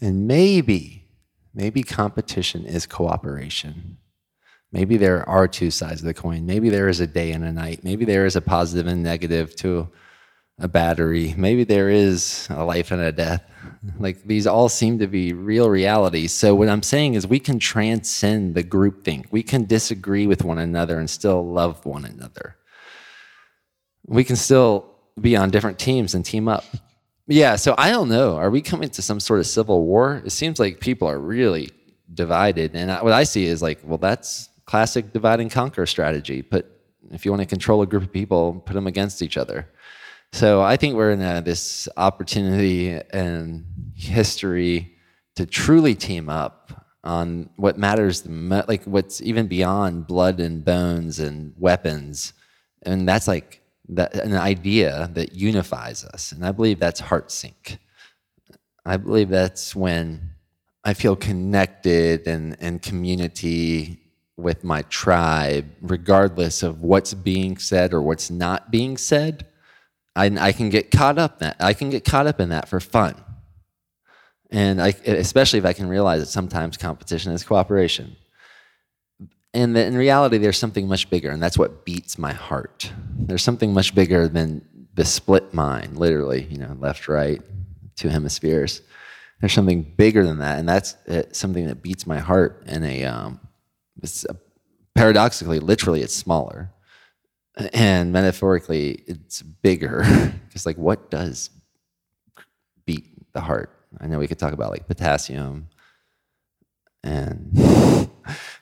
And 0.00 0.26
maybe, 0.26 1.06
maybe 1.54 1.82
competition 1.82 2.64
is 2.64 2.86
cooperation. 2.86 3.98
Maybe 4.72 4.96
there 4.96 5.28
are 5.28 5.48
two 5.48 5.70
sides 5.70 6.00
of 6.00 6.06
the 6.06 6.14
coin. 6.14 6.46
Maybe 6.46 6.68
there 6.68 6.88
is 6.88 7.00
a 7.00 7.06
day 7.06 7.32
and 7.32 7.44
a 7.44 7.52
night. 7.52 7.84
Maybe 7.84 8.04
there 8.04 8.26
is 8.26 8.36
a 8.36 8.40
positive 8.40 8.86
and 8.86 9.02
negative 9.02 9.56
to 9.56 9.88
a 10.58 10.68
battery. 10.68 11.34
Maybe 11.36 11.64
there 11.64 11.88
is 11.88 12.46
a 12.50 12.64
life 12.64 12.90
and 12.90 13.00
a 13.00 13.12
death. 13.12 13.44
Like 13.98 14.24
these 14.24 14.46
all 14.46 14.68
seem 14.68 14.98
to 14.98 15.06
be 15.06 15.32
real 15.32 15.70
realities. 15.70 16.32
So 16.32 16.54
what 16.54 16.68
I'm 16.68 16.82
saying 16.82 17.14
is 17.14 17.26
we 17.26 17.38
can 17.38 17.58
transcend 17.58 18.54
the 18.54 18.64
groupthink. 18.64 19.26
We 19.30 19.42
can 19.42 19.66
disagree 19.66 20.26
with 20.26 20.42
one 20.42 20.58
another 20.58 20.98
and 20.98 21.08
still 21.08 21.46
love 21.46 21.84
one 21.86 22.04
another. 22.04 22.56
We 24.08 24.24
can 24.24 24.36
still 24.36 24.86
be 25.20 25.36
on 25.36 25.50
different 25.50 25.78
teams 25.78 26.14
and 26.14 26.24
team 26.24 26.48
up. 26.48 26.64
Yeah, 27.26 27.56
so 27.56 27.74
I 27.76 27.90
don't 27.90 28.08
know. 28.08 28.36
Are 28.36 28.50
we 28.50 28.62
coming 28.62 28.88
to 28.90 29.02
some 29.02 29.20
sort 29.20 29.40
of 29.40 29.46
civil 29.46 29.84
war? 29.84 30.22
It 30.24 30.30
seems 30.30 30.58
like 30.58 30.80
people 30.80 31.06
are 31.08 31.18
really 31.18 31.70
divided. 32.12 32.74
And 32.74 32.90
what 33.02 33.12
I 33.12 33.24
see 33.24 33.44
is 33.44 33.60
like, 33.60 33.80
well, 33.84 33.98
that's 33.98 34.48
classic 34.64 35.12
divide 35.12 35.40
and 35.40 35.50
conquer 35.50 35.84
strategy. 35.84 36.42
Put 36.42 36.66
if 37.10 37.24
you 37.24 37.30
want 37.30 37.42
to 37.42 37.46
control 37.46 37.82
a 37.82 37.86
group 37.86 38.02
of 38.02 38.12
people, 38.12 38.62
put 38.66 38.74
them 38.74 38.86
against 38.86 39.22
each 39.22 39.36
other. 39.36 39.68
So 40.32 40.60
I 40.60 40.76
think 40.76 40.94
we're 40.94 41.12
in 41.12 41.22
a, 41.22 41.40
this 41.40 41.88
opportunity 41.96 43.00
and 43.10 43.64
history 43.94 44.94
to 45.36 45.46
truly 45.46 45.94
team 45.94 46.28
up 46.28 46.86
on 47.04 47.48
what 47.56 47.78
matters, 47.78 48.26
like 48.26 48.84
what's 48.84 49.22
even 49.22 49.46
beyond 49.46 50.06
blood 50.06 50.40
and 50.40 50.64
bones 50.64 51.18
and 51.18 51.54
weapons, 51.56 52.34
and 52.82 53.08
that's 53.08 53.28
like 53.28 53.62
that, 53.90 54.14
an 54.14 54.34
idea 54.34 55.10
that 55.14 55.34
unifies 55.34 56.04
us. 56.04 56.32
And 56.32 56.44
I 56.44 56.52
believe 56.52 56.78
that's 56.78 57.00
heart 57.00 57.30
sync. 57.30 57.78
I 58.84 58.96
believe 58.96 59.28
that's 59.28 59.74
when 59.74 60.30
I 60.84 60.94
feel 60.94 61.16
connected 61.16 62.26
and, 62.26 62.56
and 62.60 62.80
community 62.80 64.00
with 64.36 64.62
my 64.62 64.82
tribe, 64.82 65.66
regardless 65.82 66.62
of 66.62 66.80
what's 66.80 67.12
being 67.12 67.58
said 67.58 67.92
or 67.92 68.00
what's 68.00 68.30
not 68.30 68.70
being 68.70 68.96
said. 68.96 69.46
I, 70.14 70.26
I 70.26 70.52
can 70.52 70.70
get 70.70 70.90
caught 70.90 71.18
up 71.18 71.40
that 71.40 71.56
I 71.60 71.74
can 71.74 71.90
get 71.90 72.04
caught 72.04 72.26
up 72.26 72.40
in 72.40 72.48
that 72.48 72.68
for 72.68 72.80
fun, 72.80 73.14
and 74.50 74.80
I, 74.80 74.88
especially 75.04 75.58
if 75.58 75.64
I 75.64 75.72
can 75.72 75.88
realize 75.88 76.20
that 76.20 76.26
sometimes 76.26 76.76
competition 76.76 77.32
is 77.32 77.44
cooperation, 77.44 78.16
and 79.54 79.74
that 79.76 79.86
in 79.86 79.96
reality 79.96 80.38
there's 80.38 80.58
something 80.58 80.86
much 80.88 81.10
bigger, 81.10 81.30
and 81.30 81.42
that's 81.42 81.58
what 81.58 81.84
beats 81.84 82.18
my 82.18 82.32
heart. 82.32 82.92
There's 83.16 83.42
something 83.42 83.72
much 83.72 83.94
bigger 83.94 84.28
than 84.28 84.64
the 84.94 85.04
split 85.04 85.54
mind, 85.54 85.96
literally, 85.96 86.44
you 86.44 86.58
know, 86.58 86.76
left, 86.78 87.08
right, 87.08 87.40
two 87.96 88.08
hemispheres. 88.08 88.82
There's 89.40 89.52
something 89.52 89.82
bigger 89.82 90.24
than 90.24 90.38
that, 90.38 90.58
and 90.58 90.68
that's 90.68 90.94
uh, 91.08 91.22
something 91.32 91.66
that 91.66 91.82
beats 91.82 92.06
my 92.06 92.18
heart 92.18 92.64
in 92.66 92.84
a, 92.84 93.04
um, 93.04 93.40
it's 94.02 94.24
a 94.24 94.36
paradoxically, 94.94 95.60
literally, 95.60 96.02
it's 96.02 96.14
smaller, 96.14 96.70
and 97.72 98.12
metaphorically, 98.12 99.02
it's 99.06 99.42
bigger. 99.42 100.04
Because 100.48 100.64
like, 100.64 100.78
what 100.78 101.10
does 101.10 101.50
beat 102.86 103.32
the 103.34 103.40
heart? 103.40 103.70
I 104.00 104.06
know 104.06 104.18
we 104.18 104.26
could 104.26 104.38
talk 104.38 104.54
about 104.54 104.70
like 104.70 104.88
potassium 104.88 105.68
and 107.04 107.50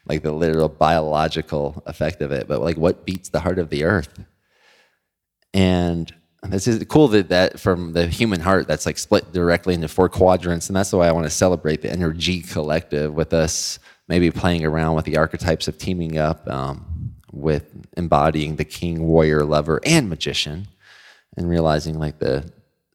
like 0.06 0.22
the 0.22 0.32
literal 0.32 0.68
biological 0.68 1.82
effect 1.86 2.22
of 2.22 2.32
it, 2.32 2.46
but 2.48 2.60
like 2.60 2.76
what 2.76 3.04
beats 3.04 3.28
the 3.28 3.40
heart 3.40 3.58
of 3.58 3.70
the 3.70 3.84
earth? 3.84 4.24
And 5.52 6.12
this 6.42 6.68
is 6.68 6.84
cool 6.88 7.08
that 7.08 7.28
that 7.30 7.58
from 7.58 7.92
the 7.92 8.06
human 8.06 8.40
heart 8.40 8.68
that's 8.68 8.86
like 8.86 8.98
split 8.98 9.32
directly 9.32 9.74
into 9.74 9.88
four 9.88 10.08
quadrants, 10.08 10.68
and 10.68 10.76
that's 10.76 10.92
why 10.92 11.08
I 11.08 11.12
want 11.12 11.26
to 11.26 11.30
celebrate 11.30 11.82
the 11.82 11.88
InnerG 11.88 12.50
Collective 12.52 13.12
with 13.12 13.32
us, 13.32 13.78
maybe 14.08 14.30
playing 14.30 14.64
around 14.64 14.94
with 14.94 15.04
the 15.04 15.16
archetypes 15.16 15.66
of 15.66 15.78
teaming 15.78 16.18
up 16.18 16.48
um, 16.48 17.14
with 17.32 17.64
embodying 17.96 18.56
the 18.56 18.64
king, 18.64 19.06
warrior, 19.06 19.44
lover, 19.44 19.80
and 19.84 20.08
magician, 20.08 20.68
and 21.36 21.48
realizing 21.48 21.98
like 21.98 22.18
the 22.18 22.48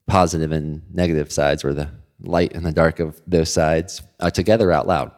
positive 0.07 0.51
and 0.51 0.81
negative 0.93 1.31
sides, 1.31 1.65
or 1.65 1.73
the 1.73 1.89
light 2.21 2.53
and 2.53 2.65
the 2.65 2.71
dark 2.71 2.99
of 2.99 3.21
those 3.27 3.51
sides, 3.51 4.01
uh, 4.19 4.29
together 4.29 4.71
out 4.71 4.87
loud. 4.87 5.11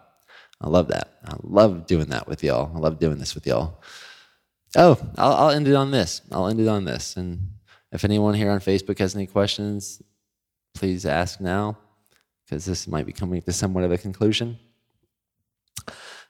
I 0.63 0.69
love 0.69 0.87
that. 0.87 1.19
I 1.25 1.35
love 1.43 1.85
doing 1.85 2.07
that 2.07 2.27
with 2.27 2.43
y'all. 2.43 2.71
I 2.73 2.79
love 2.79 2.97
doing 2.97 3.17
this 3.17 3.35
with 3.35 3.45
y'all. 3.45 3.81
Oh, 4.75 4.97
I'll, 5.17 5.33
I'll 5.33 5.49
end 5.49 5.67
it 5.67 5.75
on 5.75 5.91
this. 5.91 6.21
I'll 6.31 6.47
end 6.47 6.59
it 6.59 6.67
on 6.67 6.85
this. 6.85 7.17
And 7.17 7.49
if 7.91 8.05
anyone 8.05 8.33
here 8.33 8.49
on 8.49 8.59
Facebook 8.59 8.97
has 8.99 9.15
any 9.15 9.27
questions, 9.27 10.01
please 10.73 11.05
ask 11.05 11.41
now, 11.41 11.77
because 12.45 12.65
this 12.65 12.87
might 12.87 13.05
be 13.05 13.11
coming 13.11 13.41
to 13.41 13.51
somewhat 13.51 13.83
of 13.83 13.91
a 13.91 13.97
conclusion. 13.97 14.57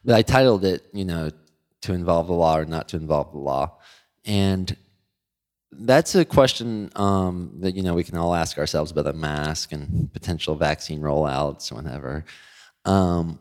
But 0.04 0.16
I 0.16 0.22
titled 0.24 0.66
it, 0.66 0.84
you 0.94 1.06
know, 1.06 1.30
to 1.82 1.94
involve 1.94 2.28
the 2.28 2.34
law 2.34 2.58
or 2.58 2.66
not 2.66 2.90
to 2.90 2.98
involve 2.98 3.32
the 3.32 3.38
law. 3.38 3.78
And 4.26 4.76
that's 5.72 6.16
a 6.16 6.26
question 6.26 6.92
um, 6.96 7.52
that, 7.60 7.76
you 7.76 7.84
know, 7.84 7.94
we 7.94 8.04
can 8.04 8.18
all 8.18 8.34
ask 8.34 8.58
ourselves 8.58 8.92
about 8.92 9.06
the 9.06 9.14
mask 9.14 9.72
and 9.72 10.12
potential 10.12 10.56
vaccine 10.56 11.02
rollouts 11.02 11.72
or 11.72 11.76
whatever. 11.76 12.26
Um, 12.86 13.40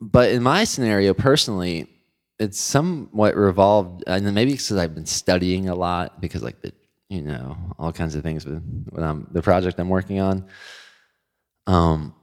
but 0.00 0.30
in 0.30 0.42
my 0.42 0.64
scenario 0.64 1.14
personally, 1.14 1.88
it's 2.38 2.58
somewhat 2.58 3.36
revolved, 3.36 4.04
and 4.06 4.34
maybe 4.34 4.52
because 4.52 4.72
I've 4.72 4.94
been 4.94 5.06
studying 5.06 5.68
a 5.68 5.74
lot, 5.74 6.20
because 6.20 6.42
like 6.42 6.60
the 6.62 6.72
you 7.08 7.22
know 7.22 7.56
all 7.78 7.92
kinds 7.92 8.14
of 8.14 8.22
things 8.22 8.46
with 8.46 8.62
I'm 8.96 9.28
the 9.32 9.42
project 9.42 9.78
I'm 9.78 9.88
working 9.88 10.20
on. 10.20 10.46
Um, 11.66 12.14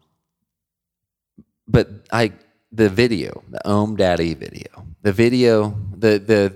but 1.68 1.88
I 2.12 2.34
the 2.72 2.90
video, 2.90 3.44
the 3.50 3.68
Om 3.70 3.96
Daddy 3.96 4.34
video, 4.34 4.88
the 5.04 5.14
video, 5.14 5.78
the 5.96 6.18
the 6.18 6.56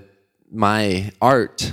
my 0.50 1.12
art 1.20 1.72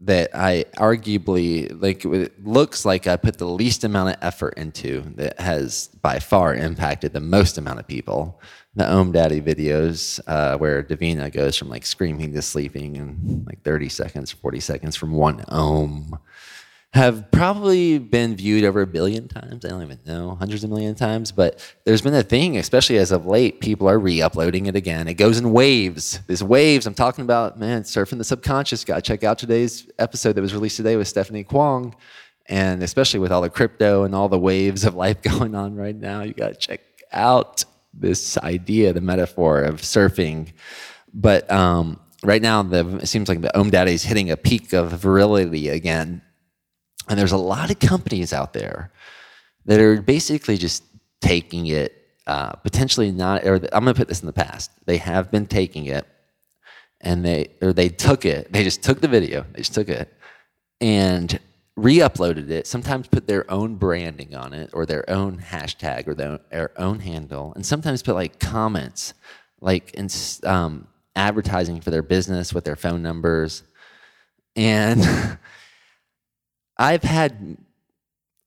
that 0.00 0.30
I 0.34 0.64
arguably 0.76 1.80
like 1.80 2.04
it 2.04 2.44
looks 2.44 2.84
like 2.84 3.06
I 3.06 3.16
put 3.16 3.38
the 3.38 3.46
least 3.46 3.84
amount 3.84 4.10
of 4.10 4.16
effort 4.20 4.54
into 4.56 5.02
that 5.16 5.38
has 5.38 5.88
by 6.02 6.18
far 6.18 6.54
impacted 6.54 7.12
the 7.12 7.20
most 7.20 7.56
amount 7.56 7.78
of 7.78 7.86
people 7.86 8.40
the 8.74 8.90
Om 8.90 9.12
Daddy 9.12 9.40
videos 9.40 10.20
uh, 10.26 10.56
where 10.56 10.82
Davina 10.82 11.30
goes 11.32 11.56
from 11.56 11.68
like 11.68 11.84
screaming 11.84 12.32
to 12.32 12.42
sleeping 12.42 12.96
in 12.96 13.44
like 13.46 13.62
30 13.62 13.88
seconds, 13.88 14.32
or 14.32 14.36
40 14.36 14.60
seconds 14.60 14.96
from 14.96 15.12
one 15.12 15.44
Om 15.48 16.18
have 16.94 17.30
probably 17.30 17.98
been 17.98 18.36
viewed 18.36 18.64
over 18.64 18.82
a 18.82 18.86
billion 18.86 19.26
times. 19.26 19.64
I 19.64 19.68
don't 19.68 19.82
even 19.82 19.98
know, 20.06 20.34
hundreds 20.34 20.62
of 20.62 20.68
million 20.68 20.94
times. 20.94 21.32
But 21.32 21.74
there's 21.84 22.02
been 22.02 22.14
a 22.14 22.22
thing, 22.22 22.58
especially 22.58 22.98
as 22.98 23.12
of 23.12 23.24
late, 23.24 23.60
people 23.60 23.88
are 23.88 23.98
re 23.98 24.20
uploading 24.20 24.66
it 24.66 24.76
again. 24.76 25.08
It 25.08 25.14
goes 25.14 25.38
in 25.38 25.52
waves. 25.52 26.20
These 26.26 26.44
waves, 26.44 26.86
I'm 26.86 26.94
talking 26.94 27.24
about, 27.24 27.58
man, 27.58 27.82
surfing 27.82 28.18
the 28.18 28.24
subconscious. 28.24 28.84
Got 28.84 28.96
to 28.96 29.02
check 29.02 29.24
out 29.24 29.38
today's 29.38 29.90
episode 29.98 30.34
that 30.34 30.42
was 30.42 30.52
released 30.52 30.76
today 30.76 30.96
with 30.96 31.08
Stephanie 31.08 31.44
Kwong. 31.44 31.94
And 32.46 32.82
especially 32.82 33.20
with 33.20 33.32
all 33.32 33.40
the 33.40 33.48
crypto 33.48 34.04
and 34.04 34.14
all 34.14 34.28
the 34.28 34.38
waves 34.38 34.84
of 34.84 34.94
life 34.94 35.22
going 35.22 35.54
on 35.54 35.74
right 35.74 35.96
now, 35.96 36.22
you 36.22 36.34
got 36.34 36.48
to 36.48 36.54
check 36.54 36.80
out 37.10 37.64
this 37.92 38.38
idea, 38.38 38.92
the 38.92 39.00
metaphor 39.00 39.62
of 39.62 39.82
surfing. 39.82 40.52
But 41.12 41.50
um, 41.50 42.00
right 42.22 42.42
now, 42.42 42.62
the, 42.62 42.96
it 42.96 43.06
seems 43.06 43.28
like 43.28 43.40
the 43.40 43.56
Om 43.58 43.70
Daddy 43.70 43.92
is 43.92 44.02
hitting 44.02 44.30
a 44.30 44.36
peak 44.36 44.72
of 44.72 44.90
virility 44.92 45.68
again. 45.68 46.22
And 47.08 47.18
there's 47.18 47.32
a 47.32 47.36
lot 47.36 47.70
of 47.70 47.78
companies 47.78 48.32
out 48.32 48.52
there 48.52 48.92
that 49.66 49.80
are 49.80 50.00
basically 50.00 50.56
just 50.56 50.84
taking 51.20 51.66
it, 51.66 51.94
uh, 52.26 52.52
potentially 52.52 53.10
not, 53.10 53.44
or 53.44 53.54
I'm 53.54 53.84
going 53.84 53.86
to 53.86 53.94
put 53.94 54.08
this 54.08 54.20
in 54.20 54.26
the 54.26 54.32
past. 54.32 54.70
They 54.86 54.96
have 54.98 55.30
been 55.30 55.46
taking 55.46 55.86
it 55.86 56.06
and 57.00 57.24
they, 57.24 57.48
or 57.60 57.72
they 57.72 57.88
took 57.88 58.24
it, 58.24 58.52
they 58.52 58.64
just 58.64 58.82
took 58.82 59.00
the 59.00 59.08
video, 59.08 59.44
they 59.52 59.58
just 59.58 59.74
took 59.74 59.88
it 59.88 60.12
and 60.82 61.38
re-uploaded 61.76 62.50
it 62.50 62.66
sometimes 62.66 63.08
put 63.08 63.26
their 63.26 63.50
own 63.50 63.76
branding 63.76 64.34
on 64.34 64.52
it 64.52 64.68
or 64.74 64.84
their 64.84 65.08
own 65.08 65.38
hashtag 65.38 66.06
or 66.06 66.14
their, 66.14 66.70
own 66.78 66.98
handle 67.00 67.52
and 67.54 67.64
sometimes 67.64 68.02
put 68.02 68.14
like 68.14 68.38
comments 68.38 69.14
like 69.60 69.92
in, 69.94 70.08
um, 70.44 70.86
advertising 71.16 71.80
for 71.80 71.90
their 71.90 72.02
business 72.02 72.52
with 72.52 72.64
their 72.64 72.76
phone 72.76 73.02
numbers. 73.02 73.62
And 74.54 75.02
i've 76.78 77.02
had 77.02 77.56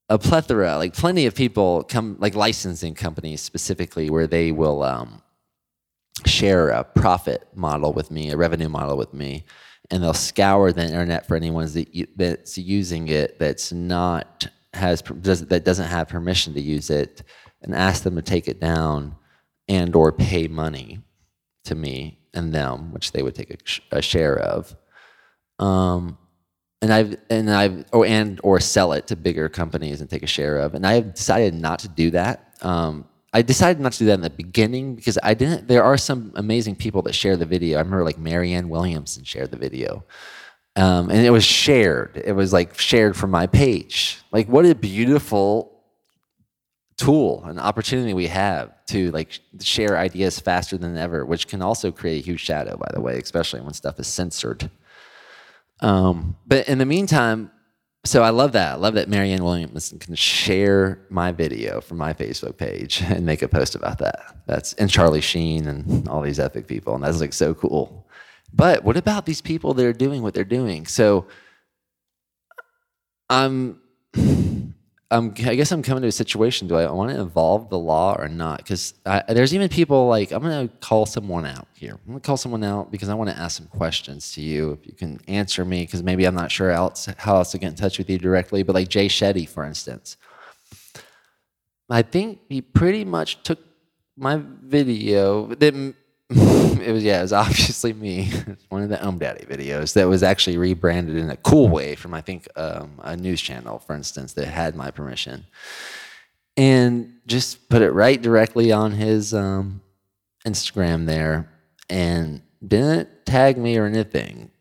a 0.09 0.17
plethora 0.17 0.77
like 0.77 0.93
plenty 0.93 1.25
of 1.25 1.35
people 1.35 1.83
come 1.83 2.17
like 2.19 2.35
licensing 2.35 2.93
companies 2.93 3.41
specifically 3.41 4.09
where 4.09 4.27
they 4.27 4.51
will 4.51 4.83
um, 4.83 5.21
share 6.25 6.69
a 6.69 6.83
profit 6.83 7.47
model 7.55 7.93
with 7.93 8.11
me 8.11 8.31
a 8.31 8.37
revenue 8.37 8.69
model 8.69 8.97
with 8.97 9.13
me 9.13 9.43
and 9.91 10.03
they'll 10.03 10.13
scour 10.13 10.71
the 10.71 10.83
internet 10.83 11.27
for 11.27 11.35
anyone 11.35 11.67
that's 12.15 12.57
using 12.57 13.07
it 13.07 13.39
that's 13.39 13.71
not 13.71 14.47
has 14.73 15.01
does, 15.01 15.45
that 15.45 15.63
doesn't 15.63 15.87
have 15.87 16.07
permission 16.07 16.53
to 16.53 16.61
use 16.61 16.89
it 16.89 17.23
and 17.61 17.73
ask 17.73 18.03
them 18.03 18.15
to 18.15 18.21
take 18.21 18.47
it 18.47 18.59
down 18.59 19.15
and 19.67 19.95
or 19.95 20.11
pay 20.11 20.47
money 20.47 20.99
to 21.63 21.75
me 21.75 22.19
and 22.33 22.53
them 22.53 22.91
which 22.93 23.11
they 23.11 23.23
would 23.23 23.35
take 23.35 23.51
a, 23.51 23.97
a 23.97 24.01
share 24.01 24.37
of. 24.37 24.75
Um, 25.59 26.17
and 26.81 26.93
I've 26.93 27.17
and 27.29 27.49
I've 27.49 27.85
or 27.93 28.05
and 28.05 28.39
or 28.43 28.59
sell 28.59 28.91
it 28.93 29.07
to 29.07 29.15
bigger 29.15 29.49
companies 29.49 30.01
and 30.01 30.09
take 30.09 30.23
a 30.23 30.27
share 30.27 30.57
of. 30.59 30.75
And 30.75 30.85
I've 30.85 31.13
decided 31.13 31.53
not 31.55 31.79
to 31.79 31.87
do 31.87 32.11
that. 32.11 32.57
Um, 32.61 33.05
I 33.35 33.41
decided 33.41 33.81
not 33.81 33.91
to 33.91 33.99
do 33.99 34.05
that 34.05 34.13
in 34.13 34.21
the 34.21 34.29
beginning 34.29 34.95
because 34.95 35.19
I 35.21 35.33
didn't. 35.33 35.67
There 35.67 35.83
are 35.83 35.97
some 35.97 36.31
amazing 36.35 36.77
people 36.77 37.01
that 37.01 37.13
share 37.13 37.35
the 37.35 37.45
video. 37.45 37.77
I 37.77 37.81
remember 37.81 38.05
like 38.05 38.17
Marianne 38.17 38.69
Williamson 38.69 39.25
shared 39.25 39.51
the 39.51 39.57
video, 39.57 40.05
um, 40.77 41.09
and 41.09 41.19
it 41.25 41.31
was 41.31 41.43
shared. 41.43 42.15
It 42.23 42.31
was 42.31 42.53
like 42.53 42.79
shared 42.79 43.17
from 43.17 43.31
my 43.31 43.45
page. 43.45 44.19
Like 44.31 44.47
what 44.47 44.65
a 44.65 44.73
beautiful 44.73 45.83
tool, 46.95 47.43
an 47.43 47.59
opportunity 47.59 48.13
we 48.13 48.27
have 48.27 48.71
to 48.85 49.11
like 49.11 49.37
share 49.59 49.97
ideas 49.97 50.39
faster 50.39 50.77
than 50.77 50.95
ever, 50.95 51.25
which 51.25 51.49
can 51.49 51.61
also 51.61 51.91
create 51.91 52.23
a 52.23 52.25
huge 52.25 52.39
shadow, 52.39 52.77
by 52.77 52.87
the 52.93 53.01
way, 53.01 53.19
especially 53.19 53.59
when 53.59 53.73
stuff 53.73 53.99
is 53.99 54.07
censored. 54.07 54.69
Um, 55.81 56.37
but 56.47 56.69
in 56.69 56.77
the 56.77 56.85
meantime, 56.85 57.51
so 58.05 58.23
I 58.23 58.29
love 58.29 58.51
that. 58.53 58.73
I 58.73 58.75
love 58.75 58.93
that 58.93 59.09
Marianne 59.09 59.43
Williamson 59.43 59.99
can 59.99 60.15
share 60.15 60.99
my 61.09 61.31
video 61.31 61.81
from 61.81 61.97
my 61.97 62.13
Facebook 62.13 62.55
page 62.57 63.01
and 63.05 63.25
make 63.25 63.41
a 63.41 63.47
post 63.47 63.75
about 63.75 63.97
that. 63.99 64.37
That's 64.45 64.73
and 64.73 64.89
Charlie 64.89 65.21
Sheen 65.21 65.67
and 65.67 66.07
all 66.07 66.21
these 66.21 66.39
epic 66.39 66.67
people, 66.67 66.95
and 66.95 67.03
that's 67.03 67.19
like 67.19 67.33
so 67.33 67.53
cool. 67.53 68.07
But 68.53 68.83
what 68.83 68.95
about 68.95 69.25
these 69.25 69.41
people 69.41 69.73
that 69.73 69.85
are 69.85 69.93
doing 69.93 70.21
what 70.21 70.33
they're 70.33 70.43
doing? 70.43 70.85
So 70.85 71.25
I'm 73.29 73.81
um, 75.15 75.33
I 75.45 75.55
guess 75.55 75.71
I'm 75.71 75.81
coming 75.81 76.01
to 76.01 76.07
a 76.07 76.11
situation. 76.11 76.67
Do 76.67 76.75
I 76.75 76.91
want 76.91 77.11
to 77.11 77.19
involve 77.19 77.69
the 77.69 77.79
law 77.79 78.15
or 78.17 78.27
not? 78.27 78.57
Because 78.57 78.93
there's 79.27 79.53
even 79.53 79.69
people 79.69 80.07
like 80.07 80.31
I'm 80.31 80.41
going 80.41 80.67
to 80.67 80.77
call 80.77 81.05
someone 81.05 81.45
out 81.45 81.67
here. 81.73 81.93
I'm 81.93 82.07
going 82.07 82.19
to 82.19 82.25
call 82.25 82.37
someone 82.37 82.63
out 82.63 82.91
because 82.91 83.07
I 83.09 83.13
want 83.13 83.29
to 83.29 83.37
ask 83.37 83.57
some 83.57 83.67
questions 83.67 84.33
to 84.33 84.41
you. 84.41 84.73
If 84.73 84.85
you 84.85 84.93
can 84.93 85.19
answer 85.27 85.63
me, 85.63 85.85
because 85.85 86.03
maybe 86.03 86.25
I'm 86.25 86.35
not 86.35 86.51
sure 86.51 86.71
else, 86.71 87.07
how 87.17 87.37
else 87.37 87.51
to 87.51 87.57
get 87.57 87.69
in 87.69 87.75
touch 87.75 87.97
with 87.97 88.09
you 88.09 88.17
directly. 88.17 88.63
But 88.63 88.75
like 88.75 88.89
Jay 88.89 89.07
Shetty, 89.07 89.47
for 89.47 89.63
instance, 89.63 90.17
I 91.89 92.01
think 92.01 92.39
he 92.49 92.61
pretty 92.61 93.05
much 93.05 93.41
took 93.43 93.59
my 94.17 94.41
video 94.63 95.47
that 95.47 95.93
it 96.85 96.91
was 96.91 97.03
yeah, 97.03 97.19
it 97.19 97.23
was 97.23 97.33
obviously 97.45 97.93
me. 97.93 98.31
one 98.69 98.83
of 98.83 98.89
the 98.89 99.03
Om 99.03 99.17
Daddy 99.17 99.45
videos 99.45 99.93
that 99.93 100.07
was 100.07 100.23
actually 100.23 100.57
rebranded 100.57 101.17
in 101.17 101.29
a 101.29 101.37
cool 101.37 101.67
way 101.67 101.95
from 101.95 102.13
I 102.13 102.21
think 102.21 102.47
um, 102.55 102.99
a 102.99 103.17
news 103.17 103.41
channel, 103.41 103.79
for 103.79 103.95
instance, 103.95 104.33
that 104.33 104.47
had 104.47 104.75
my 104.75 104.91
permission, 104.91 105.45
and 106.55 107.13
just 107.25 107.69
put 107.69 107.81
it 107.81 107.91
right 107.91 108.21
directly 108.21 108.71
on 108.71 108.91
his 108.91 109.33
um, 109.33 109.81
Instagram 110.45 111.05
there, 111.05 111.49
and 111.89 112.41
didn't 112.65 113.09
tag 113.25 113.57
me 113.57 113.77
or 113.77 113.85
anything. 113.85 114.51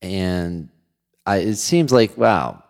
And 0.00 0.68
I, 1.26 1.38
it 1.38 1.56
seems 1.56 1.92
like 1.92 2.16
wow, 2.16 2.62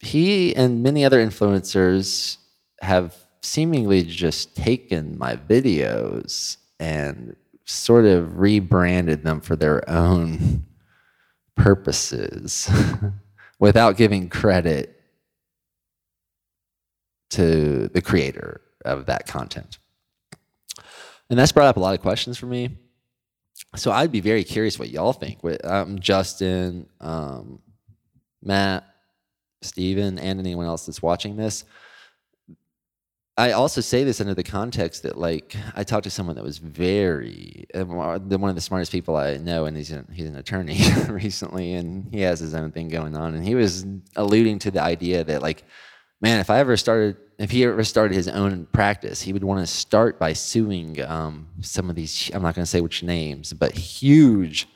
he 0.00 0.54
and 0.54 0.82
many 0.82 1.04
other 1.04 1.24
influencers 1.24 2.38
have 2.80 3.16
seemingly 3.42 4.02
just 4.02 4.56
taken 4.56 5.18
my 5.18 5.36
videos 5.36 6.56
and 6.80 7.36
sort 7.64 8.04
of 8.04 8.38
rebranded 8.38 9.24
them 9.24 9.40
for 9.40 9.56
their 9.56 9.88
own 9.88 10.64
purposes 11.56 12.70
without 13.58 13.96
giving 13.96 14.28
credit 14.28 15.00
to 17.30 17.88
the 17.88 18.02
creator 18.02 18.60
of 18.84 19.06
that 19.06 19.26
content. 19.26 19.78
And 21.30 21.38
that's 21.38 21.52
brought 21.52 21.68
up 21.68 21.76
a 21.76 21.80
lot 21.80 21.94
of 21.94 22.00
questions 22.00 22.38
for 22.38 22.46
me. 22.46 22.76
So 23.76 23.90
I'd 23.90 24.12
be 24.12 24.20
very 24.20 24.44
curious 24.44 24.78
what 24.78 24.90
y'all 24.90 25.12
think. 25.12 25.38
Um, 25.64 25.98
Justin, 25.98 26.86
um, 27.00 27.60
Matt, 28.42 28.84
Steven, 29.62 30.18
and 30.18 30.38
anyone 30.38 30.66
else 30.66 30.86
that's 30.86 31.02
watching 31.02 31.36
this. 31.36 31.64
I 33.36 33.50
also 33.50 33.80
say 33.80 34.04
this 34.04 34.20
under 34.20 34.34
the 34.34 34.44
context 34.44 35.02
that, 35.02 35.18
like, 35.18 35.56
I 35.74 35.82
talked 35.82 36.04
to 36.04 36.10
someone 36.10 36.36
that 36.36 36.44
was 36.44 36.58
very 36.58 37.66
uh, 37.74 37.84
one 37.84 38.48
of 38.48 38.54
the 38.54 38.60
smartest 38.60 38.92
people 38.92 39.16
I 39.16 39.38
know, 39.38 39.64
and 39.64 39.76
he's 39.76 39.90
an, 39.90 40.06
he's 40.12 40.28
an 40.28 40.36
attorney 40.36 40.78
recently, 41.08 41.74
and 41.74 42.06
he 42.12 42.20
has 42.20 42.38
his 42.38 42.54
own 42.54 42.70
thing 42.70 42.88
going 42.88 43.16
on, 43.16 43.34
and 43.34 43.44
he 43.44 43.56
was 43.56 43.84
alluding 44.14 44.60
to 44.60 44.70
the 44.70 44.80
idea 44.80 45.24
that, 45.24 45.42
like, 45.42 45.64
man, 46.20 46.38
if 46.38 46.48
I 46.48 46.60
ever 46.60 46.76
started, 46.76 47.16
if 47.38 47.50
he 47.50 47.64
ever 47.64 47.82
started 47.82 48.14
his 48.14 48.28
own 48.28 48.66
practice, 48.66 49.20
he 49.20 49.32
would 49.32 49.42
want 49.42 49.60
to 49.60 49.66
start 49.66 50.20
by 50.20 50.32
suing 50.32 51.02
um, 51.02 51.48
some 51.60 51.90
of 51.90 51.96
these. 51.96 52.30
I'm 52.32 52.42
not 52.42 52.54
going 52.54 52.64
to 52.64 52.70
say 52.70 52.80
which 52.80 53.02
names, 53.02 53.52
but 53.52 53.72
huge 53.72 54.68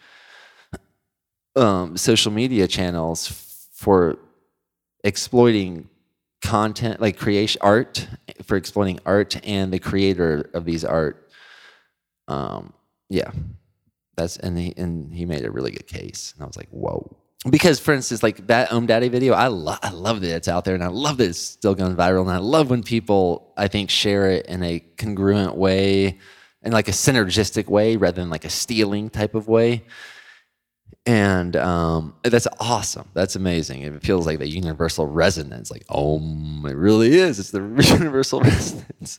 um, 1.55 1.97
social 1.97 2.33
media 2.33 2.67
channels 2.67 3.69
for 3.73 4.19
exploiting 5.05 5.89
content 6.41 7.01
like 7.01 7.17
creation 7.17 7.61
art 7.63 8.07
for 8.45 8.57
exploiting 8.57 9.01
art 9.05 9.41
and 9.47 9.73
the 9.73 9.79
creator 9.79 10.51
of 10.55 10.65
these 10.65 10.85
art. 10.85 11.31
Um 12.29 12.73
yeah. 13.09 13.31
That's 14.17 14.37
and 14.37 14.59
he 14.59 14.75
and 14.77 15.15
he 15.15 15.25
made 15.25 15.45
a 15.45 15.51
really 15.51 15.71
good 15.71 15.87
case. 15.87 16.35
And 16.37 16.45
i 16.45 16.47
was 16.47 16.57
like 16.57 16.69
whoa. 16.71 17.17
Because 17.49 17.79
for 17.79 17.95
instance 17.95 18.23
like 18.23 18.47
that 18.49 18.73
Om 18.73 18.87
Daddy 18.87 19.09
video 19.09 19.35
i 19.35 19.47
love 19.49 19.79
i 19.83 19.91
love 19.91 20.21
that 20.21 20.35
it's 20.35 20.49
out 20.49 20.65
there 20.65 20.75
and 20.75 20.85
i 20.85 20.89
love 20.89 21.19
that 21.19 21.29
it's 21.29 21.39
still 21.39 21.75
going 21.75 21.97
viral. 21.97 22.23
And 22.23 22.31
i 22.31 22.39
love 22.39 22.71
when 22.71 22.83
people 22.83 23.53
i 23.57 23.69
think 23.69 23.91
share 23.91 24.31
it 24.31 24.47
in 24.47 24.63
a 24.63 24.81
congruent 24.97 25.57
way 25.57 26.19
in 26.63 26.73
like 26.73 26.89
a 26.89 26.93
synergistic 26.93 27.67
way 27.69 27.97
rather 27.97 28.21
than 28.21 28.31
like 28.31 28.45
a 28.45 28.51
stealing 28.51 29.11
type 29.11 29.35
of 29.35 29.49
way 29.49 29.85
and 31.09 31.57
um, 31.57 32.15
that's 32.23 32.47
awesome. 32.61 33.09
That's 33.15 33.35
amazing. 33.35 33.81
It 33.81 34.03
feels 34.03 34.27
like 34.27 34.41
the 34.41 34.47
universal 34.47 35.07
resonance, 35.07 35.71
like 35.71 35.85
oh, 35.89 36.19
it 36.67 36.77
really 36.77 37.15
is. 37.15 37.39
It's 37.39 37.51
the 37.51 37.61
universal 37.99 38.41
resonance. 38.41 39.19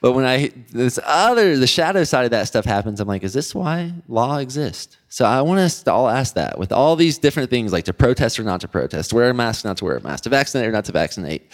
But 0.00 0.12
when 0.12 0.24
I 0.24 0.52
this 0.70 1.00
other 1.04 1.56
the 1.56 1.66
shadow 1.66 2.04
side 2.04 2.26
of 2.26 2.30
that 2.30 2.46
stuff 2.46 2.64
happens, 2.64 3.00
I'm 3.00 3.08
like, 3.08 3.24
is 3.24 3.32
this 3.32 3.56
why 3.56 3.92
law 4.06 4.38
exists? 4.38 4.98
So 5.08 5.24
I 5.24 5.42
want 5.42 5.58
us 5.58 5.82
to 5.82 5.92
all 5.92 6.08
ask 6.08 6.34
that 6.34 6.60
with 6.60 6.70
all 6.70 6.94
these 6.94 7.18
different 7.18 7.50
things, 7.50 7.72
like 7.72 7.86
to 7.86 7.92
protest 7.92 8.38
or 8.38 8.44
not 8.44 8.60
to 8.60 8.68
protest, 8.68 9.12
wear 9.12 9.28
a 9.28 9.34
mask, 9.34 9.64
not 9.64 9.78
to 9.78 9.84
wear 9.84 9.96
a 9.96 10.02
mask, 10.02 10.24
to 10.24 10.30
vaccinate 10.30 10.68
or 10.68 10.72
not 10.72 10.84
to 10.84 10.92
vaccinate. 10.92 11.50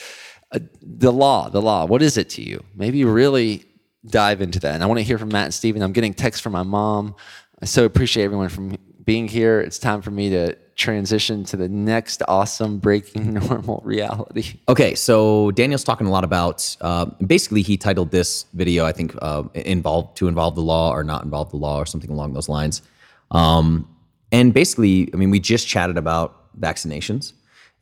Uh, 0.50 0.58
the 0.82 1.10
law, 1.10 1.48
the 1.48 1.62
law. 1.62 1.86
What 1.86 2.02
is 2.02 2.18
it 2.18 2.28
to 2.30 2.42
you? 2.42 2.62
Maybe 2.74 3.04
really 3.06 3.64
dive 4.06 4.42
into 4.42 4.60
that. 4.60 4.74
And 4.74 4.82
I 4.82 4.86
want 4.86 4.98
to 4.98 5.04
hear 5.04 5.16
from 5.16 5.30
Matt 5.30 5.46
and 5.46 5.54
Steven. 5.54 5.80
I'm 5.80 5.92
getting 5.92 6.12
texts 6.12 6.42
from 6.42 6.52
my 6.52 6.62
mom. 6.62 7.14
I 7.62 7.64
so 7.64 7.84
appreciate 7.84 8.24
everyone 8.24 8.48
from 8.48 8.76
being 9.04 9.28
here. 9.28 9.60
It's 9.60 9.78
time 9.78 10.02
for 10.02 10.10
me 10.10 10.30
to 10.30 10.56
transition 10.74 11.44
to 11.44 11.56
the 11.56 11.68
next 11.68 12.22
awesome 12.28 12.78
breaking 12.78 13.34
normal 13.48 13.82
reality. 13.84 14.58
Okay, 14.68 14.94
so 14.94 15.50
Daniel's 15.52 15.84
talking 15.84 16.06
a 16.06 16.10
lot 16.10 16.24
about 16.24 16.76
uh, 16.80 17.06
basically 17.26 17.62
he 17.62 17.76
titled 17.76 18.10
this 18.10 18.46
video, 18.54 18.84
I 18.84 18.92
think, 18.92 19.14
uh, 19.20 19.44
involved 19.54 20.16
to 20.18 20.28
involve 20.28 20.54
the 20.54 20.62
law 20.62 20.92
or 20.92 21.04
not 21.04 21.24
involve 21.24 21.50
the 21.50 21.56
law 21.56 21.78
or 21.78 21.86
something 21.86 22.10
along 22.10 22.32
those 22.32 22.48
lines. 22.48 22.82
Um, 23.30 23.88
and 24.30 24.54
basically, 24.54 25.10
I 25.12 25.16
mean, 25.16 25.30
we 25.30 25.40
just 25.40 25.68
chatted 25.68 25.98
about 25.98 26.58
vaccinations, 26.58 27.32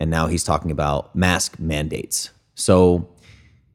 and 0.00 0.10
now 0.10 0.26
he's 0.26 0.44
talking 0.44 0.70
about 0.70 1.14
mask 1.14 1.58
mandates. 1.58 2.30
So 2.54 3.08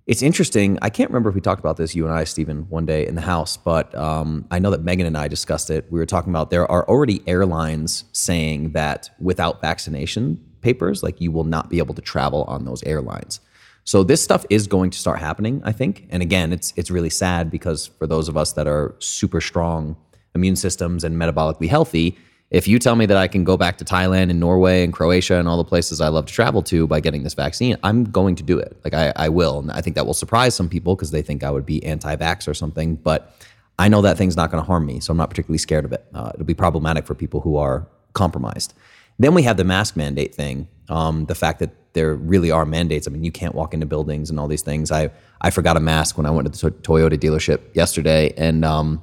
it's 0.08 0.22
interesting. 0.22 0.78
I 0.82 0.90
can't 0.90 1.10
remember 1.10 1.30
if 1.30 1.36
we 1.36 1.42
talked 1.42 1.60
about 1.60 1.78
this, 1.78 1.96
you 1.96 2.06
and 2.06 2.14
I, 2.14 2.26
Stephen, 2.26 2.70
one 2.70 2.86
day 2.86 3.08
in 3.08 3.16
the 3.16 3.22
house, 3.22 3.58
but 3.58 3.94
um, 3.96 4.46
I 4.52 4.60
know 4.60 4.70
that 4.70 4.84
Megan 4.84 5.08
and 5.08 5.18
I 5.18 5.28
discussed 5.28 5.72
it. 5.72 5.88
We 5.90 6.00
were 6.00 6.06
talking 6.06 6.32
about 6.32 6.52
there 6.52 6.70
are 6.70 6.88
already 6.88 7.22
airlines 7.26 8.04
saying 8.12 8.74
that 8.74 9.10
without 9.20 9.62
vaccination 9.62 10.44
papers, 10.62 11.02
like 11.02 11.20
you 11.20 11.32
will 11.32 11.44
not 11.44 11.70
be 11.70 11.80
able 11.80 11.96
to 11.96 12.02
travel 12.02 12.44
on 12.44 12.66
those 12.66 12.84
airlines. 12.84 13.40
So 13.84 14.04
this 14.04 14.24
stuff 14.24 14.46
is 14.50 14.68
going 14.68 14.92
to 14.92 14.98
start 14.98 15.20
happening, 15.20 15.62
I 15.64 15.72
think. 15.72 16.08
And 16.10 16.22
again, 16.22 16.52
it's 16.54 16.74
it's 16.76 16.90
really 16.90 17.12
sad 17.12 17.52
because 17.52 17.88
for 17.88 18.08
those 18.08 18.28
of 18.28 18.38
us 18.38 18.54
that 18.54 18.68
are 18.68 18.96
super 19.00 19.42
strong 19.42 19.96
immune 20.34 20.56
systems 20.56 21.04
and 21.04 21.16
metabolically 21.16 21.70
healthy, 21.70 22.18
if 22.52 22.68
you 22.68 22.78
tell 22.78 22.96
me 22.96 23.06
that 23.08 23.18
I 23.18 23.28
can 23.28 23.44
go 23.44 23.58
back 23.58 23.78
to 23.80 23.86
Thailand 23.86 24.30
and 24.30 24.40
Norway 24.40 24.84
and 24.84 24.94
Croatia 24.94 25.36
and 25.36 25.48
all 25.48 25.58
the 25.58 25.64
places 25.64 26.00
I 26.00 26.10
love 26.10 26.28
to 26.28 26.34
travel 26.34 26.62
to 26.64 26.86
by 26.88 27.00
getting 27.00 27.24
this 27.24 27.34
vaccine, 27.34 27.76
I'm 27.84 28.06
going 28.06 28.36
to 28.36 28.44
do 28.44 28.60
it. 28.60 28.78
Like 28.84 28.94
I, 28.94 29.12
I 29.16 29.30
will. 29.30 29.60
And 29.60 29.72
I 29.72 29.82
think 29.82 29.96
that 29.96 30.06
will 30.06 30.14
surprise 30.14 30.56
some 30.56 30.70
people 30.70 30.96
because 30.96 31.12
they 31.12 31.22
think 31.22 31.44
I 31.44 31.50
would 31.50 31.66
be 31.66 31.84
anti 31.84 32.16
vax 32.16 32.48
or 32.48 32.54
something. 32.54 32.96
But 32.96 33.36
I 33.80 33.90
know 33.90 34.02
that 34.04 34.18
thing's 34.18 34.38
not 34.38 34.52
going 34.52 34.62
to 34.62 34.66
harm 34.66 34.86
me. 34.86 35.00
So 35.00 35.12
I'm 35.12 35.18
not 35.18 35.30
particularly 35.30 35.58
scared 35.58 35.86
of 35.86 35.92
it. 35.92 36.06
Uh, 36.14 36.32
it'll 36.34 36.46
be 36.46 36.54
problematic 36.54 37.06
for 37.06 37.16
people 37.16 37.42
who 37.42 37.58
are 37.58 37.88
compromised. 38.14 38.74
Then 39.18 39.34
we 39.34 39.44
have 39.44 39.58
the 39.58 39.64
mask 39.64 39.96
mandate 39.96 40.36
thing. 40.36 40.68
Um, 40.88 41.26
the 41.26 41.36
fact 41.36 41.60
that 41.60 41.72
there 41.94 42.14
really 42.14 42.52
are 42.52 42.66
mandates. 42.66 43.08
I 43.08 43.12
mean, 43.12 43.24
you 43.24 43.32
can't 43.32 43.56
walk 43.56 43.74
into 43.74 43.86
buildings 43.86 44.30
and 44.30 44.40
all 44.40 44.48
these 44.48 44.62
things. 44.62 44.92
I, 44.92 45.10
I 45.42 45.50
forgot 45.50 45.78
a 45.78 45.80
mask 45.80 46.16
when 46.16 46.26
I 46.26 46.30
went 46.30 46.54
to 46.54 46.70
the 46.70 46.72
Toyota 46.72 47.18
dealership 47.18 47.62
yesterday. 47.74 48.34
And, 48.38 48.64
um, 48.64 49.02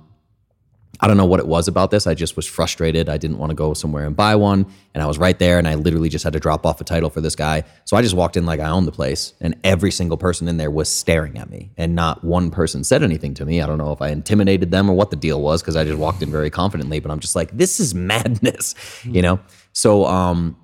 I 1.00 1.08
don't 1.08 1.16
know 1.16 1.26
what 1.26 1.40
it 1.40 1.46
was 1.46 1.68
about 1.68 1.90
this. 1.90 2.06
I 2.06 2.14
just 2.14 2.36
was 2.36 2.46
frustrated. 2.46 3.08
I 3.08 3.16
didn't 3.16 3.38
want 3.38 3.50
to 3.50 3.54
go 3.54 3.74
somewhere 3.74 4.06
and 4.06 4.14
buy 4.14 4.36
one. 4.36 4.66
And 4.94 5.02
I 5.02 5.06
was 5.06 5.18
right 5.18 5.38
there 5.38 5.58
and 5.58 5.66
I 5.66 5.74
literally 5.74 6.08
just 6.08 6.22
had 6.22 6.34
to 6.34 6.40
drop 6.40 6.66
off 6.66 6.80
a 6.80 6.84
title 6.84 7.10
for 7.10 7.20
this 7.20 7.34
guy. 7.34 7.64
So 7.84 7.96
I 7.96 8.02
just 8.02 8.14
walked 8.14 8.36
in 8.36 8.44
like 8.46 8.60
I 8.60 8.68
owned 8.68 8.86
the 8.86 8.92
place 8.92 9.32
and 9.40 9.58
every 9.64 9.90
single 9.90 10.16
person 10.16 10.48
in 10.48 10.58
there 10.58 10.70
was 10.70 10.88
staring 10.88 11.38
at 11.38 11.50
me 11.50 11.70
and 11.76 11.94
not 11.94 12.22
one 12.22 12.50
person 12.50 12.84
said 12.84 13.02
anything 13.02 13.34
to 13.34 13.46
me. 13.46 13.60
I 13.62 13.66
don't 13.66 13.78
know 13.78 13.92
if 13.92 14.02
I 14.02 14.08
intimidated 14.08 14.70
them 14.70 14.90
or 14.90 14.94
what 14.94 15.10
the 15.10 15.16
deal 15.16 15.40
was 15.40 15.62
because 15.62 15.76
I 15.76 15.84
just 15.84 15.98
walked 15.98 16.22
in 16.22 16.30
very 16.30 16.50
confidently, 16.50 17.00
but 17.00 17.10
I'm 17.10 17.20
just 17.20 17.34
like, 17.34 17.56
this 17.56 17.80
is 17.80 17.94
madness, 18.12 18.74
you 19.02 19.22
know? 19.22 19.40
So, 19.72 20.04
um, 20.04 20.56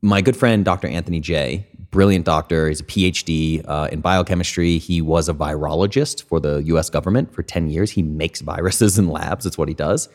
my 0.00 0.20
good 0.20 0.36
friend, 0.36 0.64
Dr. 0.64 0.86
Anthony 0.86 1.20
Jay, 1.20 1.66
brilliant 1.90 2.24
doctor. 2.24 2.68
He's 2.68 2.80
a 2.80 2.84
PhD 2.84 3.64
uh, 3.66 3.88
in 3.90 4.00
biochemistry. 4.00 4.78
He 4.78 5.00
was 5.00 5.28
a 5.28 5.34
virologist 5.34 6.24
for 6.24 6.40
the 6.40 6.62
US 6.64 6.90
government 6.90 7.32
for 7.32 7.42
10 7.42 7.70
years. 7.70 7.90
He 7.90 8.02
makes 8.02 8.40
viruses 8.40 8.98
in 8.98 9.08
labs, 9.08 9.44
that's 9.44 9.58
what 9.58 9.68
he 9.68 9.74
does. 9.74 10.08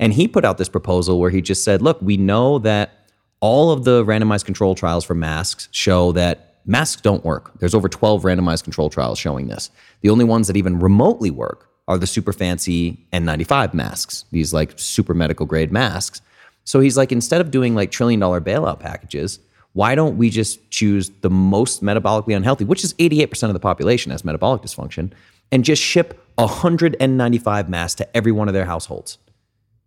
And 0.00 0.12
he 0.12 0.26
put 0.26 0.44
out 0.44 0.58
this 0.58 0.68
proposal 0.68 1.20
where 1.20 1.30
he 1.30 1.40
just 1.40 1.64
said, 1.64 1.80
look, 1.80 2.00
we 2.02 2.16
know 2.16 2.58
that 2.60 3.08
all 3.40 3.70
of 3.70 3.84
the 3.84 4.04
randomized 4.04 4.44
control 4.44 4.74
trials 4.74 5.04
for 5.04 5.14
masks 5.14 5.68
show 5.70 6.12
that 6.12 6.54
masks 6.66 7.00
don't 7.00 7.24
work. 7.24 7.52
There's 7.58 7.74
over 7.74 7.88
12 7.88 8.22
randomized 8.22 8.64
control 8.64 8.90
trials 8.90 9.18
showing 9.18 9.48
this. 9.48 9.70
The 10.00 10.10
only 10.10 10.24
ones 10.24 10.46
that 10.46 10.56
even 10.56 10.78
remotely 10.80 11.30
work 11.30 11.68
are 11.86 11.98
the 11.98 12.06
super 12.06 12.32
fancy 12.32 13.06
N95 13.12 13.74
masks, 13.74 14.24
these 14.30 14.52
like 14.54 14.72
super 14.76 15.14
medical 15.14 15.46
grade 15.46 15.70
masks. 15.70 16.22
So 16.64 16.80
he's 16.80 16.96
like, 16.96 17.12
instead 17.12 17.42
of 17.42 17.50
doing 17.50 17.74
like 17.74 17.90
trillion 17.90 18.18
dollar 18.18 18.40
bailout 18.40 18.80
packages, 18.80 19.38
why 19.74 19.96
don't 19.96 20.16
we 20.16 20.30
just 20.30 20.70
choose 20.70 21.10
the 21.20 21.30
most 21.30 21.82
metabolically 21.82 22.34
unhealthy, 22.34 22.64
which 22.64 22.84
is 22.84 22.94
88% 22.94 23.48
of 23.48 23.52
the 23.52 23.60
population 23.60 24.12
has 24.12 24.24
metabolic 24.24 24.62
dysfunction, 24.62 25.10
and 25.52 25.64
just 25.64 25.82
ship 25.82 26.20
N95 26.38 27.68
masks 27.68 27.96
to 27.96 28.16
every 28.16 28.32
one 28.32 28.48
of 28.48 28.54
their 28.54 28.64
households? 28.64 29.18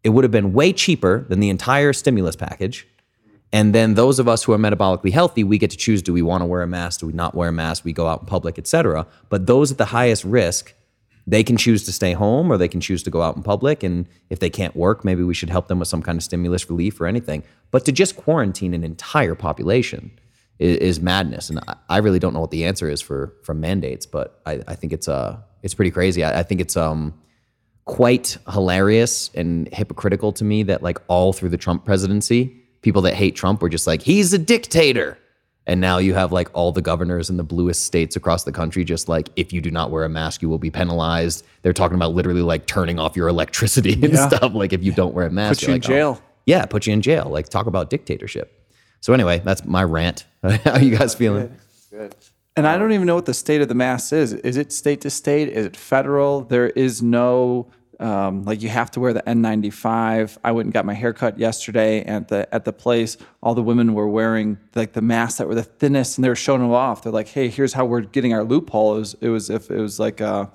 It 0.04 0.10
would 0.10 0.26
have 0.26 0.32
been 0.32 0.54
way 0.54 0.74
cheaper 0.74 1.26
than 1.30 1.40
the 1.40 1.50
entire 1.50 1.94
stimulus 1.94 2.36
package. 2.36 2.86
And 3.54 3.74
then 3.74 3.94
those 3.94 4.20
of 4.20 4.28
us 4.28 4.44
who 4.44 4.52
are 4.52 4.58
metabolically 4.58 5.12
healthy, 5.12 5.46
we 5.46 5.58
get 5.58 5.72
to 5.72 5.78
choose 5.78 6.02
do 6.02 6.12
we 6.12 6.22
want 6.22 6.42
to 6.42 6.46
wear 6.46 6.62
a 6.62 6.68
mask, 6.68 7.00
do 7.00 7.08
we 7.08 7.14
not 7.14 7.34
wear 7.34 7.50
a 7.50 7.54
mask, 7.54 7.86
we 7.86 7.94
go 7.94 8.08
out 8.08 8.22
in 8.22 8.26
public, 8.26 8.60
et 8.60 8.68
cetera. 8.68 9.08
But 9.30 9.48
those 9.48 9.72
at 9.72 9.78
the 9.78 9.86
highest 9.86 10.26
risk 10.26 10.74
they 11.30 11.44
can 11.44 11.58
choose 11.58 11.84
to 11.84 11.92
stay 11.92 12.14
home 12.14 12.50
or 12.50 12.58
they 12.58 12.70
can 12.70 12.80
choose 12.80 13.04
to 13.04 13.12
go 13.12 13.22
out 13.22 13.36
in 13.36 13.44
public. 13.44 13.84
And 13.84 14.08
if 14.30 14.40
they 14.40 14.50
can't 14.50 14.76
work, 14.76 15.04
maybe 15.04 15.24
we 15.24 15.34
should 15.34 15.50
help 15.50 15.68
them 15.68 15.80
with 15.80 15.90
some 15.90 16.02
kind 16.02 16.18
of 16.18 16.24
stimulus 16.24 16.70
relief 16.70 17.00
or 17.02 17.06
anything. 17.06 17.44
But 17.70 17.84
to 17.86 17.92
just 17.92 18.16
quarantine 18.16 18.74
an 18.74 18.86
entire 18.86 19.36
population 19.36 20.18
is, 20.58 20.78
is 20.78 21.02
madness. 21.02 21.50
And 21.50 21.60
I, 21.68 21.76
I, 21.90 21.98
really 21.98 22.20
don't 22.20 22.34
know 22.34 22.40
what 22.40 22.52
the 22.52 22.64
answer 22.64 22.90
is 22.90 23.02
for 23.02 23.36
from 23.44 23.60
mandates, 23.60 24.06
but 24.06 24.42
I, 24.46 24.62
I 24.70 24.76
think 24.76 24.94
it's 24.94 25.10
uh 25.10 25.38
it's 25.64 25.74
pretty 25.74 25.92
crazy. 25.92 26.24
I, 26.24 26.40
I 26.40 26.44
think 26.44 26.62
it's 26.62 26.78
um 26.78 27.14
quite 27.84 28.38
hilarious 28.50 29.30
and 29.36 29.68
hypocritical 29.74 30.32
to 30.34 30.46
me 30.46 30.64
that 30.64 30.82
like 30.82 30.98
all 31.08 31.34
through 31.34 31.50
the 31.50 31.58
Trump 31.58 31.84
presidency, 31.84 32.56
people 32.82 33.02
that 33.02 33.16
hate 33.16 33.36
Trump 33.36 33.62
were 33.62 33.70
just 33.70 33.86
like, 33.86 34.02
he's 34.02 34.34
a 34.34 34.38
dictator 34.38 35.18
and 35.68 35.82
now 35.82 35.98
you 35.98 36.14
have 36.14 36.32
like 36.32 36.50
all 36.54 36.72
the 36.72 36.82
governors 36.82 37.30
in 37.30 37.36
the 37.36 37.44
bluest 37.44 37.84
states 37.84 38.16
across 38.16 38.46
the 38.46 38.54
country, 38.54 38.86
just 38.86 39.10
like 39.10 39.30
if 39.36 39.52
you 39.52 39.60
do 39.60 39.70
not 39.70 39.92
wear 39.92 40.06
a 40.06 40.10
mask, 40.10 40.42
you 40.42 40.48
will 40.48 40.58
be 40.58 40.72
penalized. 40.72 41.46
They're 41.62 41.74
talking 41.74 41.96
about 41.96 42.14
literally 42.14 42.42
like 42.42 42.66
turning 42.66 42.98
off 42.98 43.18
your 43.18 43.28
electricity 43.28 43.94
and 43.94 44.14
yeah. 44.14 44.28
stuff. 44.30 44.54
Like 44.54 44.72
if 44.72 44.82
you 44.82 44.94
don't 44.94 45.14
wear 45.14 45.28
a 45.28 45.30
mask, 45.30 45.60
put 45.60 45.68
you 45.68 45.74
in 45.74 45.82
like, 45.82 45.86
oh, 45.86 45.94
jail. 45.94 46.22
Oh. 46.22 46.24
Yeah, 46.46 46.66
put 46.66 46.88
you 46.88 46.94
in 46.94 47.02
jail. 47.02 47.26
Like 47.30 47.50
talk 47.50 47.68
about 47.68 47.90
dictatorship. 47.90 48.54
So 49.02 49.14
anyway, 49.14 49.42
that's 49.44 49.66
my 49.66 49.84
rant. 49.84 50.26
How 50.42 50.72
are 50.72 50.82
you 50.82 50.98
guys 50.98 51.14
feeling? 51.14 51.50
Good. 51.92 52.00
Good. 52.00 52.16
And 52.56 52.66
I 52.66 52.78
don't 52.78 52.92
even 52.94 53.06
know 53.06 53.14
what 53.14 53.26
the 53.28 53.36
state 53.36 53.62
of 53.62 53.68
the 53.68 53.76
mask 53.76 54.14
is. 54.14 54.34
Is 54.34 54.58
it 54.58 54.72
state 54.72 55.02
to 55.02 55.12
state? 55.12 55.50
Is 55.50 55.68
it 55.68 55.78
federal? 55.78 56.42
There 56.42 56.70
is 56.70 57.04
no 57.04 57.68
um, 58.00 58.44
like 58.44 58.62
you 58.62 58.70
have 58.70 58.92
to 58.92 59.00
wear 59.00 59.14
the 59.14 59.24
N95. 59.24 60.38
I 60.44 60.52
went 60.52 60.68
and 60.68 60.74
got 60.74 60.86
my 60.86 60.94
hair 60.94 61.14
cut 61.14 61.40
yesterday 61.40 62.02
at 62.02 62.28
the 62.28 62.54
at 62.54 62.66
the 62.66 62.74
place. 62.74 63.18
All 63.42 63.56
the 63.56 63.64
women 63.64 63.94
were 63.94 64.08
wearing 64.08 64.58
like 64.76 64.94
the 64.94 65.02
masks 65.02 65.40
that 65.40 65.48
were 65.48 65.56
the 65.56 65.64
thinnest, 65.64 66.18
and 66.18 66.26
they 66.26 66.30
were 66.30 66.36
showing 66.36 66.62
them 66.62 66.72
off. 66.72 67.04
They're 67.04 67.12
like, 67.12 67.30
"Hey, 67.30 67.50
here's 67.50 67.74
how 67.74 67.86
we're 67.86 68.02
getting 68.02 68.34
our 68.34 68.44
loophole." 68.44 68.96
It 68.96 69.00
was 69.00 69.14
it 69.22 69.30
was 69.30 69.50
if 69.50 69.72
it 69.72 69.80
was 69.80 70.00
like 70.00 70.22
uh, 70.22 70.48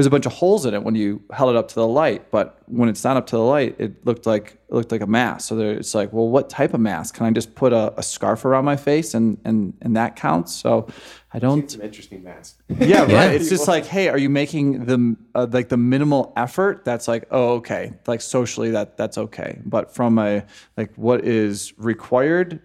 was 0.00 0.06
a 0.06 0.10
bunch 0.10 0.26
of 0.26 0.32
holes 0.32 0.66
in 0.66 0.74
it 0.74 0.82
when 0.82 0.94
you 0.94 1.22
held 1.32 1.48
it 1.48 1.56
up 1.56 1.68
to 1.68 1.74
the 1.74 1.86
light, 1.86 2.30
but 2.30 2.58
when 2.66 2.88
it's 2.90 3.02
not 3.02 3.16
up 3.16 3.26
to 3.28 3.36
the 3.36 3.42
light, 3.42 3.76
it 3.78 4.04
looked 4.04 4.26
like 4.26 4.58
it 4.68 4.74
looked 4.74 4.92
like 4.92 5.00
a 5.00 5.06
mask. 5.06 5.48
So 5.48 5.56
there, 5.56 5.72
it's 5.72 5.94
like, 5.94 6.12
well, 6.12 6.28
what 6.28 6.50
type 6.50 6.74
of 6.74 6.80
mask? 6.80 7.14
Can 7.14 7.24
I 7.24 7.30
just 7.30 7.54
put 7.54 7.72
a, 7.72 7.94
a 7.98 8.02
scarf 8.02 8.44
around 8.44 8.66
my 8.66 8.76
face 8.76 9.14
and 9.14 9.38
and 9.46 9.72
and 9.80 9.96
that 9.96 10.14
counts? 10.16 10.54
So 10.54 10.86
I 11.32 11.38
don't. 11.38 11.70
Some 11.70 11.80
interesting 11.80 12.22
masks. 12.22 12.60
Yeah, 12.68 13.02
right. 13.04 13.30
It's 13.40 13.48
just 13.48 13.68
like, 13.68 13.86
hey, 13.86 14.08
are 14.08 14.18
you 14.18 14.28
making 14.28 14.84
the 14.84 15.16
uh, 15.34 15.46
like 15.50 15.70
the 15.70 15.78
minimal 15.78 16.34
effort? 16.36 16.84
That's 16.84 17.08
like, 17.08 17.24
oh, 17.30 17.54
okay. 17.54 17.94
Like 18.06 18.20
socially, 18.20 18.72
that 18.72 18.98
that's 18.98 19.16
okay. 19.16 19.60
But 19.64 19.94
from 19.94 20.18
a 20.18 20.44
like 20.76 20.94
what 20.96 21.24
is 21.24 21.72
required, 21.78 22.60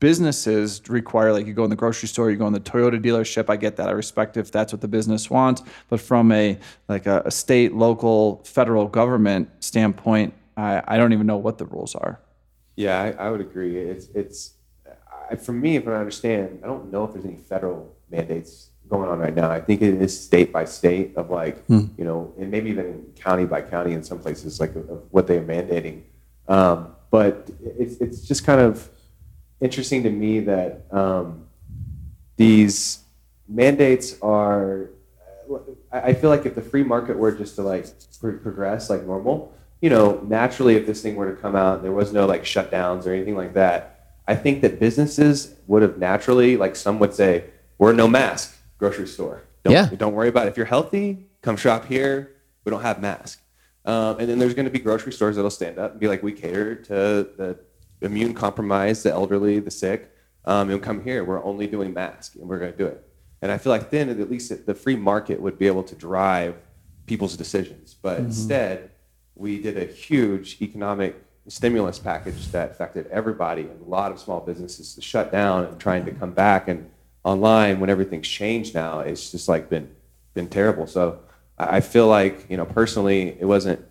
businesses 0.00 0.82
require 0.88 1.32
like 1.32 1.46
you 1.46 1.54
go 1.54 1.64
in 1.64 1.70
the 1.70 1.76
grocery 1.76 2.08
store, 2.08 2.30
you 2.30 2.36
go 2.36 2.46
in 2.46 2.52
the 2.52 2.60
Toyota 2.60 3.00
dealership. 3.00 3.48
I 3.48 3.56
get 3.56 3.76
that. 3.76 3.88
I 3.88 3.92
respect 3.92 4.36
if 4.36 4.50
that's 4.50 4.72
what 4.72 4.80
the 4.80 4.88
business 4.88 5.30
wants. 5.30 5.62
But 5.88 6.00
from 6.00 6.32
a 6.32 6.58
like 6.88 7.06
a, 7.06 7.22
a 7.26 7.30
state, 7.30 7.74
local, 7.74 8.42
federal 8.44 8.88
government 8.88 9.50
standpoint, 9.60 10.34
I, 10.56 10.82
I 10.88 10.96
don't 10.96 11.12
even 11.12 11.26
know 11.26 11.36
what 11.36 11.58
the 11.58 11.66
rules 11.66 11.94
are. 11.94 12.20
Yeah, 12.76 13.00
I, 13.00 13.26
I 13.26 13.30
would 13.30 13.40
agree. 13.40 13.76
It's 13.76 14.08
it's 14.14 14.54
I, 15.30 15.36
for 15.36 15.52
me, 15.52 15.76
if 15.76 15.86
I 15.86 15.92
understand, 15.92 16.60
I 16.64 16.66
don't 16.66 16.90
know 16.90 17.04
if 17.04 17.12
there's 17.12 17.24
any 17.24 17.36
federal 17.36 17.94
mandates 18.10 18.70
going 18.88 19.08
on 19.08 19.20
right 19.20 19.34
now. 19.34 19.50
I 19.50 19.60
think 19.60 19.82
it 19.82 19.94
is 20.02 20.18
state 20.18 20.52
by 20.52 20.64
state 20.64 21.16
of 21.16 21.30
like 21.30 21.62
you 21.68 22.04
know, 22.04 22.32
and 22.38 22.50
maybe 22.50 22.70
even 22.70 23.04
county 23.16 23.44
by 23.44 23.60
county 23.60 23.92
in 23.92 24.02
some 24.02 24.18
places, 24.18 24.60
like 24.60 24.74
of, 24.74 24.88
of 24.88 25.02
what 25.10 25.26
they're 25.26 25.42
mandating. 25.42 26.02
Um, 26.48 26.96
but 27.10 27.50
it's 27.62 27.96
it's 28.00 28.22
just 28.22 28.44
kind 28.44 28.60
of 28.60 28.88
interesting 29.60 30.02
to 30.04 30.10
me 30.10 30.40
that 30.40 30.82
um, 30.90 31.46
these 32.36 33.00
mandates 33.48 34.16
are. 34.22 34.90
I 35.92 36.00
I 36.00 36.14
feel 36.14 36.30
like 36.30 36.46
if 36.46 36.54
the 36.54 36.62
free 36.62 36.84
market 36.84 37.16
were 37.16 37.32
just 37.32 37.56
to 37.56 37.62
like 37.62 37.86
pro- 38.20 38.38
progress 38.38 38.88
like 38.88 39.04
normal, 39.04 39.52
you 39.80 39.90
know, 39.90 40.20
naturally, 40.28 40.76
if 40.76 40.86
this 40.86 41.02
thing 41.02 41.16
were 41.16 41.34
to 41.34 41.40
come 41.40 41.56
out, 41.56 41.76
and 41.76 41.84
there 41.84 41.92
was 41.92 42.12
no 42.12 42.26
like 42.26 42.44
shutdowns 42.44 43.06
or 43.06 43.12
anything 43.12 43.36
like 43.36 43.54
that. 43.54 43.96
I 44.28 44.36
think 44.36 44.60
that 44.62 44.78
businesses 44.78 45.56
would 45.66 45.82
have 45.82 45.98
naturally, 45.98 46.56
like 46.56 46.76
some 46.76 47.00
would 47.00 47.14
say, 47.14 47.44
we're 47.78 47.92
no 47.92 48.06
mask 48.06 48.56
grocery 48.78 49.08
store. 49.08 49.42
Don't, 49.64 49.72
Yeah. 49.72 49.90
Don't 49.96 50.14
worry 50.14 50.28
about 50.28 50.46
it. 50.46 50.50
If 50.50 50.56
you're 50.56 50.66
healthy, 50.66 51.26
come 51.42 51.56
shop 51.56 51.86
here. 51.86 52.36
We 52.64 52.70
don't 52.70 52.82
have 52.82 53.00
masks. 53.00 53.42
Um, 53.84 54.18
and 54.20 54.28
then 54.28 54.38
there's 54.38 54.54
going 54.54 54.66
to 54.66 54.70
be 54.70 54.78
grocery 54.78 55.12
stores 55.12 55.34
that'll 55.36 55.50
stand 55.50 55.78
up 55.78 55.92
and 55.92 56.00
be 56.00 56.06
like, 56.06 56.22
we 56.22 56.32
cater 56.32 56.76
to 56.76 56.94
the 56.94 57.58
immune 58.00 58.34
compromised, 58.34 59.04
the 59.04 59.12
elderly, 59.12 59.60
the 59.60 59.70
sick, 59.70 60.12
um, 60.44 60.70
and 60.70 60.82
come 60.82 61.02
here. 61.02 61.24
We're 61.24 61.44
only 61.44 61.66
doing 61.66 61.92
masks, 61.92 62.36
and 62.36 62.48
we're 62.48 62.58
going 62.58 62.72
to 62.72 62.78
do 62.78 62.86
it. 62.86 63.06
And 63.42 63.50
I 63.50 63.58
feel 63.58 63.70
like 63.70 63.90
then 63.90 64.08
at 64.08 64.30
least 64.30 64.66
the 64.66 64.74
free 64.74 64.96
market 64.96 65.40
would 65.40 65.58
be 65.58 65.66
able 65.66 65.82
to 65.84 65.94
drive 65.94 66.56
people's 67.06 67.36
decisions. 67.36 67.94
But 67.94 68.18
instead, 68.18 68.90
we 69.34 69.60
did 69.60 69.76
a 69.78 69.86
huge 69.86 70.58
economic 70.60 71.16
stimulus 71.48 71.98
package 71.98 72.48
that 72.52 72.70
affected 72.70 73.06
everybody 73.08 73.62
and 73.62 73.80
a 73.80 73.88
lot 73.88 74.12
of 74.12 74.20
small 74.20 74.40
businesses 74.40 74.94
to 74.94 75.00
shut 75.00 75.32
down 75.32 75.64
and 75.64 75.80
trying 75.80 76.04
to 76.04 76.12
come 76.12 76.32
back 76.32 76.68
and 76.68 76.88
online 77.24 77.80
when 77.80 77.90
everything's 77.90 78.28
changed 78.28 78.74
now 78.74 79.00
it's 79.00 79.32
just 79.32 79.48
like 79.48 79.68
been 79.68 79.90
been 80.32 80.48
terrible 80.48 80.86
so 80.86 81.18
I 81.58 81.80
feel 81.80 82.06
like 82.06 82.46
you 82.48 82.56
know 82.56 82.64
personally 82.64 83.36
it 83.40 83.46
wasn't 83.46 83.84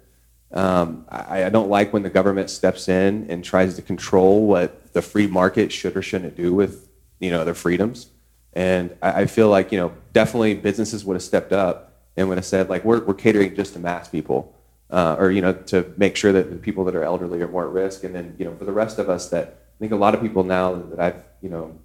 um, 0.51 1.05
I, 1.09 1.45
I 1.45 1.49
don't 1.49 1.69
like 1.69 1.93
when 1.93 2.03
the 2.03 2.09
government 2.09 2.49
steps 2.49 2.87
in 2.87 3.27
and 3.29 3.43
tries 3.43 3.75
to 3.75 3.81
control 3.81 4.47
what 4.47 4.93
the 4.93 5.01
free 5.01 5.27
market 5.27 5.71
should 5.71 5.95
or 5.95 6.01
shouldn't 6.01 6.35
do 6.35 6.53
with 6.53 6.87
you 7.19 7.31
know 7.31 7.45
their 7.45 7.53
freedoms. 7.53 8.07
And 8.53 8.95
I, 9.01 9.21
I 9.21 9.25
feel 9.25 9.49
like 9.49 9.71
you 9.71 9.79
know 9.79 9.93
definitely 10.13 10.55
businesses 10.55 11.05
would 11.05 11.15
have 11.15 11.23
stepped 11.23 11.53
up 11.53 11.93
and 12.17 12.27
would 12.29 12.37
have 12.37 12.45
said 12.45 12.69
like 12.69 12.83
we're, 12.83 13.03
we're 13.03 13.13
catering 13.13 13.55
just 13.55 13.73
to 13.73 13.79
mass 13.79 14.07
people 14.07 14.55
uh, 14.89 15.15
or 15.19 15.31
you 15.31 15.41
know 15.41 15.53
to 15.53 15.93
make 15.97 16.15
sure 16.15 16.31
that 16.31 16.49
the 16.49 16.57
people 16.57 16.83
that 16.85 16.95
are 16.95 17.03
elderly 17.03 17.41
are 17.41 17.47
more 17.47 17.65
at 17.65 17.71
risk. 17.71 18.03
And 18.03 18.15
then 18.15 18.35
you 18.39 18.45
know 18.45 18.55
for 18.55 18.65
the 18.65 18.73
rest 18.73 18.99
of 18.99 19.09
us 19.09 19.29
that 19.29 19.47
i 19.47 19.79
think 19.79 19.91
a 19.91 19.95
lot 19.95 20.13
of 20.13 20.21
people 20.21 20.43
now 20.43 20.75
that 20.75 20.99
i've 20.99 21.23
you 21.41 21.49
know 21.49 21.77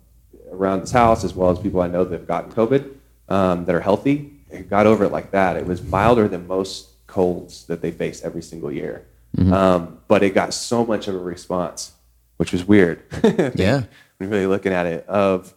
around 0.51 0.81
this 0.81 0.91
house 0.91 1.23
as 1.23 1.32
well 1.32 1.51
as 1.51 1.59
people 1.61 1.81
i 1.81 1.86
know 1.86 2.03
that 2.05 2.19
have 2.19 2.27
gotten 2.27 2.51
covid 2.51 2.93
um, 3.28 3.65
that 3.66 3.74
are 3.74 3.81
healthy 3.81 4.35
got 4.62 4.86
over 4.86 5.05
it 5.05 5.12
like 5.12 5.31
that. 5.32 5.57
It 5.57 5.66
was 5.66 5.82
milder 5.82 6.28
than 6.28 6.47
most 6.47 6.89
colds 7.15 7.66
that 7.66 7.81
they 7.81 7.93
face 7.93 8.19
every 8.28 8.43
single 8.43 8.73
year. 8.73 9.07
Um, 9.53 9.99
but 10.07 10.23
it 10.23 10.32
got 10.32 10.55
so 10.55 10.85
much 10.86 11.09
of 11.09 11.15
a 11.15 11.19
response 11.35 11.93
which 12.36 12.53
was 12.53 12.65
weird. 12.65 13.03
Yeah. 13.55 13.82
when 14.19 14.31
really 14.31 14.47
looking 14.47 14.73
at 14.73 14.86
it 14.86 15.07
of 15.09 15.55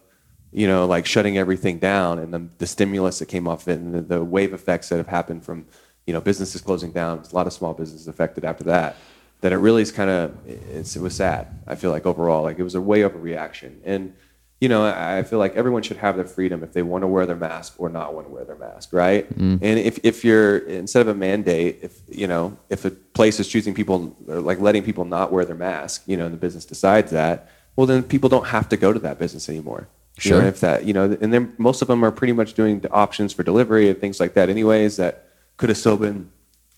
you 0.52 0.66
know 0.66 0.86
like 0.86 1.04
shutting 1.06 1.36
everything 1.38 1.78
down 1.78 2.18
and 2.18 2.32
the, 2.34 2.48
the 2.58 2.66
stimulus 2.66 3.18
that 3.18 3.26
came 3.26 3.46
off 3.46 3.68
it 3.68 3.78
and 3.78 3.94
the, 3.94 4.00
the 4.00 4.24
wave 4.24 4.52
effects 4.52 4.88
that 4.88 4.96
have 4.96 5.06
happened 5.18 5.44
from 5.44 5.66
you 6.06 6.12
know 6.14 6.20
businesses 6.20 6.60
closing 6.60 6.90
down 6.90 7.22
a 7.30 7.34
lot 7.34 7.46
of 7.46 7.52
small 7.52 7.74
businesses 7.74 8.08
affected 8.08 8.44
after 8.44 8.64
that 8.64 8.96
that 9.42 9.52
it 9.52 9.58
really 9.58 9.82
is 9.82 9.92
kind 9.92 10.10
of 10.10 10.34
it 10.46 10.96
was 11.00 11.14
sad 11.14 11.46
i 11.66 11.74
feel 11.74 11.90
like 11.90 12.06
overall. 12.06 12.42
Like 12.48 12.58
it 12.58 12.64
was 12.64 12.74
a 12.74 12.80
way 12.90 13.00
overreaction. 13.02 13.72
And 13.84 14.14
you 14.60 14.68
know 14.68 14.84
i 14.84 15.22
feel 15.22 15.38
like 15.38 15.54
everyone 15.54 15.82
should 15.82 15.96
have 15.98 16.16
their 16.16 16.24
freedom 16.24 16.62
if 16.64 16.72
they 16.72 16.82
want 16.82 17.02
to 17.02 17.06
wear 17.06 17.26
their 17.26 17.36
mask 17.36 17.74
or 17.78 17.88
not 17.88 18.14
want 18.14 18.26
to 18.26 18.32
wear 18.32 18.44
their 18.44 18.56
mask 18.56 18.92
right? 18.92 19.28
Mm-hmm. 19.30 19.56
And 19.62 19.78
if, 19.78 20.00
if 20.02 20.24
you're 20.24 20.58
instead 20.58 21.02
of 21.02 21.08
a 21.08 21.14
mandate 21.14 21.78
if 21.82 22.00
you 22.08 22.26
know 22.26 22.56
if 22.68 22.84
a 22.84 22.90
place 22.90 23.38
is 23.40 23.46
choosing 23.48 23.74
people 23.74 24.16
or 24.26 24.40
like 24.40 24.60
letting 24.60 24.82
people 24.82 25.04
not 25.04 25.32
wear 25.32 25.44
their 25.44 25.56
mask 25.56 26.02
you 26.06 26.16
know 26.16 26.24
and 26.26 26.34
the 26.34 26.38
business 26.38 26.64
decides 26.64 27.10
that 27.12 27.48
well 27.76 27.86
then 27.86 28.02
people 28.02 28.28
don't 28.28 28.46
have 28.48 28.68
to 28.68 28.76
go 28.76 28.92
to 28.92 28.98
that 28.98 29.18
business 29.18 29.48
anymore. 29.48 29.88
You 30.22 30.32
know, 30.32 30.40
Sure. 30.40 30.48
if 30.48 30.58
that 30.60 30.84
you 30.84 30.92
know 30.92 31.04
and 31.20 31.32
then 31.32 31.54
most 31.58 31.80
of 31.80 31.86
them 31.86 32.04
are 32.04 32.10
pretty 32.10 32.32
much 32.32 32.54
doing 32.54 32.80
the 32.80 32.90
options 32.90 33.32
for 33.32 33.44
delivery 33.44 33.88
and 33.88 34.00
things 34.00 34.18
like 34.18 34.34
that 34.34 34.48
anyways 34.48 34.96
that 34.96 35.28
could 35.56 35.68
have 35.68 35.78
still 35.78 35.96
been 35.96 36.30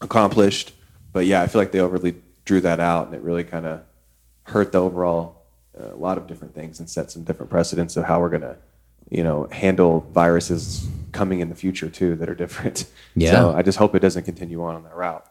accomplished. 0.03 0.73
But 1.13 1.25
yeah 1.25 1.41
i 1.43 1.47
feel 1.47 1.61
like 1.63 1.73
they 1.73 1.81
overly 1.81 2.17
drew 2.45 2.61
that 2.61 2.81
out 2.81 3.07
and 3.07 3.15
it 3.15 3.23
really 3.23 3.45
kind 3.45 3.65
of 3.67 3.81
hurt 4.45 4.73
the 4.73 4.79
overall 4.83 5.40
a 5.93 5.97
lot 5.97 6.19
of 6.19 6.27
different 6.27 6.55
things 6.55 6.79
and 6.81 6.89
set 6.89 7.11
some 7.11 7.25
different 7.25 7.51
precedents 7.51 7.97
of 7.97 8.05
how 8.05 8.21
we're 8.21 8.29
going 8.29 8.43
to 8.43 8.57
you 9.11 9.25
know 9.25 9.49
handle 9.51 10.07
viruses 10.13 10.89
coming 11.13 11.41
in 11.41 11.49
the 11.49 11.55
future 11.55 11.89
too 11.89 12.15
that 12.17 12.29
are 12.29 12.35
different 12.35 12.85
Yeah. 13.17 13.33
so 13.33 13.53
i 13.57 13.63
just 13.63 13.79
hope 13.79 13.95
it 13.95 14.01
doesn't 14.01 14.25
continue 14.25 14.63
on 14.63 14.75
on 14.77 14.83
that 14.85 14.95
route 14.95 15.27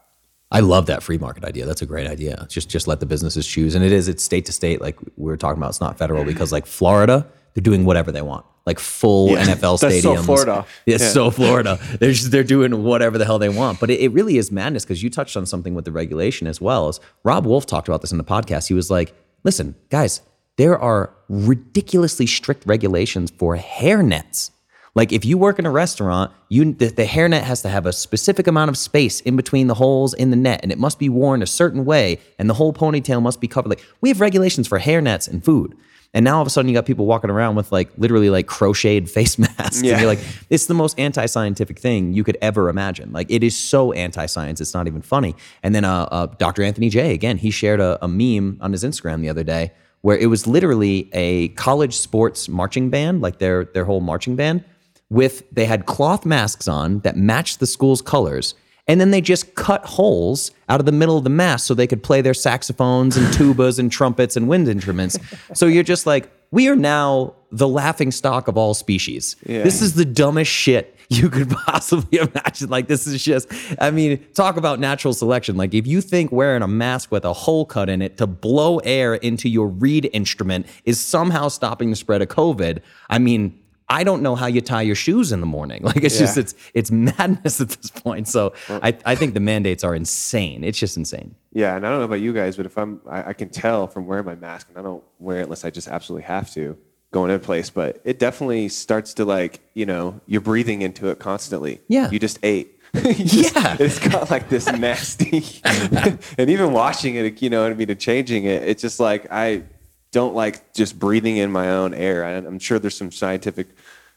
I 0.51 0.61
love 0.61 0.87
that 0.87 1.03
free 1.03 1.19
market 1.19 1.45
idea. 1.45 1.67
That's 1.67 1.83
a 1.83 1.85
great 1.85 2.07
idea. 2.07 2.47
Just 2.49 2.69
just 2.71 2.87
let 2.87 2.99
the 2.99 3.05
businesses 3.05 3.45
choose. 3.45 3.75
And 3.75 3.85
it 3.85 3.91
is, 3.91 4.07
it's 4.07 4.23
state 4.23 4.47
to 4.47 4.51
state, 4.51 4.81
like 4.81 4.97
we 5.15 5.25
were 5.29 5.37
talking 5.37 5.59
about. 5.61 5.69
It's 5.69 5.79
not 5.79 5.99
federal 5.99 6.23
because 6.25 6.51
like 6.51 6.65
Florida, 6.65 7.27
they're 7.53 7.61
doing 7.61 7.85
whatever 7.85 8.11
they 8.11 8.23
want. 8.23 8.47
Like 8.65 8.79
full 8.79 9.27
NFL 9.29 9.79
That's 9.81 10.01
so. 10.01 10.15
Florida. 10.23 10.65
It's 10.87 11.03
Yeah. 11.03 11.09
so 11.11 11.29
Florida. 11.29 11.77
They're 11.99 12.13
just, 12.13 12.31
they're 12.31 12.43
doing 12.43 12.81
whatever 12.83 13.19
the 13.19 13.25
hell 13.25 13.37
they 13.37 13.49
want. 13.49 13.79
But 13.79 13.91
it, 13.91 13.99
it 13.99 14.07
really 14.11 14.37
is 14.39 14.51
madness 14.51 14.83
because 14.85 15.03
you 15.03 15.11
touched 15.11 15.37
on 15.37 15.45
something 15.45 15.75
with 15.75 15.85
the 15.85 15.91
regulation 15.91 16.47
as 16.47 16.59
well. 16.59 16.87
As 16.87 16.99
Robb 17.23 17.45
Wolf 17.45 17.67
talked 17.67 17.87
about 17.87 18.01
this 18.01 18.11
in 18.11 18.17
the 18.17 18.23
podcast. 18.23 18.67
He 18.67 18.73
was 18.73 18.89
like, 18.89 19.13
listen, 19.43 19.75
guys, 19.91 20.21
there 20.59 20.77
are 20.77 21.09
ridiculously 21.29 22.25
strict 22.27 22.63
regulations 22.65 23.31
for 23.31 23.55
hair 23.55 24.03
nets. 24.03 24.51
Like 24.93 25.13
if 25.13 25.23
you 25.23 25.37
work 25.37 25.57
in 25.57 25.65
a 25.65 25.71
restaurant, 25.71 26.33
you 26.49 26.73
the, 26.73 26.87
the 26.87 27.05
hairnet 27.05 27.43
has 27.43 27.61
to 27.61 27.69
have 27.69 27.85
a 27.85 27.93
specific 27.93 28.45
amount 28.45 28.67
of 28.67 28.77
space 28.77 29.21
in 29.21 29.37
between 29.37 29.67
the 29.67 29.75
holes 29.75 30.13
in 30.13 30.31
the 30.31 30.35
net, 30.35 30.59
and 30.61 30.69
it 30.69 30.77
must 30.77 30.99
be 30.99 31.07
worn 31.07 31.41
a 31.41 31.45
certain 31.47 31.85
way, 31.85 32.19
and 32.37 32.49
the 32.49 32.55
whole 32.55 32.73
ponytail 32.73 33.21
must 33.21 33.39
be 33.39 33.47
covered. 33.47 33.69
Like 33.69 33.85
we 34.01 34.09
have 34.09 34.19
regulations 34.19 34.67
for 34.67 34.79
hairnets 34.79 35.29
and 35.29 35.45
food, 35.45 35.77
and 36.13 36.25
now 36.25 36.35
all 36.35 36.41
of 36.41 36.47
a 36.47 36.49
sudden 36.49 36.67
you 36.67 36.73
got 36.75 36.85
people 36.85 37.05
walking 37.05 37.29
around 37.29 37.55
with 37.55 37.71
like 37.71 37.89
literally 37.97 38.29
like 38.29 38.47
crocheted 38.47 39.09
face 39.09 39.37
masks, 39.43 39.81
Yeah. 39.81 39.93
and 39.93 40.01
you're 40.01 40.09
like, 40.09 40.19
it's 40.49 40.65
the 40.65 40.73
most 40.73 40.99
anti-scientific 40.99 41.79
thing 41.79 42.11
you 42.13 42.25
could 42.25 42.37
ever 42.41 42.67
imagine. 42.67 43.13
Like 43.13 43.31
it 43.31 43.43
is 43.43 43.55
so 43.55 43.93
anti-science, 43.93 44.59
it's 44.59 44.73
not 44.73 44.87
even 44.87 45.03
funny. 45.03 45.35
And 45.63 45.73
then 45.73 45.85
uh, 45.85 46.09
uh, 46.11 46.25
Dr. 46.37 46.63
Anthony 46.63 46.89
Jay 46.89 47.13
again, 47.13 47.37
he 47.37 47.49
shared 47.51 47.79
a, 47.79 47.97
a 48.03 48.09
meme 48.09 48.57
on 48.59 48.73
his 48.73 48.83
Instagram 48.83 49.21
the 49.21 49.29
other 49.29 49.43
day 49.45 49.71
where 50.01 50.17
it 50.17 50.27
was 50.27 50.47
literally 50.47 51.09
a 51.13 51.49
college 51.49 51.95
sports 51.95 52.47
marching 52.47 52.89
band, 52.89 53.21
like 53.21 53.39
their 53.39 53.65
their 53.65 53.85
whole 53.85 54.01
marching 54.01 54.35
band 54.35 54.63
with 55.09 55.43
they 55.51 55.65
had 55.65 55.85
cloth 55.85 56.25
masks 56.25 56.67
on 56.67 56.99
that 56.99 57.17
matched 57.17 57.59
the 57.59 57.67
school's 57.67 58.01
colors. 58.01 58.55
And 58.87 58.99
then 58.99 59.11
they 59.11 59.21
just 59.21 59.53
cut 59.53 59.85
holes 59.85 60.49
out 60.67 60.79
of 60.79 60.87
the 60.87 60.91
middle 60.91 61.15
of 61.15 61.23
the 61.23 61.29
mask 61.29 61.67
so 61.67 61.75
they 61.75 61.85
could 61.85 62.01
play 62.01 62.21
their 62.21 62.33
saxophones 62.33 63.17
and 63.17 63.27
tubas 63.35 63.77
and 63.77 63.91
trumpets 63.91 64.35
and 64.35 64.47
wind 64.47 64.67
instruments. 64.67 65.17
So 65.53 65.67
you're 65.67 65.83
just 65.83 66.07
like 66.07 66.31
we 66.51 66.67
are 66.69 66.75
now 66.75 67.35
the 67.51 67.67
laughing 67.67 68.11
stock 68.11 68.47
of 68.47 68.57
all 68.57 68.73
species. 68.73 69.35
This 69.63 69.81
is 69.81 69.93
the 69.93 70.05
dumbest 70.05 70.51
shit 70.51 70.95
you 71.09 71.29
could 71.29 71.49
possibly 71.65 72.19
imagine 72.19 72.69
like 72.69 72.87
this 72.87 73.07
is 73.07 73.21
just 73.21 73.51
i 73.79 73.91
mean 73.91 74.23
talk 74.33 74.57
about 74.57 74.79
natural 74.79 75.13
selection 75.13 75.57
like 75.57 75.73
if 75.73 75.85
you 75.85 76.01
think 76.01 76.31
wearing 76.31 76.61
a 76.61 76.67
mask 76.67 77.11
with 77.11 77.25
a 77.25 77.33
hole 77.33 77.65
cut 77.65 77.89
in 77.89 78.01
it 78.01 78.17
to 78.17 78.27
blow 78.27 78.77
air 78.79 79.15
into 79.15 79.49
your 79.49 79.67
reed 79.67 80.09
instrument 80.13 80.65
is 80.85 80.99
somehow 80.99 81.47
stopping 81.47 81.89
the 81.89 81.95
spread 81.95 82.21
of 82.21 82.27
covid 82.27 82.79
i 83.09 83.17
mean 83.17 83.59
I 83.91 84.03
don't 84.03 84.21
know 84.21 84.35
how 84.35 84.45
you 84.45 84.61
tie 84.61 84.83
your 84.83 84.93
shoes 84.93 85.31
in 85.31 85.39
the 85.39 85.47
morning. 85.47 85.81
Like 85.89 86.03
it's 86.03 86.19
just 86.19 86.37
it's 86.37 86.53
it's 86.75 86.91
madness 86.91 87.59
at 87.59 87.69
this 87.69 87.89
point. 87.89 88.27
So 88.27 88.53
I, 88.69 88.95
I 89.03 89.15
think 89.15 89.33
the 89.33 89.39
mandates 89.39 89.83
are 89.83 89.95
insane. 89.95 90.63
It's 90.63 90.77
just 90.77 90.95
insane. 90.95 91.33
Yeah, 91.51 91.75
and 91.75 91.83
I 91.83 91.89
don't 91.89 91.97
know 91.97 92.05
about 92.05 92.19
you 92.19 92.31
guys, 92.31 92.55
but 92.55 92.67
if 92.67 92.77
I'm, 92.77 93.01
I, 93.09 93.29
I 93.29 93.33
can 93.33 93.49
tell 93.49 93.87
from 93.87 94.05
wearing 94.05 94.25
my 94.25 94.35
mask, 94.35 94.69
and 94.69 94.77
I 94.77 94.83
don't 94.83 95.03
wear 95.17 95.39
it 95.39 95.43
unless 95.45 95.65
I 95.65 95.71
just 95.71 95.87
absolutely 95.87 96.27
have 96.27 96.53
to 96.53 96.77
going 97.11 97.31
in 97.31 97.39
place, 97.39 97.69
but 97.69 97.99
it 98.03 98.19
definitely 98.19 98.69
starts 98.69 99.13
to 99.15 99.25
like, 99.25 99.59
you 99.73 99.85
know, 99.85 100.19
you're 100.27 100.41
breathing 100.41 100.81
into 100.83 101.09
it 101.09 101.19
constantly. 101.19 101.81
Yeah. 101.87 102.09
You 102.11 102.19
just 102.19 102.39
ate. 102.43 102.75
You 102.93 103.13
just- 103.13 103.55
Yeah. 103.55 103.77
It's 103.79 103.99
got 103.99 104.29
like 104.31 104.49
this 104.49 104.65
nasty, 104.71 105.43
and 105.63 106.49
even 106.49 106.71
washing 106.73 107.15
it, 107.15 107.41
you 107.41 107.49
know 107.49 107.63
what 107.63 107.71
I 107.71 107.75
mean, 107.75 107.89
and 107.89 107.99
changing 107.99 108.45
it, 108.45 108.63
it's 108.63 108.81
just 108.81 108.99
like, 108.99 109.27
I 109.31 109.63
don't 110.11 110.33
like 110.35 110.73
just 110.73 110.97
breathing 110.97 111.37
in 111.37 111.51
my 111.51 111.69
own 111.71 111.93
air. 111.93 112.25
I, 112.25 112.31
I'm 112.31 112.57
sure 112.59 112.79
there's 112.79 112.97
some 112.97 113.11
scientific, 113.11 113.67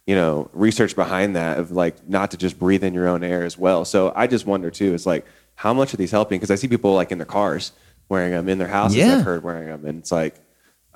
you 0.07 0.15
know, 0.15 0.49
research 0.55 0.97
behind 0.97 1.37
that 1.37 1.59
of 1.59 1.71
like 1.71 2.09
not 2.09 2.31
to 2.33 2.37
just 2.39 2.59
breathe 2.59 2.83
in 2.83 2.95
your 2.95 3.09
own 3.09 3.23
air 3.23 3.43
as 3.45 3.57
well. 3.59 3.85
So 3.85 4.13
I 4.17 4.27
just 4.27 4.47
wonder 4.47 4.71
too, 4.71 4.95
is 4.95 5.05
like, 5.07 5.27
how 5.55 5.75
much 5.75 5.93
are 5.93 5.99
these 5.99 6.11
helping? 6.11 6.39
Because 6.39 6.51
I 6.51 6.55
see 6.57 6.67
people 6.69 6.95
like 6.95 7.13
in 7.13 7.19
their 7.19 7.27
cars 7.27 7.73
wearing 8.09 8.33
them, 8.33 8.49
in 8.49 8.57
their 8.59 8.69
houses, 8.69 8.97
Yeah. 8.97 9.17
I've 9.19 9.25
heard 9.25 9.43
wearing 9.45 9.67
them. 9.69 9.85
And 9.85 9.99
it's 9.99 10.11
like, 10.13 10.37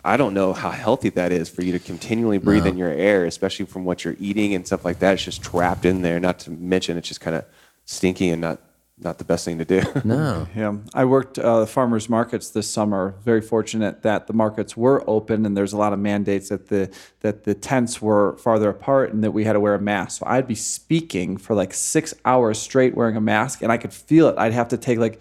I 0.07 0.17
don't 0.17 0.35
know 0.35 0.53
how 0.53 0.71
healthy 0.71 1.09
that 1.11 1.33
is 1.33 1.49
for 1.49 1.63
you 1.63 1.73
to 1.73 1.81
continually 1.81 2.39
breathe 2.39 2.65
in 2.65 2.77
your 2.77 2.91
air, 2.91 3.25
especially 3.25 3.67
from 3.67 3.85
what 3.85 4.05
you're 4.05 4.17
eating 4.21 4.55
and 4.55 4.65
stuff 4.65 4.85
like 4.85 5.01
that. 5.01 5.15
It's 5.15 5.25
just 5.25 5.43
trapped 5.43 5.85
in 5.85 6.03
there. 6.03 6.21
Not 6.21 6.39
to 6.41 6.53
mention, 6.53 6.97
it's 6.97 7.09
just 7.09 7.21
kind 7.21 7.37
of 7.37 7.45
stinky 7.85 8.31
and 8.31 8.41
not 8.41 8.61
not 8.99 9.19
the 9.19 9.25
best 9.25 9.45
thing 9.45 9.59
to 9.59 9.65
do. 9.65 9.83
No. 10.05 10.47
Yeah, 10.55 10.77
I 10.95 11.05
worked 11.05 11.39
uh, 11.39 11.61
the 11.61 11.67
farmers 11.67 12.09
markets 12.09 12.51
this 12.51 12.71
summer. 12.71 13.15
Very 13.25 13.43
fortunate 13.43 14.03
that 14.03 14.27
the 14.27 14.33
markets 14.33 14.77
were 14.77 15.03
open, 15.07 15.45
and 15.45 15.57
there's 15.57 15.73
a 15.73 15.77
lot 15.77 15.93
of 15.93 15.99
mandates 15.99 16.49
that 16.49 16.69
the 16.69 16.91
that 17.21 17.45
the 17.45 17.55
tents 17.55 18.01
were 18.01 18.37
farther 18.39 18.71
apart, 18.71 19.13
and 19.13 19.25
that 19.25 19.33
we 19.33 19.45
had 19.45 19.55
to 19.55 19.61
wear 19.61 19.75
a 19.75 19.81
mask. 19.81 20.21
So 20.21 20.27
I'd 20.27 20.47
be 20.47 20.55
speaking 20.55 21.37
for 21.37 21.55
like 21.55 21.75
six 21.75 22.15
hours 22.25 22.59
straight 22.59 22.95
wearing 22.95 23.17
a 23.17 23.21
mask, 23.21 23.63
and 23.63 23.73
I 23.73 23.77
could 23.77 23.93
feel 23.93 24.29
it. 24.29 24.37
I'd 24.39 24.53
have 24.53 24.69
to 24.69 24.79
take 24.79 24.99
like 24.99 25.21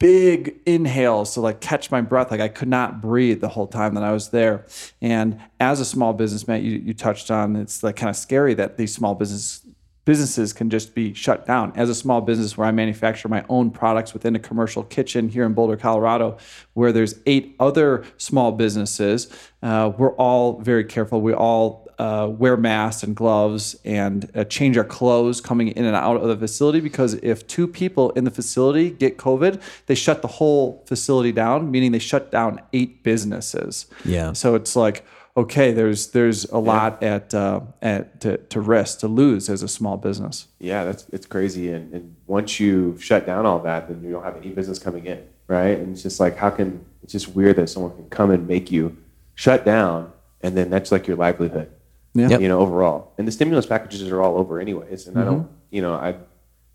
big 0.00 0.56
inhales 0.66 1.34
to 1.34 1.40
like 1.40 1.60
catch 1.60 1.92
my 1.92 2.00
breath. 2.00 2.32
Like 2.32 2.40
I 2.40 2.48
could 2.48 2.68
not 2.68 3.00
breathe 3.00 3.40
the 3.40 3.48
whole 3.48 3.68
time 3.68 3.94
that 3.94 4.02
I 4.02 4.10
was 4.10 4.30
there. 4.30 4.66
And 5.00 5.38
as 5.60 5.78
a 5.78 5.84
small 5.84 6.12
businessman, 6.12 6.64
you, 6.64 6.78
you 6.78 6.94
touched 6.94 7.30
on 7.30 7.54
it's 7.54 7.84
like 7.84 7.94
kind 7.96 8.10
of 8.10 8.16
scary 8.16 8.54
that 8.54 8.76
these 8.76 8.92
small 8.92 9.14
business 9.14 9.64
businesses 10.06 10.52
can 10.54 10.70
just 10.70 10.94
be 10.94 11.12
shut 11.12 11.46
down. 11.46 11.72
As 11.76 11.90
a 11.90 11.94
small 11.94 12.22
business 12.22 12.56
where 12.56 12.66
I 12.66 12.72
manufacture 12.72 13.28
my 13.28 13.44
own 13.48 13.70
products 13.70 14.14
within 14.14 14.34
a 14.34 14.38
commercial 14.38 14.82
kitchen 14.82 15.28
here 15.28 15.44
in 15.44 15.52
Boulder, 15.52 15.76
Colorado, 15.76 16.38
where 16.72 16.90
there's 16.90 17.16
eight 17.26 17.54
other 17.60 18.04
small 18.16 18.50
businesses, 18.50 19.28
uh, 19.62 19.92
we're 19.96 20.14
all 20.14 20.58
very 20.60 20.84
careful. 20.84 21.20
We 21.20 21.34
all 21.34 21.86
uh, 22.00 22.26
wear 22.26 22.56
masks 22.56 23.02
and 23.02 23.14
gloves 23.14 23.76
and 23.84 24.30
uh, 24.34 24.42
change 24.44 24.78
our 24.78 24.84
clothes 24.84 25.38
coming 25.38 25.68
in 25.68 25.84
and 25.84 25.94
out 25.94 26.16
of 26.16 26.28
the 26.28 26.36
facility 26.36 26.80
because 26.80 27.12
if 27.22 27.46
two 27.46 27.68
people 27.68 28.08
in 28.12 28.24
the 28.24 28.30
facility 28.30 28.88
get 28.88 29.18
COVID, 29.18 29.60
they 29.84 29.94
shut 29.94 30.22
the 30.22 30.28
whole 30.28 30.82
facility 30.86 31.30
down, 31.30 31.70
meaning 31.70 31.92
they 31.92 31.98
shut 31.98 32.32
down 32.32 32.58
eight 32.72 33.02
businesses. 33.02 33.84
Yeah. 34.02 34.32
So 34.32 34.54
it's 34.54 34.74
like, 34.74 35.04
okay, 35.36 35.72
there's 35.72 36.12
there's 36.12 36.46
a 36.46 36.56
lot 36.56 37.02
at 37.02 37.34
uh, 37.34 37.60
at 37.82 38.22
to, 38.22 38.38
to 38.38 38.62
risk 38.62 39.00
to 39.00 39.08
lose 39.08 39.50
as 39.50 39.62
a 39.62 39.68
small 39.68 39.98
business. 39.98 40.46
yeah, 40.58 40.84
that's 40.84 41.06
it's 41.12 41.26
crazy. 41.26 41.70
And, 41.70 41.92
and 41.92 42.16
once 42.26 42.58
you 42.58 42.96
shut 42.98 43.26
down 43.26 43.44
all 43.44 43.58
that, 43.58 43.88
then 43.88 44.02
you 44.02 44.10
don't 44.10 44.24
have 44.24 44.38
any 44.38 44.48
business 44.48 44.78
coming 44.78 45.04
in, 45.04 45.22
right? 45.48 45.76
And 45.78 45.92
it's 45.92 46.02
just 46.02 46.18
like, 46.18 46.38
how 46.38 46.48
can 46.48 46.82
it's 47.02 47.12
just 47.12 47.28
weird 47.34 47.56
that 47.56 47.68
someone 47.68 47.94
can 47.94 48.08
come 48.08 48.30
and 48.30 48.48
make 48.48 48.72
you 48.72 48.96
shut 49.34 49.66
down, 49.66 50.10
and 50.40 50.56
then 50.56 50.70
that's 50.70 50.90
like 50.90 51.06
your 51.06 51.18
livelihood. 51.18 51.70
Yeah. 52.14 52.38
You 52.38 52.48
know, 52.48 52.60
overall. 52.60 53.12
And 53.18 53.28
the 53.28 53.32
stimulus 53.32 53.66
packages 53.66 54.08
are 54.10 54.20
all 54.20 54.36
over 54.36 54.60
anyways. 54.60 55.06
And 55.06 55.18
I 55.18 55.24
don't, 55.24 55.48
you 55.70 55.80
know, 55.80 55.94
I 55.94 56.16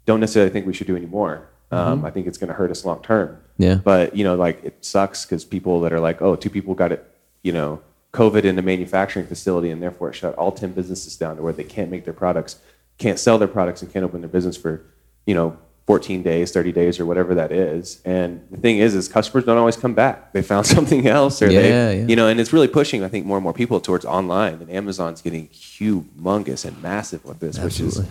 don't 0.06 0.20
necessarily 0.20 0.52
think 0.52 0.66
we 0.66 0.74
should 0.74 0.88
do 0.88 0.95
any 0.95 1.06
more. 1.06 1.49
Um, 1.72 2.06
I 2.06 2.12
think 2.12 2.28
it's 2.28 2.38
going 2.38 2.48
to 2.48 2.53
hurt 2.53 2.72
us 2.72 2.86
long 2.86 3.02
term. 3.02 3.38
Yeah. 3.57 3.76
But 3.76 4.16
you 4.16 4.24
know, 4.24 4.36
like 4.36 4.64
it 4.64 4.86
sucks 4.86 5.26
because 5.26 5.44
people 5.44 5.82
that 5.82 5.91
are 5.91 5.99
like, 5.99 6.22
oh, 6.22 6.36
two 6.36 6.49
people 6.49 6.74
got 6.74 6.91
it, 6.91 7.06
you 7.41 7.52
know, 7.52 7.82
COVID 8.14 8.45
in 8.45 8.57
a 8.57 8.62
manufacturing 8.62 9.28
facility, 9.28 9.70
and 9.72 9.82
therefore 9.84 10.10
it 10.10 10.14
shut 10.14 10.36
all 10.36 10.52
ten 10.52 10.72
businesses 10.72 11.18
down 11.18 11.36
to 11.36 11.41
where 11.41 11.52
they 11.52 11.64
can't 11.64 11.91
make 11.91 12.06
their 12.06 12.14
products, 12.14 12.60
can't 12.98 13.20
sell 13.20 13.38
their 13.38 13.48
products, 13.48 13.82
and 13.82 13.91
can't 13.91 14.06
open 14.06 14.22
their 14.22 14.30
business 14.30 14.56
for, 14.56 14.86
you 15.26 15.36
know. 15.36 15.57
14 15.88 16.24
days, 16.24 16.52
30 16.52 16.72
days, 16.72 16.99
or 16.99 17.06
whatever 17.06 17.36
that 17.36 17.52
is. 17.52 18.02
And 18.06 18.41
the 18.49 18.57
thing 18.57 18.80
is, 18.80 18.95
is 18.95 19.07
customers 19.07 19.45
don't 19.45 19.57
always 19.57 19.78
come 19.78 19.94
back. 19.94 20.34
They 20.34 20.41
found 20.41 20.66
something 20.76 21.07
else, 21.07 21.41
or 21.41 21.52
Yeah, 21.52 21.62
they, 21.62 21.99
yeah. 21.99 22.07
you 22.07 22.16
know, 22.16 22.28
and 22.28 22.40
it's 22.40 22.52
really 22.52 22.68
pushing, 22.68 23.03
I 23.03 23.07
think, 23.07 23.26
more 23.26 23.38
and 23.38 23.44
more 23.44 23.53
people 23.53 23.80
towards 23.80 24.03
online. 24.06 24.56
And 24.56 24.70
Amazon's 24.72 25.22
getting 25.22 25.48
humongous 25.49 26.66
and 26.66 26.82
massive 26.82 27.24
with 27.24 27.40
this, 27.40 27.60
which 27.60 27.80
is 27.80 28.02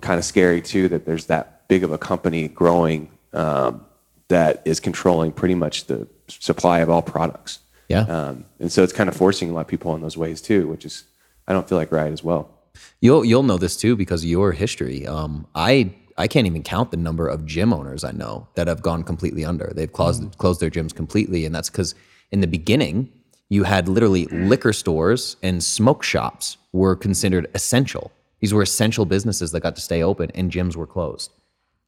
kind 0.00 0.18
of 0.18 0.24
scary 0.24 0.62
too. 0.62 0.88
That 0.88 1.04
there's 1.04 1.26
that 1.26 1.66
big 1.68 1.82
of 1.84 1.90
a 1.92 1.98
company 1.98 2.46
growing 2.48 3.10
um, 3.32 3.84
that 4.28 4.62
is 4.64 4.78
controlling 4.80 5.32
pretty 5.32 5.54
much 5.56 5.86
the 5.86 6.06
supply 6.28 6.78
of 6.78 6.90
all 6.90 7.02
products. 7.02 7.58
Yeah. 7.88 8.02
Um, 8.02 8.44
and 8.60 8.70
so 8.70 8.84
it's 8.84 8.92
kind 8.92 9.08
of 9.08 9.16
forcing 9.16 9.50
a 9.50 9.52
lot 9.52 9.62
of 9.62 9.66
people 9.66 9.94
in 9.96 10.00
those 10.00 10.16
ways 10.16 10.40
too, 10.40 10.68
which 10.68 10.84
is 10.84 11.04
I 11.48 11.52
don't 11.52 11.68
feel 11.68 11.76
like 11.76 11.90
right 11.90 12.12
as 12.12 12.22
well. 12.22 12.56
You'll 13.00 13.24
you'll 13.24 13.42
know 13.42 13.58
this 13.58 13.76
too 13.76 13.96
because 13.96 14.22
of 14.22 14.28
your 14.30 14.52
history. 14.52 15.06
Um, 15.08 15.46
I 15.56 15.92
I 16.20 16.28
can't 16.28 16.46
even 16.46 16.62
count 16.62 16.90
the 16.90 16.96
number 16.96 17.26
of 17.26 17.46
gym 17.46 17.72
owners 17.72 18.04
I 18.04 18.12
know 18.12 18.46
that 18.54 18.68
have 18.68 18.82
gone 18.82 19.02
completely 19.02 19.44
under. 19.44 19.72
They've 19.74 19.92
closed 19.92 20.36
closed 20.38 20.60
their 20.60 20.70
gyms 20.70 20.94
completely, 20.94 21.46
and 21.46 21.54
that's 21.54 21.70
because 21.70 21.94
in 22.30 22.40
the 22.40 22.46
beginning 22.46 23.10
you 23.48 23.64
had 23.64 23.88
literally 23.88 24.26
liquor 24.26 24.72
stores 24.72 25.36
and 25.42 25.62
smoke 25.62 26.02
shops 26.02 26.56
were 26.72 26.94
considered 26.94 27.50
essential. 27.54 28.12
These 28.38 28.54
were 28.54 28.62
essential 28.62 29.04
businesses 29.04 29.50
that 29.52 29.60
got 29.60 29.74
to 29.76 29.82
stay 29.82 30.02
open, 30.02 30.30
and 30.34 30.50
gyms 30.50 30.76
were 30.76 30.86
closed. 30.86 31.32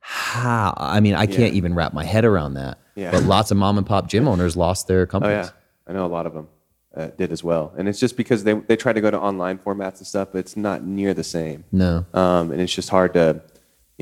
How? 0.01 0.75
I 0.77 1.01
mean, 1.01 1.15
I 1.15 1.27
can't 1.27 1.55
even 1.55 1.75
wrap 1.75 1.95
my 1.95 2.05
head 2.05 2.25
around 2.25 2.55
that. 2.55 2.79
Yeah. 2.95 3.13
But 3.13 3.23
lots 3.23 3.51
of 3.51 3.57
mom 3.57 3.79
and 3.79 3.87
pop 3.87 4.09
gym 4.09 4.27
owners 4.27 4.57
lost 4.57 4.89
their 4.89 5.07
companies. 5.07 5.47
Oh 5.47 5.53
yeah, 5.53 5.91
I 5.91 5.93
know 5.93 6.05
a 6.05 6.09
lot 6.09 6.27
of 6.27 6.35
them 6.35 6.49
uh, 6.97 7.07
did 7.17 7.33
as 7.33 7.43
well. 7.45 7.73
And 7.77 7.89
it's 7.89 8.01
just 8.01 8.17
because 8.17 8.45
they 8.45 8.55
they 8.55 8.77
try 8.77 8.93
to 8.93 9.01
go 9.01 9.11
to 9.11 9.19
online 9.19 9.59
formats 9.59 9.99
and 9.99 10.07
stuff, 10.07 10.29
but 10.33 10.39
it's 10.39 10.57
not 10.57 10.85
near 10.85 11.15
the 11.15 11.25
same. 11.25 11.65
No. 11.73 12.05
um, 12.15 12.51
and 12.51 12.61
it's 12.61 12.75
just 12.75 12.89
hard 12.91 13.15
to 13.15 13.41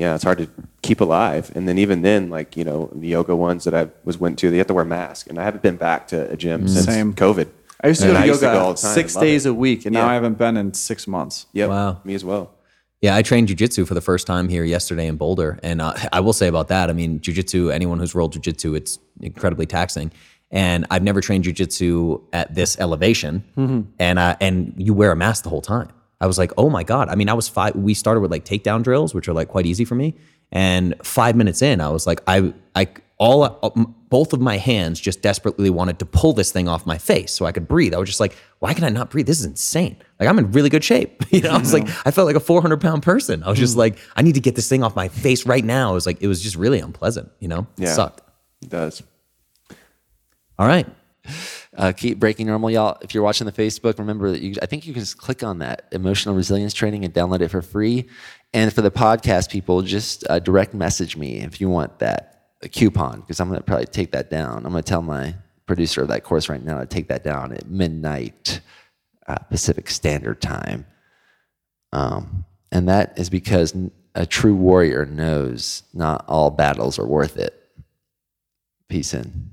yeah 0.01 0.15
it's 0.15 0.23
hard 0.29 0.39
to 0.43 0.47
keep 0.87 0.99
alive 1.07 1.45
and 1.55 1.63
then 1.67 1.77
even 1.77 1.97
then 2.09 2.21
like 2.37 2.49
you 2.59 2.65
know 2.69 2.79
the 3.03 3.07
yoga 3.17 3.35
ones 3.35 3.61
that 3.65 3.75
i 3.81 3.83
was 4.07 4.15
went 4.23 4.35
to 4.39 4.45
they 4.51 4.57
have 4.61 4.67
to 4.73 4.73
wear 4.79 4.85
masks 4.99 5.27
and 5.29 5.35
i 5.39 5.43
haven't 5.49 5.63
been 5.69 5.77
back 5.89 6.01
to 6.13 6.17
a 6.35 6.37
gym 6.43 6.67
since 6.67 6.85
Same. 6.85 7.13
covid 7.25 7.47
I 7.83 7.87
used 7.87 8.01
to 8.01 8.07
And 8.09 8.15
go 8.17 8.21
to 8.21 8.27
yoga 8.27 8.59
all 8.59 8.73
the 8.75 8.81
time, 8.81 8.93
six 8.99 9.15
days 9.15 9.45
it. 9.47 9.49
a 9.49 9.53
week, 9.65 9.85
and 9.87 9.93
now 9.99 10.07
I 10.07 10.13
haven't 10.19 10.37
been 10.37 10.55
in 10.61 10.67
six 10.89 11.07
months. 11.07 11.35
yep 11.59 11.69
Wow. 11.69 11.91
me 12.03 12.13
as 12.19 12.23
well 12.31 12.45
Yeah, 13.05 13.15
I 13.19 13.21
trained 13.23 13.47
jujitsu 13.51 13.81
for 13.89 13.95
the 13.99 14.05
first 14.11 14.27
time 14.27 14.45
here 14.55 14.63
yesterday 14.75 15.07
in 15.11 15.15
Boulder, 15.17 15.51
and 15.63 15.77
uh, 15.81 15.93
I 16.17 16.19
will 16.25 16.33
say 16.41 16.47
about 16.53 16.67
that. 16.73 16.85
I 16.91 16.93
mean, 16.93 17.19
jujitsu. 17.25 17.59
Anyone 17.79 17.97
who's 18.01 18.13
rolled 18.13 18.33
jujitsu, 18.35 18.69
it's 18.79 18.93
incredibly 19.29 19.65
taxing, 19.77 20.07
and 20.51 20.79
I've 20.91 21.01
never 21.09 21.21
trained 21.27 21.43
jujitsu 21.45 22.21
at 22.41 22.53
this 22.53 22.71
elevation. 22.85 23.33
And 24.07 24.15
uh, 24.25 24.35
and 24.45 24.53
you 24.77 24.93
wear 24.93 25.11
a 25.11 25.15
mask 25.25 25.39
the 25.45 25.49
whole 25.53 25.65
time. 25.75 25.89
I 26.21 26.27
was 26.27 26.37
like, 26.37 26.51
oh 26.57 26.69
my 26.69 26.83
god. 26.83 27.09
I 27.09 27.15
mean, 27.15 27.27
I 27.27 27.33
was 27.33 27.49
five. 27.49 27.75
We 27.75 27.93
started 27.93 28.21
with 28.21 28.31
like 28.31 28.45
takedown 28.45 28.83
drills, 28.83 29.13
which 29.13 29.27
are 29.27 29.33
like 29.33 29.49
quite 29.49 29.65
easy 29.65 29.83
for 29.83 29.95
me. 29.95 30.15
And 30.53 30.95
five 31.03 31.35
minutes 31.35 31.61
in, 31.61 31.81
I 31.81 31.89
was 31.89 32.07
like, 32.07 32.21
I 32.27 32.53
I 32.75 32.87
all 33.17 33.43
uh, 33.43 33.69
both 34.09 34.33
of 34.33 34.41
my 34.41 34.57
hands 34.57 34.99
just 34.99 35.21
desperately 35.21 35.69
wanted 35.69 35.99
to 35.99 36.05
pull 36.05 36.33
this 36.33 36.51
thing 36.51 36.67
off 36.67 36.85
my 36.85 36.97
face 36.97 37.31
so 37.31 37.45
I 37.45 37.51
could 37.51 37.67
breathe. 37.67 37.93
I 37.93 37.97
was 37.97 38.09
just 38.09 38.19
like, 38.19 38.35
why 38.59 38.73
can 38.73 38.83
I 38.83 38.89
not 38.89 39.09
breathe? 39.09 39.25
This 39.25 39.39
is 39.39 39.45
insane. 39.45 39.95
Like 40.19 40.27
I'm 40.29 40.37
in 40.37 40.51
really 40.51 40.69
good 40.69 40.83
shape. 40.83 41.23
You 41.31 41.41
know, 41.41 41.51
I 41.51 41.57
was 41.57 41.73
like, 41.73 41.87
I 42.05 42.11
felt 42.11 42.27
like 42.27 42.35
a 42.35 42.41
400 42.41 42.81
pound 42.81 43.03
person. 43.03 43.41
I 43.43 43.49
was 43.49 43.57
just 43.57 43.77
like, 43.77 43.97
I 44.17 44.21
need 44.21 44.35
to 44.35 44.41
get 44.41 44.55
this 44.55 44.67
thing 44.67 44.83
off 44.83 44.95
my 44.97 45.07
face 45.07 45.45
right 45.45 45.63
now. 45.63 45.91
It 45.91 45.93
was 45.93 46.05
like, 46.05 46.21
it 46.21 46.27
was 46.27 46.41
just 46.41 46.57
really 46.57 46.79
unpleasant. 46.79 47.31
You 47.39 47.47
know, 47.47 47.59
it 47.77 47.83
yeah 47.83 47.93
sucked. 47.93 48.21
it 48.61 48.69
does 48.69 49.01
All 50.59 50.67
right. 50.67 50.85
Uh, 51.77 51.93
keep 51.93 52.19
breaking 52.19 52.47
normal, 52.47 52.69
y'all. 52.69 52.97
If 53.01 53.13
you're 53.13 53.23
watching 53.23 53.45
the 53.45 53.53
Facebook, 53.53 53.97
remember 53.97 54.31
that 54.31 54.41
you. 54.41 54.55
I 54.61 54.65
think 54.65 54.85
you 54.85 54.93
can 54.93 55.01
just 55.01 55.17
click 55.17 55.41
on 55.41 55.59
that 55.59 55.87
emotional 55.91 56.35
resilience 56.35 56.73
training 56.73 57.05
and 57.05 57.13
download 57.13 57.41
it 57.41 57.47
for 57.47 57.61
free. 57.61 58.09
And 58.53 58.73
for 58.73 58.81
the 58.81 58.91
podcast 58.91 59.49
people, 59.49 59.81
just 59.81 60.25
uh, 60.29 60.39
direct 60.39 60.73
message 60.73 61.15
me 61.15 61.39
if 61.39 61.61
you 61.61 61.69
want 61.69 61.99
that 61.99 62.49
coupon 62.71 63.21
because 63.21 63.39
I'm 63.39 63.47
going 63.47 63.59
to 63.59 63.63
probably 63.63 63.85
take 63.85 64.11
that 64.11 64.29
down. 64.29 64.65
I'm 64.65 64.71
going 64.71 64.83
to 64.83 64.89
tell 64.89 65.01
my 65.01 65.33
producer 65.65 66.01
of 66.01 66.09
that 66.09 66.23
course 66.23 66.49
right 66.49 66.63
now 66.63 66.79
to 66.79 66.85
take 66.85 67.07
that 67.07 67.23
down 67.23 67.53
at 67.53 67.69
midnight 67.69 68.59
uh, 69.27 69.37
Pacific 69.37 69.89
Standard 69.89 70.41
Time. 70.41 70.85
Um, 71.93 72.45
and 72.71 72.89
that 72.89 73.17
is 73.17 73.29
because 73.29 73.73
a 74.13 74.25
true 74.25 74.55
warrior 74.55 75.05
knows 75.05 75.83
not 75.93 76.25
all 76.27 76.49
battles 76.49 76.99
are 76.99 77.07
worth 77.07 77.37
it. 77.37 77.57
Peace 78.89 79.13
in. 79.13 79.51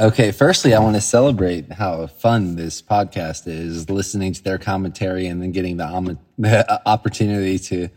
Okay, 0.00 0.32
firstly, 0.32 0.72
I 0.72 0.80
want 0.80 0.94
to 0.94 1.02
celebrate 1.02 1.70
how 1.70 2.06
fun 2.06 2.56
this 2.56 2.80
podcast 2.80 3.46
is, 3.46 3.90
listening 3.90 4.32
to 4.32 4.42
their 4.42 4.56
commentary 4.56 5.26
and 5.26 5.42
then 5.42 5.52
getting 5.52 5.76
the, 5.76 5.84
om- 5.84 6.18
the 6.38 6.88
opportunity 6.88 7.58
to 7.58 7.90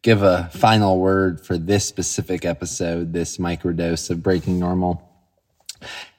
give 0.00 0.22
a 0.22 0.48
final 0.54 0.98
word 0.98 1.44
for 1.44 1.58
this 1.58 1.84
specific 1.84 2.46
episode, 2.46 3.12
this 3.12 3.36
microdose 3.36 4.08
of 4.08 4.22
Breaking 4.22 4.58
Normal. 4.58 5.02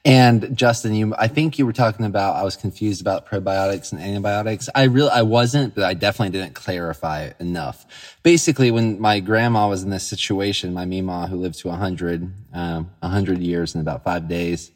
And 0.06 0.56
Justin, 0.56 0.94
you, 0.94 1.16
I 1.18 1.28
think 1.28 1.58
you 1.58 1.66
were 1.66 1.74
talking 1.74 2.06
about, 2.06 2.36
I 2.36 2.44
was 2.44 2.56
confused 2.56 3.02
about 3.02 3.28
probiotics 3.28 3.92
and 3.92 4.00
antibiotics. 4.00 4.70
I 4.76 4.84
really, 4.84 5.10
I 5.10 5.24
wasn't, 5.24 5.74
but 5.74 5.84
I 5.84 5.96
definitely 5.96 6.38
didn't 6.38 6.54
clarify 6.54 7.32
enough. 7.40 7.88
Basically, 8.22 8.70
when 8.70 9.02
my 9.02 9.20
grandma 9.20 9.68
was 9.68 9.82
in 9.82 9.90
this 9.90 10.08
situation, 10.08 10.76
my 10.76 10.86
Mima, 10.86 11.26
who 11.26 11.38
lived 11.38 11.58
to 11.60 11.70
100, 11.70 12.32
um, 12.54 12.92
100 13.00 13.40
years 13.40 13.74
in 13.74 13.82
about 13.82 14.04
five 14.04 14.28
days, 14.28 14.72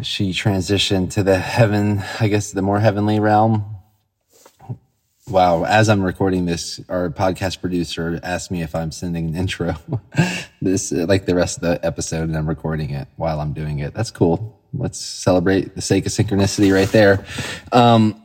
she 0.00 0.30
transitioned 0.30 1.10
to 1.12 1.22
the 1.22 1.38
heaven, 1.38 2.02
I 2.20 2.28
guess 2.28 2.52
the 2.52 2.62
more 2.62 2.80
heavenly 2.80 3.18
realm. 3.18 3.64
Wow. 5.28 5.64
As 5.64 5.88
I'm 5.88 6.02
recording 6.02 6.46
this, 6.46 6.80
our 6.88 7.10
podcast 7.10 7.60
producer 7.60 8.18
asked 8.22 8.50
me 8.50 8.62
if 8.62 8.74
I'm 8.74 8.90
sending 8.90 9.28
an 9.28 9.36
intro 9.36 9.74
this, 10.62 10.90
like 10.92 11.26
the 11.26 11.34
rest 11.34 11.58
of 11.58 11.62
the 11.62 11.84
episode 11.84 12.28
and 12.28 12.36
I'm 12.36 12.48
recording 12.48 12.90
it 12.90 13.08
while 13.16 13.40
I'm 13.40 13.52
doing 13.52 13.80
it. 13.80 13.92
That's 13.92 14.10
cool. 14.10 14.58
Let's 14.72 14.98
celebrate 14.98 15.74
the 15.74 15.82
sake 15.82 16.06
of 16.06 16.12
synchronicity 16.12 16.72
right 16.72 16.88
there. 16.88 17.26
Um, 17.72 18.22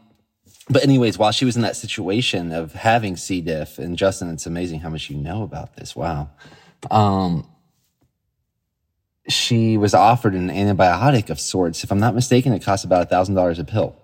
but 0.69 0.83
anyways, 0.83 1.17
while 1.17 1.31
she 1.31 1.43
was 1.43 1.55
in 1.57 1.61
that 1.63 1.75
situation 1.75 2.53
of 2.53 2.73
having 2.73 3.17
C. 3.17 3.41
diff, 3.41 3.79
and 3.79 3.97
Justin, 3.97 4.29
it's 4.29 4.45
amazing 4.45 4.79
how 4.79 4.89
much 4.89 5.09
you 5.09 5.17
know 5.17 5.43
about 5.43 5.75
this. 5.75 5.95
Wow. 5.95 6.29
Um, 6.89 7.47
she 9.27 9.77
was 9.77 9.93
offered 9.93 10.33
an 10.33 10.49
antibiotic 10.49 11.29
of 11.29 11.39
sorts. 11.39 11.83
If 11.83 11.91
I'm 11.91 11.99
not 11.99 12.15
mistaken, 12.15 12.53
it 12.53 12.63
costs 12.63 12.85
about 12.85 13.03
a 13.03 13.05
thousand 13.05 13.35
dollars 13.35 13.59
a 13.59 13.63
pill. 13.63 13.95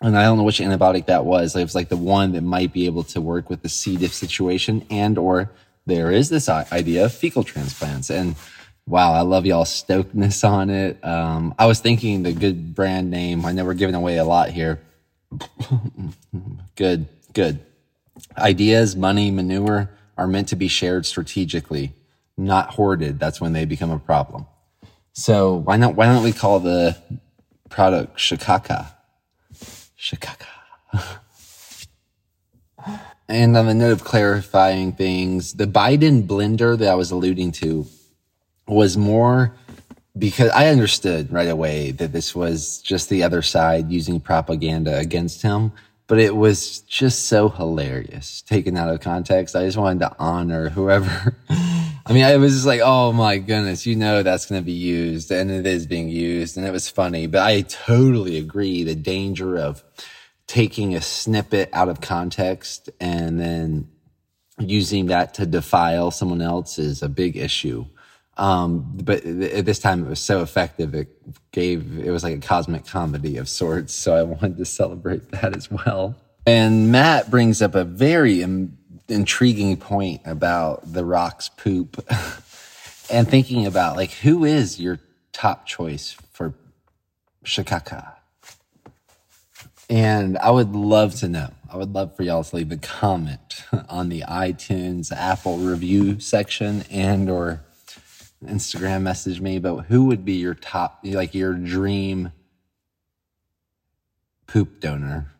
And 0.00 0.16
I 0.16 0.24
don't 0.24 0.36
know 0.36 0.44
which 0.44 0.60
antibiotic 0.60 1.06
that 1.06 1.24
was. 1.24 1.56
It 1.56 1.62
was 1.62 1.74
like 1.74 1.88
the 1.88 1.96
one 1.96 2.32
that 2.32 2.42
might 2.42 2.72
be 2.72 2.86
able 2.86 3.04
to 3.04 3.20
work 3.20 3.48
with 3.48 3.62
the 3.62 3.68
C. 3.68 3.96
diff 3.96 4.12
situation 4.12 4.84
and 4.90 5.16
or 5.16 5.50
there 5.86 6.10
is 6.10 6.28
this 6.28 6.48
idea 6.48 7.06
of 7.06 7.12
fecal 7.12 7.44
transplants. 7.44 8.10
And 8.10 8.36
wow, 8.86 9.12
I 9.12 9.20
love 9.22 9.46
y'all 9.46 9.64
stokedness 9.64 10.46
on 10.48 10.68
it. 10.68 11.02
Um, 11.04 11.54
I 11.58 11.66
was 11.66 11.80
thinking 11.80 12.22
the 12.22 12.32
good 12.32 12.74
brand 12.74 13.10
name. 13.10 13.44
I 13.44 13.52
know 13.52 13.64
we're 13.64 13.74
giving 13.74 13.94
away 13.94 14.18
a 14.18 14.24
lot 14.24 14.50
here. 14.50 14.80
good, 16.76 17.08
good. 17.32 17.60
Ideas, 18.36 18.96
money, 18.96 19.30
manure 19.30 19.90
are 20.18 20.26
meant 20.26 20.48
to 20.48 20.56
be 20.56 20.68
shared 20.68 21.06
strategically 21.06 21.92
not 22.36 22.70
hoarded, 22.70 23.18
that's 23.18 23.40
when 23.40 23.52
they 23.52 23.64
become 23.64 23.90
a 23.90 23.98
problem. 23.98 24.46
So 25.12 25.54
why 25.54 25.76
not? 25.76 25.94
Why 25.94 26.06
don't 26.06 26.22
we 26.22 26.32
call 26.32 26.60
the 26.60 26.96
product 27.70 28.18
Shikaka? 28.18 28.88
Shikaka. 29.98 30.46
and 33.28 33.56
on 33.56 33.66
the 33.66 33.74
note 33.74 33.92
of 33.92 34.04
clarifying 34.04 34.92
things, 34.92 35.54
the 35.54 35.66
Biden 35.66 36.26
blender 36.26 36.78
that 36.78 36.88
I 36.88 36.94
was 36.94 37.10
alluding 37.10 37.52
to 37.52 37.86
was 38.68 38.96
more 38.96 39.54
because 40.18 40.50
I 40.50 40.68
understood 40.68 41.32
right 41.32 41.48
away 41.48 41.92
that 41.92 42.12
this 42.12 42.34
was 42.34 42.80
just 42.82 43.08
the 43.08 43.22
other 43.22 43.42
side 43.42 43.90
using 43.90 44.20
propaganda 44.20 44.98
against 44.98 45.42
him 45.42 45.72
but 46.08 46.18
it 46.18 46.34
was 46.36 46.80
just 46.80 47.24
so 47.24 47.48
hilarious 47.48 48.42
taken 48.42 48.76
out 48.76 48.88
of 48.88 49.00
context. 49.00 49.56
I 49.56 49.64
just 49.64 49.76
wanted 49.76 50.00
to 50.00 50.16
honor 50.18 50.68
whoever. 50.68 51.36
I 51.48 52.12
mean, 52.12 52.22
I 52.22 52.36
was 52.36 52.54
just 52.54 52.66
like, 52.66 52.80
oh 52.84 53.12
my 53.12 53.38
goodness, 53.38 53.84
you 53.86 53.96
know 53.96 54.22
that's 54.22 54.46
going 54.46 54.60
to 54.60 54.64
be 54.64 54.72
used, 54.72 55.32
and 55.32 55.50
it 55.50 55.66
is 55.66 55.86
being 55.86 56.08
used, 56.08 56.56
and 56.56 56.64
it 56.64 56.70
was 56.70 56.88
funny. 56.88 57.26
But 57.26 57.42
I 57.42 57.62
totally 57.62 58.38
agree 58.38 58.84
the 58.84 58.94
danger 58.94 59.58
of 59.58 59.82
taking 60.46 60.94
a 60.94 61.00
snippet 61.00 61.68
out 61.72 61.88
of 61.88 62.00
context 62.00 62.88
and 63.00 63.40
then 63.40 63.88
using 64.58 65.06
that 65.06 65.34
to 65.34 65.46
defile 65.46 66.10
someone 66.10 66.40
else 66.40 66.78
is 66.78 67.02
a 67.02 67.08
big 67.08 67.36
issue. 67.36 67.84
Um, 68.36 68.92
but 69.02 69.24
at 69.24 69.64
this 69.64 69.78
time 69.78 70.04
it 70.04 70.08
was 70.08 70.20
so 70.20 70.42
effective. 70.42 70.94
It 70.94 71.08
gave, 71.52 71.98
it 71.98 72.10
was 72.10 72.22
like 72.22 72.36
a 72.36 72.40
cosmic 72.40 72.86
comedy 72.86 73.38
of 73.38 73.48
sorts. 73.48 73.94
So 73.94 74.14
I 74.14 74.22
wanted 74.22 74.58
to 74.58 74.64
celebrate 74.64 75.30
that 75.30 75.56
as 75.56 75.70
well. 75.70 76.14
And 76.46 76.92
Matt 76.92 77.30
brings 77.30 77.62
up 77.62 77.74
a 77.74 77.84
very 77.84 78.42
Im- 78.42 78.76
intriguing 79.08 79.76
point 79.76 80.20
about 80.24 80.92
the 80.92 81.04
rock's 81.04 81.48
poop 81.48 82.04
and 83.10 83.28
thinking 83.28 83.66
about 83.66 83.96
like, 83.96 84.10
who 84.10 84.44
is 84.44 84.78
your 84.78 85.00
top 85.32 85.66
choice 85.66 86.16
for 86.32 86.54
Shikaka? 87.44 88.12
And 89.88 90.36
I 90.38 90.50
would 90.50 90.74
love 90.74 91.14
to 91.16 91.28
know. 91.28 91.50
I 91.72 91.76
would 91.76 91.92
love 91.94 92.16
for 92.16 92.22
y'all 92.22 92.42
to 92.42 92.56
leave 92.56 92.72
a 92.72 92.76
comment 92.76 93.64
on 93.88 94.08
the 94.08 94.22
iTunes 94.22 95.12
Apple 95.12 95.58
review 95.58 96.20
section 96.20 96.84
and 96.90 97.30
or 97.30 97.62
Instagram 98.46 99.02
message 99.02 99.40
me, 99.40 99.58
but 99.58 99.82
who 99.82 100.06
would 100.06 100.24
be 100.24 100.34
your 100.34 100.54
top, 100.54 101.00
like 101.04 101.34
your 101.34 101.54
dream 101.54 102.32
poop 104.46 104.80
donor, 104.80 105.32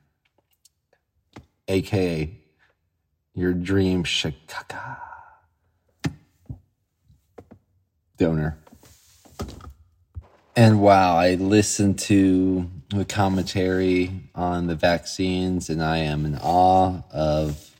aka 1.68 2.38
your 3.34 3.52
dream 3.52 4.04
shikaka 4.04 4.98
donor? 8.16 8.58
And 10.54 10.80
wow, 10.80 11.16
I 11.16 11.34
listened 11.34 11.98
to 12.00 12.70
the 12.88 13.04
commentary 13.04 14.30
on 14.34 14.68
the 14.68 14.74
vaccines, 14.74 15.68
and 15.68 15.82
I 15.82 15.98
am 15.98 16.24
in 16.24 16.38
awe 16.38 17.02
of 17.12 17.70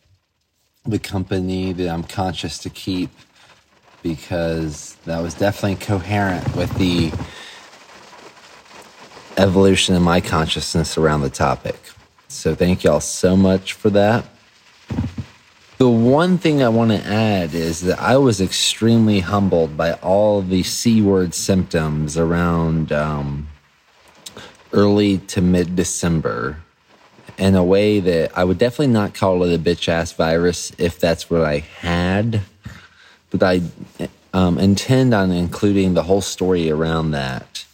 the 0.85 0.98
company 0.98 1.73
that 1.73 1.89
I'm 1.89 2.05
conscious 2.05 2.59
to 2.59 2.70
keep 2.70 3.11
because 4.07 4.97
that 5.05 5.20
was 5.20 5.35
definitely 5.35 5.85
coherent 5.85 6.55
with 6.55 6.73
the 6.78 7.12
evolution 9.37 9.97
in 9.97 10.03
my 10.03 10.20
consciousness 10.20 10.97
around 10.97 11.23
the 11.23 11.31
topic. 11.31 11.77
So 12.28 12.55
thank 12.55 12.85
y'all 12.85 13.01
so 13.01 13.37
much 13.37 13.73
for 13.73 13.91
that. 13.91 14.24
The 15.78 15.89
one 15.89 16.39
thing 16.39 16.62
I 16.62 16.69
want 16.69 16.93
to 16.93 17.05
add 17.05 17.53
is 17.53 17.81
that 17.83 18.01
I 18.01 18.16
was 18.16 18.41
extremely 18.41 19.20
humbled 19.20 19.77
by 19.77 19.95
all 19.95 20.41
the 20.41 20.62
C 20.62 21.03
word 21.03 21.35
symptoms 21.35 22.16
around 22.16 22.93
um, 22.93 23.49
early 24.73 25.19
to 25.19 25.43
mid 25.43 25.74
December 25.74 26.59
in 27.39 27.57
a 27.57 27.65
way 27.65 27.99
that 28.01 28.39
I 28.39 28.45
would 28.45 28.59
definitely 28.59 28.95
not 28.95 29.15
call 29.15 29.43
it 29.43 29.55
a 29.55 29.59
bitch 29.59 29.89
ass 29.89 30.12
virus 30.12 30.73
if 30.78 30.99
that's 30.99 31.28
what 31.28 31.43
I 31.43 31.59
had 31.59 32.43
but 33.37 33.61
I 34.01 34.09
um, 34.33 34.59
intend 34.59 35.15
on 35.15 35.31
including 35.31 35.95
the 35.95 36.03
whole 36.03 36.21
story 36.21 36.71
around 36.71 37.13
that 37.13 37.65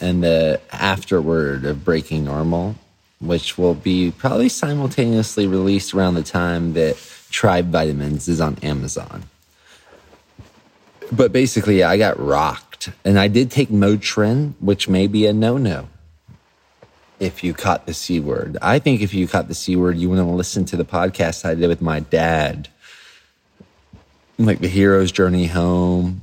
and 0.00 0.22
the 0.22 0.60
afterword 0.72 1.64
of 1.64 1.84
Breaking 1.84 2.24
Normal, 2.24 2.76
which 3.20 3.58
will 3.58 3.74
be 3.74 4.10
probably 4.10 4.48
simultaneously 4.48 5.46
released 5.46 5.94
around 5.94 6.14
the 6.14 6.22
time 6.22 6.72
that 6.72 6.96
Tribe 7.30 7.66
Vitamins 7.66 8.28
is 8.28 8.40
on 8.40 8.56
Amazon. 8.62 9.24
But 11.12 11.32
basically, 11.32 11.82
I 11.82 11.96
got 11.96 12.18
rocked. 12.18 12.90
And 13.04 13.18
I 13.18 13.28
did 13.28 13.50
take 13.50 13.68
Motrin, 13.68 14.54
which 14.58 14.88
may 14.88 15.06
be 15.06 15.26
a 15.26 15.32
no 15.32 15.58
no 15.58 15.88
if 17.18 17.44
you 17.44 17.52
caught 17.52 17.86
the 17.86 17.92
C 17.92 18.18
word. 18.18 18.56
I 18.62 18.78
think 18.78 19.02
if 19.02 19.12
you 19.12 19.28
caught 19.28 19.48
the 19.48 19.54
C 19.54 19.76
word, 19.76 19.98
you 19.98 20.08
want 20.08 20.20
to 20.20 20.24
listen 20.24 20.64
to 20.66 20.76
the 20.76 20.84
podcast 20.84 21.44
I 21.44 21.54
did 21.54 21.68
with 21.68 21.82
my 21.82 22.00
dad 22.00 22.68
like 24.46 24.60
the 24.60 24.68
hero's 24.68 25.12
journey 25.12 25.46
home. 25.46 26.22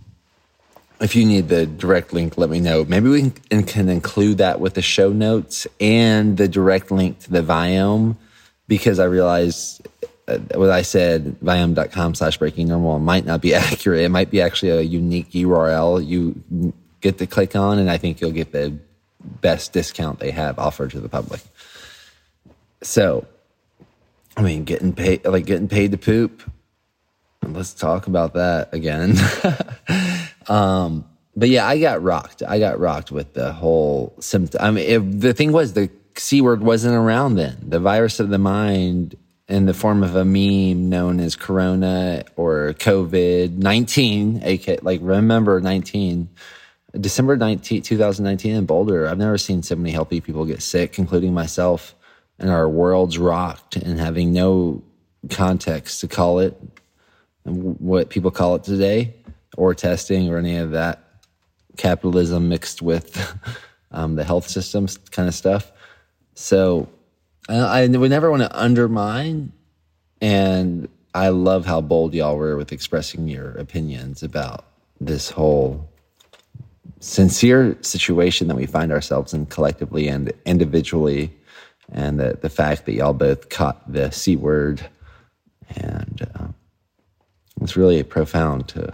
If 1.00 1.16
you 1.16 1.26
need 1.26 1.50
the 1.50 1.66
direct 1.66 2.12
link, 2.12 2.38
let 2.38 2.50
me 2.50 2.60
know. 2.60 2.84
Maybe 2.86 3.10
we 3.10 3.30
can, 3.30 3.64
can 3.64 3.90
include 3.90 4.40
that 4.40 4.60
with 4.60 4.74
the 4.74 4.82
show 4.82 5.12
notes 5.14 5.68
and 5.80 6.38
the 6.38 6.48
direct 6.48 6.90
link 6.90 7.20
to 7.20 7.32
the 7.32 7.42
Viome 7.42 8.16
because 8.68 9.00
I 9.00 9.06
realize 9.06 9.80
uh, 10.28 10.40
what 10.56 10.72
I 10.72 10.82
said, 10.82 11.40
viome.com 11.40 12.16
slash 12.16 12.38
breaking 12.38 12.68
normal 12.68 13.00
might 13.00 13.26
not 13.26 13.42
be 13.42 13.54
accurate. 13.56 14.02
It 14.02 14.10
might 14.10 14.32
be 14.32 14.42
actually 14.42 14.72
a 14.72 14.82
unique 14.82 15.32
URL 15.32 16.06
you 16.06 16.74
get 17.02 17.18
to 17.20 17.28
click 17.28 17.56
on, 17.56 17.80
and 17.80 17.90
I 17.90 17.98
think 17.98 18.20
you'll 18.20 18.32
get 18.32 18.52
the 18.52 18.78
best 19.42 19.74
discount 19.74 20.20
they 20.20 20.32
have 20.32 20.58
offered 20.60 20.92
to 20.92 21.00
the 21.00 21.10
public. 21.10 21.42
So, 22.82 23.26
I 24.36 24.42
mean, 24.42 24.64
getting 24.64 24.94
paid, 24.94 25.26
like 25.26 25.46
getting 25.46 25.68
paid 25.68 25.92
to 25.92 25.98
poop, 25.98 26.44
let's 27.54 27.74
talk 27.74 28.08
about 28.08 28.34
that 28.34 28.74
again. 28.74 29.16
um, 30.48 31.06
but 31.36 31.50
yeah, 31.50 31.68
I 31.68 31.80
got 31.80 32.02
rocked. 32.02 32.44
I 32.48 32.60
got 32.60 32.80
rocked 32.80 33.12
with 33.12 33.34
the 33.34 33.54
whole 33.54 34.16
symptom. 34.20 34.62
I 34.62 34.72
mean, 34.72 34.90
it, 34.90 35.22
the 35.22 35.34
thing 35.34 35.52
was 35.52 35.74
the 35.74 35.90
C 36.16 36.42
word 36.42 36.62
wasn't 36.62 36.96
around 36.96 37.36
then. 37.36 37.58
The 37.62 37.80
virus 37.80 38.20
of 38.20 38.30
the 38.30 38.40
mind 38.40 39.16
in 39.48 39.66
the 39.66 39.74
form 39.74 40.04
of 40.04 40.16
a 40.16 40.26
meme 40.26 40.90
known 40.90 41.20
as 41.20 41.36
Corona 41.36 42.24
or 42.36 42.74
COVID 42.80 43.58
19, 43.58 44.42
AK, 44.44 44.84
like 44.84 45.00
remember 45.04 45.62
19, 45.62 46.28
December 47.00 47.38
19, 47.38 47.82
2019 47.82 48.56
in 48.56 48.66
Boulder. 48.66 49.08
I've 49.08 49.18
never 49.18 49.38
seen 49.38 49.64
so 49.64 49.76
many 49.76 49.92
healthy 49.92 50.22
people 50.22 50.46
get 50.46 50.62
sick, 50.62 51.00
including 51.00 51.34
myself. 51.34 51.94
And 52.40 52.52
our 52.52 52.70
world's 52.70 53.18
rocked 53.18 53.78
and 53.78 54.00
having 54.00 54.32
no 54.32 54.84
context 55.30 56.02
to 56.02 56.08
call 56.08 56.40
it 56.40 56.60
what 57.48 58.10
people 58.10 58.32
call 58.32 58.56
it 58.56 58.64
today, 58.64 59.14
or 59.58 59.74
testing, 59.74 60.30
or 60.30 60.38
any 60.38 60.58
of 60.58 60.72
that 60.72 61.04
capitalism 61.78 62.50
mixed 62.50 62.82
with 62.82 63.38
um, 63.92 64.16
the 64.16 64.24
health 64.24 64.48
systems 64.48 64.98
kind 64.98 65.28
of 65.28 65.36
stuff. 65.36 65.72
So 66.36 66.90
I, 67.50 67.56
I 67.56 67.88
would 67.88 68.10
never 68.10 68.30
want 68.30 68.44
to 68.44 68.60
undermine, 68.60 69.52
and 70.22 70.90
I 71.14 71.30
love 71.30 71.66
how 71.66 71.82
bold 71.82 72.14
y'all 72.14 72.38
were 72.38 72.58
with 72.58 72.72
expressing 72.72 73.28
your 73.28 73.52
opinions 73.52 74.24
about 74.24 74.66
this 75.00 75.30
whole 75.30 75.90
sincere 77.00 77.78
situation 77.82 78.48
that 78.48 78.56
we 78.56 78.66
find 78.66 78.92
ourselves 78.92 79.34
in 79.34 79.46
collectively 79.46 80.08
and 80.08 80.32
individually, 80.46 81.34
and 81.92 82.20
the, 82.20 82.38
the 82.42 82.50
fact 82.50 82.86
that 82.86 82.94
y'all 82.94 83.14
both 83.14 83.50
caught 83.50 83.92
the 83.92 84.12
C 84.12 84.36
word. 84.36 84.88
And 85.76 86.28
uh, 86.36 86.48
it's 87.62 87.76
really 87.76 88.02
profound 88.04 88.68
to 88.70 88.94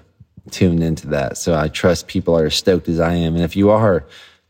tune 0.51 0.81
into 0.81 1.07
that. 1.07 1.37
So 1.37 1.55
I 1.55 1.67
trust 1.67 2.07
people 2.07 2.37
are 2.37 2.49
stoked 2.49 2.89
as 2.89 2.99
I 2.99 3.13
am. 3.13 3.35
And 3.35 3.43
if 3.43 3.55
you 3.55 3.69
are, 3.69 4.03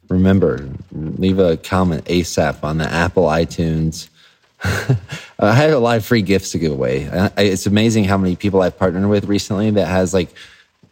remember, 0.09 0.69
leave 0.91 1.39
a 1.39 1.57
comment 1.57 2.05
ASAP 2.05 2.63
on 2.63 2.77
the 2.77 2.85
Apple 2.85 3.25
iTunes. 3.25 4.09
I 4.63 5.53
have 5.53 5.71
a 5.71 5.79
lot 5.79 5.97
of 5.97 6.05
free 6.05 6.21
gifts 6.21 6.51
to 6.51 6.59
give 6.59 6.71
away. 6.71 7.09
It's 7.37 7.65
amazing 7.65 8.05
how 8.05 8.17
many 8.17 8.35
people 8.35 8.61
I've 8.61 8.77
partnered 8.77 9.09
with 9.09 9.25
recently 9.25 9.71
that 9.71 9.87
has 9.87 10.13
like 10.13 10.29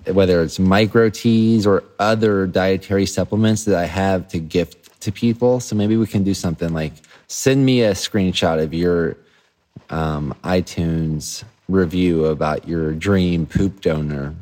whether 0.05 0.41
it's 0.41 0.57
micro 0.57 1.09
teas 1.09 1.67
or 1.67 1.83
other 1.99 2.47
dietary 2.47 3.05
supplements 3.05 3.65
that 3.65 3.75
I 3.75 3.85
have 3.85 4.27
to 4.29 4.39
gift 4.39 4.99
to 5.01 5.11
people. 5.11 5.59
So 5.59 5.75
maybe 5.75 5.95
we 5.95 6.07
can 6.07 6.23
do 6.23 6.33
something 6.33 6.73
like 6.73 6.93
send 7.27 7.65
me 7.65 7.83
a 7.83 7.91
screenshot 7.91 8.61
of 8.61 8.73
your 8.73 9.15
um, 9.89 10.35
iTunes 10.43 11.43
review 11.71 12.25
about 12.25 12.67
your 12.67 12.93
dream 12.93 13.45
poop 13.45 13.81
donor 13.81 14.35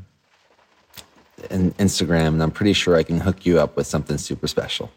and 1.49 1.75
Instagram, 1.77 2.27
and 2.27 2.43
I'm 2.43 2.51
pretty 2.51 2.73
sure 2.73 2.95
I 2.95 3.03
can 3.03 3.19
hook 3.19 3.45
you 3.45 3.59
up 3.59 3.75
with 3.77 3.87
something 3.87 4.17
super 4.17 4.47
special. 4.47 4.91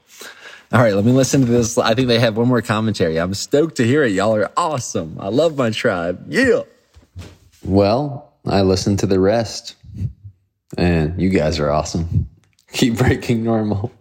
All 0.73 0.81
right, 0.81 0.95
let 0.95 1.05
me 1.05 1.13
listen 1.13 1.43
to 1.43 1.47
this. 1.47 1.77
I 1.77 1.95
think 1.95 2.09
they 2.09 2.19
have 2.19 2.37
one 2.37 2.49
more 2.49 2.63
commentary. 2.63 3.21
I'm 3.21 3.35
stoked 3.35 3.77
to 3.77 3.85
hear 3.85 4.05
it. 4.05 4.13
Y'all 4.13 4.35
are 4.35 4.51
awesome. 4.57 5.19
I 5.21 5.29
love 5.29 5.57
my 5.57 5.71
tribe. 5.71 6.25
Yeah. 6.29 6.63
Well, 7.63 8.33
I 8.47 8.63
listened 8.63 8.99
to 9.01 9.07
the 9.07 9.21
rest, 9.21 9.77
and 10.79 11.21
you 11.21 11.29
guys 11.29 11.59
are 11.59 11.71
awesome. 11.71 12.29
Keep 12.73 12.97
breaking 12.97 13.45
normal. 13.45 13.93